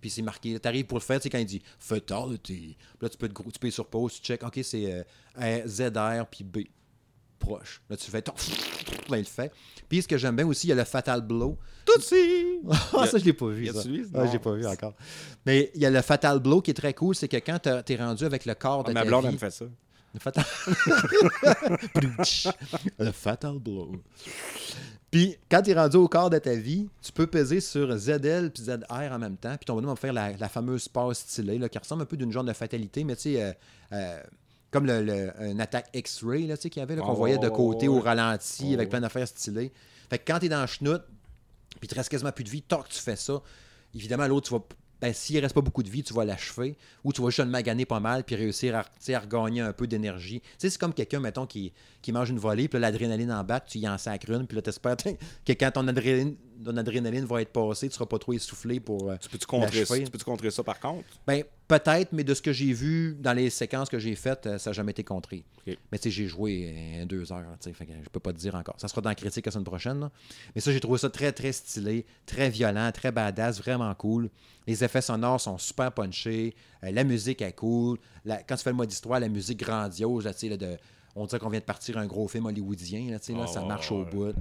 Puis 0.00 0.08
c'est 0.10 0.22
marqué. 0.22 0.58
Tu 0.60 0.68
arrives 0.68 0.84
pour 0.86 0.98
le 0.98 1.02
faire, 1.02 1.18
tu 1.18 1.24
sais, 1.24 1.30
quand 1.30 1.38
il 1.38 1.46
dit 1.46 1.62
fatality. 1.78 2.76
Puis 2.76 2.76
là, 3.00 3.08
tu 3.08 3.16
peux, 3.18 3.28
te, 3.28 3.32
gros- 3.32 3.50
tu 3.50 3.58
peux 3.58 3.70
sur 3.70 3.86
pause, 3.86 4.14
tu 4.14 4.22
check, 4.22 4.42
OK, 4.44 4.60
c'est 4.62 5.04
euh, 5.40 5.66
ZR, 5.66 6.26
puis 6.30 6.44
B. 6.44 6.58
Proche. 7.44 7.82
Là, 7.90 7.96
tu 7.96 8.10
fais. 8.10 8.22
ton- 8.22 8.32
Là, 9.10 9.18
il 9.18 9.20
le 9.20 9.24
fait. 9.24 9.52
Puis 9.88 10.02
ce 10.02 10.08
que 10.08 10.16
j'aime 10.16 10.36
bien 10.36 10.46
aussi, 10.46 10.66
il 10.66 10.70
y 10.70 10.72
a 10.72 10.76
le 10.76 10.84
Fatal 10.84 11.20
Blow. 11.20 11.58
Tout 11.84 12.00
si! 12.00 12.60
Ah, 12.96 13.06
ça, 13.06 13.18
je 13.18 13.24
l'ai 13.24 13.32
pas 13.34 13.48
vu. 13.48 13.66
ça. 13.66 13.80
Ah, 14.14 14.26
j'ai 14.26 14.38
pas 14.38 14.52
vu 14.52 14.66
encore. 14.66 14.94
Mais 15.44 15.70
il 15.74 15.82
y 15.82 15.86
a 15.86 15.90
le 15.90 16.00
Fatal 16.00 16.38
Blow 16.40 16.62
qui 16.62 16.70
est 16.70 16.74
très 16.74 16.94
cool, 16.94 17.14
c'est 17.14 17.28
que 17.28 17.36
quand 17.36 17.58
t'as- 17.60 17.82
t'es 17.82 17.96
rendu 17.96 18.24
avec 18.24 18.46
le 18.46 18.54
corps 18.54 18.84
de 18.84 18.92
Ma 18.92 19.00
ta 19.02 19.06
blonde, 19.06 19.22
vie, 19.22 19.28
elle 19.28 19.34
me 19.34 19.38
fait 19.38 19.50
ça. 19.50 19.66
le 20.14 20.20
fatal... 20.20 20.44
le 22.98 23.10
fatal 23.12 23.58
blow. 23.58 23.92
Puis 25.10 25.36
quand 25.50 25.62
tu 25.62 25.70
es 25.70 25.74
rendu 25.74 25.96
au 25.96 26.08
quart 26.08 26.30
de 26.30 26.38
ta 26.38 26.54
vie, 26.54 26.88
tu 27.02 27.12
peux 27.12 27.26
peser 27.26 27.60
sur 27.60 27.96
ZL 27.96 28.50
puis 28.52 28.64
ZR 28.64 29.12
en 29.12 29.18
même 29.18 29.36
temps. 29.36 29.56
Puis 29.56 29.64
ton 29.66 29.74
bonhomme 29.74 29.90
va 29.90 29.96
faire 29.96 30.12
la, 30.12 30.32
la 30.32 30.48
fameuse 30.48 30.88
passe 30.88 31.20
stylée, 31.20 31.58
là, 31.58 31.68
qui 31.68 31.78
ressemble 31.78 32.02
un 32.02 32.06
peu 32.06 32.16
d'une 32.16 32.32
genre 32.32 32.44
de 32.44 32.52
fatalité, 32.52 33.04
mais 33.04 33.14
tu 33.16 33.22
sais, 33.34 33.42
euh, 33.42 33.52
euh, 33.92 34.20
comme 34.74 34.86
le, 34.86 35.02
le- 35.02 35.32
une 35.40 35.60
attaque 35.60 35.88
X-ray 35.94 36.52
tu 36.60 36.68
qu'il 36.68 36.80
y 36.80 36.82
avait, 36.82 36.96
là, 36.96 37.02
qu'on 37.02 37.12
Oh, 37.12 37.14
voyait 37.14 37.38
de 37.38 37.48
côté 37.48 37.86
au 37.88 38.00
ralenti 38.00 38.66
Oh, 38.70 38.74
avec 38.74 38.90
plein 38.90 39.00
d'affaires 39.00 39.28
stylées. 39.28 39.72
Fait 40.10 40.18
que 40.18 40.24
quand 40.30 40.40
tu 40.40 40.46
es 40.46 40.48
dans 40.48 40.60
le 40.60 40.66
chenoute, 40.66 41.02
puis 41.80 41.88
te 41.88 41.94
reste 41.94 42.08
quasiment 42.08 42.32
plus 42.32 42.44
de 42.44 42.50
vie, 42.50 42.62
tant 42.62 42.82
que 42.82 42.88
tu 42.88 42.98
fais 42.98 43.16
ça, 43.16 43.40
évidemment, 43.94 44.26
l'autre, 44.26 44.48
tu 44.48 44.54
vas. 44.54 44.62
Ben, 45.00 45.12
s'il 45.12 45.38
reste 45.38 45.54
pas 45.54 45.60
beaucoup 45.60 45.82
de 45.82 45.90
vie, 45.90 46.02
tu 46.02 46.14
vas 46.14 46.24
l'achever. 46.24 46.76
Ou 47.02 47.12
tu 47.12 47.20
vas 47.20 47.28
juste 47.28 47.40
le 47.40 47.46
maganer 47.46 47.84
pas 47.84 48.00
mal, 48.00 48.24
puis 48.24 48.36
réussir 48.36 48.74
à, 48.76 48.84
tu 49.04 49.12
à 49.12 49.18
regagner 49.20 49.60
un 49.60 49.72
peu 49.72 49.86
d'énergie. 49.86 50.40
Tu 50.40 50.48
sais, 50.56 50.70
c'est 50.70 50.78
comme 50.78 50.94
quelqu'un, 50.94 51.20
mettons, 51.20 51.46
qui, 51.46 51.72
qui 52.00 52.10
mange 52.10 52.30
une 52.30 52.38
volée, 52.38 52.68
puis 52.68 52.78
l'adrénaline 52.80 53.30
en 53.32 53.44
bas, 53.44 53.60
tu 53.60 53.78
y 53.78 53.88
en 53.88 53.98
sacres 53.98 54.30
une, 54.30 54.46
puis 54.46 54.54
là, 54.56 54.62
t'espères 54.62 54.96
que 54.96 55.52
quand 55.52 55.70
ton 55.72 55.86
adrénaline, 55.88 56.36
ton 56.64 56.76
adrénaline 56.76 57.24
va 57.26 57.42
être 57.42 57.52
passée, 57.52 57.88
tu 57.88 57.94
seras 57.94 58.06
pas 58.06 58.18
trop 58.18 58.32
essoufflé 58.32 58.80
pour. 58.80 59.10
euh, 59.10 59.16
Tu 59.20 59.28
peux-tu 59.28 59.46
contrer, 59.46 59.84
ça? 59.84 59.98
Tu 60.06 60.10
peux-tu 60.10 60.24
contrer 60.24 60.50
ça 60.50 60.62
par 60.62 60.80
contre? 60.80 61.04
ben, 61.26 61.42
peut-être, 61.68 62.12
mais 62.12 62.24
de 62.24 62.34
ce 62.34 62.42
que 62.42 62.52
j'ai 62.52 62.72
vu 62.72 63.16
dans 63.18 63.32
les 63.32 63.50
séquences 63.50 63.88
que 63.88 63.98
j'ai 63.98 64.14
faites, 64.14 64.46
euh, 64.46 64.58
ça 64.58 64.70
n'a 64.70 64.74
jamais 64.74 64.90
été 64.92 65.02
contré. 65.04 65.44
Mais 65.66 65.76
tu 65.92 66.02
sais, 66.04 66.10
j'ai 66.10 66.26
joué 66.26 66.74
euh, 67.00 67.04
deux 67.06 67.32
heures, 67.32 67.44
tu 67.60 67.70
sais, 67.72 67.76
je 68.04 68.08
peux 68.10 68.20
pas 68.20 68.32
te 68.32 68.38
dire 68.38 68.54
encore. 68.54 68.74
Ça 68.78 68.86
sera 68.88 69.00
dans 69.00 69.08
la 69.08 69.14
critique 69.14 69.46
la 69.46 69.52
semaine 69.52 69.64
prochaine. 69.64 70.00
là. 70.00 70.10
Mais 70.54 70.60
ça, 70.60 70.70
j'ai 70.72 70.80
trouvé 70.80 70.98
ça 70.98 71.08
très, 71.10 71.32
très 71.32 71.52
stylé, 71.52 72.04
très 72.26 72.50
violent, 72.50 72.90
très 72.92 73.10
badass, 73.12 73.58
vraiment 73.60 73.94
cool. 73.94 74.28
Les 74.66 74.84
effets 74.84 75.00
sonores 75.02 75.40
sont 75.40 75.58
super 75.58 75.90
punchés. 75.92 76.54
euh, 76.84 76.90
la 76.90 77.04
musique 77.04 77.40
est 77.42 77.52
cool. 77.54 77.98
La- 78.24 78.42
quand 78.42 78.56
tu 78.56 78.62
fais 78.62 78.70
le 78.70 78.76
mode 78.76 78.92
histoire, 78.92 79.18
la 79.20 79.28
musique 79.28 79.60
grandiose, 79.60 80.24
là, 80.24 80.34
tu 80.34 80.40
sais, 80.40 80.48
là, 80.50 80.56
de, 80.56 80.76
on 81.16 81.26
dirait 81.26 81.38
qu'on 81.38 81.48
vient 81.50 81.60
de 81.60 81.64
partir 81.64 81.96
un 81.98 82.06
gros 82.06 82.28
film 82.28 82.46
hollywoodien, 82.46 83.10
là, 83.10 83.18
tu 83.18 83.26
sais, 83.26 83.32
là, 83.32 83.44
Ah, 83.44 83.46
ça 83.46 83.62
ouais, 83.62 83.68
marche 83.68 83.90
au 83.90 84.04
ouais. 84.04 84.10
bout. 84.10 84.34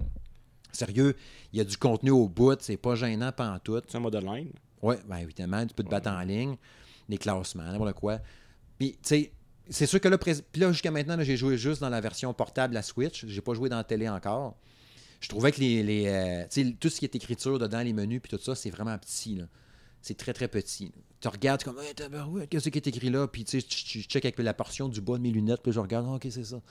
Sérieux, 0.72 1.16
il 1.54 1.60
y 1.60 1.62
a 1.62 1.64
du 1.66 1.78
contenu 1.78 2.10
au 2.10 2.28
bout, 2.28 2.58
c'est 2.62 2.78
pas 2.78 2.96
gênant 2.96 3.32
tout. 3.64 3.80
C'est 3.88 3.96
un 3.98 4.00
mode 4.00 4.16
online. 4.16 4.50
Oui, 4.82 4.96
bien 5.08 5.18
évidemment, 5.20 5.66
tu 5.66 5.74
peux 5.74 5.84
te 5.84 5.90
battre 5.90 6.10
en 6.10 6.20
ligne, 6.22 6.58
les 7.10 7.18
classements, 7.18 7.64
n'importe 7.64 7.94
quoi. 7.94 8.20
Puis, 8.78 8.94
tu 8.94 8.98
sais, 9.04 9.32
c'est 9.70 9.86
sûr 9.86 10.00
que 10.02 10.08
là, 10.08 10.18
là 10.56 10.72
jusqu'à 10.72 10.92
maintenant, 10.92 11.18
j'ai 11.22 11.38
joué 11.38 11.58
juste 11.58 11.82
dans 11.82 11.90
la 11.90 12.02
version 12.02 12.34
portable, 12.34 12.74
la 12.74 12.82
Switch. 12.82 13.26
J'ai 13.28 13.42
pas 13.42 13.54
joué 13.54 13.70
dans 13.70 13.78
la 13.78 13.84
télé 13.84 14.10
encore. 14.10 14.58
Je 15.22 15.30
trouvais 15.30 15.52
que 15.54 15.60
les, 15.62 16.06
euh, 16.08 16.74
tout 16.80 16.90
ce 16.90 17.00
qui 17.00 17.06
est 17.06 17.16
écriture 17.16 17.58
dedans, 17.58 17.82
les 17.82 17.94
menus, 17.94 18.22
puis 18.22 18.30
tout 18.36 18.44
ça, 18.44 18.56
c'est 18.56 18.70
vraiment 18.70 18.98
petit. 18.98 19.42
C'est 20.02 20.18
très, 20.18 20.34
très 20.34 20.50
petit. 20.50 20.92
Tu 21.22 21.28
regardes 21.30 21.64
comme, 21.64 21.80
hey, 21.80 21.96
tabarouette, 21.96 22.50
qu'est-ce 22.50 22.68
qui 22.68 22.78
est 22.78 22.88
écrit 22.88 23.10
là? 23.10 23.26
Puis, 23.28 23.46
tu 23.46 23.62
sais, 23.62 23.66
tu 23.66 24.02
check 24.02 24.26
avec 24.26 24.38
la 24.40 24.54
portion 24.54 24.90
du 24.90 25.00
bas 25.00 25.18
de 25.18 25.24
mes 25.24 25.32
lunettes, 25.32 25.62
puis 25.64 25.72
je 25.72 25.80
regarde, 25.80 26.06
Ah, 26.10 26.16
ok, 26.16 26.28
c'est 26.30 26.44
ça. 26.44 26.62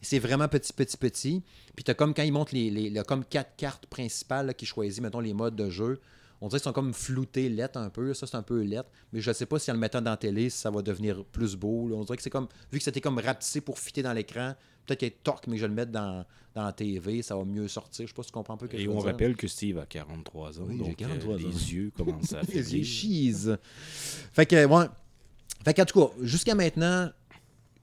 C'est 0.00 0.20
vraiment 0.20 0.46
petit, 0.46 0.72
petit, 0.72 0.96
petit. 0.96 1.42
Puis, 1.74 1.82
tu 1.82 1.92
comme 1.96 2.14
quand 2.14 2.22
ils 2.22 2.32
montrent 2.32 2.54
les, 2.54 2.70
les, 2.70 2.90
le- 2.90 3.02
comme 3.02 3.24
quatre 3.24 3.56
cartes 3.56 3.86
principales 3.86 4.46
là, 4.46 4.54
qui 4.54 4.66
choisissent, 4.66 5.00
mettons, 5.00 5.18
les 5.18 5.34
modes 5.34 5.56
de 5.56 5.68
jeu. 5.68 6.00
On 6.40 6.48
dirait 6.48 6.58
qu'ils 6.58 6.64
sont 6.64 6.72
comme 6.72 6.92
floutés, 6.92 7.48
lettres 7.48 7.78
un 7.78 7.88
peu. 7.88 8.12
Ça, 8.14 8.26
c'est 8.26 8.36
un 8.36 8.42
peu 8.42 8.62
lettre. 8.62 8.90
Mais 9.12 9.20
je 9.20 9.30
ne 9.30 9.34
sais 9.34 9.46
pas 9.46 9.58
si 9.58 9.70
en 9.70 9.74
le 9.74 9.80
mettant 9.80 10.02
dans 10.02 10.10
la 10.10 10.16
télé, 10.16 10.50
ça 10.50 10.70
va 10.70 10.82
devenir 10.82 11.24
plus 11.24 11.56
beau. 11.56 11.88
là. 11.88 11.96
On 11.96 12.04
dirait 12.04 12.16
que 12.16 12.22
c'est 12.22 12.30
comme, 12.30 12.48
vu 12.70 12.78
que 12.78 12.84
c'était 12.84 13.00
comme 13.00 13.18
rapetissé 13.18 13.60
pour 13.60 13.78
fitter 13.78 14.02
dans 14.02 14.12
l'écran, 14.12 14.54
peut-être 14.84 14.98
qu'il 15.00 15.08
y 15.08 15.10
a 15.10 15.14
torque, 15.22 15.46
mais 15.46 15.56
je 15.56 15.66
le 15.66 15.72
mette 15.72 15.90
dans, 15.90 16.24
dans 16.54 16.64
la 16.64 16.72
TV, 16.72 17.22
ça 17.22 17.36
va 17.36 17.44
mieux 17.44 17.68
sortir. 17.68 18.06
Je 18.06 18.12
sais 18.12 18.14
pas 18.14 18.22
si 18.22 18.28
tu 18.28 18.32
comprends 18.32 18.54
un 18.54 18.58
peu 18.58 18.68
que 18.68 18.76
Et 18.76 18.86
on 18.88 18.96
dire. 18.96 19.04
rappelle 19.04 19.36
que 19.36 19.48
Steve 19.48 19.78
a 19.78 19.86
43 19.86 20.60
ans. 20.60 20.64
Oui, 20.68 20.78
donc, 20.78 20.96
43 20.96 21.34
euh, 21.34 21.36
ans. 21.36 21.40
Les 21.40 21.72
yeux 21.72 21.90
commencent 21.96 22.32
à 22.34 22.42
Les 22.48 22.76
yeux 22.76 22.84
cheese. 22.84 23.56
Fait 24.32 24.46
que, 24.46 24.64
ouais. 24.66 24.86
Fait 25.64 25.74
qu'en 25.74 25.84
tout 25.84 26.00
cas, 26.00 26.12
jusqu'à 26.22 26.54
maintenant, 26.54 27.10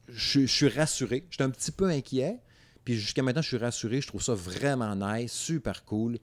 je, 0.07 0.41
je 0.41 0.45
suis 0.45 0.69
rassuré. 0.69 1.25
J'étais 1.29 1.43
un 1.43 1.49
petit 1.49 1.71
peu 1.71 1.89
inquiet. 1.89 2.39
Puis 2.85 2.95
jusqu'à 2.95 3.23
maintenant, 3.23 3.41
je 3.41 3.47
suis 3.47 3.57
rassuré. 3.57 4.01
Je 4.01 4.07
trouve 4.07 4.21
ça 4.21 4.33
vraiment 4.33 4.95
nice, 4.95 5.31
super 5.31 5.85
cool. 5.85 6.19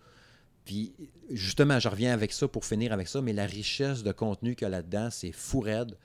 Puis 0.64 0.94
justement, 1.30 1.78
je 1.78 1.88
reviens 1.88 2.12
avec 2.12 2.32
ça 2.32 2.48
pour 2.48 2.64
finir 2.64 2.92
avec 2.92 3.08
ça, 3.08 3.20
mais 3.22 3.32
la 3.32 3.46
richesse 3.46 4.02
de 4.02 4.12
contenu 4.12 4.54
qu'il 4.54 4.64
y 4.64 4.66
a 4.66 4.70
là-dedans, 4.70 5.08
c'est 5.10 5.32
fou 5.32 5.60
raide. 5.60 5.96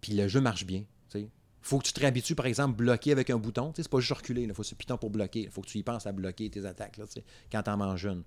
Puis 0.00 0.12
le 0.12 0.28
jeu 0.28 0.40
marche 0.40 0.64
bien. 0.64 0.84
sais. 1.08 1.28
Faut 1.60 1.78
que 1.78 1.84
tu 1.84 1.92
te 1.92 2.00
réhabitues, 2.00 2.34
par 2.34 2.46
exemple, 2.46 2.76
bloquer 2.76 3.12
avec 3.12 3.30
un 3.30 3.36
bouton. 3.36 3.72
C'est 3.76 3.88
pas 3.88 4.00
juste 4.00 4.12
reculer. 4.12 4.42
Il 4.42 4.54
faut 4.54 4.62
ce 4.62 4.74
piton 4.74 4.96
pour 4.96 5.10
bloquer. 5.10 5.42
Il 5.42 5.50
faut 5.50 5.60
que 5.60 5.68
tu 5.68 5.78
y 5.78 5.82
penses 5.82 6.06
à 6.06 6.12
bloquer 6.12 6.48
tes 6.50 6.64
attaques 6.64 6.98
quand 7.50 7.62
t'en 7.62 7.76
manges 7.76 8.04
une. 8.04 8.22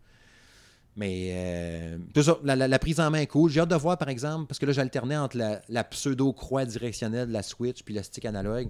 Mais 0.98 1.32
euh, 1.34 1.98
c'est 2.14 2.24
ça, 2.24 2.38
la, 2.44 2.80
prise 2.80 3.00
en 3.00 3.10
main 3.10 3.20
est 3.20 3.28
cool. 3.28 3.50
J'ai 3.50 3.62
hâte 3.62 3.70
de 3.70 3.76
voir, 3.76 3.98
par 3.98 4.10
exemple, 4.10 4.48
parce 4.48 4.60
que 4.60 4.66
là, 4.66 4.74
j'alternais 4.74 5.16
entre 5.16 5.38
la, 5.38 5.62
la 5.70 5.86
pseudo-croix 5.86 6.66
directionnelle 6.66 7.30
de 7.30 7.34
la 7.34 7.44
Switch 7.44 7.82
puis 7.84 7.94
le 7.94 8.04
stick 8.04 8.26
analogue. 8.26 8.70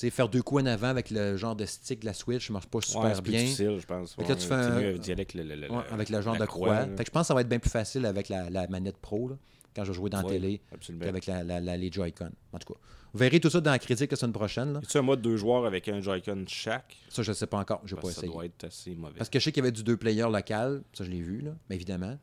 Tu 0.00 0.06
sais, 0.06 0.10
faire 0.10 0.30
deux 0.30 0.40
coups 0.42 0.62
en 0.62 0.66
avant 0.66 0.86
avec 0.86 1.10
le 1.10 1.36
genre 1.36 1.54
de 1.54 1.66
stick 1.66 2.00
de 2.00 2.06
la 2.06 2.14
Switch, 2.14 2.46
ça 2.46 2.52
marche 2.54 2.68
pas 2.68 2.80
super 2.80 3.02
Ouais, 3.02 3.14
c'est 3.14 3.20
bien. 3.22 3.40
difficile, 3.40 3.76
je 3.78 3.86
pense. 3.86 4.14
Fait 4.14 4.22
que 4.24 4.28
là, 4.30 4.34
tu 4.36 4.46
fais 4.46 4.54
un- 4.54 4.76
avec 5.12 5.34
le, 5.34 5.42
le- 5.42 5.54
le- 5.56 5.70
Ouais, 5.70 5.82
avec 5.90 6.08
le 6.08 6.22
genre 6.22 6.38
de 6.38 6.46
croix. 6.46 6.72
là. 6.74 6.86
Fait 6.96 7.04
que 7.04 7.06
je 7.06 7.10
pense 7.10 7.24
que 7.24 7.26
ça 7.28 7.34
va 7.34 7.42
être 7.42 7.48
bien 7.50 7.58
plus 7.58 7.68
facile 7.68 8.06
avec 8.06 8.30
la, 8.30 8.48
la 8.48 8.66
manette 8.68 8.96
pro, 8.96 9.28
là, 9.28 9.36
quand 9.76 9.84
je 9.84 9.90
vais 9.90 9.96
jouer 9.96 10.08
dans 10.08 10.22
la 10.22 10.24
Ouais, 10.26 10.32
télé, 10.38 10.60
qu'avec 11.02 11.26
la, 11.26 11.60
les 11.76 11.92
Joy-Con. 11.92 12.30
En 12.50 12.58
tout 12.58 12.72
cas, 12.72 12.80
vous 13.12 13.18
verrez 13.18 13.40
tout 13.40 13.50
ça 13.50 13.60
dans 13.60 13.72
la 13.72 13.78
critique 13.78 14.10
la 14.10 14.16
semaine 14.16 14.32
prochaine. 14.32 14.80
A 14.94 14.98
un 14.98 15.02
mode 15.02 15.20
deux 15.20 15.36
joueurs 15.36 15.66
avec 15.66 15.86
un 15.88 16.00
Joy-Con 16.00 16.44
chaque? 16.46 16.96
Ça, 17.10 17.22
je 17.22 17.32
sais 17.34 17.46
pas 17.46 17.58
encore. 17.58 17.82
Je 17.84 17.94
vais 17.94 18.00
pas 18.00 18.08
que 18.08 18.14
ça 18.14 18.20
essayer. 18.20 18.32
doit 18.32 18.46
être 18.46 18.64
assez 18.64 18.94
mauvais. 18.94 19.18
Parce 19.18 19.28
que 19.28 19.38
je 19.38 19.44
sais 19.44 19.52
qu'il 19.52 19.62
y 19.62 19.66
avait 19.66 19.72
du 19.72 19.82
deux 19.84 19.98
player 19.98 20.22
local, 20.32 20.82
ça 20.94 21.04
je 21.04 21.10
l'ai 21.10 21.20
vu, 21.20 21.42
là, 21.42 21.50
mais 21.68 21.76
évidemment. 21.76 22.16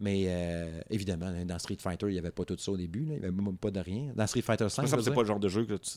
Mais 0.00 0.24
euh, 0.26 0.80
évidemment, 0.90 1.32
dans 1.46 1.58
Street 1.58 1.76
Fighter, 1.80 2.06
il 2.08 2.12
n'y 2.12 2.18
avait 2.18 2.30
pas 2.30 2.44
tout 2.44 2.56
ça 2.58 2.72
au 2.72 2.76
début. 2.76 3.04
là. 3.06 3.14
Il 3.14 3.20
n'y 3.20 3.26
avait 3.26 3.30
même 3.42 3.56
pas 3.56 3.70
de 3.70 3.80
rien. 3.80 4.12
Dans 4.14 4.26
Street 4.26 4.42
Fighter 4.42 4.68
5, 4.68 4.70
Ça 4.70 4.82
me 4.82 4.86
semble 4.88 5.00
que 5.02 5.04
c'est 5.08 5.14
pas 5.14 5.22
le 5.22 5.26
genre 5.26 5.40
de 5.40 5.48
jeu 5.48 5.64
que 5.64 5.74
tu... 5.74 5.90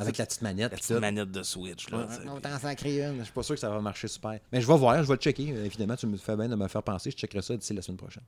avec 0.00 0.18
la 0.18 0.26
petite 0.26 0.42
manette. 0.42 0.70
La 0.72 0.76
petite 0.76 0.94
tout. 0.94 1.00
manette 1.00 1.30
de 1.30 1.42
Switch, 1.42 1.88
là. 1.90 1.98
Ouais, 2.06 2.14
on 2.28 2.40
t'en 2.40 2.58
sacré 2.58 3.02
une. 3.02 3.18
Je 3.18 3.24
suis 3.24 3.32
pas 3.32 3.42
sûr 3.42 3.54
que 3.54 3.60
ça 3.60 3.68
va 3.70 3.80
marcher 3.80 4.08
super. 4.08 4.38
Mais 4.52 4.60
je 4.60 4.66
vais 4.66 4.76
voir, 4.76 5.02
je 5.02 5.08
vais 5.08 5.14
le 5.14 5.20
checker. 5.20 5.52
Euh, 5.52 5.64
Évidemment, 5.64 5.96
tu 5.96 6.06
me 6.06 6.16
fais 6.16 6.36
bien 6.36 6.48
de 6.48 6.56
me 6.56 6.68
faire 6.68 6.82
penser. 6.82 7.10
Je 7.10 7.16
checkerai 7.16 7.42
ça 7.42 7.56
d'ici 7.56 7.72
la 7.74 7.82
semaine 7.82 7.96
prochaine. 7.98 8.24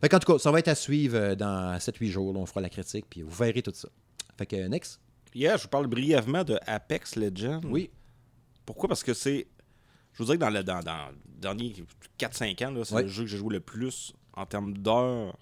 Fait 0.00 0.08
qu'en 0.08 0.18
tout 0.18 0.32
cas, 0.32 0.38
ça 0.38 0.50
va 0.50 0.58
être 0.58 0.68
à 0.68 0.74
suivre 0.74 1.16
euh, 1.16 1.34
dans 1.34 1.76
7-8 1.78 2.08
jours. 2.10 2.32
là, 2.32 2.40
on 2.40 2.46
fera 2.46 2.60
la 2.60 2.68
critique, 2.70 3.06
puis 3.08 3.22
vous 3.22 3.30
verrez 3.30 3.62
tout 3.62 3.72
ça. 3.74 3.88
Fait 4.38 4.46
que, 4.46 4.56
euh, 4.56 4.68
next. 4.68 5.00
Hier, 5.34 5.56
je 5.56 5.62
vous 5.62 5.68
parle 5.68 5.86
brièvement 5.86 6.44
de 6.44 6.58
Apex 6.66 7.16
Legends. 7.16 7.60
Oui. 7.64 7.90
Pourquoi? 8.66 8.88
Parce 8.88 9.02
que 9.02 9.14
c'est. 9.14 9.46
Je 10.12 10.18
vous 10.18 10.24
dirais 10.24 10.36
que 10.36 10.42
dans 10.42 10.50
le 10.50 10.62
dans, 10.62 10.80
dans 10.80 11.08
les 11.08 11.16
derniers 11.40 11.74
4-5 12.18 12.66
ans, 12.66 12.82
c'est 12.84 12.94
Ouais. 12.94 13.02
le 13.02 13.08
jeu 13.08 13.22
que 13.24 13.28
j'ai 13.30 13.38
joué 13.38 13.54
le 13.54 13.60
plus 13.60 14.12
en 14.34 14.44
termes 14.46 14.76
d'heures 14.76 15.36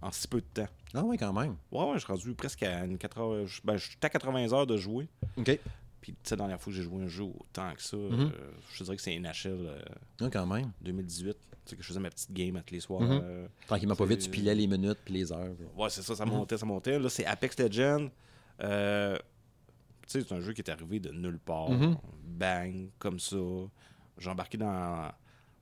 en 0.00 0.10
si 0.12 0.26
peu 0.28 0.40
de 0.40 0.46
temps. 0.54 0.68
Ah 0.94 1.02
oui, 1.04 1.16
quand 1.16 1.32
même. 1.32 1.56
Ouais, 1.70 1.84
ouais, 1.84 1.94
je 1.94 1.98
suis 2.00 2.12
rendu 2.12 2.34
presque 2.34 2.62
à 2.62 2.84
une 2.84 2.98
80. 2.98 3.46
je- 3.46 3.60
Ben, 3.64 3.76
je 3.76 3.88
suis 3.90 3.98
à 4.02 4.08
80 4.08 4.52
heures 4.52 4.66
de 4.66 4.76
jouer. 4.76 5.08
OK. 5.36 5.58
Puis, 6.00 6.12
tu 6.12 6.18
sais, 6.24 6.34
la 6.34 6.38
dernière 6.38 6.60
fois 6.60 6.72
que 6.72 6.76
j'ai 6.76 6.82
joué 6.82 7.02
un 7.04 7.08
jeu 7.08 7.22
autant 7.24 7.72
que 7.74 7.82
ça, 7.82 7.96
Mhm. 7.96 8.32
euh, 8.34 8.50
je 8.74 8.82
dirais 8.84 8.96
que 8.96 9.02
c'est 9.02 9.14
NHL 9.14 9.66
euh, 9.66 9.78
Ah, 10.20 10.28
quand 10.32 10.46
même. 10.46 10.72
2018. 10.80 11.36
Tu 11.64 11.70
sais, 11.70 11.76
que 11.76 11.82
je 11.82 11.86
faisais 11.88 12.00
ma 12.00 12.10
petite 12.10 12.32
game 12.32 12.56
à 12.56 12.62
tous 12.62 12.74
les 12.74 12.80
soirs. 12.80 13.02
Mhm. 13.02 13.20
euh, 13.22 13.46
Tranquillement 13.68 13.94
pas 13.94 14.04
vite, 14.04 14.20
tu 14.20 14.28
pilais 14.30 14.54
les 14.54 14.66
minutes 14.66 14.98
puis 15.04 15.14
les 15.14 15.30
heures. 15.32 15.54
Ouais, 15.76 15.88
c'est 15.90 16.02
ça, 16.02 16.16
ça 16.16 16.24
Mhm. 16.26 16.32
montait, 16.32 16.58
ça 16.58 16.66
montait. 16.66 16.98
Là, 16.98 17.08
c'est 17.08 17.24
Apex 17.24 17.56
Legends. 17.58 18.08
Euh, 18.62 19.16
tu 20.08 20.20
sais, 20.20 20.26
c'est 20.28 20.34
un 20.34 20.40
jeu 20.40 20.52
qui 20.52 20.60
est 20.60 20.70
arrivé 20.70 20.98
de 20.98 21.10
nulle 21.12 21.38
part. 21.38 21.70
Mhm. 21.70 21.96
Bang, 22.24 22.88
comme 22.98 23.18
ça. 23.20 23.36
J'ai 24.18 24.28
embarqué 24.28 24.58
dans. 24.58 25.10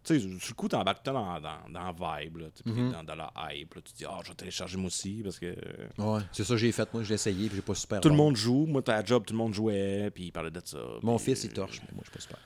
Tu 0.03 0.19
sais, 0.19 0.39
sur 0.39 0.51
le 0.51 0.55
coup, 0.55 0.67
t'embarques 0.69 1.05
dans, 1.05 1.41
dans, 1.41 1.59
dans 1.71 1.93
la 1.93 2.21
vibe, 2.23 2.39
là, 2.39 2.47
Mhm. 2.65 2.93
dans, 2.93 3.05
dans 3.05 3.15
la 3.15 3.31
hype. 3.53 3.75
là. 3.75 3.83
tu 3.83 3.93
te 3.93 3.99
dis, 3.99 4.05
ah, 4.09 4.19
je 4.25 4.29
vais 4.31 4.35
télécharger 4.35 4.77
moi 4.79 4.87
aussi, 4.87 5.21
parce 5.23 5.39
que 5.39 5.47
euh, 5.47 5.89
Ouais. 5.99 6.23
C'est 6.33 6.45
ça 6.45 6.55
que 6.55 6.59
j'ai 6.59 6.73
fait. 6.73 6.93
Moi, 6.95 7.03
j'ai 7.03 7.15
essayé, 7.15 7.47
puis 7.49 7.57
j'ai 7.57 7.63
pas 7.63 7.75
super. 7.75 8.01
tout 8.01 8.09
le 8.09 8.15
monde 8.17 8.35
joue. 8.37 8.65
Moi, 8.67 8.81
t'as 8.83 8.97
la 8.97 9.05
job, 9.05 9.25
tout 9.27 9.35
le 9.35 9.39
monde 9.39 9.53
jouait, 9.53 10.11
puis 10.11 10.25
il 10.27 10.33
parlait 10.33 10.51
de 10.51 10.61
ça. 10.65 10.79
Mon 11.03 11.17
puis, 11.17 11.27
fils, 11.27 11.45
il 11.45 11.51
euh, 11.51 11.55
torche, 11.55 11.81
mais 11.83 11.89
moi, 11.95 12.03
je 12.05 12.11
suis 12.11 12.13
pas 12.19 12.21
super. 12.21 12.39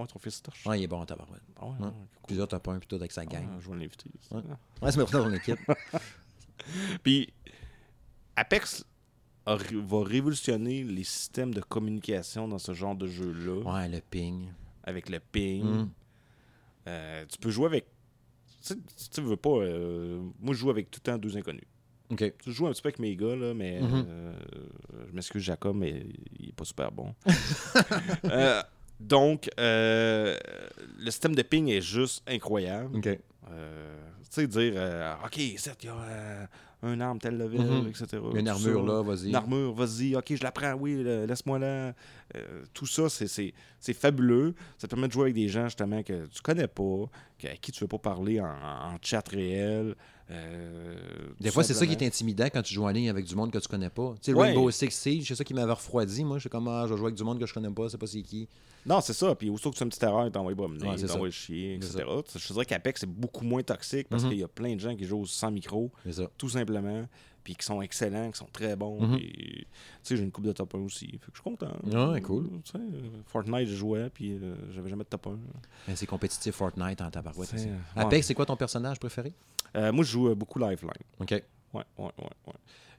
Ouais, 0.00 0.06
ton 0.06 0.18
fils, 0.18 0.38
il 0.38 0.42
torche? 0.42 0.66
Ouais, 0.66 0.78
il 0.80 0.84
est 0.84 0.86
bon 0.86 1.00
en 1.00 1.06
tabarouette. 1.06 1.42
Ah 1.56 1.64
ouais, 1.66 1.72
Ouais. 1.80 1.86
ouais, 1.86 1.92
Plusieurs 2.26 2.46
top 2.46 2.68
1 2.68 2.78
puis 2.78 2.86
tout 2.86 2.96
avec 2.96 3.10
sa 3.10 3.24
gang. 3.24 3.48
Ah, 3.50 3.56
je 3.58 3.68
vais 3.70 3.76
l'inviter. 3.76 4.10
Ouais. 4.30 4.42
Ouais, 4.82 4.92
c'est 4.92 4.98
maintenant 4.98 5.20
dans 5.20 5.28
l'équipe. 5.28 5.58
Puis, 7.02 7.32
Apex 8.36 8.84
a 9.46 9.56
va 9.56 10.02
révolutionner 10.04 10.84
les 10.84 11.04
systèmes 11.04 11.54
de 11.54 11.60
communication 11.60 12.46
dans 12.48 12.58
ce 12.58 12.72
genre 12.74 12.94
de 12.94 13.06
jeu-là. 13.06 13.62
Ouais, 13.72 13.88
le 13.88 14.00
ping. 14.00 14.52
Avec 14.84 15.08
le 15.08 15.20
ping. 15.20 15.64
Mm. 15.64 15.90
Euh, 16.88 17.24
tu 17.28 17.38
peux 17.38 17.50
jouer 17.50 17.66
avec. 17.66 17.86
Tu 18.62 18.74
sais, 18.74 18.76
tu 19.12 19.20
veux 19.20 19.36
pas. 19.36 19.50
euh, 19.50 20.20
moi, 20.40 20.54
je 20.54 20.58
joue 20.60 20.70
avec 20.70 20.90
tout 20.90 21.00
le 21.04 21.10
temps 21.12 21.18
deux 21.18 21.36
inconnus. 21.36 21.64
OK. 22.10 22.32
Je 22.46 22.50
joue 22.50 22.66
un 22.66 22.72
petit 22.72 22.80
peu 22.82 22.88
avec 22.88 22.98
mes 22.98 23.14
gars, 23.16 23.36
là, 23.36 23.52
mais. 23.54 23.80
Mhm. 23.80 24.04
euh, 24.08 24.32
je 25.08 25.14
m'excuse, 25.14 25.42
Jacob, 25.42 25.76
mais 25.76 26.06
il 26.38 26.48
est 26.48 26.52
pas 26.52 26.64
super 26.64 26.90
bon. 26.90 27.14
Euh, 28.24 28.62
donc, 29.00 29.48
le 29.58 30.36
système 31.10 31.34
de 31.34 31.42
ping 31.42 31.68
est 31.68 31.80
juste 31.80 32.22
incroyable. 32.28 33.00
Tu 33.02 33.10
sais, 34.30 34.46
dire, 34.46 35.18
OK, 35.24 35.40
Seth, 35.56 35.84
il 35.84 35.86
y 35.86 35.88
a 35.90 36.48
un 36.82 37.00
arme 37.00 37.18
tel 37.18 37.36
level, 37.38 37.60
Mhm. 37.60 37.88
etc. 37.88 38.06
Une 38.34 38.48
armure, 38.48 38.80
ça. 38.80 38.86
là, 38.92 39.02
vas-y. 39.02 39.28
Une 39.28 39.34
armure, 39.34 39.72
vas-y, 39.72 40.14
ok, 40.16 40.34
je 40.36 40.42
la 40.44 40.52
prends, 40.52 40.74
oui, 40.74 41.02
laisse-moi 41.26 41.58
là. 41.58 41.92
Euh, 42.36 42.62
tout 42.74 42.86
ça, 42.86 43.08
c'est- 43.08 43.52
fabuleux. 43.94 44.54
Ça 44.76 44.86
te 44.86 44.94
permet 44.94 45.08
de 45.08 45.12
jouer 45.12 45.22
avec 45.24 45.34
des 45.34 45.48
gens, 45.48 45.64
justement, 45.64 46.02
que 46.02 46.26
tu 46.26 46.42
connais 46.42 46.66
pas, 46.68 47.04
à 47.44 47.56
qui 47.56 47.72
tu 47.72 47.80
veux 47.84 47.88
pas 47.88 47.98
parler 47.98 48.40
en, 48.40 48.44
en 48.46 48.96
chat 49.00 49.26
réel. 49.28 49.94
euh, 50.30 50.94
Des 51.40 51.50
fois, 51.50 51.64
c'est 51.64 51.74
ça 51.74 51.86
qui 51.86 51.92
est 51.92 52.06
intimidant 52.06 52.44
quand 52.52 52.62
tu 52.62 52.74
joues 52.74 52.84
en 52.84 52.90
ligne 52.90 53.08
avec 53.08 53.24
du 53.24 53.34
monde 53.34 53.50
que 53.50 53.58
tu 53.58 53.68
connais 53.68 53.90
pas. 53.90 54.14
Tu 54.20 54.30
sais, 54.32 54.36
Ouais. 54.36 54.48
Rainbow 54.48 54.70
Six 54.70 54.90
Siege, 54.90 55.26
c'est 55.28 55.34
ça 55.34 55.44
qui 55.44 55.54
m'avait 55.54 55.72
refroidi. 55.72 56.24
Moi, 56.24 56.36
je 56.36 56.42
suis 56.42 56.50
comme, 56.50 56.68
ah, 56.68 56.84
je 56.86 56.92
vais 56.92 56.98
jouer 56.98 57.06
avec 57.06 57.16
du 57.16 57.24
monde 57.24 57.38
que 57.40 57.46
je 57.46 57.54
connais 57.54 57.70
pas, 57.70 57.88
c'est 57.88 57.98
pas 57.98 58.06
c'est 58.06 58.22
qui. 58.22 58.48
Non, 58.86 59.00
c'est 59.00 59.12
ça. 59.14 59.34
Puis 59.34 59.50
aussitôt 59.50 59.70
que 59.70 59.76
tu 59.76 59.82
as 59.82 59.84
une 59.84 59.90
petite 59.90 60.02
erreur, 60.02 60.30
t'envoies 60.30 60.54
promener, 60.54 60.86
Ouais, 60.88 60.98
c'est 60.98 61.06
t'envoies 61.06 61.30
chier, 61.30 61.74
etc. 61.76 62.04
Je 62.36 62.52
dirais 62.52 62.64
qu'Apex, 62.66 63.00
c'est 63.00 63.08
beaucoup 63.10 63.44
moins 63.44 63.62
toxique 63.62 64.08
parce 64.08 64.22
Mhm. 64.24 64.28
qu'il 64.30 64.38
y 64.38 64.44
a 64.44 64.48
plein 64.48 64.74
de 64.74 64.80
gens 64.80 64.94
qui 64.94 65.04
jouent 65.04 65.26
sans 65.26 65.50
micro, 65.50 65.90
tout 66.36 66.48
simplement, 66.48 67.06
puis 67.48 67.56
qui 67.56 67.64
sont 67.64 67.80
excellents, 67.80 68.30
qui 68.30 68.36
sont 68.36 68.48
très 68.52 68.76
bons. 68.76 69.00
Mhm. 69.00 69.16
Tu 69.20 69.66
sais, 70.02 70.16
j'ai 70.18 70.22
une 70.22 70.30
coupe 70.30 70.44
de 70.44 70.52
top 70.52 70.74
1 70.74 70.80
aussi. 70.80 71.06
Fait 71.12 71.16
que 71.16 71.24
je 71.32 71.40
suis 71.40 71.42
content. 71.42 71.72
Ouais, 72.12 72.20
cool. 72.20 72.46
Fortnite, 73.24 73.66
je 73.68 73.74
jouais, 73.74 74.10
puis 74.10 74.32
euh, 74.34 74.54
j'avais 74.70 74.90
jamais 74.90 75.04
de 75.04 75.08
top 75.08 75.28
1. 75.28 75.38
Mais 75.88 75.96
C'est 75.96 76.04
compétitif 76.04 76.54
Fortnite 76.56 77.00
en 77.00 77.10
tabarouette. 77.10 77.50
Ouais. 77.54 77.70
Apex, 77.96 78.26
c'est 78.26 78.34
quoi 78.34 78.44
ton 78.44 78.56
personnage 78.56 78.98
préféré? 79.00 79.32
Euh, 79.76 79.90
moi, 79.92 80.04
je 80.04 80.10
joue 80.10 80.28
euh, 80.28 80.34
beaucoup 80.34 80.58
Lifeline. 80.58 80.90
OK. 81.20 81.30
Ouais, 81.30 81.42
ouais, 81.72 81.84
ouais, 81.98 82.10
ouais. 82.18 82.52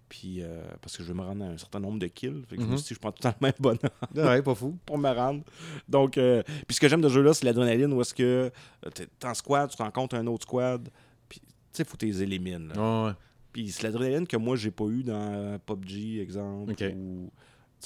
Puis, 0.07 0.41
euh, 0.41 0.63
parce 0.81 0.97
que 0.97 1.03
je 1.03 1.09
veux 1.09 1.13
me 1.13 1.21
rendre 1.21 1.45
à 1.45 1.49
un 1.49 1.57
certain 1.59 1.79
nombre 1.79 1.99
de 1.99 2.07
kills. 2.07 2.41
Fait 2.47 2.55
que 2.55 2.63
je 2.63 2.65
Mhm. 2.65 2.71
me 2.71 2.77
suis 2.77 2.87
dit, 2.87 2.93
je 2.95 2.99
prends 2.99 3.11
tout 3.11 3.19
le 3.23 3.29
temps 3.31 3.37
le 3.39 3.45
même 3.45 3.53
bonheur 3.59 3.91
Ouais, 4.31 4.41
pas 4.41 4.55
fou. 4.55 4.75
pour 4.87 4.97
me 4.97 5.11
rendre. 5.11 5.43
Donc, 5.87 6.17
euh, 6.17 6.41
puis 6.67 6.73
ce 6.73 6.79
que 6.79 6.87
j'aime 6.87 7.01
de 7.01 7.07
ce 7.09 7.13
jeu-là, 7.13 7.35
c'est 7.35 7.45
l'adrénaline 7.45 7.93
où 7.93 8.01
est-ce 8.01 8.15
que 8.15 8.51
t'es 8.95 9.07
en 9.25 9.35
squad, 9.35 9.69
tu 9.69 9.79
rencontres 9.79 10.15
un 10.15 10.25
autre 10.25 10.45
squad, 10.45 10.89
puis 11.27 11.39
tu 11.39 11.47
sais, 11.73 11.83
faut 11.83 11.93
que 11.93 11.97
tu 11.99 12.05
les 12.07 12.23
élimines. 12.23 12.71
Ouais. 12.75 13.11
Puis 13.51 13.71
c'est 13.71 13.83
l'adrénaline 13.83 14.27
que 14.27 14.37
moi, 14.37 14.55
j'ai 14.55 14.71
pas 14.71 14.85
eu 14.85 15.03
dans 15.03 15.59
PUBG, 15.65 16.19
exemple, 16.21 16.73
ou 16.95 17.29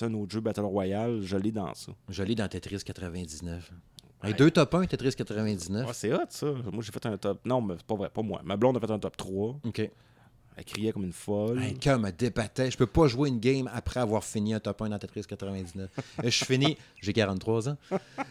un 0.01 0.13
autre 0.15 0.31
jeu 0.33 0.41
Battle 0.41 0.61
Royale, 0.61 1.21
je 1.21 1.37
l'ai 1.37 1.51
dans 1.51 1.73
ça. 1.73 1.91
Je 2.09 2.23
l'ai 2.23 2.35
dans 2.35 2.47
Tetris 2.47 2.79
99. 2.83 3.71
Hey, 4.23 4.31
Ouais. 4.31 4.37
deux 4.37 4.49
top 4.51 4.73
1, 4.73 4.85
Tetris 4.85 5.13
99. 5.15 5.85
Ouais, 5.87 5.93
c'est 5.93 6.13
hot, 6.13 6.19
ça. 6.29 6.47
Moi, 6.71 6.81
j'ai 6.81 6.91
fait 6.91 7.05
un 7.05 7.17
top... 7.17 7.41
Non, 7.45 7.61
mais 7.61 7.75
c'est 7.77 7.85
pas 7.85 7.95
vrai, 7.95 8.09
pas 8.09 8.21
moi. 8.21 8.41
Ma 8.43 8.55
blonde 8.57 8.77
a 8.77 8.79
fait 8.79 8.89
un 8.91 8.97
top 8.99 9.17
3. 9.17 9.59
OK. 9.65 9.91
Elle 10.55 10.65
criait 10.65 10.91
comme 10.91 11.03
une 11.03 11.13
folle. 11.13 11.59
Un 11.59 11.73
cœur 11.73 11.97
me 11.99 12.11
débattait. 12.11 12.69
Je 12.71 12.77
peux 12.77 12.85
pas 12.85 13.07
jouer 13.07 13.29
une 13.29 13.39
game 13.39 13.69
après 13.73 13.99
avoir 13.99 14.23
fini 14.23 14.53
un 14.53 14.59
top 14.59 14.81
1 14.83 14.89
dans 14.89 14.99
Tetris 14.99 15.23
99. 15.27 15.89
Et 16.23 16.29
je 16.31 16.45
finis, 16.45 16.77
j'ai 17.01 17.13
43 17.13 17.69
ans. 17.69 17.77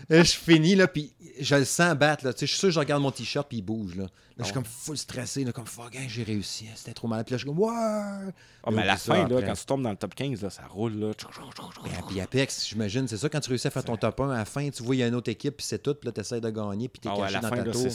Et 0.09 0.23
je 0.25 0.33
finis, 0.33 0.75
là, 0.77 0.87
puis 0.89 1.13
je 1.41 1.55
le 1.57 1.65
sens 1.65 1.95
battre. 1.97 2.25
Là. 2.25 2.33
Tu 2.33 2.41
sais, 2.41 2.47
Je 2.47 2.53
suis 2.53 2.59
sûr 2.61 2.69
que 2.69 2.75
je 2.75 2.79
regarde 2.79 3.03
mon 3.03 3.11
t-shirt, 3.11 3.49
puis 3.49 3.59
il 3.59 3.63
bouge. 3.63 3.97
Là, 3.97 4.05
Là, 4.05 4.09
je 4.39 4.45
suis 4.45 4.53
Ah 4.53 4.55
comme 4.55 4.65
full 4.65 4.97
stressé, 4.97 5.45
là, 5.45 5.53
comme 5.53 5.67
fuck, 5.67 5.95
hein, 5.95 6.07
j'ai 6.09 6.23
réussi. 6.23 6.67
hein, 6.67 6.73
C'était 6.75 6.95
trop 6.95 7.07
mal. 7.07 7.23
Puis 7.25 7.33
là, 7.33 7.37
je 7.39 7.43
suis 7.45 7.49
comme, 7.55 7.59
ouais. 7.59 8.33
Ah, 8.65 8.71
mais 8.71 8.81
à 8.83 8.87
la 8.87 8.97
fin, 8.97 9.29
là, 9.29 9.43
quand 9.43 9.53
tu 9.53 9.65
tombes 9.67 9.83
dans 9.83 9.91
le 9.91 9.97
top 9.97 10.15
15, 10.15 10.41
là, 10.43 10.49
ça 10.49 10.63
roule. 10.69 10.95
Là. 10.95 11.11
Et 11.11 12.03
puis 12.09 12.19
Apex, 12.21 12.67
j'imagine, 12.69 13.07
c'est 13.09 13.19
ça, 13.19 13.29
quand 13.29 13.41
tu 13.41 13.51
réussis 13.51 13.67
à 13.67 13.71
faire 13.71 13.85
ton 13.85 13.97
top 13.99 14.21
1, 14.21 14.31
à 14.31 14.39
la 14.39 14.45
fin, 14.47 14.71
tu 14.71 14.83
vois, 14.83 14.95
il 14.97 15.01
y 15.01 15.03
a 15.03 15.09
une 15.09 15.15
autre 15.17 15.31
équipe, 15.31 15.57
puis 15.59 15.67
c'est 15.67 15.83
tout, 15.83 15.95
puis 15.95 16.07
là, 16.07 16.13
tu 16.13 16.21
essaies 16.23 16.41
de 16.41 16.49
gagner, 16.49 16.89
puis 16.89 17.01
tu 17.01 17.09
es 17.09 17.11
Ah 17.11 17.15
ouais, 17.17 17.23
à 17.23 17.27
caché 17.27 17.35
la 17.35 17.41
dans 17.41 17.49
fin, 17.51 17.57
ta 17.57 17.65
là, 17.65 17.73
tour. 17.73 17.87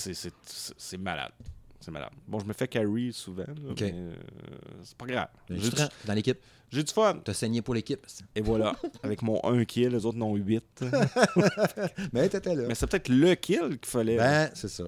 c'est 0.77 0.97
malade. 0.99 1.31
C'est 1.87 1.91
malade. 1.93 2.09
Bon, 2.27 2.37
je 2.37 2.43
me 2.45 2.51
fais 2.51 2.67
carry 2.67 3.13
souvent, 3.13 3.43
là, 3.47 3.53
mais 3.79 3.93
euh, 3.93 4.13
c'est 4.83 4.97
pas 4.97 5.05
grave. 5.05 5.27
J'ai 5.49 5.69
du, 5.69 5.75
dans 6.03 6.13
l'équipe. 6.13 6.37
j'ai 6.69 6.83
du 6.83 6.91
fun. 6.91 7.21
T'as 7.23 7.33
saigné 7.33 7.61
pour 7.61 7.75
l'équipe. 7.75 8.05
Et 8.35 8.41
voilà. 8.41 8.75
Avec 9.03 9.21
mon 9.21 9.39
1 9.41 9.63
kill, 9.63 9.87
les 9.91 10.05
autres 10.05 10.17
n'ont 10.17 10.35
8. 10.35 10.83
Mais 12.11 12.27
t'étais 12.27 12.55
là. 12.55 12.63
mais 12.67 12.75
c'est 12.75 12.87
peut-être 12.87 13.07
le 13.07 13.35
kill 13.35 13.79
qu'il 13.79 13.89
fallait. 13.89 14.17
Ben, 14.17 14.49
c'est 14.53 14.67
ça. 14.67 14.83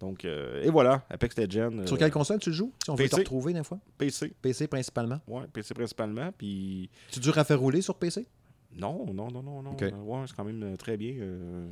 Donc, 0.00 0.24
euh, 0.24 0.64
et 0.64 0.68
voilà. 0.68 1.04
Apex 1.10 1.36
Legends. 1.38 1.86
Sur 1.86 1.94
euh, 1.94 1.98
quelle 2.00 2.10
console 2.10 2.40
tu 2.40 2.50
le 2.50 2.56
joues? 2.56 2.72
Si 2.82 2.90
on 2.90 2.96
veut 2.96 3.04
PC. 3.04 3.10
te 3.10 3.20
retrouver 3.20 3.52
des 3.52 3.62
fois? 3.62 3.78
PC. 3.96 4.34
PC 4.42 4.66
principalement. 4.66 5.20
Ouais, 5.28 5.44
PC 5.52 5.74
principalement. 5.74 6.32
Puis. 6.36 6.90
Tu 7.12 7.20
dures 7.20 7.38
à 7.38 7.44
faire 7.44 7.60
rouler 7.60 7.82
sur 7.82 7.94
PC? 7.94 8.26
Non, 8.74 9.06
non, 9.14 9.30
non, 9.30 9.44
non, 9.44 9.62
non. 9.62 9.76
Euh, 9.80 9.90
ouais, 9.92 10.24
c'est 10.26 10.34
quand 10.34 10.44
même 10.44 10.62
euh, 10.64 10.76
très 10.76 10.96
bien. 10.96 11.12
euh, 11.20 11.68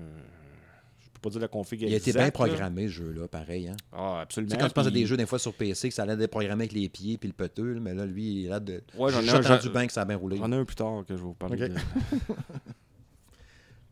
pas 1.24 1.30
dire 1.30 1.40
la 1.40 1.48
config 1.48 1.82
Il 1.82 1.92
a 1.92 1.96
été 1.96 2.12
bien 2.12 2.30
programmé, 2.30 2.82
ce 2.86 2.92
jeu-là, 2.92 3.26
pareil. 3.28 3.68
Hein? 3.68 3.76
Ah, 3.92 4.20
absolument. 4.20 4.50
Tu 4.50 4.56
sais, 4.56 4.60
quand 4.60 4.68
tu 4.68 4.74
penses 4.74 4.86
à 4.86 4.90
des 4.90 5.06
jeux, 5.06 5.16
des 5.16 5.26
fois, 5.26 5.38
sur 5.38 5.52
PC, 5.54 5.88
que 5.88 5.94
ça 5.94 6.02
allait 6.02 6.22
être 6.22 6.30
programmé 6.30 6.64
avec 6.64 6.72
les 6.72 6.88
pieds 6.88 7.18
puis 7.18 7.28
le 7.28 7.34
peteux, 7.34 7.78
mais 7.80 7.94
là, 7.94 8.04
lui, 8.06 8.44
il 8.44 8.52
a 8.52 8.60
de. 8.60 8.82
Ouais, 8.96 9.10
j'en 9.10 9.22
ai 9.22 9.30
un, 9.30 9.42
j'en- 9.42 9.70
bien 9.70 9.86
que 9.86 9.92
ça 9.92 10.02
a 10.02 10.04
bien 10.04 10.16
roulé. 10.16 10.36
J'en 10.36 10.52
ai 10.52 10.56
un 10.56 10.64
plus 10.64 10.76
tard 10.76 11.04
que 11.06 11.14
je 11.14 11.18
vais 11.20 11.24
vous 11.24 11.34
parler. 11.34 11.56
De- 11.68 11.74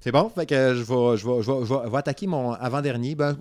C'est 0.03 0.11
bon, 0.11 0.29
fait 0.31 0.47
que 0.47 0.55
euh, 0.55 0.75
je 0.75 0.81
vais, 0.83 1.17
je 1.17 1.29
vais, 1.29 1.43
je 1.43 1.51
vais, 1.53 1.65
je 1.65 1.91
vais- 1.91 1.97
attaquer 1.97 2.27
mon 2.27 2.51
avant-dernier. 2.55 3.15
Ben, 3.15 3.39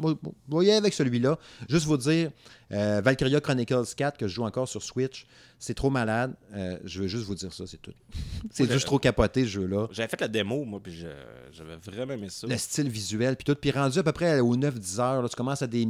aller 0.53 0.71
avec 0.73 0.93
celui-là. 0.93 1.39
Juste 1.67 1.87
vous 1.87 1.97
dire, 1.97 2.29
euh, 2.71 3.01
Valkyria 3.03 3.41
Chronicles 3.41 3.95
4, 3.97 4.15
que 4.15 4.27
je 4.27 4.35
joue 4.35 4.43
encore 4.43 4.67
sur 4.67 4.83
Switch, 4.83 5.25
c'est 5.57 5.73
trop 5.73 5.89
malade. 5.89 6.35
Euh, 6.53 6.77
je 6.83 7.01
veux 7.01 7.07
juste 7.07 7.23
vous 7.25 7.33
dire 7.33 7.51
ça, 7.51 7.65
c'est 7.65 7.81
tout. 7.81 7.93
c'est 8.51 8.71
juste 8.71 8.85
trop 8.85 8.99
capoté, 8.99 9.41
ce 9.41 9.49
jeu-là. 9.49 9.87
J'avais 9.89 10.07
fait 10.07 10.21
la 10.21 10.27
démo, 10.27 10.63
moi, 10.63 10.79
puis 10.79 11.03
j'avais 11.51 11.77
vraiment 11.77 12.13
aimé 12.13 12.29
ça. 12.29 12.45
Le 12.45 12.57
style 12.57 12.89
visuel, 12.89 13.35
puis 13.37 13.45
tout. 13.45 13.55
Puis 13.59 13.71
rendu 13.71 13.97
à 13.97 14.03
peu 14.03 14.11
près 14.11 14.39
aux 14.39 14.55
9-10 14.55 14.99
heures, 14.99 15.21
là, 15.23 15.29
tu 15.29 15.35
commences 15.35 15.63
à 15.63 15.67
des. 15.67 15.87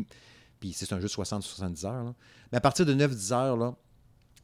Puis 0.61 0.72
c'est 0.72 0.93
un 0.93 1.01
jeu 1.01 1.07
de 1.07 1.11
60-70 1.11 1.86
heures. 1.86 2.03
là. 2.05 2.13
Mais 2.53 2.59
à 2.59 2.61
partir 2.61 2.86
de 2.86 2.93
9-10 2.93 3.34
heures, 3.34 3.57
là, 3.57 3.76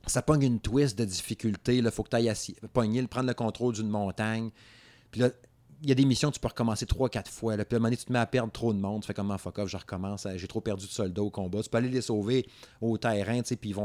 ça 0.08 0.22
pogne 0.22 0.44
une 0.44 0.60
twist 0.60 0.98
de 0.98 1.06
difficulté. 1.06 1.78
Il 1.78 1.90
faut 1.92 2.04
que 2.04 2.10
tu 2.10 2.18
ailles 2.18 2.28
assis, 2.30 2.58
pogner, 2.74 3.02
prendre 3.08 3.28
le 3.28 3.34
contrôle 3.34 3.74
d'une 3.76 3.90
montagne. 3.90 4.50
Puis 5.12 5.22
là, 5.22 5.30
il 5.82 5.90
y 5.90 5.92
a 5.92 5.96
des 5.96 6.06
missions, 6.06 6.32
tu 6.32 6.40
peux 6.40 6.48
recommencer 6.48 6.86
3-4 6.86 7.28
fois. 7.30 7.56
Là. 7.56 7.66
Puis 7.66 7.76
à 7.76 7.78
un 7.78 7.80
moment 7.80 7.88
donné, 7.88 7.98
tu 7.98 8.06
te 8.06 8.14
mets 8.14 8.20
à 8.20 8.26
perdre 8.26 8.52
trop 8.52 8.74
de 8.74 8.80
monde. 8.80 9.02
Tu 9.02 9.08
fais 9.08 9.14
comme 9.14 9.32
ah, 9.32 9.38
fuck 9.38 9.60
off, 9.60 9.70
je 9.70 9.78
recommence. 9.78 10.26
à- 10.26 10.38
J'ai 10.38 10.48
trop 10.48 10.62
perdu 10.62 10.86
de 10.86 10.92
soldats 10.92 11.24
au 11.24 11.30
combat. 11.30 11.62
Tu 11.62 11.70
peux 11.70 11.78
aller 11.78 11.90
les 11.90 12.02
sauver 12.02 12.48
au 12.82 12.98
terrain, 12.98 13.42
tu 13.42 13.50
sais, 13.50 13.56
puis. 13.56 13.76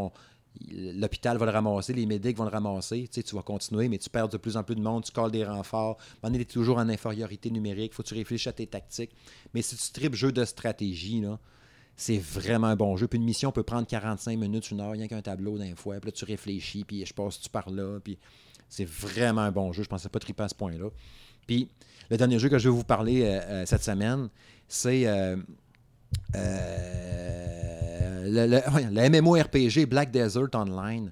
L'hôpital 0.70 1.38
va 1.38 1.46
le 1.46 1.52
ramasser, 1.52 1.94
les 1.94 2.04
médics 2.04 2.36
vont 2.36 2.44
le 2.44 2.50
ramasser. 2.50 3.08
Tu, 3.08 3.22
vas 3.34 3.42
continuer, 3.42 3.88
mais 3.88 3.96
tu 3.96 4.10
perds 4.10 4.28
de 4.28 4.36
plus 4.36 4.58
en 4.58 4.62
plus 4.62 4.74
de 4.74 4.82
monde, 4.82 5.02
tu 5.02 5.10
colles 5.10 5.30
des 5.30 5.46
renforts. 5.46 5.96
À 5.96 6.26
un 6.26 6.28
moment 6.28 6.32
donné, 6.34 6.44
tu 6.44 6.50
es 6.50 6.52
toujours 6.52 6.76
en 6.76 6.90
infériorité 6.90 7.50
numérique. 7.50 7.94
faut 7.94 8.02
que 8.02 8.08
tu 8.08 8.14
réfléchisses 8.14 8.48
à 8.48 8.52
tes 8.52 8.66
tactiques. 8.66 9.12
Mais 9.54 9.62
si 9.62 9.76
tu 9.76 9.92
tripes 9.92 10.14
jeu 10.14 10.30
de 10.30 10.44
stratégie, 10.44 11.24
c'est 11.96 12.18
vraiment 12.18 12.66
un 12.66 12.76
bon 12.76 12.96
jeu. 12.98 13.08
Puis 13.08 13.18
une 13.18 13.24
mission 13.24 13.50
peut 13.50 13.62
prendre 13.62 13.86
45 13.86 14.38
minutes, 14.38 14.70
une 14.70 14.80
heure, 14.80 14.92
rien 14.92 15.08
qu'un 15.08 15.22
tableau 15.22 15.56
d'un 15.56 15.74
fois. 15.74 15.96
Puis 16.00 16.10
là, 16.10 16.12
tu 16.12 16.26
réfléchis, 16.26 16.84
puis 16.84 17.06
je 17.06 17.14
passe-tu 17.14 17.48
par 17.48 17.70
là. 17.70 17.98
Puis 18.00 18.18
c'est 18.68 18.84
vraiment 18.84 19.40
un 19.40 19.52
bon 19.52 19.72
jeu. 19.72 19.82
Je 19.82 19.88
pensais 19.88 20.10
pas 20.10 20.18
triper 20.18 20.42
à 20.42 20.48
ce 20.48 20.54
point-là. 20.54 20.90
Puis 21.46 21.68
le 22.10 22.16
dernier 22.16 22.38
jeu 22.38 22.48
que 22.48 22.58
je 22.58 22.68
vais 22.68 22.74
vous 22.74 22.84
parler 22.84 23.22
euh, 23.22 23.40
euh, 23.48 23.66
cette 23.66 23.82
semaine, 23.82 24.28
c'est 24.68 25.06
euh, 25.06 25.36
le, 28.24 29.08
MMORPG 29.08 29.86
Black 29.88 30.10
Desert 30.10 30.48
Online. 30.54 31.10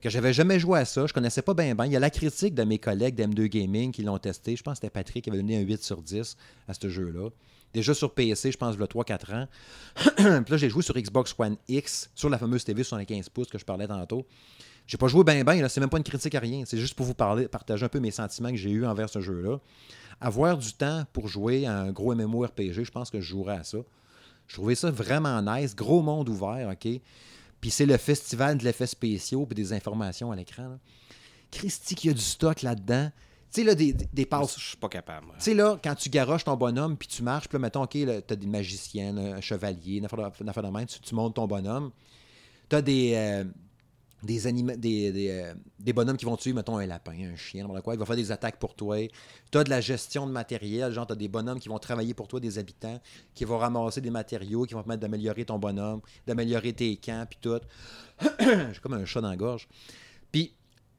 Que 0.00 0.10
j'avais 0.10 0.32
jamais 0.32 0.58
joué 0.58 0.80
à 0.80 0.84
ça, 0.84 1.06
je 1.06 1.12
connaissais 1.12 1.42
pas 1.42 1.54
bien. 1.54 1.76
Il 1.86 1.92
y 1.92 1.96
a 1.96 2.00
la 2.00 2.10
critique 2.10 2.54
de 2.54 2.64
mes 2.64 2.78
collègues 2.78 3.14
d'M2 3.14 3.46
Gaming 3.46 3.92
qui 3.92 4.02
l'ont 4.02 4.18
testé. 4.18 4.56
Je 4.56 4.62
pense 4.62 4.72
que 4.72 4.76
c'était 4.78 4.90
Patrick 4.90 5.22
qui 5.22 5.30
avait 5.30 5.38
donné 5.38 5.56
un 5.56 5.60
8 5.60 5.82
sur 5.82 6.02
10 6.02 6.36
à 6.66 6.74
ce 6.74 6.88
jeu-là. 6.88 7.30
Déjà 7.72 7.94
sur 7.94 8.12
PC, 8.12 8.52
je 8.52 8.58
pense, 8.58 8.74
il 8.74 8.80
y 8.80 8.82
a 8.82 8.86
3-4 8.86 9.34
ans. 9.34 9.48
Puis 10.42 10.50
là, 10.50 10.56
j'ai 10.56 10.68
joué 10.68 10.82
sur 10.82 10.94
Xbox 10.94 11.34
One 11.38 11.56
X, 11.68 12.10
sur 12.14 12.28
la 12.28 12.36
fameuse 12.36 12.64
TV 12.64 12.82
75 12.82 13.28
pouces 13.28 13.48
que 13.48 13.58
je 13.58 13.64
parlais 13.64 13.86
tantôt. 13.86 14.26
J'ai 14.86 14.98
pas 14.98 15.08
joué 15.08 15.24
bien, 15.24 15.44
bien, 15.44 15.68
c'est 15.68 15.80
même 15.80 15.88
pas 15.88 15.98
une 15.98 16.04
critique 16.04 16.34
à 16.34 16.40
rien. 16.40 16.64
C'est 16.66 16.78
juste 16.78 16.94
pour 16.94 17.06
vous 17.06 17.14
parler, 17.14 17.48
partager 17.48 17.84
un 17.84 17.88
peu 17.88 18.00
mes 18.00 18.10
sentiments 18.10 18.50
que 18.50 18.56
j'ai 18.56 18.70
eus 18.70 18.84
envers 18.84 19.08
ce 19.08 19.20
jeu-là. 19.20 19.58
Avoir 20.20 20.58
du 20.58 20.72
temps 20.72 21.04
pour 21.12 21.28
jouer 21.28 21.66
à 21.66 21.78
un 21.78 21.92
gros 21.92 22.14
MMORPG, 22.14 22.84
je 22.84 22.90
pense 22.90 23.10
que 23.10 23.20
je 23.20 23.26
jouerais 23.26 23.56
à 23.56 23.64
ça. 23.64 23.78
Je 24.46 24.54
trouvais 24.54 24.74
ça 24.74 24.90
vraiment 24.90 25.40
nice. 25.42 25.74
Gros 25.74 26.02
monde 26.02 26.28
ouvert, 26.28 26.68
OK? 26.68 27.00
Puis 27.60 27.70
c'est 27.70 27.86
le 27.86 27.96
festival 27.96 28.58
de 28.58 28.64
l'effet 28.64 28.86
spéciaux 28.86 29.46
puis 29.46 29.54
des 29.54 29.72
informations 29.72 30.32
à 30.32 30.36
l'écran. 30.36 30.78
Christy, 31.50 31.94
qu'il 31.94 32.08
y 32.08 32.10
a 32.10 32.14
du 32.14 32.22
stock 32.22 32.62
là-dedans. 32.62 33.10
Tu 33.52 33.60
sais, 33.60 33.66
là, 33.66 33.74
des, 33.74 33.92
des, 33.92 34.26
passes 34.26 34.58
Je 34.58 34.68
suis 34.68 34.76
pas 34.76 34.88
capable. 34.88 35.26
moi. 35.26 35.36
tu 35.38 35.44
sais, 35.44 35.54
là, 35.54 35.78
quand 35.82 35.94
tu 35.94 36.08
garoches 36.08 36.44
ton 36.44 36.56
bonhomme, 36.56 36.96
puis 36.96 37.06
tu 37.06 37.22
marches, 37.22 37.48
puis 37.48 37.56
là, 37.56 37.60
mettons, 37.60 37.82
OK, 37.82 37.96
t'as 38.26 38.36
des 38.36 38.46
magiciennes, 38.46 39.18
un 39.18 39.40
chevalier, 39.40 39.98
une 39.98 40.06
affaire 40.06 40.18
de, 40.18 40.42
une 40.42 40.48
affaire 40.48 40.62
de 40.62 40.70
même, 40.70 40.86
tu, 40.86 40.98
tu 41.00 41.14
montes 41.14 41.34
ton 41.34 41.46
bonhomme. 41.46 41.90
T'as 42.68 42.80
des, 42.80 43.12
euh, 43.14 43.44
euh, 44.28 45.54
des 45.78 45.92
bonhommes 45.92 46.16
qui 46.16 46.24
vont 46.24 46.36
tuer, 46.36 46.52
mettons, 46.52 46.78
un 46.78 46.86
lapin, 46.86 47.12
un 47.12 47.36
chien, 47.36 47.62
n'importe 47.62 47.82
quoi, 47.82 47.94
il 47.94 47.98
va 47.98 48.06
faire 48.06 48.16
des 48.16 48.30
attaques 48.32 48.58
pour 48.58 48.74
toi. 48.74 48.96
T'as 49.50 49.64
de 49.64 49.70
la 49.70 49.80
gestion 49.80 50.26
de 50.26 50.32
matériel, 50.32 50.92
genre, 50.92 51.06
t'as 51.06 51.14
des 51.14 51.28
bonhommes 51.28 51.58
qui 51.58 51.68
vont 51.68 51.78
travailler 51.78 52.14
pour 52.14 52.28
toi, 52.28 52.40
des 52.40 52.58
habitants, 52.58 53.00
qui 53.34 53.44
vont 53.44 53.58
ramasser 53.58 54.00
des 54.00 54.10
matériaux, 54.10 54.64
qui 54.64 54.74
vont 54.74 54.82
permettre 54.82 55.00
d'améliorer 55.00 55.44
ton 55.44 55.58
bonhomme, 55.58 56.00
d'améliorer 56.26 56.72
tes 56.72 56.96
camps, 56.96 57.26
puis 57.28 57.38
tout. 57.40 57.60
J'ai 58.40 58.80
comme 58.80 58.94
un 58.94 59.04
chat 59.04 59.20
dans 59.20 59.30
la 59.30 59.36
gorge. 59.36 59.68
Puis, 60.30 60.54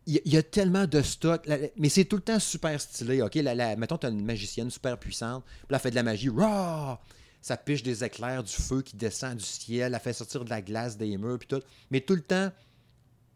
il 0.05 0.21
y, 0.26 0.38
a- 0.38 0.43
tellement 0.43 0.86
de 0.86 1.01
stock, 1.01 1.47
mais 1.78 1.88
c'est 1.88 2.03
tout 2.03 2.17
le 2.17 2.21
temps 2.21 2.39
super 2.39 2.80
stylé. 2.80 3.21
OK, 3.21 3.36
la, 3.36 3.78
mettons, 3.78 3.97
tu 3.97 4.05
as 4.05 4.09
une 4.09 4.26
magicienne 4.26 4.69
super 4.69 4.97
puissante, 4.97 5.45
puis 5.45 5.67
là, 5.69 5.78
elle 5.78 5.82
fait 5.82 5.91
de 5.91 5.95
la 5.95 6.03
magie, 6.03 6.30
ça 7.43 7.57
piche 7.57 7.84
des 7.84 8.03
éclairs, 8.05 8.41
du 8.41 8.53
feu 8.53 8.82
qui 8.82 8.95
descend 8.95 9.36
du 9.36 9.43
ciel, 9.43 9.93
elle 9.93 9.99
fait 9.99 10.13
sortir 10.13 10.45
de 10.45 10.49
la 10.49 10.61
glace 10.61 10.97
des 10.97 11.17
murs, 11.17 11.38
puis 11.38 11.47
tout. 11.49 11.61
Mais 11.91 11.99
tout 11.99 12.15
le 12.15 12.21
temps, 12.21 12.49
tu 12.49 12.55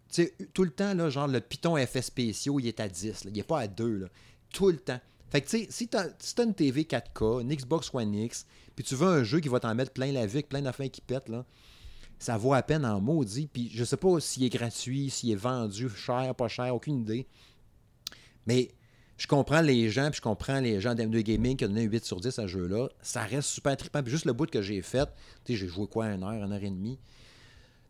sais, 0.09 0.33
tout 0.53 0.63
le 0.63 0.71
temps, 0.71 0.93
là, 0.93 1.09
genre, 1.09 1.27
le 1.27 1.41
piton 1.41 1.77
effets 1.77 2.01
spéciaux, 2.01 2.59
il 2.59 2.67
est 2.67 2.79
à 2.79 2.87
10, 2.87 3.25
là. 3.25 3.31
il 3.33 3.37
n'est 3.37 3.43
pas 3.43 3.61
à 3.61 3.67
2, 3.67 3.97
là. 3.97 4.07
Tout 4.53 4.69
le 4.69 4.77
temps. 4.77 4.99
Fait 5.29 5.41
que, 5.41 5.49
tu 5.49 5.59
sais, 5.59 5.67
si 5.69 5.87
tu 5.89 5.97
as, 5.97 6.43
une 6.43 6.53
TV 6.53 6.83
4K, 6.83 7.41
une 7.41 7.53
Xbox 7.53 7.89
One 7.93 8.13
X, 8.13 8.45
puis 8.75 8.85
tu 8.85 8.95
veux 8.95 9.07
un 9.07 9.23
jeu 9.23 9.39
qui 9.39 9.49
va 9.49 9.59
t'en 9.59 9.75
mettre 9.75 9.91
plein 9.91 10.11
la 10.11 10.25
vie, 10.25 10.43
plein 10.43 10.61
d'affaires 10.61 10.89
qui 10.89 11.01
pètent, 11.01 11.29
là, 11.29 11.45
ça 12.19 12.37
vaut 12.37 12.53
à 12.53 12.61
peine 12.61 12.85
en 12.85 13.01
maudit. 13.01 13.47
Puis 13.47 13.69
je 13.73 13.83
sais 13.83 13.97
pas 13.97 14.19
s'il 14.19 14.43
est 14.43 14.49
gratuit, 14.49 15.09
s'il 15.09 15.31
est 15.31 15.35
vendu 15.35 15.89
cher, 15.89 16.33
pas 16.35 16.47
cher, 16.47 16.73
aucune 16.73 17.01
idée. 17.01 17.27
Mais 18.45 18.71
je 19.17 19.27
comprends 19.27 19.61
les 19.61 19.89
gens, 19.89 20.09
puis 20.09 20.17
je 20.17 20.21
comprends 20.21 20.59
les 20.59 20.79
gens 20.79 20.95
d'M2 20.95 21.21
Gaming 21.21 21.57
qui 21.57 21.65
ont 21.65 21.69
donné 21.69 21.83
8 21.83 22.05
sur 22.05 22.19
10 22.19 22.27
à 22.27 22.31
ce 22.43 22.47
jeu-là. 22.47 22.89
Ça 23.01 23.21
reste 23.21 23.49
super 23.49 23.75
trippant. 23.75 24.01
Puis 24.01 24.11
juste 24.11 24.25
le 24.25 24.33
bout 24.33 24.49
que 24.49 24.61
j'ai 24.61 24.81
fait, 24.81 25.07
tu 25.43 25.53
sais, 25.53 25.59
j'ai 25.59 25.67
joué 25.67 25.87
quoi, 25.87 26.07
une 26.07 26.23
heure, 26.23 26.43
une 26.43 26.51
heure 26.51 26.63
et 26.63 26.69
demie? 26.69 26.99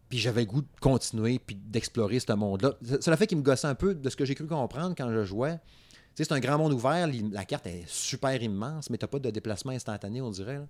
Puis 0.10 0.20
j'avais 0.20 0.41
le 0.41 0.47
goût 0.47 0.62
de 0.62 0.68
continuer, 0.80 1.38
puis 1.39 1.55
d'explorer 1.55 2.20
ce 2.20 2.32
monde-là. 2.34 2.74
C'est 3.01 3.08
le 3.12 3.16
fait 3.18 3.28
qu'il 3.28 3.38
me 3.38 3.43
gossait 3.43 3.68
un 3.68 3.76
peu 3.76 3.93
de 3.93 4.10
ce 4.10 4.16
que 4.16 4.24
j'ai 4.26 4.36
cru 4.36 4.47
comprendre 4.47 4.95
quand 4.97 5.12
je 5.12 5.24
jouais. 5.26 5.58
Tu 6.16 6.24
sais, 6.24 6.24
c'est 6.24 6.34
un 6.34 6.39
grand 6.39 6.58
monde 6.58 6.74
ouvert, 6.74 7.08
la 7.32 7.45
carte 7.45 7.68
est 7.68 7.84
super 7.88 8.41
immense, 8.41 8.89
mais 8.89 8.97
t'as 8.97 9.08
pas 9.08 9.20
de 9.20 9.30
déplacement 9.30 9.74
instantané, 9.74 10.22
on 10.22 10.32
dirait. 10.32 10.55
Là. 10.60 10.68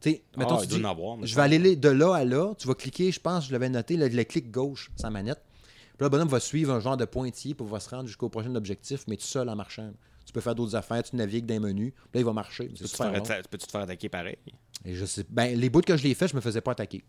Tu 0.00 0.10
sais, 0.10 0.22
mettons, 0.36 0.56
Ah, 0.56 0.62
tu 0.62 0.66
dis, 0.66 0.84
avoir, 0.84 1.16
je 1.24 1.34
vais 1.34 1.42
aller 1.42 1.76
de 1.76 1.88
là 1.88 2.14
à 2.14 2.24
là, 2.24 2.54
tu 2.58 2.66
vas 2.68 2.74
cliquer, 2.74 3.10
je 3.12 3.20
pense, 3.20 3.46
je 3.46 3.52
l'avais 3.52 3.68
noté, 3.70 3.96
le, 3.96 4.08
le 4.08 4.24
clic 4.24 4.50
gauche, 4.50 4.90
sa 4.96 5.08
manette. 5.10 5.40
Puis 5.96 6.00
là, 6.00 6.06
le 6.06 6.08
bonhomme 6.10 6.28
va 6.28 6.40
suivre 6.40 6.74
un 6.74 6.80
genre 6.80 6.96
de 6.98 7.06
pointillé 7.06 7.54
pour 7.54 7.68
va 7.68 7.80
se 7.80 7.88
rendre 7.88 8.06
jusqu'au 8.06 8.28
prochain 8.28 8.54
objectif, 8.54 9.04
mais 9.08 9.16
tout 9.16 9.24
seul 9.24 9.48
en 9.48 9.56
marchant. 9.56 9.92
Tu 10.26 10.32
peux 10.32 10.40
faire 10.42 10.54
d'autres 10.56 10.74
affaires, 10.74 11.02
tu 11.04 11.16
navigues 11.16 11.50
menus, 11.58 11.92
puis 11.94 12.02
là, 12.14 12.20
il 12.20 12.24
va 12.26 12.32
marcher. 12.34 12.66
Peux-tu 12.66 12.82
te 12.84 12.88
faire 12.96 13.12
long. 13.12 13.24
atta- 13.24 13.42
Peux-tu 13.48 13.66
te 13.66 13.70
faire 13.70 13.80
attaquer 13.82 14.08
pareil? 14.10 14.36
Et 14.84 14.94
je 14.94 15.06
sais, 15.06 15.24
ben, 15.30 15.58
les 15.58 15.70
bouts 15.70 15.80
que 15.80 15.96
je 15.96 16.02
l'ai 16.02 16.14
fait, 16.14 16.28
je 16.28 16.36
me 16.36 16.40
faisais 16.42 16.60
pas 16.60 16.72
attaquer. 16.72 17.02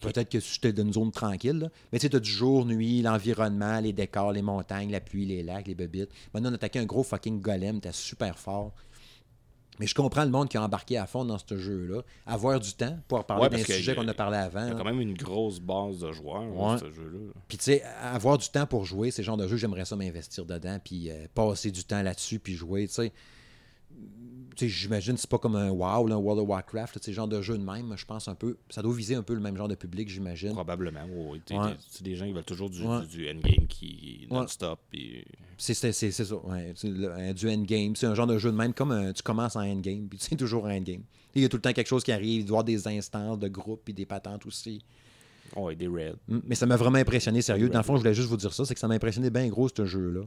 Peut-être 0.00 0.28
que 0.30 0.40
j'étais 0.40 0.72
dans 0.72 0.82
une 0.82 0.92
zone 0.92 1.12
tranquille. 1.12 1.58
là. 1.58 1.68
Mais 1.92 1.98
tu 1.98 2.02
sais, 2.06 2.10
t'as 2.10 2.18
du 2.18 2.30
jour, 2.30 2.64
nuit, 2.64 3.02
l'environnement, 3.02 3.78
les 3.80 3.92
décors, 3.92 4.32
les 4.32 4.42
montagnes, 4.42 4.90
la 4.90 5.00
pluie, 5.00 5.26
les 5.26 5.42
lacs, 5.44 5.68
les 5.68 5.74
bebites. 5.76 6.10
Maintenant, 6.34 6.48
on 6.50 6.52
a 6.52 6.56
attaqué 6.56 6.78
un 6.80 6.86
gros 6.86 7.04
fucking 7.04 7.40
golem, 7.40 7.80
t'es 7.80 7.92
super 7.92 8.36
fort. 8.38 8.72
Mais 9.78 9.86
je 9.86 9.94
comprends 9.94 10.24
le 10.24 10.30
monde 10.30 10.48
qui 10.48 10.56
a 10.56 10.62
embarqué 10.62 10.96
à 10.96 11.06
fond 11.06 11.24
dans 11.24 11.36
ce 11.36 11.56
jeu-là. 11.58 12.00
Avoir 12.24 12.58
du 12.58 12.72
temps 12.72 12.98
pour 13.08 13.22
parler 13.26 13.42
Ouais, 13.44 13.50
d'un 13.50 13.62
sujet 13.62 13.94
qu'on 13.94 14.08
a 14.08 14.14
parlé 14.14 14.38
avant. 14.38 14.62
Il 14.62 14.68
y 14.68 14.70
a 14.70 14.72
là. 14.72 14.78
quand 14.78 14.84
même 14.86 15.00
une 15.02 15.12
grosse 15.14 15.60
base 15.60 15.98
de 15.98 16.10
joueurs, 16.12 16.42
Ouais. 16.50 16.64
hein, 16.64 16.78
ce 16.78 16.90
jeu-là. 16.90 17.32
Puis 17.46 17.58
tu 17.58 17.64
sais, 17.64 17.82
avoir 18.00 18.38
du 18.38 18.48
temps 18.48 18.64
pour 18.66 18.86
jouer, 18.86 19.10
c'est 19.10 19.20
le 19.20 19.26
genre 19.26 19.36
de 19.36 19.46
jeu, 19.46 19.56
j'aimerais 19.58 19.84
ça 19.84 19.94
m'investir 19.94 20.46
dedans, 20.46 20.78
puis 20.82 21.10
euh, 21.10 21.26
passer 21.34 21.70
du 21.70 21.84
temps 21.84 22.00
là-dessus, 22.02 22.38
puis 22.38 22.54
jouer, 22.54 22.88
tu 22.88 22.94
sais. 22.94 23.12
J'imagine 24.58 25.14
que 25.14 25.20
c'est 25.20 25.28
pas 25.30 25.38
comme 25.38 25.56
un 25.56 25.70
WoW, 25.70 26.06
là, 26.08 26.14
un 26.14 26.18
World 26.18 26.42
of 26.42 26.48
Warcraft, 26.48 27.02
sais, 27.02 27.12
genre 27.12 27.28
de 27.28 27.42
jeu 27.42 27.58
de 27.58 27.62
même, 27.64 27.94
je 27.96 28.04
pense 28.06 28.26
un 28.28 28.34
peu. 28.34 28.56
Ça 28.70 28.80
doit 28.82 28.94
viser 28.94 29.14
un 29.14 29.22
peu 29.22 29.34
le 29.34 29.40
même 29.40 29.56
genre 29.56 29.68
de 29.68 29.74
public, 29.74 30.08
j'imagine. 30.08 30.52
Probablement, 30.52 31.00
oui. 31.10 31.40
Ouais. 31.50 31.76
C'est 31.88 32.02
des 32.02 32.16
gens 32.16 32.26
qui 32.26 32.32
veulent 32.32 32.44
toujours 32.44 32.70
du, 32.70 32.82
Ouais. 32.82 33.00
du, 33.02 33.18
du 33.18 33.28
endgame 33.30 33.66
qui 33.68 34.26
non-stop. 34.30 34.78
C'est 35.58 35.74
ça, 35.74 35.88
ouais. 35.88 36.74
Le- 36.84 37.32
du 37.32 37.48
endgame. 37.50 37.96
C'est 37.96 38.06
un 38.06 38.14
genre 38.14 38.26
de 38.26 38.38
jeu 38.38 38.50
de 38.50 38.56
même, 38.56 38.72
comme 38.72 38.92
un- 38.92 39.12
tu 39.12 39.22
commences 39.22 39.56
en 39.56 39.60
endgame, 39.60 40.06
puis 40.08 40.18
c'est 40.20 40.36
toujours 40.36 40.66
un 40.66 40.76
endgame. 40.76 41.02
Il 41.34 41.42
y 41.42 41.44
a 41.44 41.48
tout 41.48 41.56
le 41.56 41.62
temps 41.62 41.72
quelque 41.72 41.86
chose 41.88 42.02
qui 42.02 42.12
arrive, 42.12 42.40
il 42.40 42.44
doit 42.46 42.56
y 42.56 42.60
avoir 42.60 42.64
des 42.64 42.88
instances 42.88 43.38
de 43.38 43.48
groupe, 43.48 43.82
puis 43.84 43.92
des 43.92 44.06
patentes 44.06 44.46
aussi. 44.46 44.82
Ouais, 45.54 45.76
des 45.76 45.86
raids. 45.86 46.14
Mais 46.28 46.54
ça 46.54 46.66
m'a 46.66 46.76
vraiment 46.76 46.98
impressionné, 46.98 47.40
sérieux. 47.42 47.68
Dans 47.68 47.78
le 47.78 47.84
fond, 47.84 47.94
je 47.96 48.00
voulais 48.00 48.14
juste 48.14 48.28
vous 48.28 48.36
dire 48.36 48.52
ça, 48.52 48.64
c'est 48.64 48.74
que 48.74 48.80
ça 48.80 48.88
m'a 48.88 48.94
impressionné 48.94 49.30
bien 49.30 49.46
gros, 49.48 49.68
ce 49.68 49.84
jeu-là. 49.84 50.22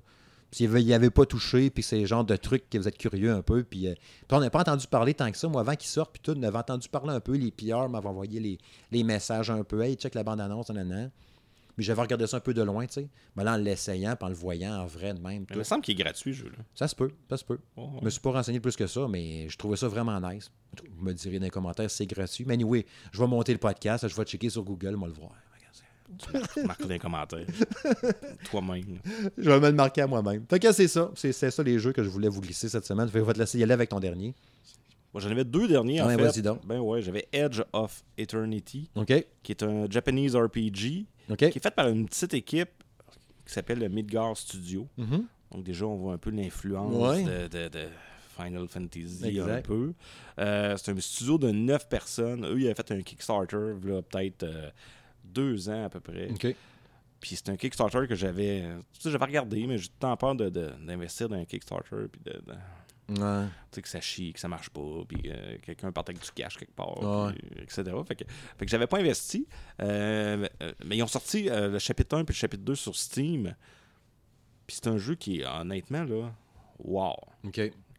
S'il 0.52 0.76
il 0.78 0.94
avait 0.94 1.12
pas 1.12 1.26
touché, 1.26 1.70
puis 1.70 1.84
c'est 1.84 2.00
le 2.00 2.06
genre 2.06 2.26
de 2.26 2.36
truc 2.36 2.70
que 2.70 2.78
vous 2.78 2.88
êtes 2.88 2.98
curieux 2.98 3.32
un 3.32 3.42
peu. 3.42 3.64
Puis, 3.64 3.88
euh, 3.88 3.94
puis 3.94 4.38
on 4.38 4.40
n'a 4.40 4.50
pas 4.50 4.62
entendu 4.62 4.88
parler 4.88 5.14
tant 5.14 5.32
que 5.32 5.38
ça. 5.38 5.48
Moi, 5.48 5.62
avant 5.62 5.76
qu'il 5.76 5.90
sorte, 5.90 6.12
puis 6.14 6.22
tout, 6.24 6.38
on 6.38 6.44
avait 6.44 6.58
entendu 6.58 6.90
parler 6.90 7.12
un 7.12 7.20
peu. 7.20 7.34
Les 7.34 7.52
PR 7.52 7.88
m'avaient 7.88 8.08
envoyé 8.08 8.40
les, 8.40 8.58
les 8.92 9.04
messages 9.04 9.52
un 9.52 9.64
peu. 9.64 9.82
Hey, 9.84 9.96
check 9.96 10.16
la 10.16 10.24
bande-annonce, 10.24 10.70
nanana. 10.70 11.12
Mais 11.78 11.84
j'avais 11.84 12.02
regardé 12.02 12.28
ça 12.28 12.38
un 12.38 12.42
peu 12.42 12.54
de 12.54 12.62
loin, 12.62 12.86
tu 12.88 12.96
sais. 12.96 13.10
Mais 13.38 13.44
là, 13.44 13.54
en 13.54 13.58
l'essayant, 13.58 14.16
puis 14.16 14.26
en 14.26 14.30
le 14.30 14.36
voyant 14.36 14.82
en 14.82 14.86
vrai 14.86 15.14
de 15.14 15.22
même. 15.22 15.44
Il 15.44 15.54
tout. 15.54 15.60
me 15.60 15.64
semble 15.64 15.82
qu'il 15.82 15.94
est 15.98 16.04
gratuit, 16.04 16.34
ce 16.34 16.40
jeu-là. 16.40 16.58
Ça 16.76 16.90
se 16.90 16.96
peut, 16.96 17.12
ça 17.30 17.38
se 17.38 17.46
peut. 17.46 17.60
Ouais. 17.78 17.86
Je 18.00 18.06
me 18.06 18.10
suis 18.10 18.20
pas 18.20 18.32
renseigné 18.32 18.60
plus 18.60 18.76
que 18.76 18.86
ça, 18.86 19.08
mais 19.08 19.48
je 19.48 19.58
trouvais 19.58 19.78
ça 19.78 19.88
vraiment 19.88 20.20
nice. 20.20 20.52
Vous 20.98 21.06
me 21.06 21.14
direz 21.14 21.40
dans 21.40 21.46
les 21.46 21.50
commentaires 21.50 21.90
si 21.90 21.98
c'est 21.98 22.06
gratuit. 22.06 22.44
Mais 22.46 22.56
anyway, 22.56 22.86
je 23.14 23.20
vais 23.20 23.28
monter 23.28 23.54
le 23.54 23.60
podcast, 23.60 24.06
je 24.08 24.16
vais 24.16 24.26
checker 24.26 24.50
sur 24.50 24.64
Google, 24.64 24.96
moi 24.96 25.08
le 25.08 25.14
voir. 25.14 25.32
Tu 26.18 26.64
marques 26.66 26.82
dans 26.82 26.88
les 26.88 27.00
commentaires. 27.00 27.46
Toi-même. 28.50 29.00
Je 29.38 29.50
vais 29.50 29.60
me 29.60 29.68
le 29.68 29.74
marquer 29.74 30.02
à 30.02 30.08
moi-même. 30.08 30.46
Fait 30.50 30.60
que 30.60 30.72
c'est 30.72 30.88
ça. 30.88 31.12
C'est 31.16 31.32
c'est 31.32 31.52
ça 31.52 31.64
les 31.64 31.80
jeux 31.80 31.92
que 31.94 32.04
je 32.04 32.10
voulais 32.10 32.28
vous 32.30 32.42
glisser 32.42 32.70
cette 32.70 32.86
semaine. 32.86 33.08
Fait 33.08 33.14
que 33.14 33.20
je 33.20 33.26
vais 33.26 33.34
te 33.34 33.40
laisser 33.40 33.60
y 33.60 33.64
aller 33.64 33.74
avec 33.74 33.90
ton 33.90 34.00
dernier. 34.00 34.34
Moi, 35.14 35.22
j'en 35.22 35.32
avais 35.32 35.44
deux 35.44 35.68
derniers, 35.68 36.02
en 36.02 36.08
Ouais, 36.08 36.32
fait. 36.32 36.42
donc. 36.42 36.66
Ben 36.68 36.80
ouais, 36.80 37.02
j'avais 37.02 37.28
Edge 37.32 37.62
of 37.74 38.04
Eternity, 38.18 38.90
OK? 38.96 39.12
qui 39.42 39.52
est 39.52 39.64
un 39.64 39.90
Japanese 39.90 40.36
RPG, 40.36 41.06
OK? 41.32 41.38
qui 41.38 41.46
est 41.46 41.64
fait 41.64 41.74
par 41.74 41.88
une 41.88 42.06
petite 42.08 42.34
équipe 42.36 42.70
qui 43.46 43.54
s'appelle 43.54 43.80
le 43.80 43.90
Midgar 43.90 44.38
Studio. 44.38 44.88
Mhm. 44.98 45.26
Donc 45.52 45.64
déjà, 45.64 45.86
on 45.88 45.96
voit 45.96 46.14
un 46.14 46.18
peu 46.20 46.30
l'influence 46.30 46.94
Ouais. 46.94 47.24
de, 47.24 47.48
de- 47.48 47.70
de 47.70 47.88
Final 48.40 48.68
Fantasy 48.68 49.20
Exact. 49.26 49.50
un 49.52 49.62
peu. 49.62 49.94
Euh, 50.40 50.78
c'est 50.78 50.92
un 50.92 51.00
studio 51.00 51.40
de 51.40 51.50
9 51.50 51.90
personnes. 51.90 52.46
Eux, 52.46 52.60
ils 52.62 52.66
avaient 52.68 52.76
fait 52.76 52.92
un 52.92 53.02
Kickstarter, 53.02 53.74
peut-être 53.82 54.44
euh, 54.44 54.70
deux 55.34 55.70
ans 55.70 55.86
à 55.86 55.90
peu 55.90 56.00
près. 56.00 56.30
Puis 57.20 57.36
c'est 57.36 57.50
un 57.50 57.58
Kickstarter 57.58 58.08
que 58.08 58.16
j'avais 58.16 58.62
tu 58.94 59.02
sais, 59.02 59.12
j'avais 59.12 59.26
regardé, 59.26 59.68
mais 59.68 59.78
j'ai 59.78 59.90
temps 59.90 60.16
peur 60.16 60.36
de- 60.36 60.50
de- 60.50 60.72
d'investir 60.86 61.28
dans 61.28 61.36
un 61.36 61.46
Kickstarter, 61.46 62.08
puis 62.12 62.22
de, 62.24 62.32
de- 62.32 62.58
Ouais. 63.22 63.46
tu 63.72 63.76
sais, 63.76 63.82
que 63.82 63.90
ça 63.90 64.00
chie, 64.00 64.32
que 64.34 64.40
ça 64.40 64.48
marche 64.48 64.70
pas, 64.70 65.04
puis 65.08 65.24
euh, 65.26 65.58
quelqu'un 65.64 65.92
parte 65.92 66.10
avec 66.10 66.22
du 66.22 66.30
cash 66.32 66.56
quelque 66.58 66.76
part, 66.76 67.02
Ouais. 67.02 67.34
puis, 67.34 67.64
etc. 67.64 67.84
Fait 68.08 68.16
que, 68.16 68.24
fait 68.58 68.66
que 68.66 68.70
j'avais 68.72 68.86
pas 68.88 69.00
investi. 69.00 69.48
Euh, 69.82 70.38
mais, 70.38 70.52
euh, 70.62 70.72
ils 70.92 71.02
ont 71.04 71.08
sorti 71.08 71.50
euh, 71.50 71.70
le 71.70 71.80
chapitre 71.80 72.16
1 72.18 72.24
puis 72.24 72.34
le 72.34 72.38
chapitre 72.38 72.64
2 72.64 72.76
sur 72.76 72.96
Steam. 72.96 73.56
Puis 74.68 74.78
c'est 74.80 74.88
un 74.88 74.98
jeu 75.00 75.16
qui 75.16 75.42
est 75.42 75.46
honnêtement 75.46 76.04
là, 76.04 76.32
wow, 76.78 77.16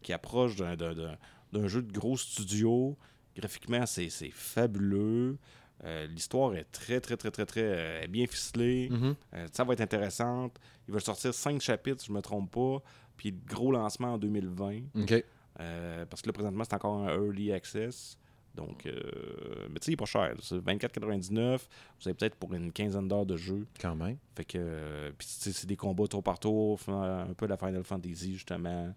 qui 0.01 0.13
approche 0.13 0.55
d'un, 0.55 1.67
jeu 1.67 1.81
de 1.81 1.91
gros 1.91 2.15
studio. 2.17 2.97
Graphiquement, 3.35 3.85
c'est, 3.85 4.09
c'est 4.09 4.31
fabuleux. 4.31 5.37
Euh, 5.83 6.07
l'histoire 6.07 6.53
est 6.55 6.65
très, 6.71 6.99
très, 6.99 7.17
très, 7.17 7.31
très, 7.31 7.45
très 7.45 7.63
euh, 7.63 8.07
bien 8.07 8.27
ficelée. 8.27 8.89
Mhm. 8.89 9.15
Euh, 9.33 9.47
ça 9.51 9.63
va 9.63 9.73
être 9.73 9.81
intéressante. 9.81 10.59
Il 10.87 10.93
va 10.93 10.99
sortir 10.99 11.33
5 11.33 11.59
chapitres, 11.61 12.01
si 12.01 12.07
je 12.07 12.13
me 12.13 12.21
trompe 12.21 12.51
pas. 12.51 12.83
Puis 13.17 13.33
gros 13.47 13.71
lancement 13.71 14.13
en 14.13 14.17
2020. 14.17 14.81
OK. 15.01 15.23
Euh, 15.59 16.05
parce 16.05 16.21
que 16.21 16.29
là, 16.29 16.33
présentement, 16.33 16.63
c'est 16.63 16.75
encore 16.75 16.97
un 16.97 17.09
early 17.09 17.51
access. 17.51 18.17
Donc, 18.55 18.83
mais 18.83 19.79
tu 19.79 19.85
sais, 19.85 19.91
il 19.91 19.93
est 19.93 19.95
pas 19.95 20.05
cher. 20.05 20.35
C'est 20.41 20.57
24,99. 20.57 21.61
Vous 21.99 22.07
avez 22.07 22.13
peut-être 22.13 22.35
pour 22.35 22.53
une 22.53 22.73
quinzaine 22.73 23.07
d'heures 23.07 23.25
de 23.25 23.37
jeu. 23.37 23.65
Quand 23.79 23.95
même. 23.95 24.17
Fait 24.35 24.43
que, 24.43 25.13
puis 25.17 25.25
c'est 25.25 25.65
des 25.65 25.77
combats 25.77 26.07
tour 26.07 26.21
par 26.21 26.37
tour, 26.37 26.77
un 26.89 27.33
peu 27.37 27.47
la 27.47 27.55
Final 27.55 27.85
Fantasy, 27.85 28.33
justement. 28.33 28.93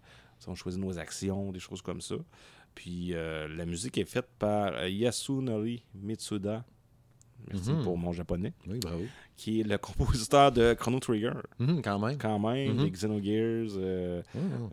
On 0.47 0.55
choisit 0.55 0.81
nos 0.81 0.99
actions, 0.99 1.53
des 1.53 1.61
choses 1.61 1.81
comme 1.81 2.01
ça. 2.01 2.15
Puis 2.75 3.13
euh, 3.13 3.47
la 3.47 3.65
musique 3.65 3.97
est 3.97 4.05
faite 4.05 4.27
par 4.37 4.85
Yasunori 4.85 5.83
Mitsuda. 5.95 6.65
Merci 7.51 7.71
Mhm. 7.71 7.83
pour 7.83 7.97
mon 7.97 8.11
japonais. 8.11 8.53
Oui, 8.67 8.79
bravo. 8.79 9.03
Qui 9.35 9.61
est 9.61 9.63
le 9.63 9.77
compositeur 9.77 10.51
de 10.51 10.73
Chrono 10.73 10.99
Trigger, 10.99 11.33
Mhm, 11.59 11.81
quand 11.81 11.99
même. 11.99 12.17
quand 12.17 12.39
même, 12.39 12.73
Mhm. 12.77 12.83
des 12.83 12.91
Xenogears, 12.91 13.69
euh. 13.77 14.21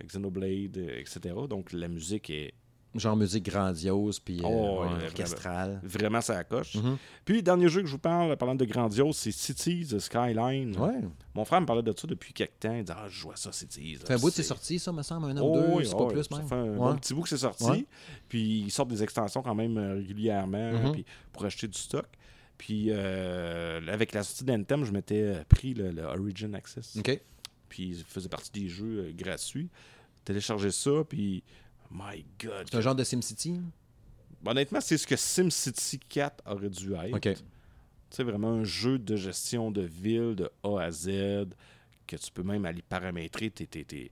Xenoblade, 0.06 0.78
euh, 0.78 1.00
etc. 1.00 1.34
Donc 1.48 1.72
la 1.72 1.88
musique 1.88 2.30
est 2.30 2.54
Genre 2.94 3.16
musique 3.16 3.46
grandiose, 3.46 4.20
puis 4.20 4.40
euh, 4.40 4.46
Oh, 4.46 4.84
orchestrale. 5.06 5.80
vraiment 5.82 6.20
ça 6.20 6.44
coche. 6.44 6.74
Mhm. 6.74 6.98
Puis 7.24 7.36
le 7.36 7.40
dernier 7.42 7.66
jeu 7.68 7.80
que 7.80 7.86
je 7.86 7.92
vous 7.92 7.98
parle, 7.98 8.36
parlant 8.36 8.54
de 8.54 8.66
grandiose, 8.66 9.16
c'est 9.16 9.32
Cities 9.32 9.98
Skyline. 9.98 10.76
Ouais. 10.78 11.00
Mon 11.34 11.46
frère 11.46 11.62
me 11.62 11.66
parlait 11.66 11.82
de 11.82 11.94
ça 11.96 12.06
depuis 12.06 12.34
quelques 12.34 12.58
temps. 12.60 12.74
Il 12.74 12.82
disait 12.84 12.92
Ah, 12.94 13.06
je 13.08 13.14
joue 13.18 13.30
à 13.32 13.36
ça, 13.36 13.50
Cities. 13.50 13.96
Ça 14.00 14.06
fait 14.08 14.12
un 14.12 14.18
bout 14.18 14.28
c'est 14.28 14.42
sorti, 14.42 14.78
ça, 14.78 14.92
me 14.92 15.00
semble, 15.02 15.30
un 15.30 15.38
an 15.38 15.40
Oh, 15.42 15.52
ou 15.52 15.54
deux, 15.62 15.66
oui, 15.78 15.86
c'est 15.86 15.94
oh, 15.94 16.06
pas 16.06 16.12
plus, 16.12 16.24
Ça 16.24 16.36
même. 16.36 16.46
fait 16.46 16.54
un 16.54 16.64
Ouais. 16.72 16.76
bon 16.76 16.96
petit 16.96 17.14
bout 17.14 17.22
que 17.22 17.30
c'est 17.30 17.38
sorti. 17.38 17.64
Ouais. 17.64 17.86
Puis 18.28 18.60
ils 18.66 18.70
sortent 18.70 18.90
des 18.90 19.02
extensions 19.02 19.40
quand 19.40 19.54
même 19.54 19.78
régulièrement 19.78 20.92
puis 20.92 21.06
pour 21.32 21.46
acheter 21.46 21.68
du 21.68 21.78
stock. 21.78 22.04
Puis 22.58 22.86
euh, 22.90 23.80
avec 23.88 24.12
la 24.12 24.22
sortie 24.22 24.44
d'Anthem, 24.44 24.84
je 24.84 24.92
m'étais 24.92 25.22
euh, 25.22 25.44
pris 25.48 25.74
le, 25.74 25.90
le 25.90 26.02
Origin 26.02 26.54
Access. 26.54 26.96
OK. 26.96 27.20
Puis 27.68 27.88
il 27.88 28.04
faisait 28.04 28.28
partie 28.28 28.50
des 28.52 28.68
jeux 28.68 29.06
euh, 29.08 29.12
gratuits. 29.12 29.68
Télécharger 30.24 30.70
ça, 30.70 30.90
puis 31.08 31.42
my 31.90 32.24
God. 32.40 32.66
C'est 32.70 32.76
un 32.76 32.80
genre 32.80 32.94
de 32.94 33.02
SimCity? 33.04 33.60
Honnêtement, 34.46 34.80
c'est 34.80 34.96
ce 34.98 35.06
que 35.06 35.16
SimCity 35.16 35.98
4 36.08 36.44
aurait 36.46 36.70
dû 36.70 36.94
être. 36.94 37.16
OK. 37.16 37.28
C'est 38.10 38.24
vraiment 38.24 38.50
un 38.52 38.64
jeu 38.64 38.98
de 38.98 39.16
gestion 39.16 39.70
de 39.70 39.82
ville 39.82 40.34
de 40.36 40.50
A 40.62 40.78
à 40.80 40.90
Z 40.90 41.46
que 42.06 42.16
tu 42.16 42.30
peux 42.32 42.42
même 42.42 42.64
aller 42.66 42.82
paramétrer 42.82 43.50
tes, 43.50 43.66
tes- 43.66 43.84
tes- 43.84 44.10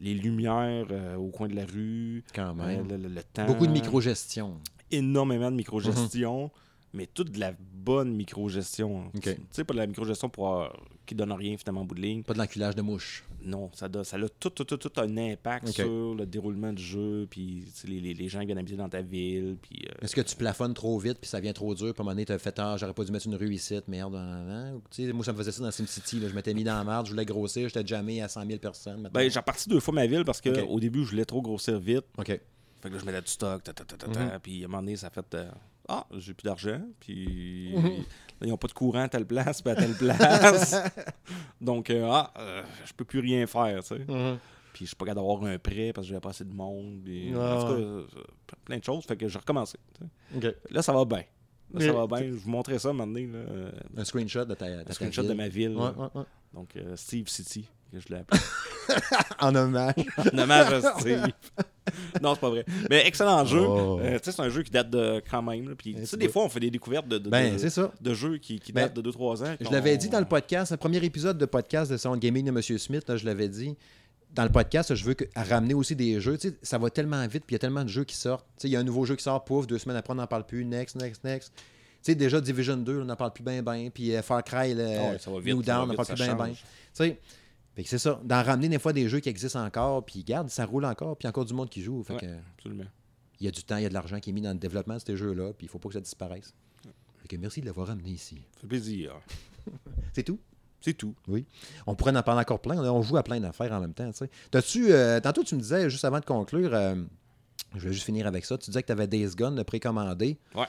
les 0.00 0.14
lumières 0.14 0.86
euh, 0.90 1.14
au 1.14 1.28
coin 1.28 1.46
de 1.46 1.54
la 1.54 1.64
rue, 1.64 2.24
Quand 2.34 2.50
euh, 2.50 2.66
même. 2.66 2.88
le, 2.88 2.96
le- 2.96 3.08
le 3.14 3.22
temps. 3.22 3.46
Beaucoup 3.46 3.66
de 3.68 3.72
micro-gestion. 3.72 4.60
Énormément 4.90 5.50
de 5.50 5.56
microgestion, 5.56 6.50
mais 6.94 7.06
toute 7.06 7.30
de 7.32 7.40
la 7.40 7.52
bonne 7.58 8.14
microgestion. 8.14 9.06
Ok. 9.14 9.22
Tu 9.22 9.36
sais, 9.50 9.64
pas 9.64 9.74
de 9.74 9.78
la 9.78 9.86
microgestion 9.86 10.28
pour, 10.30 10.60
euh, 10.62 10.68
qui 11.04 11.14
donne 11.14 11.32
rien 11.32 11.56
finalement 11.58 11.82
en 11.82 11.84
bout 11.84 11.94
de 11.94 12.00
ligne. 12.00 12.22
Pas 12.22 12.32
de 12.32 12.38
l'enculage 12.38 12.74
de 12.74 12.80
mouche. 12.82 13.24
Non, 13.44 13.70
ça, 13.74 13.88
donne, 13.90 14.04
ça 14.04 14.16
a 14.16 14.26
tout, 14.40 14.48
tout, 14.48 14.64
tout, 14.64 14.78
tout 14.78 14.92
un 15.00 15.16
impact 15.18 15.68
sur 15.68 16.14
le 16.14 16.24
déroulement 16.24 16.72
du 16.72 16.82
jeu, 16.82 17.26
puis 17.28 17.64
les, 17.86 18.00
les- 18.00 18.14
les 18.14 18.28
gens 18.28 18.40
qui 18.40 18.46
viennent 18.46 18.56
habiter 18.58 18.76
dans 18.78 18.88
ta 18.88 19.02
ville, 19.02 19.58
puis... 19.60 19.84
euh, 19.86 19.92
Est-ce 20.00 20.16
que 20.16 20.22
tu 20.22 20.34
plafonnes 20.34 20.72
trop 20.72 20.98
vite 20.98 21.18
puis 21.20 21.28
ça 21.28 21.40
vient 21.40 21.52
trop 21.52 21.74
dur? 21.74 21.92
Puis 21.92 22.00
à 22.00 22.02
un 22.02 22.04
moment 22.04 22.12
donné, 22.14 22.24
t'as 22.24 22.38
fait 22.38 22.58
Ah, 22.58 22.76
j'aurais 22.78 22.94
pas 22.94 23.04
dû 23.04 23.12
mettre 23.12 23.26
une 23.26 23.34
rue 23.34 23.52
ici, 23.52 23.78
merde. 23.86 24.14
hein, 24.14 24.46
hein. 24.48 24.80
Sais, 24.90 25.12
moi, 25.12 25.24
ça 25.24 25.32
me 25.32 25.36
faisait 25.38 25.52
ça 25.52 25.62
dans 25.62 25.70
SimCity. 25.70 26.20
Là. 26.20 26.28
Je 26.28 26.34
m'étais 26.34 26.54
mis 26.54 26.64
dans 26.64 26.74
la 26.78 26.84
merde, 26.84 27.04
je 27.04 27.10
voulais 27.10 27.26
grossir, 27.26 27.68
j'étais 27.68 27.86
jamais 27.86 28.22
à 28.22 28.28
100 28.28 28.46
000 28.46 28.58
personnes. 28.58 28.94
maintenant. 29.02 29.10
Ben, 29.20 29.30
j'ai 29.30 29.38
reparti 29.38 29.68
deux 29.68 29.80
fois 29.80 29.92
ma 29.92 30.06
ville 30.06 30.24
parce 30.24 30.40
que 30.40 30.48
Ok. 30.48 30.66
au 30.70 30.80
début, 30.80 31.04
je 31.04 31.10
voulais 31.10 31.24
trop 31.26 31.42
grossir 31.42 31.78
vite. 31.78 32.04
OK. 32.16 32.26
Fait 32.28 32.40
que 32.90 32.94
là, 32.94 32.98
je 33.00 33.04
mettais 33.04 33.20
du 33.22 33.30
stock, 33.30 33.62
ta, 33.62 33.72
ta, 33.74 33.84
ta, 33.84 33.96
ta, 33.96 34.06
ta, 34.08 34.20
Mhm. 34.24 34.38
puis 34.42 34.62
à 34.62 34.64
un 34.64 34.68
moment 34.68 34.82
donné, 34.82 34.96
ça 34.96 35.08
a 35.08 35.10
fait. 35.10 35.34
euh, 35.34 35.50
Ah, 35.88 36.06
j'ai 36.16 36.32
plus 36.34 36.44
d'argent, 36.44 36.80
puis 37.00 37.72
Mhm. 37.76 37.82
là, 37.88 37.92
ils 38.42 38.48
n'ont 38.48 38.56
pas 38.56 38.68
de 38.68 38.72
courant 38.72 39.02
à 39.02 39.08
telle 39.08 39.26
place, 39.26 39.60
puis 39.60 39.70
à 39.70 39.74
telle 39.76 39.94
place. 39.94 40.74
Donc, 41.60 41.90
euh, 41.90 42.08
ah, 42.10 42.32
euh, 42.38 42.62
je 42.84 42.92
peux 42.94 43.04
plus 43.04 43.20
rien 43.20 43.46
faire, 43.46 43.82
tu 43.82 43.88
sais. 43.96 44.04
Puis 44.72 44.86
je 44.86 44.88
suis 44.90 44.96
pas 44.96 45.04
capable 45.04 45.26
d'avoir 45.26 45.44
un 45.44 45.58
prêt 45.58 45.92
parce 45.92 46.06
que 46.06 46.08
j'avais 46.10 46.20
pas 46.20 46.30
assez 46.30 46.44
de 46.44 46.52
monde. 46.52 47.02
puis- 47.04 47.32
Ah, 47.36 47.56
en 47.56 47.60
tout 47.60 47.66
cas, 47.68 47.78
ouais. 47.78 47.84
euh, 47.84 48.04
plein 48.64 48.78
de 48.78 48.84
choses. 48.84 49.04
Fait 49.04 49.16
que 49.16 49.28
j'ai 49.28 49.38
recommencé. 49.38 49.78
Là, 50.70 50.82
ça 50.82 50.92
va 50.92 51.04
bien. 51.04 51.22
Là, 51.72 51.80
ça 51.80 51.92
va 51.92 52.06
bien. 52.06 52.26
Je 52.28 52.32
vous 52.32 52.50
montrerai 52.50 52.78
ça 52.78 52.92
maintenant. 52.92 53.20
Là, 53.20 53.38
euh, 53.38 53.70
Un 53.96 54.04
screenshot 54.04 54.44
de 54.44 54.54
ta, 54.54 54.68
de 54.68 54.80
un 54.80 54.84
ta 54.84 54.92
screenshot 54.92 55.22
de 55.22 55.32
ma 55.32 55.48
ville. 55.48 55.76
Ouais, 55.76 55.82
là. 55.84 55.92
ouais, 55.96 56.08
ouais. 56.20 56.24
Donc, 56.52 56.74
euh, 56.76 56.96
Steve 56.96 57.28
City, 57.28 57.68
que 58.02 58.08
je 58.08 58.14
l'ai 58.14 58.20
appelé. 58.20 58.40
En 59.40 59.54
hommage. 59.54 59.94
En 60.18 60.38
hommage 60.38 60.72
à 60.72 60.98
Steve. 61.00 61.26
non, 62.22 62.34
c'est 62.34 62.40
pas 62.40 62.50
vrai. 62.50 62.64
Mais 62.90 63.06
excellent 63.06 63.44
jeu. 63.44 63.60
Oh. 63.60 63.98
Euh, 64.00 64.18
tu 64.18 64.24
sais, 64.24 64.32
c'est 64.32 64.42
un 64.42 64.48
jeu 64.50 64.62
qui 64.62 64.70
date 64.70 64.90
de 64.90 65.22
quand 65.30 65.42
même. 65.42 65.68
là. 65.68 65.74
Sais, 65.82 65.92
petit 65.92 66.16
des 66.18 66.28
fois, 66.28 66.44
on 66.44 66.48
fait 66.48 66.60
des 66.60 66.70
découvertes 66.70 67.08
de, 67.08 67.18
de, 67.18 67.28
Ben, 67.30 67.56
de- 67.56 67.68
ça. 67.68 67.90
de 68.00 68.14
jeux 68.14 68.36
qui, 68.38 68.60
qui 68.60 68.72
Ben, 68.72 68.82
datent 68.82 68.94
de 68.96 69.10
2-3 69.10 69.42
ans. 69.44 69.56
Je 69.60 69.70
l'avais 69.70 69.96
dit 69.96 70.08
dans 70.08 70.18
le 70.20 70.24
podcast, 70.26 70.70
le 70.72 70.76
premier 70.76 71.02
épisode 71.04 71.38
de 71.38 71.46
podcast 71.46 71.90
de 71.90 71.96
de 71.96 72.16
Gaming 72.18 72.44
de 72.44 72.50
M. 72.50 72.78
Smith, 72.78 73.08
là, 73.08 73.16
je 73.16 73.24
l'avais 73.24 73.48
dit. 73.48 73.74
Dans 74.34 74.44
le 74.44 74.50
podcast, 74.50 74.94
je 74.94 75.04
veux 75.04 75.14
que- 75.14 75.24
ramener 75.36 75.74
aussi 75.74 75.94
des 75.96 76.20
jeux. 76.20 76.36
Ça 76.62 76.76
va 76.78 76.90
tellement 76.90 77.22
vite, 77.26 77.44
puis 77.46 77.52
il 77.52 77.54
y 77.54 77.56
a 77.56 77.60
tellement 77.60 77.84
de 77.84 77.88
jeux 77.88 78.04
qui 78.04 78.16
sortent. 78.16 78.46
Il 78.64 78.70
y 78.70 78.76
a 78.76 78.80
un 78.80 78.84
nouveau 78.84 79.04
jeu 79.04 79.16
qui 79.16 79.22
sort, 79.22 79.44
pouf, 79.44 79.66
deux 79.66 79.78
semaines 79.78 79.96
après, 79.96 80.12
on 80.12 80.16
n'en 80.16 80.26
parle 80.26 80.44
plus. 80.44 80.64
Next, 80.64 80.96
next, 80.96 81.22
next. 81.24 81.52
Tu 81.56 81.62
sais, 82.12 82.14
déjà 82.14 82.40
Division 82.40 82.76
2, 82.76 83.00
on 83.00 83.04
n'en 83.06 83.16
parle 83.16 83.32
plus 83.32 83.44
bien, 83.44 83.62
bien. 83.62 83.88
Puis 83.92 84.14
euh, 84.14 84.20
Far 84.22 84.42
Cry, 84.44 84.74
le, 84.74 84.84
Ah 84.84 85.10
ouais, 85.12 85.18
ça 85.18 85.30
va 85.30 85.38
vite, 85.38 85.54
New 85.54 85.62
Down, 85.62 85.84
on 85.84 85.86
n'en 85.86 85.94
parle 85.94 86.08
plus 86.08 86.16
bien, 86.16 86.34
bien. 86.34 86.54
Fait 87.74 87.82
que 87.84 87.88
c'est 87.88 87.98
ça. 87.98 88.20
D'en 88.24 88.42
ramener 88.42 88.68
des 88.68 88.78
fois 88.78 88.92
des 88.92 89.08
jeux 89.08 89.20
qui 89.20 89.28
existent 89.28 89.64
encore, 89.64 90.04
puis 90.04 90.22
garde, 90.24 90.48
ça 90.50 90.64
roule 90.64 90.84
encore, 90.84 91.16
puis 91.16 91.26
encore 91.28 91.44
du 91.44 91.54
monde 91.54 91.68
qui 91.70 91.82
joue. 91.82 92.02
Fait 92.04 92.14
Ouais. 92.14 92.20
que, 92.20 92.26
Absolument. 92.56 92.84
il 93.40 93.44
y 93.46 93.48
a 93.48 93.50
du 93.50 93.62
temps, 93.64 93.76
il 93.76 93.82
y 93.82 93.86
a 93.86 93.88
de 93.88 93.94
l'argent 93.94 94.20
qui 94.20 94.30
est 94.30 94.32
mis 94.32 94.40
dans 94.42 94.52
le 94.52 94.58
développement 94.58 94.94
de 94.96 95.00
ces 95.04 95.16
jeux-là, 95.16 95.52
puis 95.52 95.66
il 95.66 95.68
faut 95.68 95.78
pas 95.78 95.88
que 95.88 95.94
ça 95.94 96.00
disparaisse. 96.00 96.54
Fait 97.22 97.28
que 97.28 97.36
merci 97.36 97.60
de 97.62 97.66
l'avoir 97.66 97.86
ramené 97.88 98.10
ici. 98.10 98.36
Ça 98.54 98.60
fait 98.60 98.66
plaisir. 98.66 99.14
C'est 100.12 100.22
tout? 100.22 100.38
C'est 100.80 100.92
tout. 100.92 101.14
On 101.86 101.94
pourrait 101.94 102.14
en 102.14 102.22
parler 102.22 102.42
encore 102.42 102.60
plein. 102.60 102.76
On 102.92 103.00
joue 103.00 103.16
à 103.16 103.22
plein 103.22 103.40
d'affaires 103.40 103.72
en 103.72 103.80
même 103.80 103.94
temps. 103.94 104.10
T'as-tu, 104.50 104.92
euh, 104.92 105.18
tantôt, 105.20 105.42
tu 105.42 105.54
me 105.54 105.60
disais, 105.60 105.88
juste 105.88 106.04
avant 106.04 106.20
de 106.20 106.26
conclure, 106.26 106.74
euh, 106.74 106.94
je 107.74 107.88
vais 107.88 107.94
juste 107.94 108.04
finir 108.04 108.26
avec 108.26 108.44
ça, 108.44 108.58
tu 108.58 108.66
disais 108.70 108.82
que 108.82 108.86
tu 108.88 108.92
avais 108.92 109.06
Days 109.06 109.34
Gone 109.34 109.54
de 109.56 109.62
précommandé. 109.62 110.38
Ouais. 110.54 110.66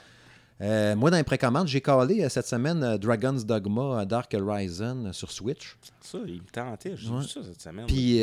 Euh, 0.61 0.95
moi, 0.95 1.11
dans 1.11 1.18
les 1.18 1.23
précommandes, 1.23 1.68
j'ai 1.68 1.82
calé 1.82 2.23
euh, 2.23 2.30
cette 2.30 2.48
semaine 2.48 2.82
euh, 2.82 2.98
Dragon's 2.98 3.45
Dogma 3.45 4.02
euh, 4.02 4.06
Dark 4.06 4.34
Horizon 4.34 5.11
sur 5.11 5.30
Switch. 5.30 5.76
Ça, 5.99 6.18
il 6.26 6.36
me 6.41 6.48
tentait. 6.49 6.95
J'ai 6.95 7.10
Ouais. 7.10 7.19
vu 7.19 7.27
ça 7.27 7.41
cette 7.44 7.61
semaine. 7.61 7.86
Puis 7.88 8.19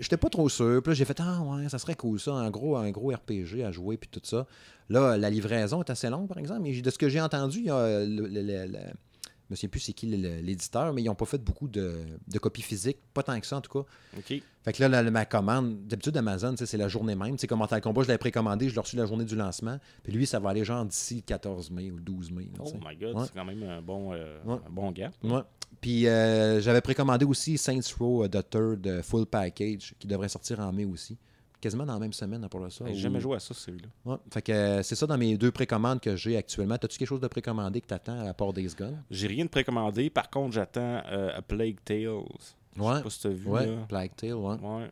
j'étais 0.00 0.16
pas 0.16 0.28
trop 0.28 0.48
sûr. 0.48 0.80
Puis 0.82 0.90
là, 0.92 0.94
j'ai 0.94 1.04
fait 1.04 1.18
Ah 1.20 1.40
ouais, 1.42 1.68
ça 1.68 1.78
serait 1.78 1.96
cool 1.96 2.20
ça, 2.20 2.32
un 2.32 2.50
gros, 2.50 2.76
un 2.76 2.90
gros 2.92 3.10
RPG 3.10 3.64
à 3.64 3.72
jouer 3.72 3.96
puis 3.96 4.08
tout 4.08 4.20
ça. 4.22 4.46
Là, 4.88 5.16
la 5.16 5.30
livraison 5.30 5.82
est 5.82 5.90
assez 5.90 6.08
longue, 6.10 6.28
par 6.28 6.38
exemple. 6.38 6.60
Mais 6.62 6.80
de 6.80 6.90
ce 6.90 6.98
que 6.98 7.08
j'ai 7.08 7.20
entendu, 7.20 7.58
il 7.58 7.64
y 7.66 7.70
a 7.70 8.04
le, 8.04 8.26
le- 8.28 8.28
le- 8.42 8.66
le- 8.66 8.78
je 9.48 9.52
me 9.52 9.56
souviens 9.56 9.68
plus 9.68 9.80
c'est 9.80 9.92
qui 9.92 10.06
l'éditeur, 10.06 10.92
mais 10.92 11.02
ils 11.02 11.06
n'ont 11.06 11.14
pas 11.14 11.26
fait 11.26 11.42
beaucoup 11.42 11.68
de, 11.68 11.98
de 12.26 12.38
copies 12.38 12.62
physiques. 12.62 12.98
Pas 13.12 13.22
tant 13.22 13.38
que 13.38 13.46
ça, 13.46 13.56
en 13.56 13.60
tout 13.60 13.70
cas. 13.82 13.86
OK. 14.18 14.42
Fait 14.62 14.72
que 14.72 14.80
là, 14.82 14.88
la- 14.88 15.10
ma 15.10 15.26
commande, 15.26 15.86
d'habitude, 15.86 16.16
Amazon, 16.16 16.54
c'est 16.56 16.76
la 16.78 16.88
journée 16.88 17.14
même. 17.14 17.36
Sais, 17.38 17.46
comme 17.46 17.58
Mortal 17.58 17.80
Kombat, 17.82 18.02
je 18.04 18.08
l'avais 18.08 18.18
précommandé, 18.18 18.68
je 18.70 18.74
l'ai 18.74 18.80
reçu 18.80 18.96
la 18.96 19.04
journée 19.06 19.24
du 19.26 19.36
lancement. 19.36 19.78
Puis 20.02 20.12
lui, 20.12 20.26
ça 20.26 20.38
va 20.40 20.50
aller 20.50 20.64
genre 20.64 20.84
d'ici 20.86 21.16
le 21.16 21.20
14 21.22 21.70
mai 21.70 21.90
ou 21.90 21.96
le 21.96 22.02
12 22.02 22.30
mai. 22.30 22.48
là, 22.56 22.64
Oh 22.64 22.72
my 22.88 22.96
God, 22.96 23.16
Ouais. 23.16 23.22
c'est 23.26 23.34
quand 23.34 23.44
même 23.44 23.62
un 23.62 23.82
bon, 23.82 24.12
euh, 24.14 24.38
Ouais. 24.44 24.56
un 24.66 24.70
bon 24.70 24.90
gap. 24.92 25.12
Ouais. 25.22 25.40
Puis 25.80 26.06
euh, 26.08 26.60
j'avais 26.62 26.80
précommandé 26.80 27.26
aussi 27.26 27.58
Saints 27.58 27.80
Row 27.98 28.24
euh, 28.24 28.28
The 28.28 28.48
Third 28.48 29.02
Full 29.02 29.26
Package, 29.26 29.94
qui 29.98 30.06
devrait 30.06 30.30
sortir 30.30 30.60
en 30.60 30.72
mai 30.72 30.86
aussi. 30.86 31.18
Quasiment 31.64 31.86
dans 31.86 31.94
la 31.94 31.98
même 31.98 32.12
semaine, 32.12 32.46
pour 32.50 32.60
le 32.60 32.68
ça. 32.68 32.84
J'ai 32.86 32.92
ou- 32.92 32.96
jamais 32.96 33.20
joué 33.20 33.36
à 33.36 33.40
ça, 33.40 33.54
celui-là. 33.54 33.88
Ouais. 34.04 34.16
Fait 34.30 34.42
que 34.42 34.52
euh, 34.52 34.82
c'est 34.82 34.94
ça 34.94 35.06
dans 35.06 35.16
mes 35.16 35.36
deux 35.38 35.50
précommandes 35.50 35.98
que 36.00 36.14
j'ai 36.14 36.36
actuellement. 36.36 36.76
T'as-tu 36.76 36.98
quelque 36.98 37.08
chose 37.08 37.20
de 37.20 37.26
précommandé 37.28 37.80
que 37.80 37.86
t'attends 37.86 38.26
à 38.26 38.34
part 38.34 38.52
Days 38.52 38.74
Gone? 38.78 39.02
J'ai 39.10 39.26
rien 39.28 39.46
de 39.46 39.50
précommandé. 39.50 40.10
Par 40.10 40.28
contre, 40.28 40.52
j'attends 40.52 41.02
euh, 41.10 41.30
A 41.34 41.40
Plague 41.40 41.78
Tales. 41.84 42.02
Je 42.76 42.82
Ouais. 42.82 42.96
sais 42.98 43.02
pas 43.02 43.10
si 43.10 43.20
t'as 43.22 43.28
vu. 43.30 43.48
Ouais. 43.48 43.66
là. 43.66 43.76
Plague 43.88 44.14
Tale, 44.14 44.34
ouais. 44.34 44.56
Ouais. 44.60 44.90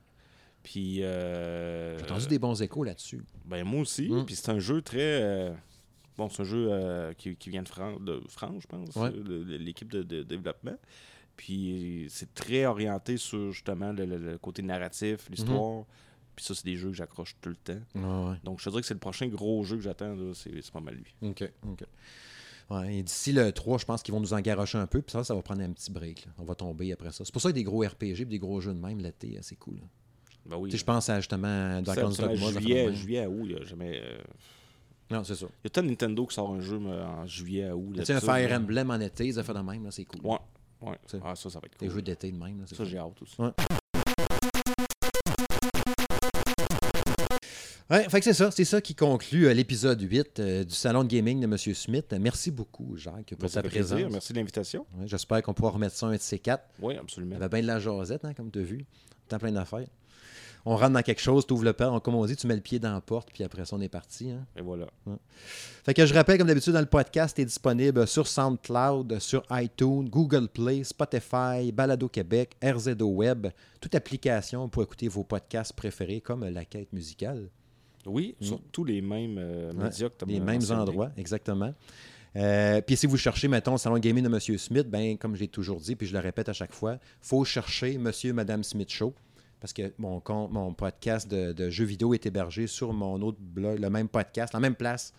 Puis. 0.63 1.03
Euh, 1.03 1.99
J'ai 1.99 2.05
entendu 2.05 2.27
des 2.29 2.39
bons 2.39 2.63
échos 2.63 2.85
là-dessus. 2.85 3.23
Ben, 3.45 3.65
moi 3.65 3.81
aussi. 3.83 4.09
Mm. 4.09 4.25
Puis 4.25 4.35
c'est 4.37 4.51
un 4.51 4.59
jeu 4.59 4.81
très. 4.81 4.99
euh, 5.23 5.53
Bon, 6.17 6.29
c'est 6.31 6.43
un 6.43 6.45
jeu 6.45 6.71
qui, 7.19 7.37
qui 7.37 7.51
vient 7.51 7.63
de, 7.63 7.69
Fran- 7.69 7.99
de 8.01 8.23
France, 8.29 8.63
je 8.63 8.67
pense, 8.67 8.95
Ouais. 8.97 9.11
l'équipe 9.59 9.91
de, 9.93 10.03
de 10.03 10.23
développement. 10.23 10.77
Puis 11.37 12.07
c'est 12.11 12.33
très 12.35 12.67
orienté 12.67 13.17
sur 13.17 13.51
justement 13.53 13.93
le, 13.93 14.05
le- 14.05 14.19
le 14.19 14.39
côté 14.39 14.63
narratif, 14.63 15.29
l'histoire. 15.31 15.85
Puis 16.35 16.45
ça, 16.45 16.55
c'est 16.55 16.65
des 16.65 16.77
jeux 16.77 16.89
que 16.89 16.97
j'accroche 16.97 17.37
tout 17.41 17.51
le 17.51 17.57
temps. 17.57 17.81
Ouais. 17.95 18.37
Donc 18.45 18.59
je 18.61 18.65
te 18.65 18.71
dirais 18.71 18.81
que 18.81 18.87
c'est 18.87 18.95
le 18.95 19.01
prochain 19.01 19.27
gros 19.29 19.63
jeu 19.65 19.77
que 19.77 19.83
j'attends, 19.83 20.17
c'est 20.35 20.71
pas 20.73 20.81
mal 20.81 20.95
lui. 20.95 21.15
OK, 21.29 21.51
OK. 21.69 21.85
Ouais, 22.71 22.95
et 22.97 23.03
d'ici 23.03 23.33
le 23.33 23.53
3, 23.53 23.79
je 23.79 23.85
pense 23.85 24.03
qu'ils 24.03 24.15
vont 24.15 24.21
nous 24.21 24.33
engarocher 24.33 24.79
un 24.79 24.87
peu, 24.87 25.03
puis 25.03 25.13
ça, 25.13 25.25
ça 25.25 25.35
va 25.35 25.43
prendre 25.43 25.61
un 25.63 25.73
petit 25.73 25.91
break. 25.91 26.25
là. 26.25 26.33
On 26.39 26.45
va 26.45 26.55
tomber 26.55 26.91
après 26.93 27.11
ça. 27.13 27.25
C'est 27.25 27.33
pour 27.33 27.43
ça 27.43 27.51
que 27.51 27.55
des 27.55 27.65
gros 27.65 27.81
RPG 27.83 28.21
et 28.21 28.25
des 28.25 28.39
gros 28.39 28.61
jeux 28.61 28.73
de 28.73 28.79
même 28.81 28.99
l'été, 28.99 29.37
euh, 29.37 29.41
c'est 29.43 29.57
cool. 29.57 29.79
Ben 30.47 30.57
oui. 30.57 30.71
Je 30.71 30.83
pense 30.85 31.09
à 31.11 31.21
justement 31.21 31.83
fait 31.85 32.03
de 32.03 32.59
juillet, 32.61 32.95
juillet 32.95 33.21
à 33.25 33.29
août, 33.31 33.43
il 33.45 33.53
y 33.53 33.57
a 33.57 33.65
jamais. 33.65 34.01
euh, 34.03 34.19
Non, 35.11 35.23
c'est 35.23 35.35
ça. 35.35 35.47
Il 35.63 35.65
y 35.65 35.67
a 35.67 35.71
tant 35.71 35.83
de 35.83 35.89
Nintendo 35.89 36.27
qui 36.27 36.35
sort 36.35 36.51
un 36.51 36.61
jeu 36.61 36.79
mais, 36.79 36.93
en 36.93 37.27
juillet 37.27 37.67
à 37.69 37.77
août. 37.77 37.93
Tu 37.97 38.05
sais, 38.07 38.15
un 38.15 38.21
Fire. 38.21 38.51
Emblem 38.53 38.91
en 38.91 39.01
été, 39.01 39.31
ça 39.33 39.43
fait 39.45 39.55
de 39.55 39.59
même, 39.59 39.91
c'est 39.91 40.05
cool. 40.07 40.21
Ouais, 40.25 40.39
ouais. 40.81 40.99
Ah, 41.23 41.35
ça, 41.37 41.51
ça 41.51 41.61
va 41.61 41.67
être 41.67 41.79
Des 41.79 41.87
cool. 41.89 41.97
jeux 41.97 42.03
d'été 42.03 42.33
de 42.33 42.39
même. 42.43 42.61
là, 42.61 42.67
Ça, 42.67 42.77
cool. 42.77 42.87
j'ai 42.87 42.99
hâte 42.99 43.21
aussi. 43.21 43.39
Ouais. 43.41 43.51
Ouais, 47.93 48.09
fait 48.09 48.19
que 48.21 48.25
c'est 48.25 48.33
ça, 48.33 48.51
c'est 48.51 48.65
ça 48.65 48.81
qui 48.81 48.95
conclut 48.95 49.47
euh, 49.47 49.53
l'épisode 49.55 50.01
8 50.01 50.41
euh, 50.41 50.65
du 50.65 50.75
salon 50.75 51.05
de 51.05 51.09
gaming 51.09 51.41
de 51.41 51.45
M. 51.45 51.57
Smith. 51.75 52.15
Merci 52.19 52.51
beaucoup, 52.51 52.97
Jacques, 52.97 53.35
pour 53.39 53.51
ta 53.51 53.61
plaisir. 53.63 53.97
présence. 53.97 54.13
Merci 54.13 54.33
de 54.33 54.39
l'invitation. 54.39 54.87
Ouais, 54.99 55.07
J'espère 55.07 55.43
qu'on 55.43 55.53
pourra 55.53 55.71
remettre 55.73 55.95
ça 55.95 56.07
un 56.07 56.13
de 56.13 56.17
ces 56.19 56.39
quatre. 56.39 56.65
Oui, 56.81 56.95
Il 56.95 57.01
absolument. 57.01 57.35
y 57.35 57.37
avait 57.37 57.49
bien 57.51 57.61
de 57.61 57.67
la 57.67 57.79
jasette, 57.79 58.25
hein, 58.25 58.33
comme 58.35 58.51
tu 58.51 58.61
as 58.61 58.63
vu. 58.63 58.87
Tant 59.29 59.39
plein 59.39 59.53
d'affaires. 59.53 59.87
On 60.65 60.77
rentre 60.77 60.93
dans 60.93 61.03
quelque 61.03 61.21
chose, 61.21 61.45
tu 61.45 61.53
ouvres 61.55 61.65
le 61.65 61.73
père, 61.73 62.01
comme 62.03 62.15
on 62.15 62.25
dit, 62.25 62.37
tu 62.37 62.47
mets 62.47 62.55
le 62.55 62.61
pied 62.63 62.79
dans 62.79 62.93
la 62.95 63.01
porte, 63.01 63.29
puis 63.35 63.43
après 63.43 63.65
ça, 63.65 63.75
on 63.77 63.81
est 63.81 63.89
parti. 63.89 64.31
hein. 64.31 64.47
Et 64.57 64.61
voilà. 64.63 64.87
Fait 65.85 65.93
que 65.93 66.07
je 66.07 66.15
rappelle, 66.15 66.39
comme 66.39 66.47
d'habitude, 66.47 66.73
dans 66.73 66.81
le 66.81 66.87
podcast, 66.87 67.37
est 67.41 67.45
disponible 67.45 68.07
sur 68.07 68.27
SoundCloud, 68.29 69.19
sur 69.19 69.43
iTunes, 69.51 70.09
Google 70.09 70.47
Play, 70.49 70.85
Spotify, 70.85 71.73
Balado 71.73 72.09
Québec, 72.09 72.57
RZO 72.65 73.05
Web, 73.07 73.49
toute 73.81 73.95
application 73.97 74.69
pour 74.69 74.85
écouter 74.85 75.09
vos 75.09 75.25
podcasts 75.25 75.73
préférés, 75.73 76.21
comme 76.21 76.45
La 76.49 76.65
Quête 76.65 76.93
musicale. 76.93 77.49
Oui, 78.07 78.35
Mm. 78.41 78.45
sur 78.45 78.61
tous 78.73 78.85
les 78.85 79.01
mêmes 79.01 79.37
euh, 79.39 79.73
médias 79.73 80.09
que 80.09 80.25
les 80.25 80.41
mêmes 80.41 80.61
endroits, 80.71 81.11
exactement. 81.17 81.73
Euh, 82.35 82.81
puis 82.81 82.97
si 82.97 83.07
vous 83.07 83.17
cherchez, 83.19 83.47
mettons, 83.49 83.73
le 83.73 83.79
salon 83.79 83.99
gaming 83.99 84.25
de 84.25 84.29
M. 84.35 84.59
Smith, 84.59 84.89
ben, 84.89 85.19
comme 85.19 85.37
j'ai 85.37 85.49
toujours 85.49 85.79
dit, 85.81 85.95
puis 85.97 86.07
je 86.07 86.13
le 86.15 86.19
répète 86.21 86.49
à 86.49 86.53
chaque 86.55 86.73
fois, 86.73 86.99
faut 87.21 87.45
chercher 87.45 87.99
Monsieur 87.99 88.33
Madame 88.33 88.65
Smith 88.65 88.91
Show. 88.91 89.15
Parce 89.61 89.73
que 89.73 89.93
mon, 89.99 90.19
compte- 90.19 90.51
mon 90.51 90.73
podcast 90.75 91.31
de, 91.31 91.53
de 91.53 91.71
jeux 91.71 91.85
vidéo 91.85 92.15
est 92.15 92.27
hébergé 92.27 92.67
sur 92.67 92.93
mon 92.93 93.21
autre 93.23 93.39
blog, 93.41 93.79
le 93.79 93.91
même 93.91 94.09
podcast, 94.09 94.53
la 94.55 94.59
même 94.61 94.75
place. 94.75 95.13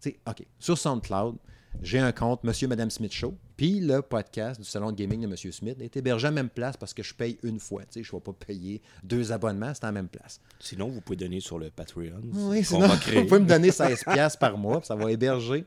Tu 0.00 0.10
sais, 0.10 0.18
OK. 0.26 0.46
Sur 0.58 0.78
SoundCloud, 0.78 1.36
j'ai 1.80 1.98
un 1.98 2.12
compte 2.12 2.44
Monsieur 2.44 2.68
Madame 2.68 2.90
Smith 2.90 3.12
Show. 3.12 3.34
Puis 3.56 3.80
le 3.80 4.02
podcast 4.02 4.60
du 4.60 4.66
salon 4.66 4.90
de 4.92 4.96
gaming 4.96 5.20
de 5.22 5.26
M. 5.26 5.36
Smith 5.36 5.80
est 5.80 5.96
hébergé 5.96 6.26
à 6.26 6.30
la 6.30 6.34
même 6.34 6.48
place 6.48 6.76
parce 6.76 6.92
que 6.94 7.02
je 7.02 7.14
paye 7.14 7.38
une 7.42 7.58
fois. 7.60 7.82
Tu 7.82 7.88
sais, 7.90 8.02
je 8.02 8.12
ne 8.12 8.18
vais 8.18 8.22
pas 8.22 8.32
payer 8.32 8.82
deux 9.02 9.32
abonnements, 9.32 9.72
c'est 9.74 9.84
à 9.84 9.88
la 9.88 9.92
même 9.92 10.08
place. 10.08 10.40
Sinon, 10.60 10.88
vous 10.88 11.00
pouvez 11.00 11.16
donner 11.16 11.40
sur 11.40 11.58
le 11.58 11.70
Patreon. 11.70 12.20
Oui, 12.32 12.64
sinon, 12.64 12.86
va 12.88 12.96
créer. 12.98 13.22
vous 13.22 13.28
pouvez 13.28 13.40
me 13.40 13.46
donner 13.46 13.70
16$ 13.70 14.12
piastres 14.12 14.38
par 14.38 14.58
mois, 14.58 14.78
puis 14.80 14.86
ça 14.88 14.96
va 14.96 15.10
héberger. 15.10 15.64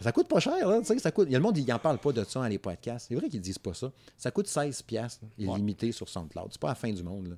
Ça 0.00 0.10
coûte 0.12 0.26
pas 0.28 0.40
cher, 0.40 0.68
là. 0.68 0.80
Ça 0.82 1.10
coûte... 1.12 1.26
Il 1.28 1.32
y 1.32 1.36
a 1.36 1.38
le 1.38 1.42
monde, 1.44 1.56
il 1.56 1.64
n'en 1.66 1.78
parle 1.78 1.98
pas 1.98 2.12
de 2.12 2.24
ça 2.24 2.40
dans 2.40 2.46
les 2.48 2.58
podcasts. 2.58 3.06
C'est 3.08 3.14
vrai 3.14 3.28
qu'ils 3.28 3.40
disent 3.40 3.58
pas 3.58 3.74
ça. 3.74 3.92
Ça 4.18 4.30
coûte 4.32 4.46
16$, 4.48 4.82
piastres, 4.84 5.24
là, 5.38 5.46
Ouais. 5.50 5.54
illimité 5.58 5.92
sur 5.92 6.08
SoundCloud. 6.08 6.48
C'est 6.50 6.60
pas 6.60 6.68
la 6.68 6.74
fin 6.74 6.92
du 6.92 7.02
monde, 7.02 7.28
là. 7.28 7.36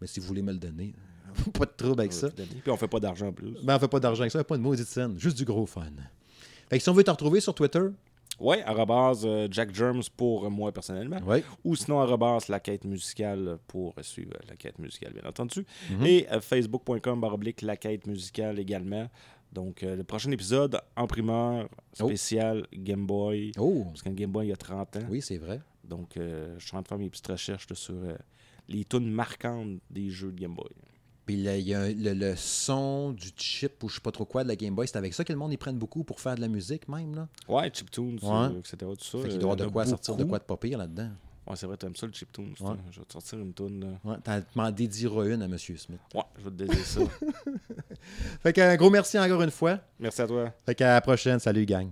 Mais 0.00 0.06
si 0.06 0.18
vous 0.18 0.26
voulez 0.26 0.40
me 0.42 0.52
le 0.52 0.58
donner, 0.58 0.94
pas 1.52 1.66
de 1.66 1.72
trouble 1.76 2.00
avec 2.00 2.12
ça. 2.14 2.30
Puis 2.30 2.70
on 2.70 2.76
fait 2.78 2.88
pas 2.88 3.00
d'argent 3.00 3.28
en 3.28 3.32
plus. 3.32 3.52
Ben, 3.62 3.76
on 3.76 3.78
fait 3.78 3.86
pas 3.88 4.00
d'argent 4.00 4.22
avec 4.22 4.32
ça, 4.32 4.42
pas 4.42 4.56
de 4.56 4.62
maudite 4.62 4.86
scène. 4.88 5.18
Juste 5.18 5.36
du 5.36 5.44
gros 5.44 5.66
fun. 5.66 5.84
Fait 6.70 6.78
que 6.78 6.82
si 6.82 6.88
on 6.88 6.94
veut 6.94 7.04
te 7.04 7.10
retrouver 7.10 7.40
sur 7.40 7.54
Twitter, 7.54 7.82
Ouais, 8.38 8.62
arrobase 8.62 9.24
euh, 9.26 9.48
Jack 9.50 9.74
Germs 9.74 10.04
pour 10.16 10.50
moi 10.50 10.72
personnellement. 10.72 11.18
oui. 11.26 11.42
Ou 11.62 11.76
sinon 11.76 12.00
arrobase 12.00 12.48
la 12.48 12.58
quête 12.58 12.84
musicale 12.86 13.58
pour 13.66 13.94
suivre 14.00 14.32
la 14.48 14.56
quête 14.56 14.78
musicale, 14.78 15.12
bien 15.12 15.28
entendu. 15.28 15.66
Mhm. 15.90 16.06
Et 16.06 16.26
euh, 16.32 16.40
facebook.com 16.40 17.20
baroblique 17.20 17.60
la 17.60 17.76
quête 17.76 18.06
musicale 18.06 18.58
également. 18.58 19.10
Donc, 19.52 19.82
euh, 19.82 19.94
le 19.96 20.04
prochain 20.04 20.30
épisode 20.30 20.80
en 20.96 21.06
primeur 21.06 21.68
spécial 21.92 22.66
Game 22.72 23.04
Boy. 23.04 23.52
Oh, 23.58 23.84
Parce 23.88 24.02
qu'un 24.02 24.12
Game 24.12 24.30
Boy, 24.30 24.46
il 24.46 24.50
y 24.50 24.52
a 24.52 24.56
30 24.56 24.96
ans. 24.96 25.00
oui, 25.10 25.20
c'est 25.20 25.38
vrai. 25.38 25.60
Donc, 25.84 26.16
euh, 26.16 26.54
je 26.58 26.66
suis 26.66 26.76
en 26.76 26.82
train 26.82 26.82
de 26.82 26.88
faire 26.88 26.98
mes 26.98 27.10
petites 27.10 27.26
recherches 27.26 27.68
là, 27.68 27.74
sur 27.76 27.94
euh, 27.94 28.14
les 28.68 28.84
tunes 28.84 29.10
marquantes 29.10 29.80
des 29.90 30.08
jeux 30.08 30.30
de 30.32 30.40
Game 30.40 30.54
Boy. 30.54 30.70
Puis 31.26 31.36
il 31.36 31.68
y 31.68 31.74
a 31.74 31.88
le, 31.88 32.12
le, 32.14 32.34
son 32.36 33.12
du 33.12 33.28
chip 33.36 33.82
ou 33.82 33.88
je 33.88 33.96
sais 33.96 34.00
pas 34.00 34.10
trop 34.10 34.24
quoi 34.24 34.42
de 34.42 34.48
la 34.48 34.56
Game 34.56 34.74
Boy, 34.74 34.88
c'est 34.88 34.96
avec 34.96 35.14
ça 35.14 35.24
que 35.24 35.32
le 35.32 35.38
monde 35.38 35.52
y 35.52 35.56
prenne 35.56 35.78
beaucoup 35.78 36.02
pour 36.02 36.20
faire 36.20 36.34
de 36.34 36.40
la 36.40 36.48
musique 36.48 36.88
même. 36.88 37.14
Là. 37.14 37.28
Ouais, 37.48 37.70
chiptune, 37.72 38.18
ouais. 38.22 38.30
Euh, 38.30 38.58
etc. 38.58 38.76
Tout 38.80 38.96
ça. 38.98 39.18
Fait 39.18 39.28
qu'il 39.28 39.38
doit 39.38 39.50
y 39.50 39.52
avoir 39.52 39.56
de 39.56 39.66
quoi 39.66 39.86
sortir 39.86 40.16
de 40.16 40.24
quoi 40.24 40.38
de 40.38 40.44
pas 40.44 40.56
pire 40.56 40.78
là-dedans. 40.78 41.10
Ouais, 41.46 41.56
c'est 41.56 41.66
vrai, 41.66 41.76
t'aimes 41.76 41.96
ça 41.96 42.06
le 42.06 42.12
chiptune. 42.12 42.54
Ouais. 42.60 42.74
Je 42.90 43.00
vais 43.00 43.06
te 43.06 43.12
sortir 43.12 43.38
une 43.38 43.52
toune. 43.52 43.98
Ouais, 44.04 44.16
t'as 44.22 44.40
m'en 44.54 44.70
dédieras 44.70 45.26
une 45.26 45.42
à 45.42 45.46
M. 45.46 45.58
Smith. 45.58 46.00
Ouais, 46.14 46.22
je 46.38 46.44
vais 46.44 46.50
te 46.50 46.54
dédier 46.54 46.84
ça. 46.84 47.00
fait 48.42 48.52
qu'un 48.52 48.76
gros 48.76 48.90
merci 48.90 49.18
encore 49.18 49.42
une 49.42 49.50
fois. 49.50 49.78
Merci 49.98 50.22
à 50.22 50.26
toi. 50.26 50.52
Fait 50.64 50.74
qu'à 50.74 50.94
la 50.94 51.00
prochaine. 51.00 51.38
Salut, 51.38 51.64
gang. 51.66 51.90